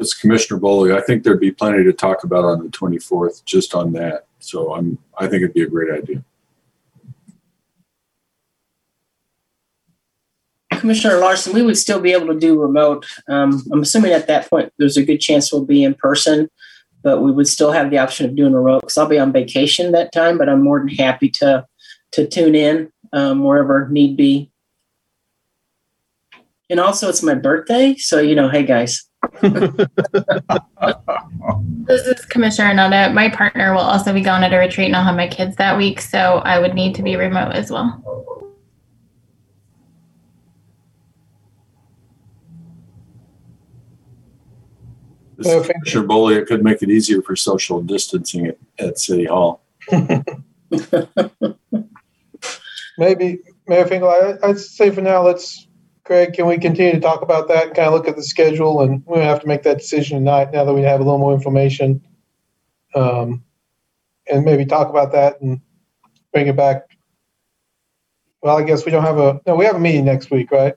[0.00, 0.96] It's Commissioner Boley.
[0.96, 4.26] I think there'd be plenty to talk about on the 24th, just on that.
[4.38, 6.24] So I'm, I think it'd be a great idea.
[10.78, 13.06] Commissioner Larsen, we would still be able to do remote.
[13.28, 16.48] Um, I'm assuming at that point, there's a good chance we'll be in person,
[17.02, 19.92] but we would still have the option of doing remote because I'll be on vacation
[19.92, 21.66] that time, but I'm more than happy to,
[22.12, 24.50] to tune in um, wherever need be.
[26.70, 27.94] And also it's my birthday.
[27.96, 29.08] So, you know, hey guys,
[31.88, 33.12] This is Commissioner Ananda.
[33.12, 35.76] My partner will also be gone at a retreat and I'll have my kids that
[35.76, 38.47] week, so I would need to be remote as well.
[45.38, 49.24] This is Commissioner Boley, it could make it easier for social distancing at, at City
[49.24, 49.62] Hall.
[52.98, 55.68] Maybe, Mayor Finkel, I, I'd say for now, let's,
[56.02, 58.82] Craig, can we continue to talk about that and kind of look at the schedule
[58.82, 61.34] and we have to make that decision tonight now that we have a little more
[61.34, 62.04] information.
[62.96, 63.44] Um,
[64.26, 65.60] and maybe talk about that and
[66.32, 66.98] bring it back.
[68.42, 70.74] Well, I guess we don't have a, no, we have a meeting next week, right?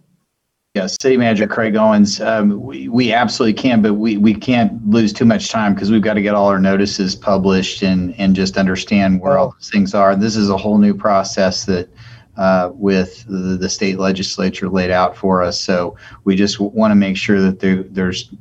[0.73, 5.11] Yes, City Manager Craig Owens, um, we, we absolutely can, but we, we can't lose
[5.11, 8.57] too much time because we've got to get all our notices published and, and just
[8.57, 10.15] understand where all those things are.
[10.15, 11.89] This is a whole new process that,
[12.37, 15.59] uh, with the, the state legislature laid out for us.
[15.59, 18.33] So we just want to make sure that there, there's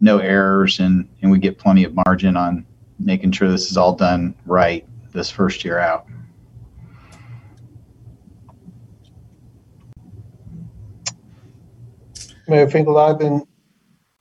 [0.00, 2.66] no errors and, and we get plenty of margin on
[2.98, 6.08] making sure this is all done right this first year out.
[12.48, 13.42] Mayor Finkel, I've been,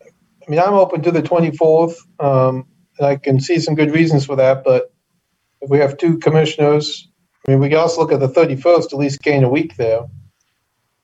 [0.01, 2.65] I mean, I'm open to the 24th, um,
[2.97, 4.93] and I can see some good reasons for that, but
[5.61, 7.07] if we have two commissioners,
[7.47, 10.01] I mean, we can also look at the 31st, at least gain a week there.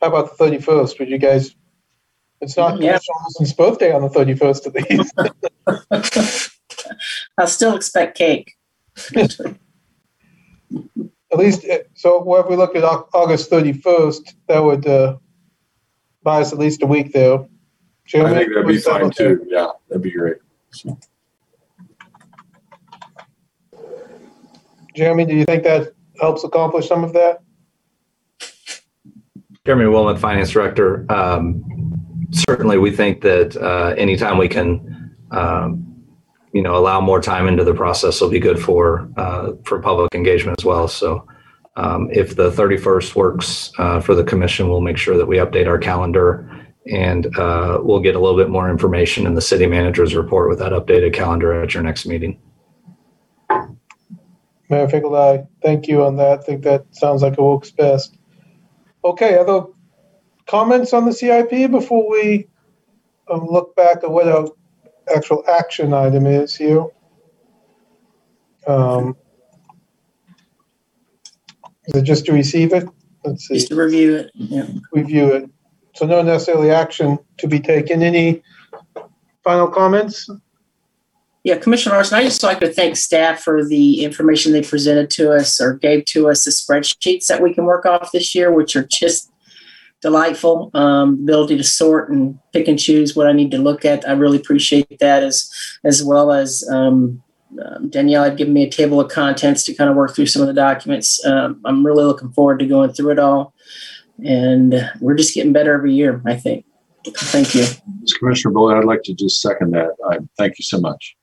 [0.01, 0.99] How about the 31st?
[0.99, 1.55] Would you guys,
[2.41, 2.91] it's not Yeah.
[2.93, 5.13] Commissioner Olson's birthday on the 31st at least.
[7.37, 8.53] I'll still expect cake.
[11.31, 15.17] At least, uh, so if we look at Au- August 31st, that would uh,
[16.23, 17.39] buy us at least a week there.
[17.39, 17.47] I
[18.05, 19.45] Jeremy, think that'd be fine look too.
[19.47, 20.37] Yeah, that'd be great.
[20.71, 20.97] So,
[24.95, 27.41] Jeremy, do you think that helps accomplish some of that?
[29.65, 31.05] Jeremy Wilmoth, Finance Director.
[31.11, 31.63] Um,
[32.31, 35.85] certainly, we think that uh, anytime we can, um,
[36.51, 40.15] you know, allow more time into the process will be good for uh, for public
[40.15, 40.87] engagement as well.
[40.87, 41.27] So,
[41.79, 45.65] um, if the 31st works uh, for the commission, we'll make sure that we update
[45.65, 50.13] our calendar and uh, we'll get a little bit more information in the city manager's
[50.13, 52.41] report with that updated calendar at your next meeting.
[54.69, 56.39] Mayor Finkel, I thank you on that.
[56.39, 58.17] I think that sounds like it works best.
[59.05, 59.67] Okay, other
[60.47, 62.47] comments on the CIP before we
[63.29, 64.49] um, look back at what our
[65.15, 66.85] actual action item is here?
[68.67, 69.15] Um,
[71.89, 72.87] Is it just to receive it?
[73.25, 73.55] Let's see.
[73.55, 74.31] Just to review it.
[74.35, 74.67] Yeah.
[74.93, 75.49] Review it.
[75.95, 78.03] So no necessarily action to be taken.
[78.03, 78.43] Any
[79.43, 80.29] final comments?
[81.43, 85.31] Yeah, Commissioner Larsen, I just like to thank staff for the information they presented to
[85.31, 88.75] us or gave to us, the spreadsheets that we can work off this year, which
[88.75, 89.31] are just
[90.01, 90.69] delightful.
[90.73, 94.07] Um, ability to sort and pick and choose what I need to look at.
[94.07, 95.49] I really appreciate that as
[95.83, 97.23] as well as um,
[97.65, 100.41] um, Danielle had given me a table of contents to kind of work through some
[100.41, 101.23] of the documents.
[101.25, 103.53] Um, I'm really looking forward to going through it all.
[104.23, 106.65] And we're just getting better every year, I think.
[107.05, 107.61] Thank you.
[107.61, 109.95] As Commissioner Bullitt, I'd like to just second that.
[110.09, 111.15] I thank you so much.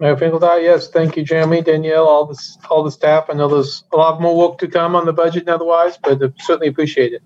[0.00, 2.38] Mayor Finkeldine, yes, thank you, Jeremy, Danielle, all the,
[2.70, 3.26] all the staff.
[3.28, 6.22] I know there's a lot more work to come on the budget and otherwise, but
[6.22, 7.22] I certainly appreciate it.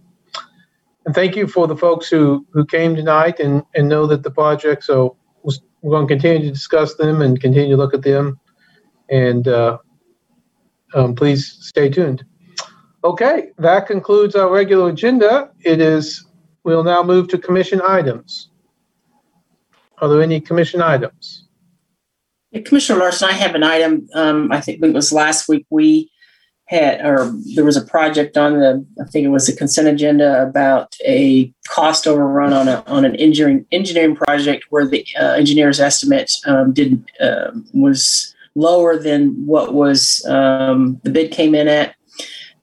[1.05, 4.31] And thank you for the folks who, who came tonight and, and know that the
[4.31, 5.17] project, so
[5.83, 8.39] we're going to continue to discuss them and continue to look at them.
[9.11, 9.79] And uh,
[10.95, 12.25] um, please stay tuned.
[13.03, 15.51] Okay, that concludes our regular agenda.
[15.65, 16.25] It is,
[16.63, 18.51] we'll now move to commission items.
[19.99, 21.49] Are there any commission items?
[22.53, 24.07] Yeah, Commissioner Larsen, I have an item.
[24.15, 26.12] Um, I think it was last week we
[26.73, 30.43] had, or there was a project on the, I think it was the consent agenda
[30.43, 35.81] about a cost overrun on a on an engineering engineering project where the uh, engineer's
[35.81, 41.95] estimate um, did uh, was lower than what was um, the bid came in at.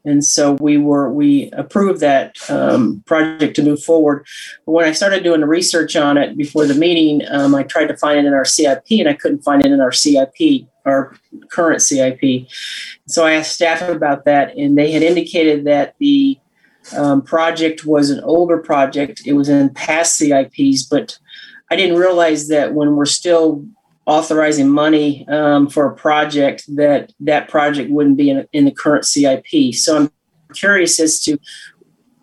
[0.10, 4.26] And so we were we approved that um, project to move forward.
[4.66, 7.88] But when I started doing the research on it before the meeting, um, I tried
[7.88, 11.16] to find it in our CIP, and I couldn't find it in our CIP, our
[11.50, 12.48] current CIP.
[13.08, 16.40] So I asked staff about that, and they had indicated that the
[16.98, 19.22] um, project was an older project.
[19.28, 21.20] It was in past CIPs, but
[21.70, 23.64] I didn't realize that when we're still
[24.10, 29.06] authorizing money um, for a project that that project wouldn't be in, in the current
[29.06, 29.76] CIP.
[29.76, 30.12] So I'm
[30.54, 31.38] curious as to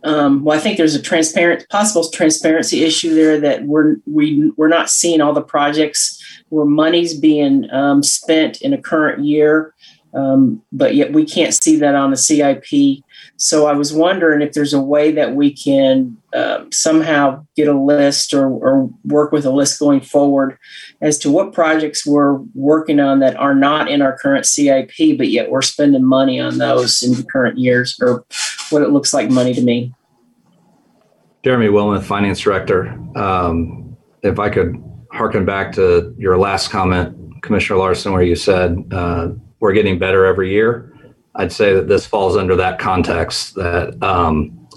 [0.03, 4.69] um, well, I think there's a transparent possible transparency issue there that we're we we're
[4.69, 9.75] not seeing all the projects where money's being um, spent in a current year,
[10.17, 13.05] um, but yet we can't see that on the CIP.
[13.37, 17.79] So I was wondering if there's a way that we can um, somehow get a
[17.79, 20.59] list or, or, work with a list going forward
[21.03, 25.29] as to what projects we're working on that are not in our current CIP, but
[25.29, 28.25] yet we're spending money on those in the current years or
[28.71, 29.93] what it looks like money to me.
[31.45, 32.89] Jeremy Wilmoth, Finance Director.
[33.15, 38.83] Um, if I could harken back to your last comment, Commissioner Larsen, where you said
[38.91, 39.29] uh,
[39.61, 40.93] we're getting better every year.
[41.35, 44.69] I'd say that this falls under that context that um,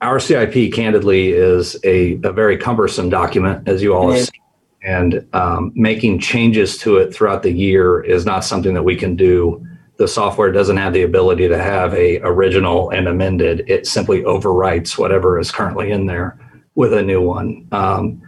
[0.00, 4.40] our CIP, candidly, is a, a, very cumbersome document, as you all have seen.
[4.82, 9.16] And um, making changes to it throughout the year is not something that we can
[9.16, 9.64] do.
[9.96, 13.64] The software doesn't have the ability to have a original and amended.
[13.68, 16.38] It simply overwrites whatever is currently in there
[16.74, 17.66] with a new one.
[17.72, 18.22] Um,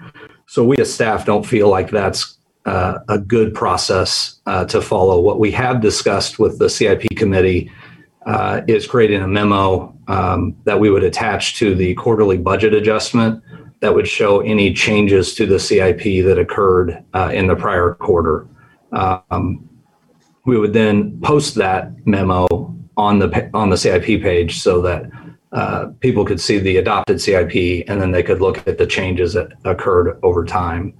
[0.47, 2.38] so we as staff don't feel like that's
[2.69, 5.19] uh, a good process uh, to follow.
[5.21, 7.71] What we have discussed with the CIP committee
[8.27, 13.43] uh, is creating a memo um, that we would attach to the quarterly budget adjustment
[13.81, 18.47] that would show any changes to the CIP that occurred uh, in the prior quarter.
[18.93, 19.67] Um,
[20.45, 22.47] we would then post that memo
[22.99, 25.11] on the on the CIP page so that
[25.53, 29.33] uh, people could see the adopted CIP and then they could look at the changes
[29.33, 30.93] that occurred over time.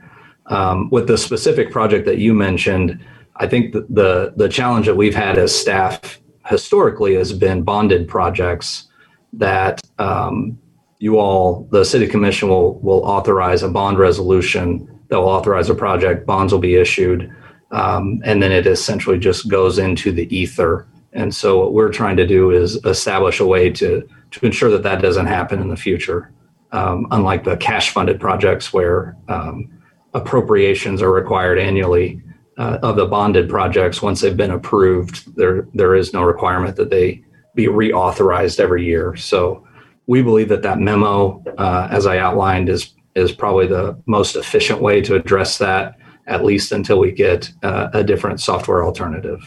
[0.49, 3.05] Um, with the specific project that you mentioned,
[3.37, 8.09] I think the, the, the challenge that we've had as staff historically has been bonded
[8.09, 8.89] projects
[9.35, 10.59] that um,
[10.99, 15.75] you all, the city commission will will authorize a bond resolution that will authorize a
[15.75, 16.27] project.
[16.27, 17.33] Bonds will be issued,
[17.71, 20.89] um, and then it essentially just goes into the ether.
[21.13, 24.83] And so what we're trying to do is establish a way to to ensure that
[24.83, 26.33] that doesn't happen in the future.
[26.71, 29.71] Um, unlike the cash funded projects where um,
[30.15, 32.23] appropriations are required annually
[32.57, 34.03] uh, of the bonded projects.
[34.03, 37.23] Once they've been approved there there is no requirement that they
[37.55, 39.17] be reauthorized every year.
[39.17, 39.67] So
[40.07, 44.81] we believe that that memo uh, as i outlined is is probably the most efficient
[44.81, 45.97] way to address that
[46.27, 49.41] at least until we get uh, a different software alternative.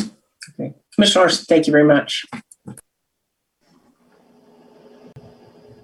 [0.00, 0.74] Okay.
[0.94, 2.24] Commissioners thank you very much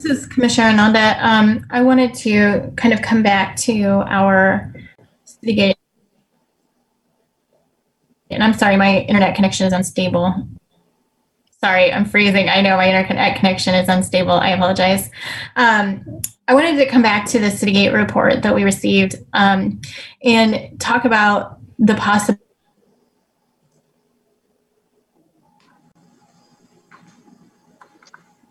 [0.07, 1.18] This is Commissioner Ananda.
[1.20, 4.73] Um, I wanted to kind of come back to our
[5.26, 5.75] Citygate.
[8.31, 10.47] And I'm sorry, my internet connection is unstable.
[11.60, 12.49] Sorry, I'm freezing.
[12.49, 14.35] I know my internet connection is unstable.
[14.35, 15.10] I apologize.
[15.57, 19.81] Um, I wanted to come back to the Citygate report that we received um,
[20.23, 22.45] and talk about the possibility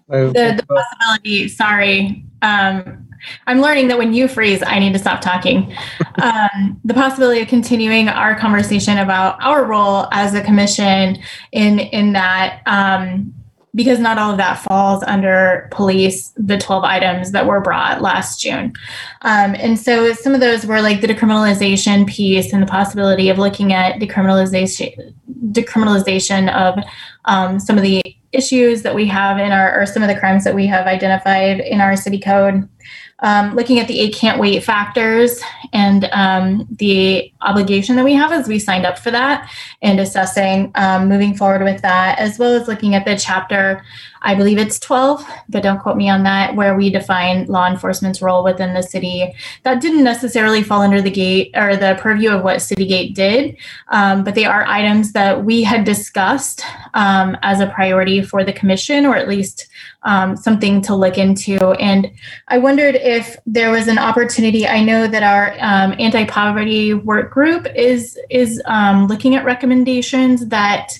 [0.08, 2.24] The, the possibility, sorry.
[2.42, 3.08] Um,
[3.48, 5.76] I'm learning that when you freeze, I need to stop talking.
[6.22, 11.18] um, the possibility of continuing our conversation about our role as a commission
[11.52, 13.34] in in that um,
[13.76, 18.40] because not all of that falls under police, the 12 items that were brought last
[18.40, 18.74] June.
[19.22, 23.38] Um, and so some of those were like the decriminalization piece and the possibility of
[23.38, 25.14] looking at decriminalization,
[25.52, 26.82] decriminalization of
[27.26, 28.02] um, some of the
[28.36, 31.60] issues that we have in our, or some of the crimes that we have identified
[31.60, 32.68] in our city code.
[33.20, 35.40] Um, looking at the eight can't wait factors
[35.72, 39.50] and um, the obligation that we have as we signed up for that
[39.82, 43.84] and assessing um, moving forward with that, as well as looking at the chapter,
[44.26, 48.24] I believe it's 12, but don't quote me on that, where we define law enforcement's
[48.24, 49.32] role within the city.
[49.62, 53.56] That didn't necessarily fall under the gate or the purview of what Citygate did,
[53.90, 58.52] um, but they are items that we had discussed um, as a priority for the
[58.52, 59.68] commission, or at least
[60.02, 61.72] um, something to look into.
[61.74, 62.12] And
[62.48, 64.68] I wondered if there was an opportunity.
[64.68, 70.98] I know that our um, anti-poverty work group is is um, looking at recommendations that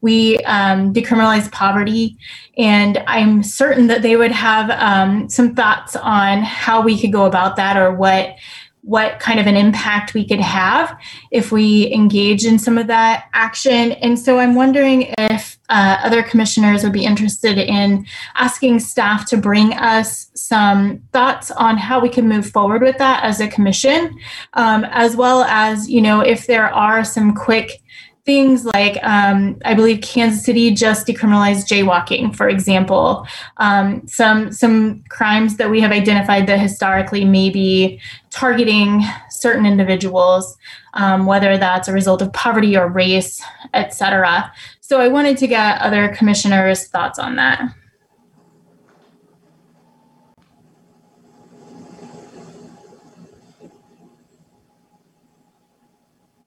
[0.00, 2.16] we um, decriminalize poverty,
[2.56, 7.24] and I'm certain that they would have um, some thoughts on how we could go
[7.24, 8.36] about that or what
[8.82, 10.96] what kind of an impact we could have
[11.30, 13.92] if we engage in some of that action.
[13.92, 19.36] And so I'm wondering if uh, other commissioners would be interested in asking staff to
[19.36, 24.18] bring us some thoughts on how we can move forward with that as a commission,
[24.54, 27.82] um, as well as, you know, if there are some quick
[28.28, 33.26] things like um, I believe Kansas City just decriminalized jaywalking, for example.
[33.56, 37.98] Um, some some crimes that we have identified that historically may be
[38.28, 40.58] targeting certain individuals,
[40.92, 43.42] um, whether that's a result of poverty or race,
[43.72, 44.52] etc.
[44.80, 47.62] So I wanted to get other commissioners' thoughts on that.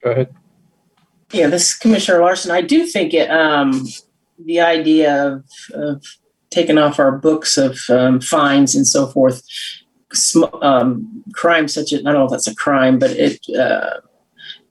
[0.04, 0.41] Go ahead.
[1.32, 2.50] Yeah, this is Commissioner Larsen.
[2.50, 3.86] I do think it, um,
[4.38, 6.04] the idea of, of
[6.50, 9.42] taking off our books of um, fines and so forth,
[10.12, 14.00] sm- um, crimes such as, I don't know if that's a crime, but it, uh,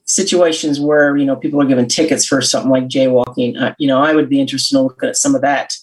[0.06, 4.14] situations where, you know, people are given tickets for something like jaywalking, you know, I
[4.14, 5.74] would be interested in looking at some of that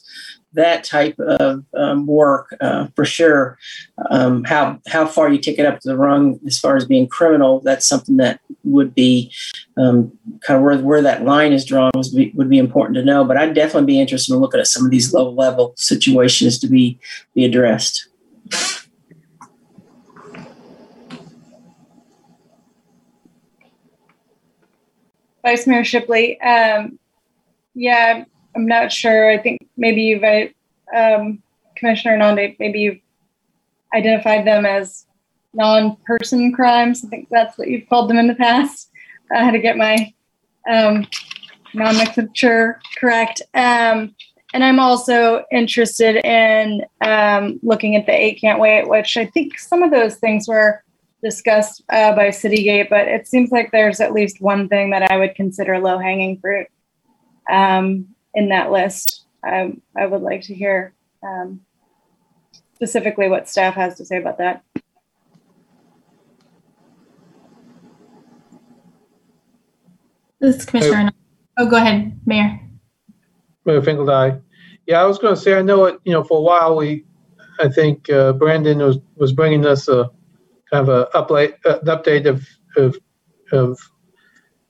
[0.55, 3.59] that type of um, work uh, for sure.
[4.11, 7.07] Um, how how far you take it up to the rung as far as being
[7.07, 9.33] criminal, that's something that would be
[9.77, 13.25] um, kind of where where that line is drawn was would be important to know.
[13.25, 16.67] But I'd definitely be interested in looking at some of these low level situations to
[16.67, 16.99] be
[17.35, 18.09] be addressed.
[25.43, 26.99] Vice Mayor Shipley, um,
[27.75, 28.25] yeah,
[28.59, 29.31] I'm not sure.
[29.31, 30.25] I think maybe you've,
[30.93, 31.41] um,
[31.77, 32.99] Commissioner Ananda, maybe you've
[33.95, 35.07] identified them as
[35.55, 37.05] non-person crimes.
[37.05, 38.91] I think that's what you've called them in the past.
[39.33, 40.13] I had to get my
[40.69, 41.07] um,
[41.73, 43.43] nomenclature correct.
[43.55, 44.17] Um,
[44.53, 49.57] and I'm also interested in um, looking at the eight can't wait, which I think
[49.57, 50.83] some of those things were
[51.23, 55.17] discussed uh, by Citygate, but it seems like there's at least one thing that I
[55.17, 56.67] would consider low hanging fruit.
[57.49, 59.27] Um, in that list.
[59.45, 60.95] I, I would like to hear
[61.25, 61.61] um,
[62.75, 64.63] specifically what staff has to say about that.
[70.41, 71.11] This is Commissioner.
[71.59, 72.61] Oh, go ahead, Mayor.
[73.65, 74.41] Mayor Finkeldei.
[74.87, 77.05] Yeah, I was going to say, I know it, you know, for a while we,
[77.59, 80.09] I think uh, Brandon was, was bringing us a
[80.71, 82.97] kind of a update, uh, an update of, of,
[83.51, 83.77] of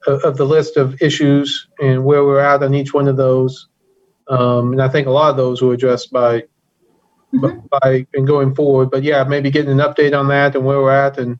[0.08, 3.68] of the list of issues and where we're at on each one of those.
[4.28, 6.44] Um, and I think a lot of those were addressed by
[7.34, 7.66] mm-hmm.
[7.70, 8.90] by and going forward.
[8.90, 11.38] But yeah, maybe getting an update on that and where we're at and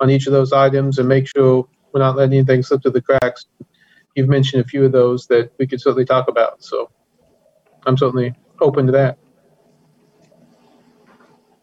[0.00, 3.02] on each of those items and make sure we're not letting anything slip through the
[3.02, 3.46] cracks.
[4.14, 6.62] You've mentioned a few of those that we could certainly talk about.
[6.62, 6.90] So
[7.86, 9.18] I'm certainly open to that.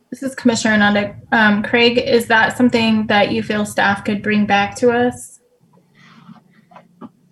[0.09, 1.15] This is Commissioner Ananda.
[1.31, 5.28] Um, Craig, is that something that you feel staff could bring back to us?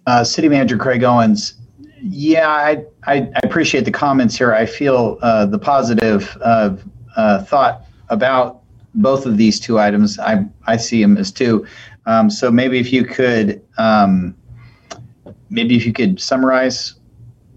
[0.07, 1.55] Uh, City Manager Craig Owens.
[2.01, 4.53] Yeah, I, I, I appreciate the comments here.
[4.53, 6.77] I feel uh, the positive uh,
[7.43, 8.61] thought about
[8.95, 10.17] both of these two items.
[10.17, 11.67] I, I see them as two.
[12.05, 14.33] Um, so maybe if you could, um,
[15.49, 16.93] maybe if you could summarize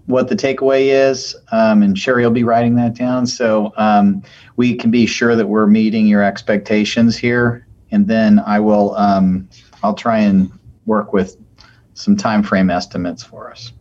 [0.07, 4.25] what the takeaway is, um, and Sherry will be writing that down, so um,
[4.57, 7.65] we can be sure that we're meeting your expectations here.
[7.93, 9.49] And then I will, um,
[9.85, 10.51] I'll try and
[10.87, 11.37] work with
[12.01, 13.73] some time frame estimates for us.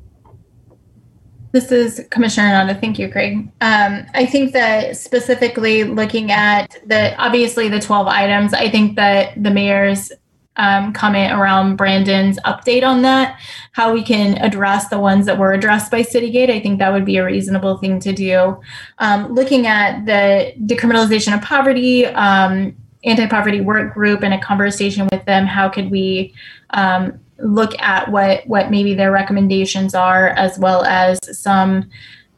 [1.52, 2.76] This is Commissioner Ananda.
[2.76, 3.50] Thank you, Craig.
[3.62, 9.42] Um, I think that specifically looking at the obviously the 12 items, I think that
[9.42, 10.12] the mayor's
[10.60, 13.40] um, comment around Brandon's update on that,
[13.72, 17.06] how we can address the ones that were addressed by Citygate, I think that would
[17.06, 18.60] be a reasonable thing to do.
[19.00, 22.76] Um, looking at the decriminalization of poverty, um,
[23.06, 26.34] anti-poverty work group, and a conversation with them, how could we
[26.72, 31.90] um, look at what what maybe their recommendations are, as well as some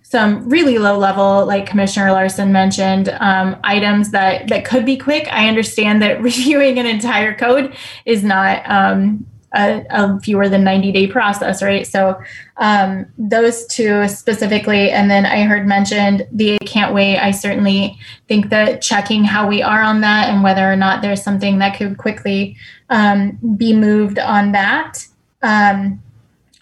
[0.03, 5.31] some really low level, like Commissioner Larsen mentioned, um, items that that could be quick.
[5.31, 10.91] I understand that reviewing an entire code is not um, a, a, fewer than 90
[10.91, 11.85] day process, right?
[11.85, 12.21] So
[12.57, 17.17] um, those two specifically, and then I heard mentioned the can't wait.
[17.17, 17.97] I certainly
[18.27, 21.77] think that checking how we are on that and whether or not there's something that
[21.77, 22.55] could quickly
[22.89, 25.05] um, be moved on that.
[25.41, 26.01] Um,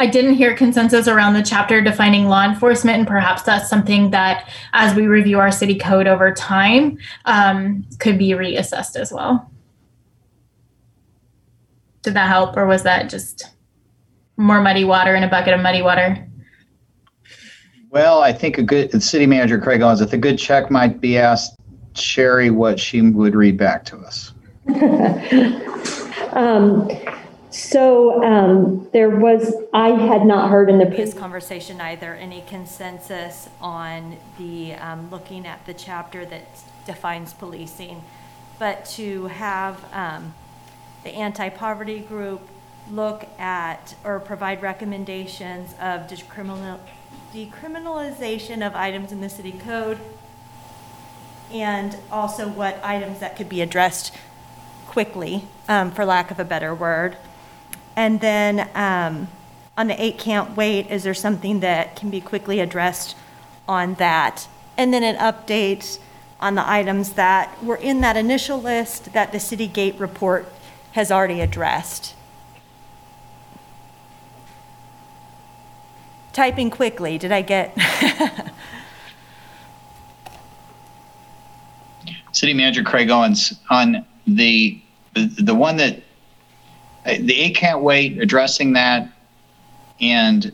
[0.01, 4.49] I didn't hear consensus around the chapter defining law enforcement, and perhaps that's something that,
[4.71, 9.51] as we review our city code over time, um, could be reassessed as well.
[12.01, 13.49] Did that help, or was that just
[14.37, 16.25] more muddy water in a bucket of muddy water?
[17.89, 21.17] Well, I think a good city manager Craig Owens, if a good check might be
[21.17, 21.55] asked
[21.95, 24.33] Sherry what she would read back to us.
[26.33, 26.89] um,
[27.49, 33.49] so um, there was, I had not heard in the previous conversation either any consensus
[33.59, 36.47] on the um, looking at the chapter that
[36.85, 38.03] defines policing,
[38.59, 40.33] but to have um,
[41.03, 42.41] the anti-poverty group
[42.91, 46.79] look at or provide recommendations of decriminal,
[47.33, 49.99] decriminalization of items in the city code
[51.51, 54.13] and also what items that could be addressed
[54.87, 57.17] quickly, um, for lack of a better word.
[57.95, 59.27] And then um,
[59.77, 63.15] on the eight can't wait, is there something that can be quickly addressed
[63.67, 64.47] on that?
[64.77, 65.99] And then an update
[66.39, 70.51] on the items that were in that initial list that the City Gate report
[70.93, 72.15] has already addressed.
[76.33, 77.77] Typing quickly, did I get?
[82.31, 84.79] City Manager Craig Owens, on the
[85.13, 86.01] the one that
[87.03, 89.11] the eight can't wait addressing that
[89.99, 90.53] and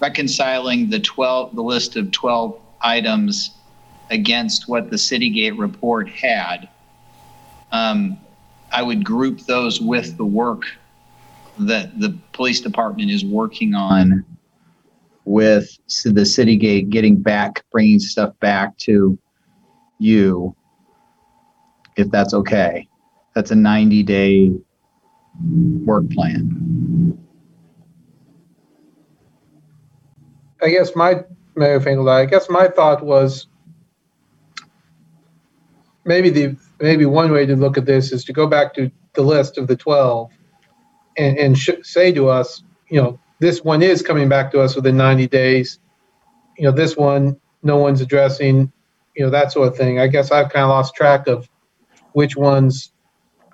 [0.00, 3.50] reconciling the 12 the list of 12 items
[4.10, 6.68] against what the citygate report had
[7.72, 8.16] um,
[8.72, 10.64] i would group those with the work
[11.58, 14.24] that the police department is working on
[15.24, 19.18] with the city gate getting back bringing stuff back to
[19.98, 20.54] you
[21.96, 22.88] if that's okay
[23.34, 24.50] that's a 90 day
[25.84, 27.18] work plan?
[30.62, 31.24] I guess my
[31.56, 33.46] Mayor I guess my thought was
[36.04, 39.22] maybe the maybe one way to look at this is to go back to the
[39.22, 40.30] list of the 12
[41.18, 44.76] and, and sh- say to us, you know, this one is coming back to us
[44.76, 45.78] within 90 days.
[46.56, 48.72] You know, this one, no one's addressing,
[49.16, 49.98] you know, that sort of thing.
[49.98, 51.48] I guess I've kind of lost track of
[52.12, 52.92] which ones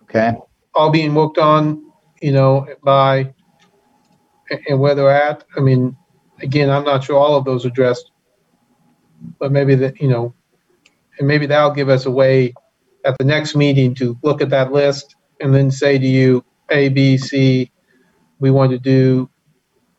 [0.03, 0.37] okay
[0.77, 1.91] all being worked on,
[2.21, 3.33] you know, by
[4.69, 5.45] and where they're at.
[5.57, 5.97] I mean,
[6.41, 8.11] again, I'm not sure all of those addressed,
[9.39, 10.35] but maybe that you know,
[11.19, 12.55] and maybe that'll give us a way
[13.07, 16.89] at the next meeting to look at that list and then say to you, A,
[16.89, 17.71] B, C,
[18.41, 19.31] we want to do,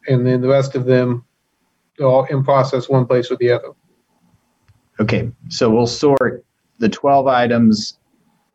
[0.08, 1.26] and then the rest of them,
[2.00, 3.70] all in process one place or the other.
[5.00, 6.46] Okay, so we'll sort
[6.80, 7.98] the 12 items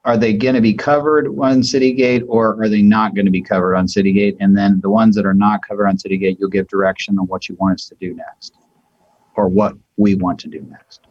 [0.05, 3.43] are they going to be covered on Citygate or are they not going to be
[3.43, 4.37] covered on Citygate?
[4.41, 7.49] And then the ones that are not covered on Citygate, you'll give direction on what
[7.49, 8.57] you want us to do next
[9.37, 11.07] or what we want to do next.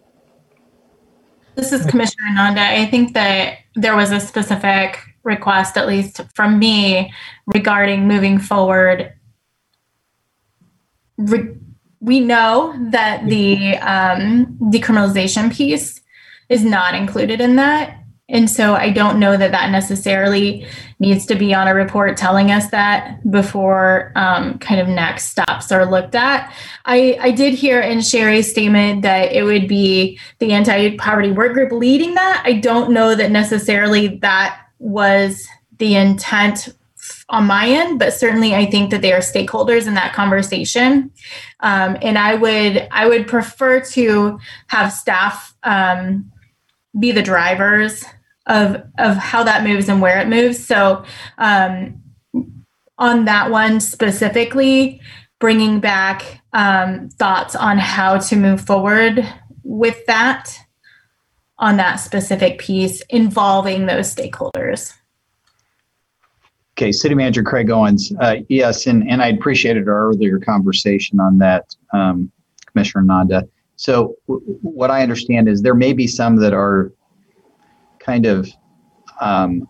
[1.62, 2.60] This is Commissioner Ananda.
[2.60, 7.14] I think that there was a specific request, at least from me,
[7.54, 9.14] regarding moving forward.
[11.20, 11.56] Re-
[12.00, 16.02] we know that the um, decriminalization piece
[16.50, 18.01] is not included in that
[18.32, 20.66] and so I don't know that that necessarily
[21.00, 25.69] needs to be on a report telling us that before um, kind of next steps
[25.69, 26.51] are looked at.
[26.85, 31.53] I, I did hear in Sherry's statement that it would be the anti poverty work
[31.53, 32.42] group leading that.
[32.45, 35.45] I don't know that necessarily that was
[35.77, 36.69] the intent
[37.27, 41.11] on my end, but certainly I think that they are stakeholders in that conversation.
[41.60, 46.32] Um, and I would I would prefer to have staff um,
[46.98, 48.06] be the drivers
[48.48, 50.66] of of how that moves and where it moves.
[50.66, 51.03] So
[51.38, 52.02] um,
[52.98, 55.02] on that one specifically,
[55.40, 59.28] bringing back um, thoughts on how to move forward
[59.64, 60.58] with that
[61.58, 64.94] on that specific piece involving those stakeholders.
[66.78, 68.11] Okay, City Manager Craig Owens.
[68.20, 72.32] Uh, yes, and, and I appreciated our earlier conversation on that, um,
[72.66, 73.48] Commissioner Ananda.
[73.76, 76.92] So w- what I understand is there may be some that are
[78.04, 78.50] kind of
[79.20, 79.68] um,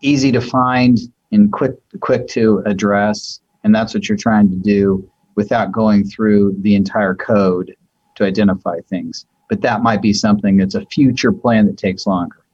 [0.00, 0.98] easy to find
[1.32, 6.56] and quick quick to address, and that's what you're trying to do without going through
[6.60, 7.74] the entire code
[8.14, 9.26] to identify things.
[9.48, 12.44] But that might be something that's a future plan that takes longer.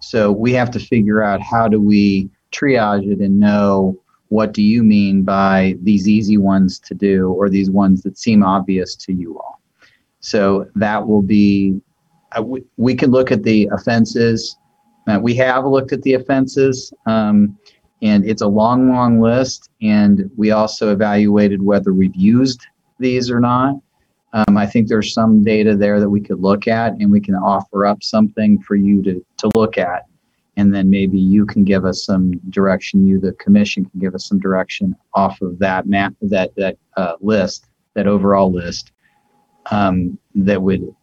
[0.00, 4.62] So we have to figure out how do we triage it and know what do
[4.62, 9.12] you mean by these easy ones to do or these ones that seem obvious to
[9.12, 9.60] you all.
[10.20, 11.80] So that will be,
[12.42, 14.56] we, we can look at the offenses.
[15.06, 17.58] Uh, we have looked at the offenses, um,
[18.02, 19.70] and it's a long, long list.
[19.82, 22.66] And we also evaluated whether we've used
[22.98, 23.74] these or not.
[24.32, 27.36] Um, I think there's some data there that we could look at, and we can
[27.36, 30.02] offer up something for you to, to look at.
[30.56, 33.06] And then maybe you can give us some direction.
[33.06, 37.14] You, the commission, can give us some direction off of that map, that that uh,
[37.20, 38.92] list, that overall list,
[39.70, 40.94] um, that would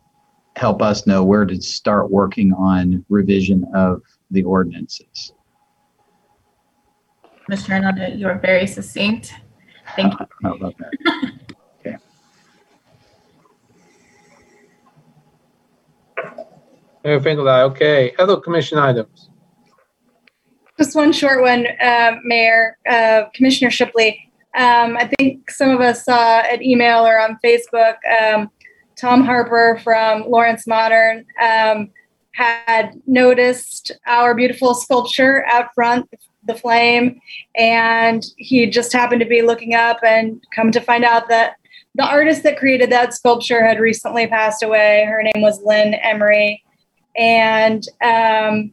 [0.55, 5.33] help us know where to start working on revision of the ordinances.
[7.49, 7.81] Mr.
[7.81, 9.33] Nanda, you are very succinct.
[9.95, 10.25] Thank you.
[10.43, 11.33] How about that?
[11.79, 11.97] Okay.
[17.03, 18.13] Mayor Finkeldine, okay.
[18.19, 19.29] Other commission items?
[20.77, 24.31] Just one short one, uh, Mayor, uh, Commissioner Shipley.
[24.55, 27.95] Um, I think some of us saw an email or on Facebook.
[28.21, 28.49] Um,
[29.01, 31.89] Tom Harper from Lawrence Modern um,
[32.33, 36.07] had noticed our beautiful sculpture out front,
[36.45, 37.19] the flame,
[37.55, 41.55] and he just happened to be looking up and come to find out that
[41.95, 45.03] the artist that created that sculpture had recently passed away.
[45.05, 46.63] Her name was Lynn Emery.
[47.17, 48.71] And um,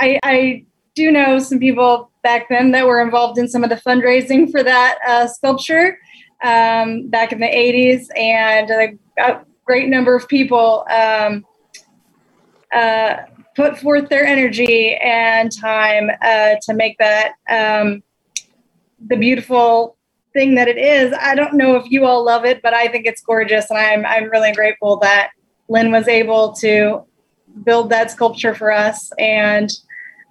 [0.00, 0.64] I, I
[0.94, 4.62] do know some people back then that were involved in some of the fundraising for
[4.62, 5.98] that uh, sculpture
[6.42, 11.44] um, back in the 80s, and a great number of people um,
[12.74, 13.16] uh,
[13.54, 18.02] put forth their energy and time uh, to make that um,
[19.08, 19.96] the beautiful
[20.32, 21.14] thing that it is.
[21.18, 24.06] I don't know if you all love it, but I think it's gorgeous, and I'm
[24.06, 25.30] I'm really grateful that
[25.68, 27.04] Lynn was able to
[27.64, 29.72] build that sculpture for us and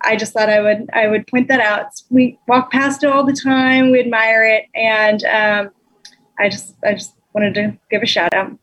[0.05, 1.87] I just thought I would I would point that out.
[2.09, 3.91] We walk past it all the time.
[3.91, 5.71] We admire it, and um,
[6.37, 8.57] I just I just wanted to give a shout out.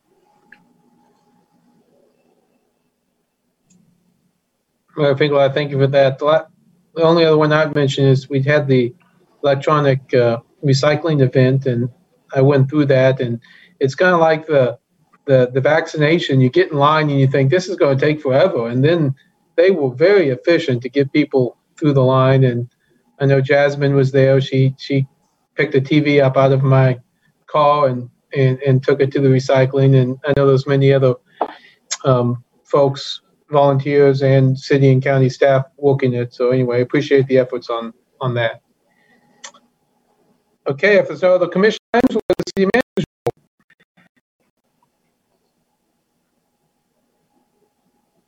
[4.95, 6.19] Mayor Finkeldine, thank you for that.
[6.19, 6.45] The la-
[6.95, 8.93] the only other one I'd mention is we had the
[9.43, 11.89] electronic uh, recycling event, and
[12.35, 13.39] I went through that, and
[13.79, 14.77] it's kind of like the,
[15.25, 16.41] the the vaccination.
[16.41, 19.15] You get in line and you think this is going to take forever, and then
[19.55, 22.43] they were very efficient to get people through the line.
[22.43, 22.69] And
[23.19, 24.39] I know Jasmine was there.
[24.41, 25.07] She she
[25.55, 26.99] picked a TV up out of my
[27.47, 29.99] car and and, and took it to the recycling.
[29.99, 31.15] And I know there's many other
[32.05, 36.33] um, folks, volunteers, and city and county staff working it.
[36.33, 38.61] So anyway, appreciate the efforts on on that.
[40.65, 42.83] Okay, if there's no other commission items, we'll the city manager.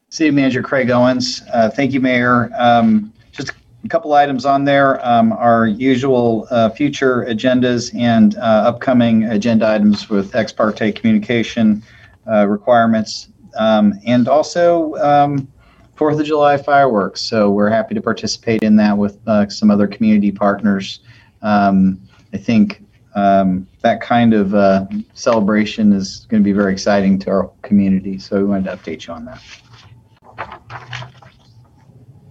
[0.10, 1.42] City Manager Craig Owens.
[1.52, 2.50] Uh, Thank you, Mayor.
[2.58, 3.52] Um, Just
[3.84, 5.06] a couple items on there.
[5.06, 11.84] Um, Our usual uh, future agendas and uh, upcoming agenda items with ex parte communication
[12.32, 13.28] uh, requirements.
[13.58, 15.48] Um, And also um,
[15.96, 17.22] Fourth of July fireworks.
[17.22, 21.00] So we're happy to participate in that with uh, some other community partners.
[21.42, 22.02] Um,
[22.34, 22.84] I think
[23.16, 28.20] um, that kind of uh, celebration is going to be very exciting to our community.
[28.20, 29.42] So we wanted to update you on that.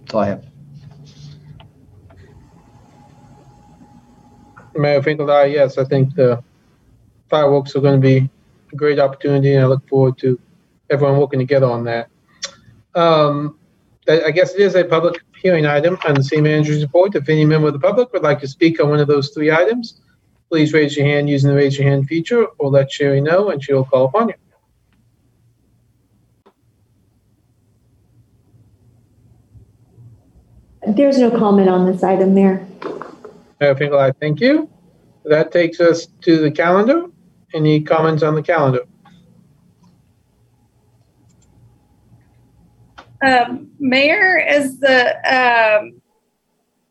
[0.01, 0.45] That's all I have.
[4.75, 6.43] Mayor Finkeldine, yes, I think the
[7.29, 8.29] fireworks are going to be
[8.71, 10.39] a great opportunity, and I look forward to
[10.89, 12.09] everyone working together on that.
[12.93, 13.59] Um,
[14.07, 17.15] I I guess it is a public hearing item on the city manager's report.
[17.15, 19.51] If any member of the public would like to speak on one of those three
[19.51, 20.01] items,
[20.49, 23.63] please raise your hand using the raise your hand feature, or let Sherry know, and
[23.63, 24.35] she'll call upon you.
[30.87, 32.65] There's no comment on this item, Mayor.
[33.59, 34.69] Mayor Finkeldine, thank you.
[35.23, 37.07] That takes us to the calendar.
[37.53, 38.81] Any comments on the calendar?
[43.25, 46.01] Um, Mayor, is the um,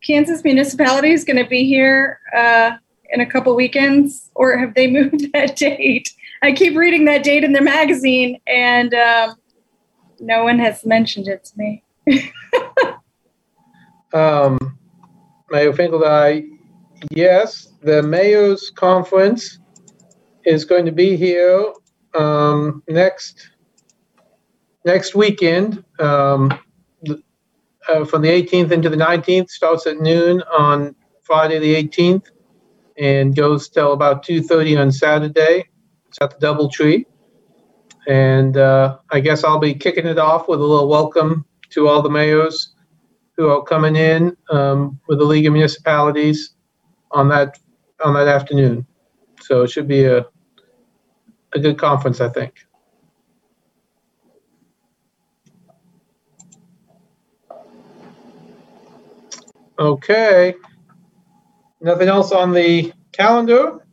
[0.04, 2.72] Kansas municipality is going to be here uh,
[3.10, 6.10] in a couple weekends, or have they moved that date?
[6.42, 9.36] I keep reading that date in their magazine, and um,
[10.20, 11.84] no one has mentioned it to me.
[14.14, 14.78] Um,
[15.50, 16.58] Mayor Finkeldine,
[17.10, 19.58] yes, the mayor's conference
[20.44, 21.72] is going to be here,
[22.14, 23.50] um, next,
[24.84, 26.52] next weekend, um,
[27.89, 32.26] uh, from the 18th into the 19th, starts at noon on Friday, the 18th,
[32.98, 35.68] and goes till about 2:30 on Saturday.
[36.08, 37.06] It's at the Doubletree.
[38.06, 42.02] And, uh, I guess I'll be kicking it off with a little welcome to all
[42.02, 42.74] the mayors
[43.36, 46.55] who are coming in um, with the League of Municipalities
[47.10, 47.58] on that
[48.05, 48.86] on that afternoon.
[49.40, 50.26] So it should be a
[51.55, 52.66] a good conference, I think.
[59.78, 60.54] Okay.
[61.80, 63.86] Nothing else on the calendar?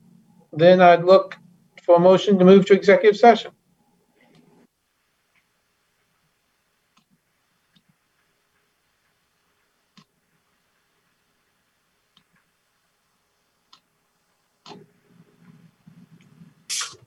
[0.53, 1.37] Then I'd look
[1.83, 3.51] for a motion to move to executive session.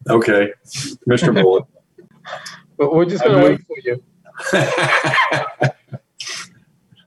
[0.09, 0.53] Okay,
[1.09, 1.33] Mr.
[1.43, 1.67] Bullock.
[2.77, 4.03] But we're just going to wait for you.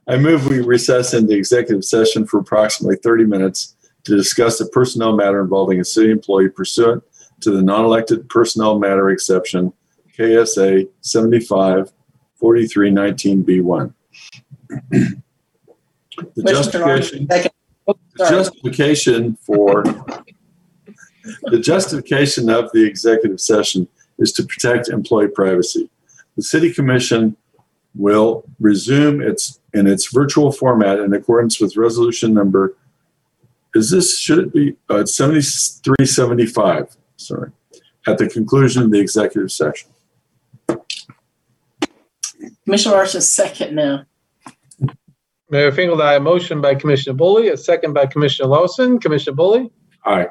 [0.08, 5.14] I move we recess into executive session for approximately 30 minutes to discuss a personnel
[5.14, 7.04] matter involving a city employee pursuant
[7.40, 9.72] to the non-elected personnel matter exception,
[10.18, 11.92] KSA 75
[12.40, 13.92] 4319B1.
[14.90, 17.28] The justification.
[17.86, 19.82] Oh, the justification for,
[21.44, 23.88] the justification of the executive session
[24.18, 25.90] is to protect employee privacy.
[26.36, 27.36] The city commission
[27.94, 32.76] will resume its, in its virtual format in accordance with resolution number,
[33.74, 37.52] is this, should it be, uh, it's 7375, sorry,
[38.06, 39.90] at the conclusion of the executive session.
[42.64, 44.04] Commissioner Larsen, second now.
[45.50, 48.98] Mayor Finkeldei, a motion by Commissioner Boley, a second by Commissioner Larsen.
[48.98, 49.70] Commissioner Boley?
[50.04, 50.26] Aye.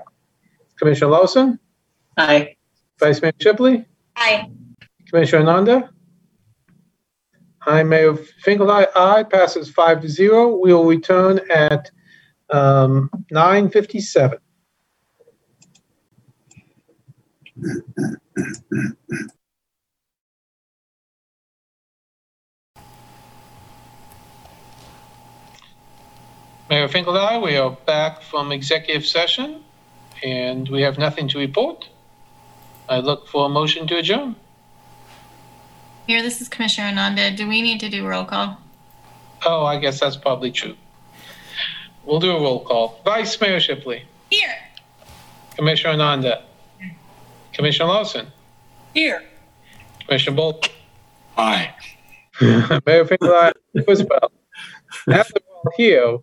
[0.77, 1.59] Commissioner Larsen?
[2.17, 2.56] Aye.
[3.00, 3.85] Vice Mayor Shipley?
[4.16, 4.50] Aye.
[5.09, 5.90] Commissioner Ananda?
[7.68, 10.58] Aye, Mayor Finkeldei, aye, passes five to zero.
[10.58, 11.92] We will return at
[12.50, 14.38] um, 9:57.
[26.70, 29.62] Mayor Finkeldei, we are back from executive session,
[30.24, 31.90] and we have nothing to report.
[32.88, 34.38] I look for a motion to adjourn.
[36.08, 37.32] Here, this is Commissioner Ananda.
[37.32, 38.58] Do we need to do roll call?
[39.45, 40.76] Oh, I guess that's probably true.
[42.06, 43.02] We'll do a roll call.
[43.03, 44.03] Vice Mayor Shipley.
[44.30, 44.56] Here.
[45.58, 46.44] Commissioner Ananda.
[47.52, 48.27] Commissioner Larsen.
[48.94, 49.22] Here.
[50.06, 50.69] Commissioner Boley.
[51.38, 51.76] Aye.
[52.42, 53.52] Mayor Finkeldei
[53.90, 54.32] as well.
[55.11, 56.18] After we're all here,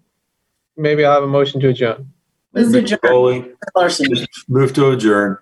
[0.79, 2.11] maybe I'll have a motion to adjourn.
[2.55, 3.01] Move to adjourn.
[3.05, 4.27] Boley, Larsen.
[4.49, 5.37] move to adjourn.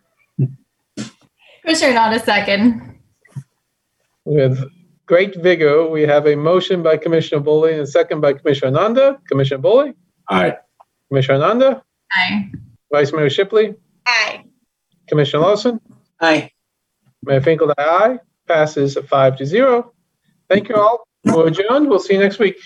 [1.63, 2.92] Commissioner Ananda, second.
[4.25, 4.63] With
[5.07, 9.21] great vigor, we have a motion by Commissioner Boley and a second by Commissioner Ananda.
[9.29, 9.95] Commissioner Boley.
[10.29, 10.57] Aye.
[11.09, 11.83] Commissioner Ananda.
[12.13, 12.51] Aye.
[12.93, 13.75] Vice Mayor Shipley.
[14.07, 14.45] Aye.
[15.09, 15.81] Commissioner Larsen.
[16.21, 16.51] Aye.
[17.25, 18.19] Mayor Finkeldei, aye.
[18.47, 19.93] Passes five to zero.
[20.49, 21.07] Thank you all.
[21.25, 21.89] We're adjourned.
[21.89, 22.57] We'll see you next week.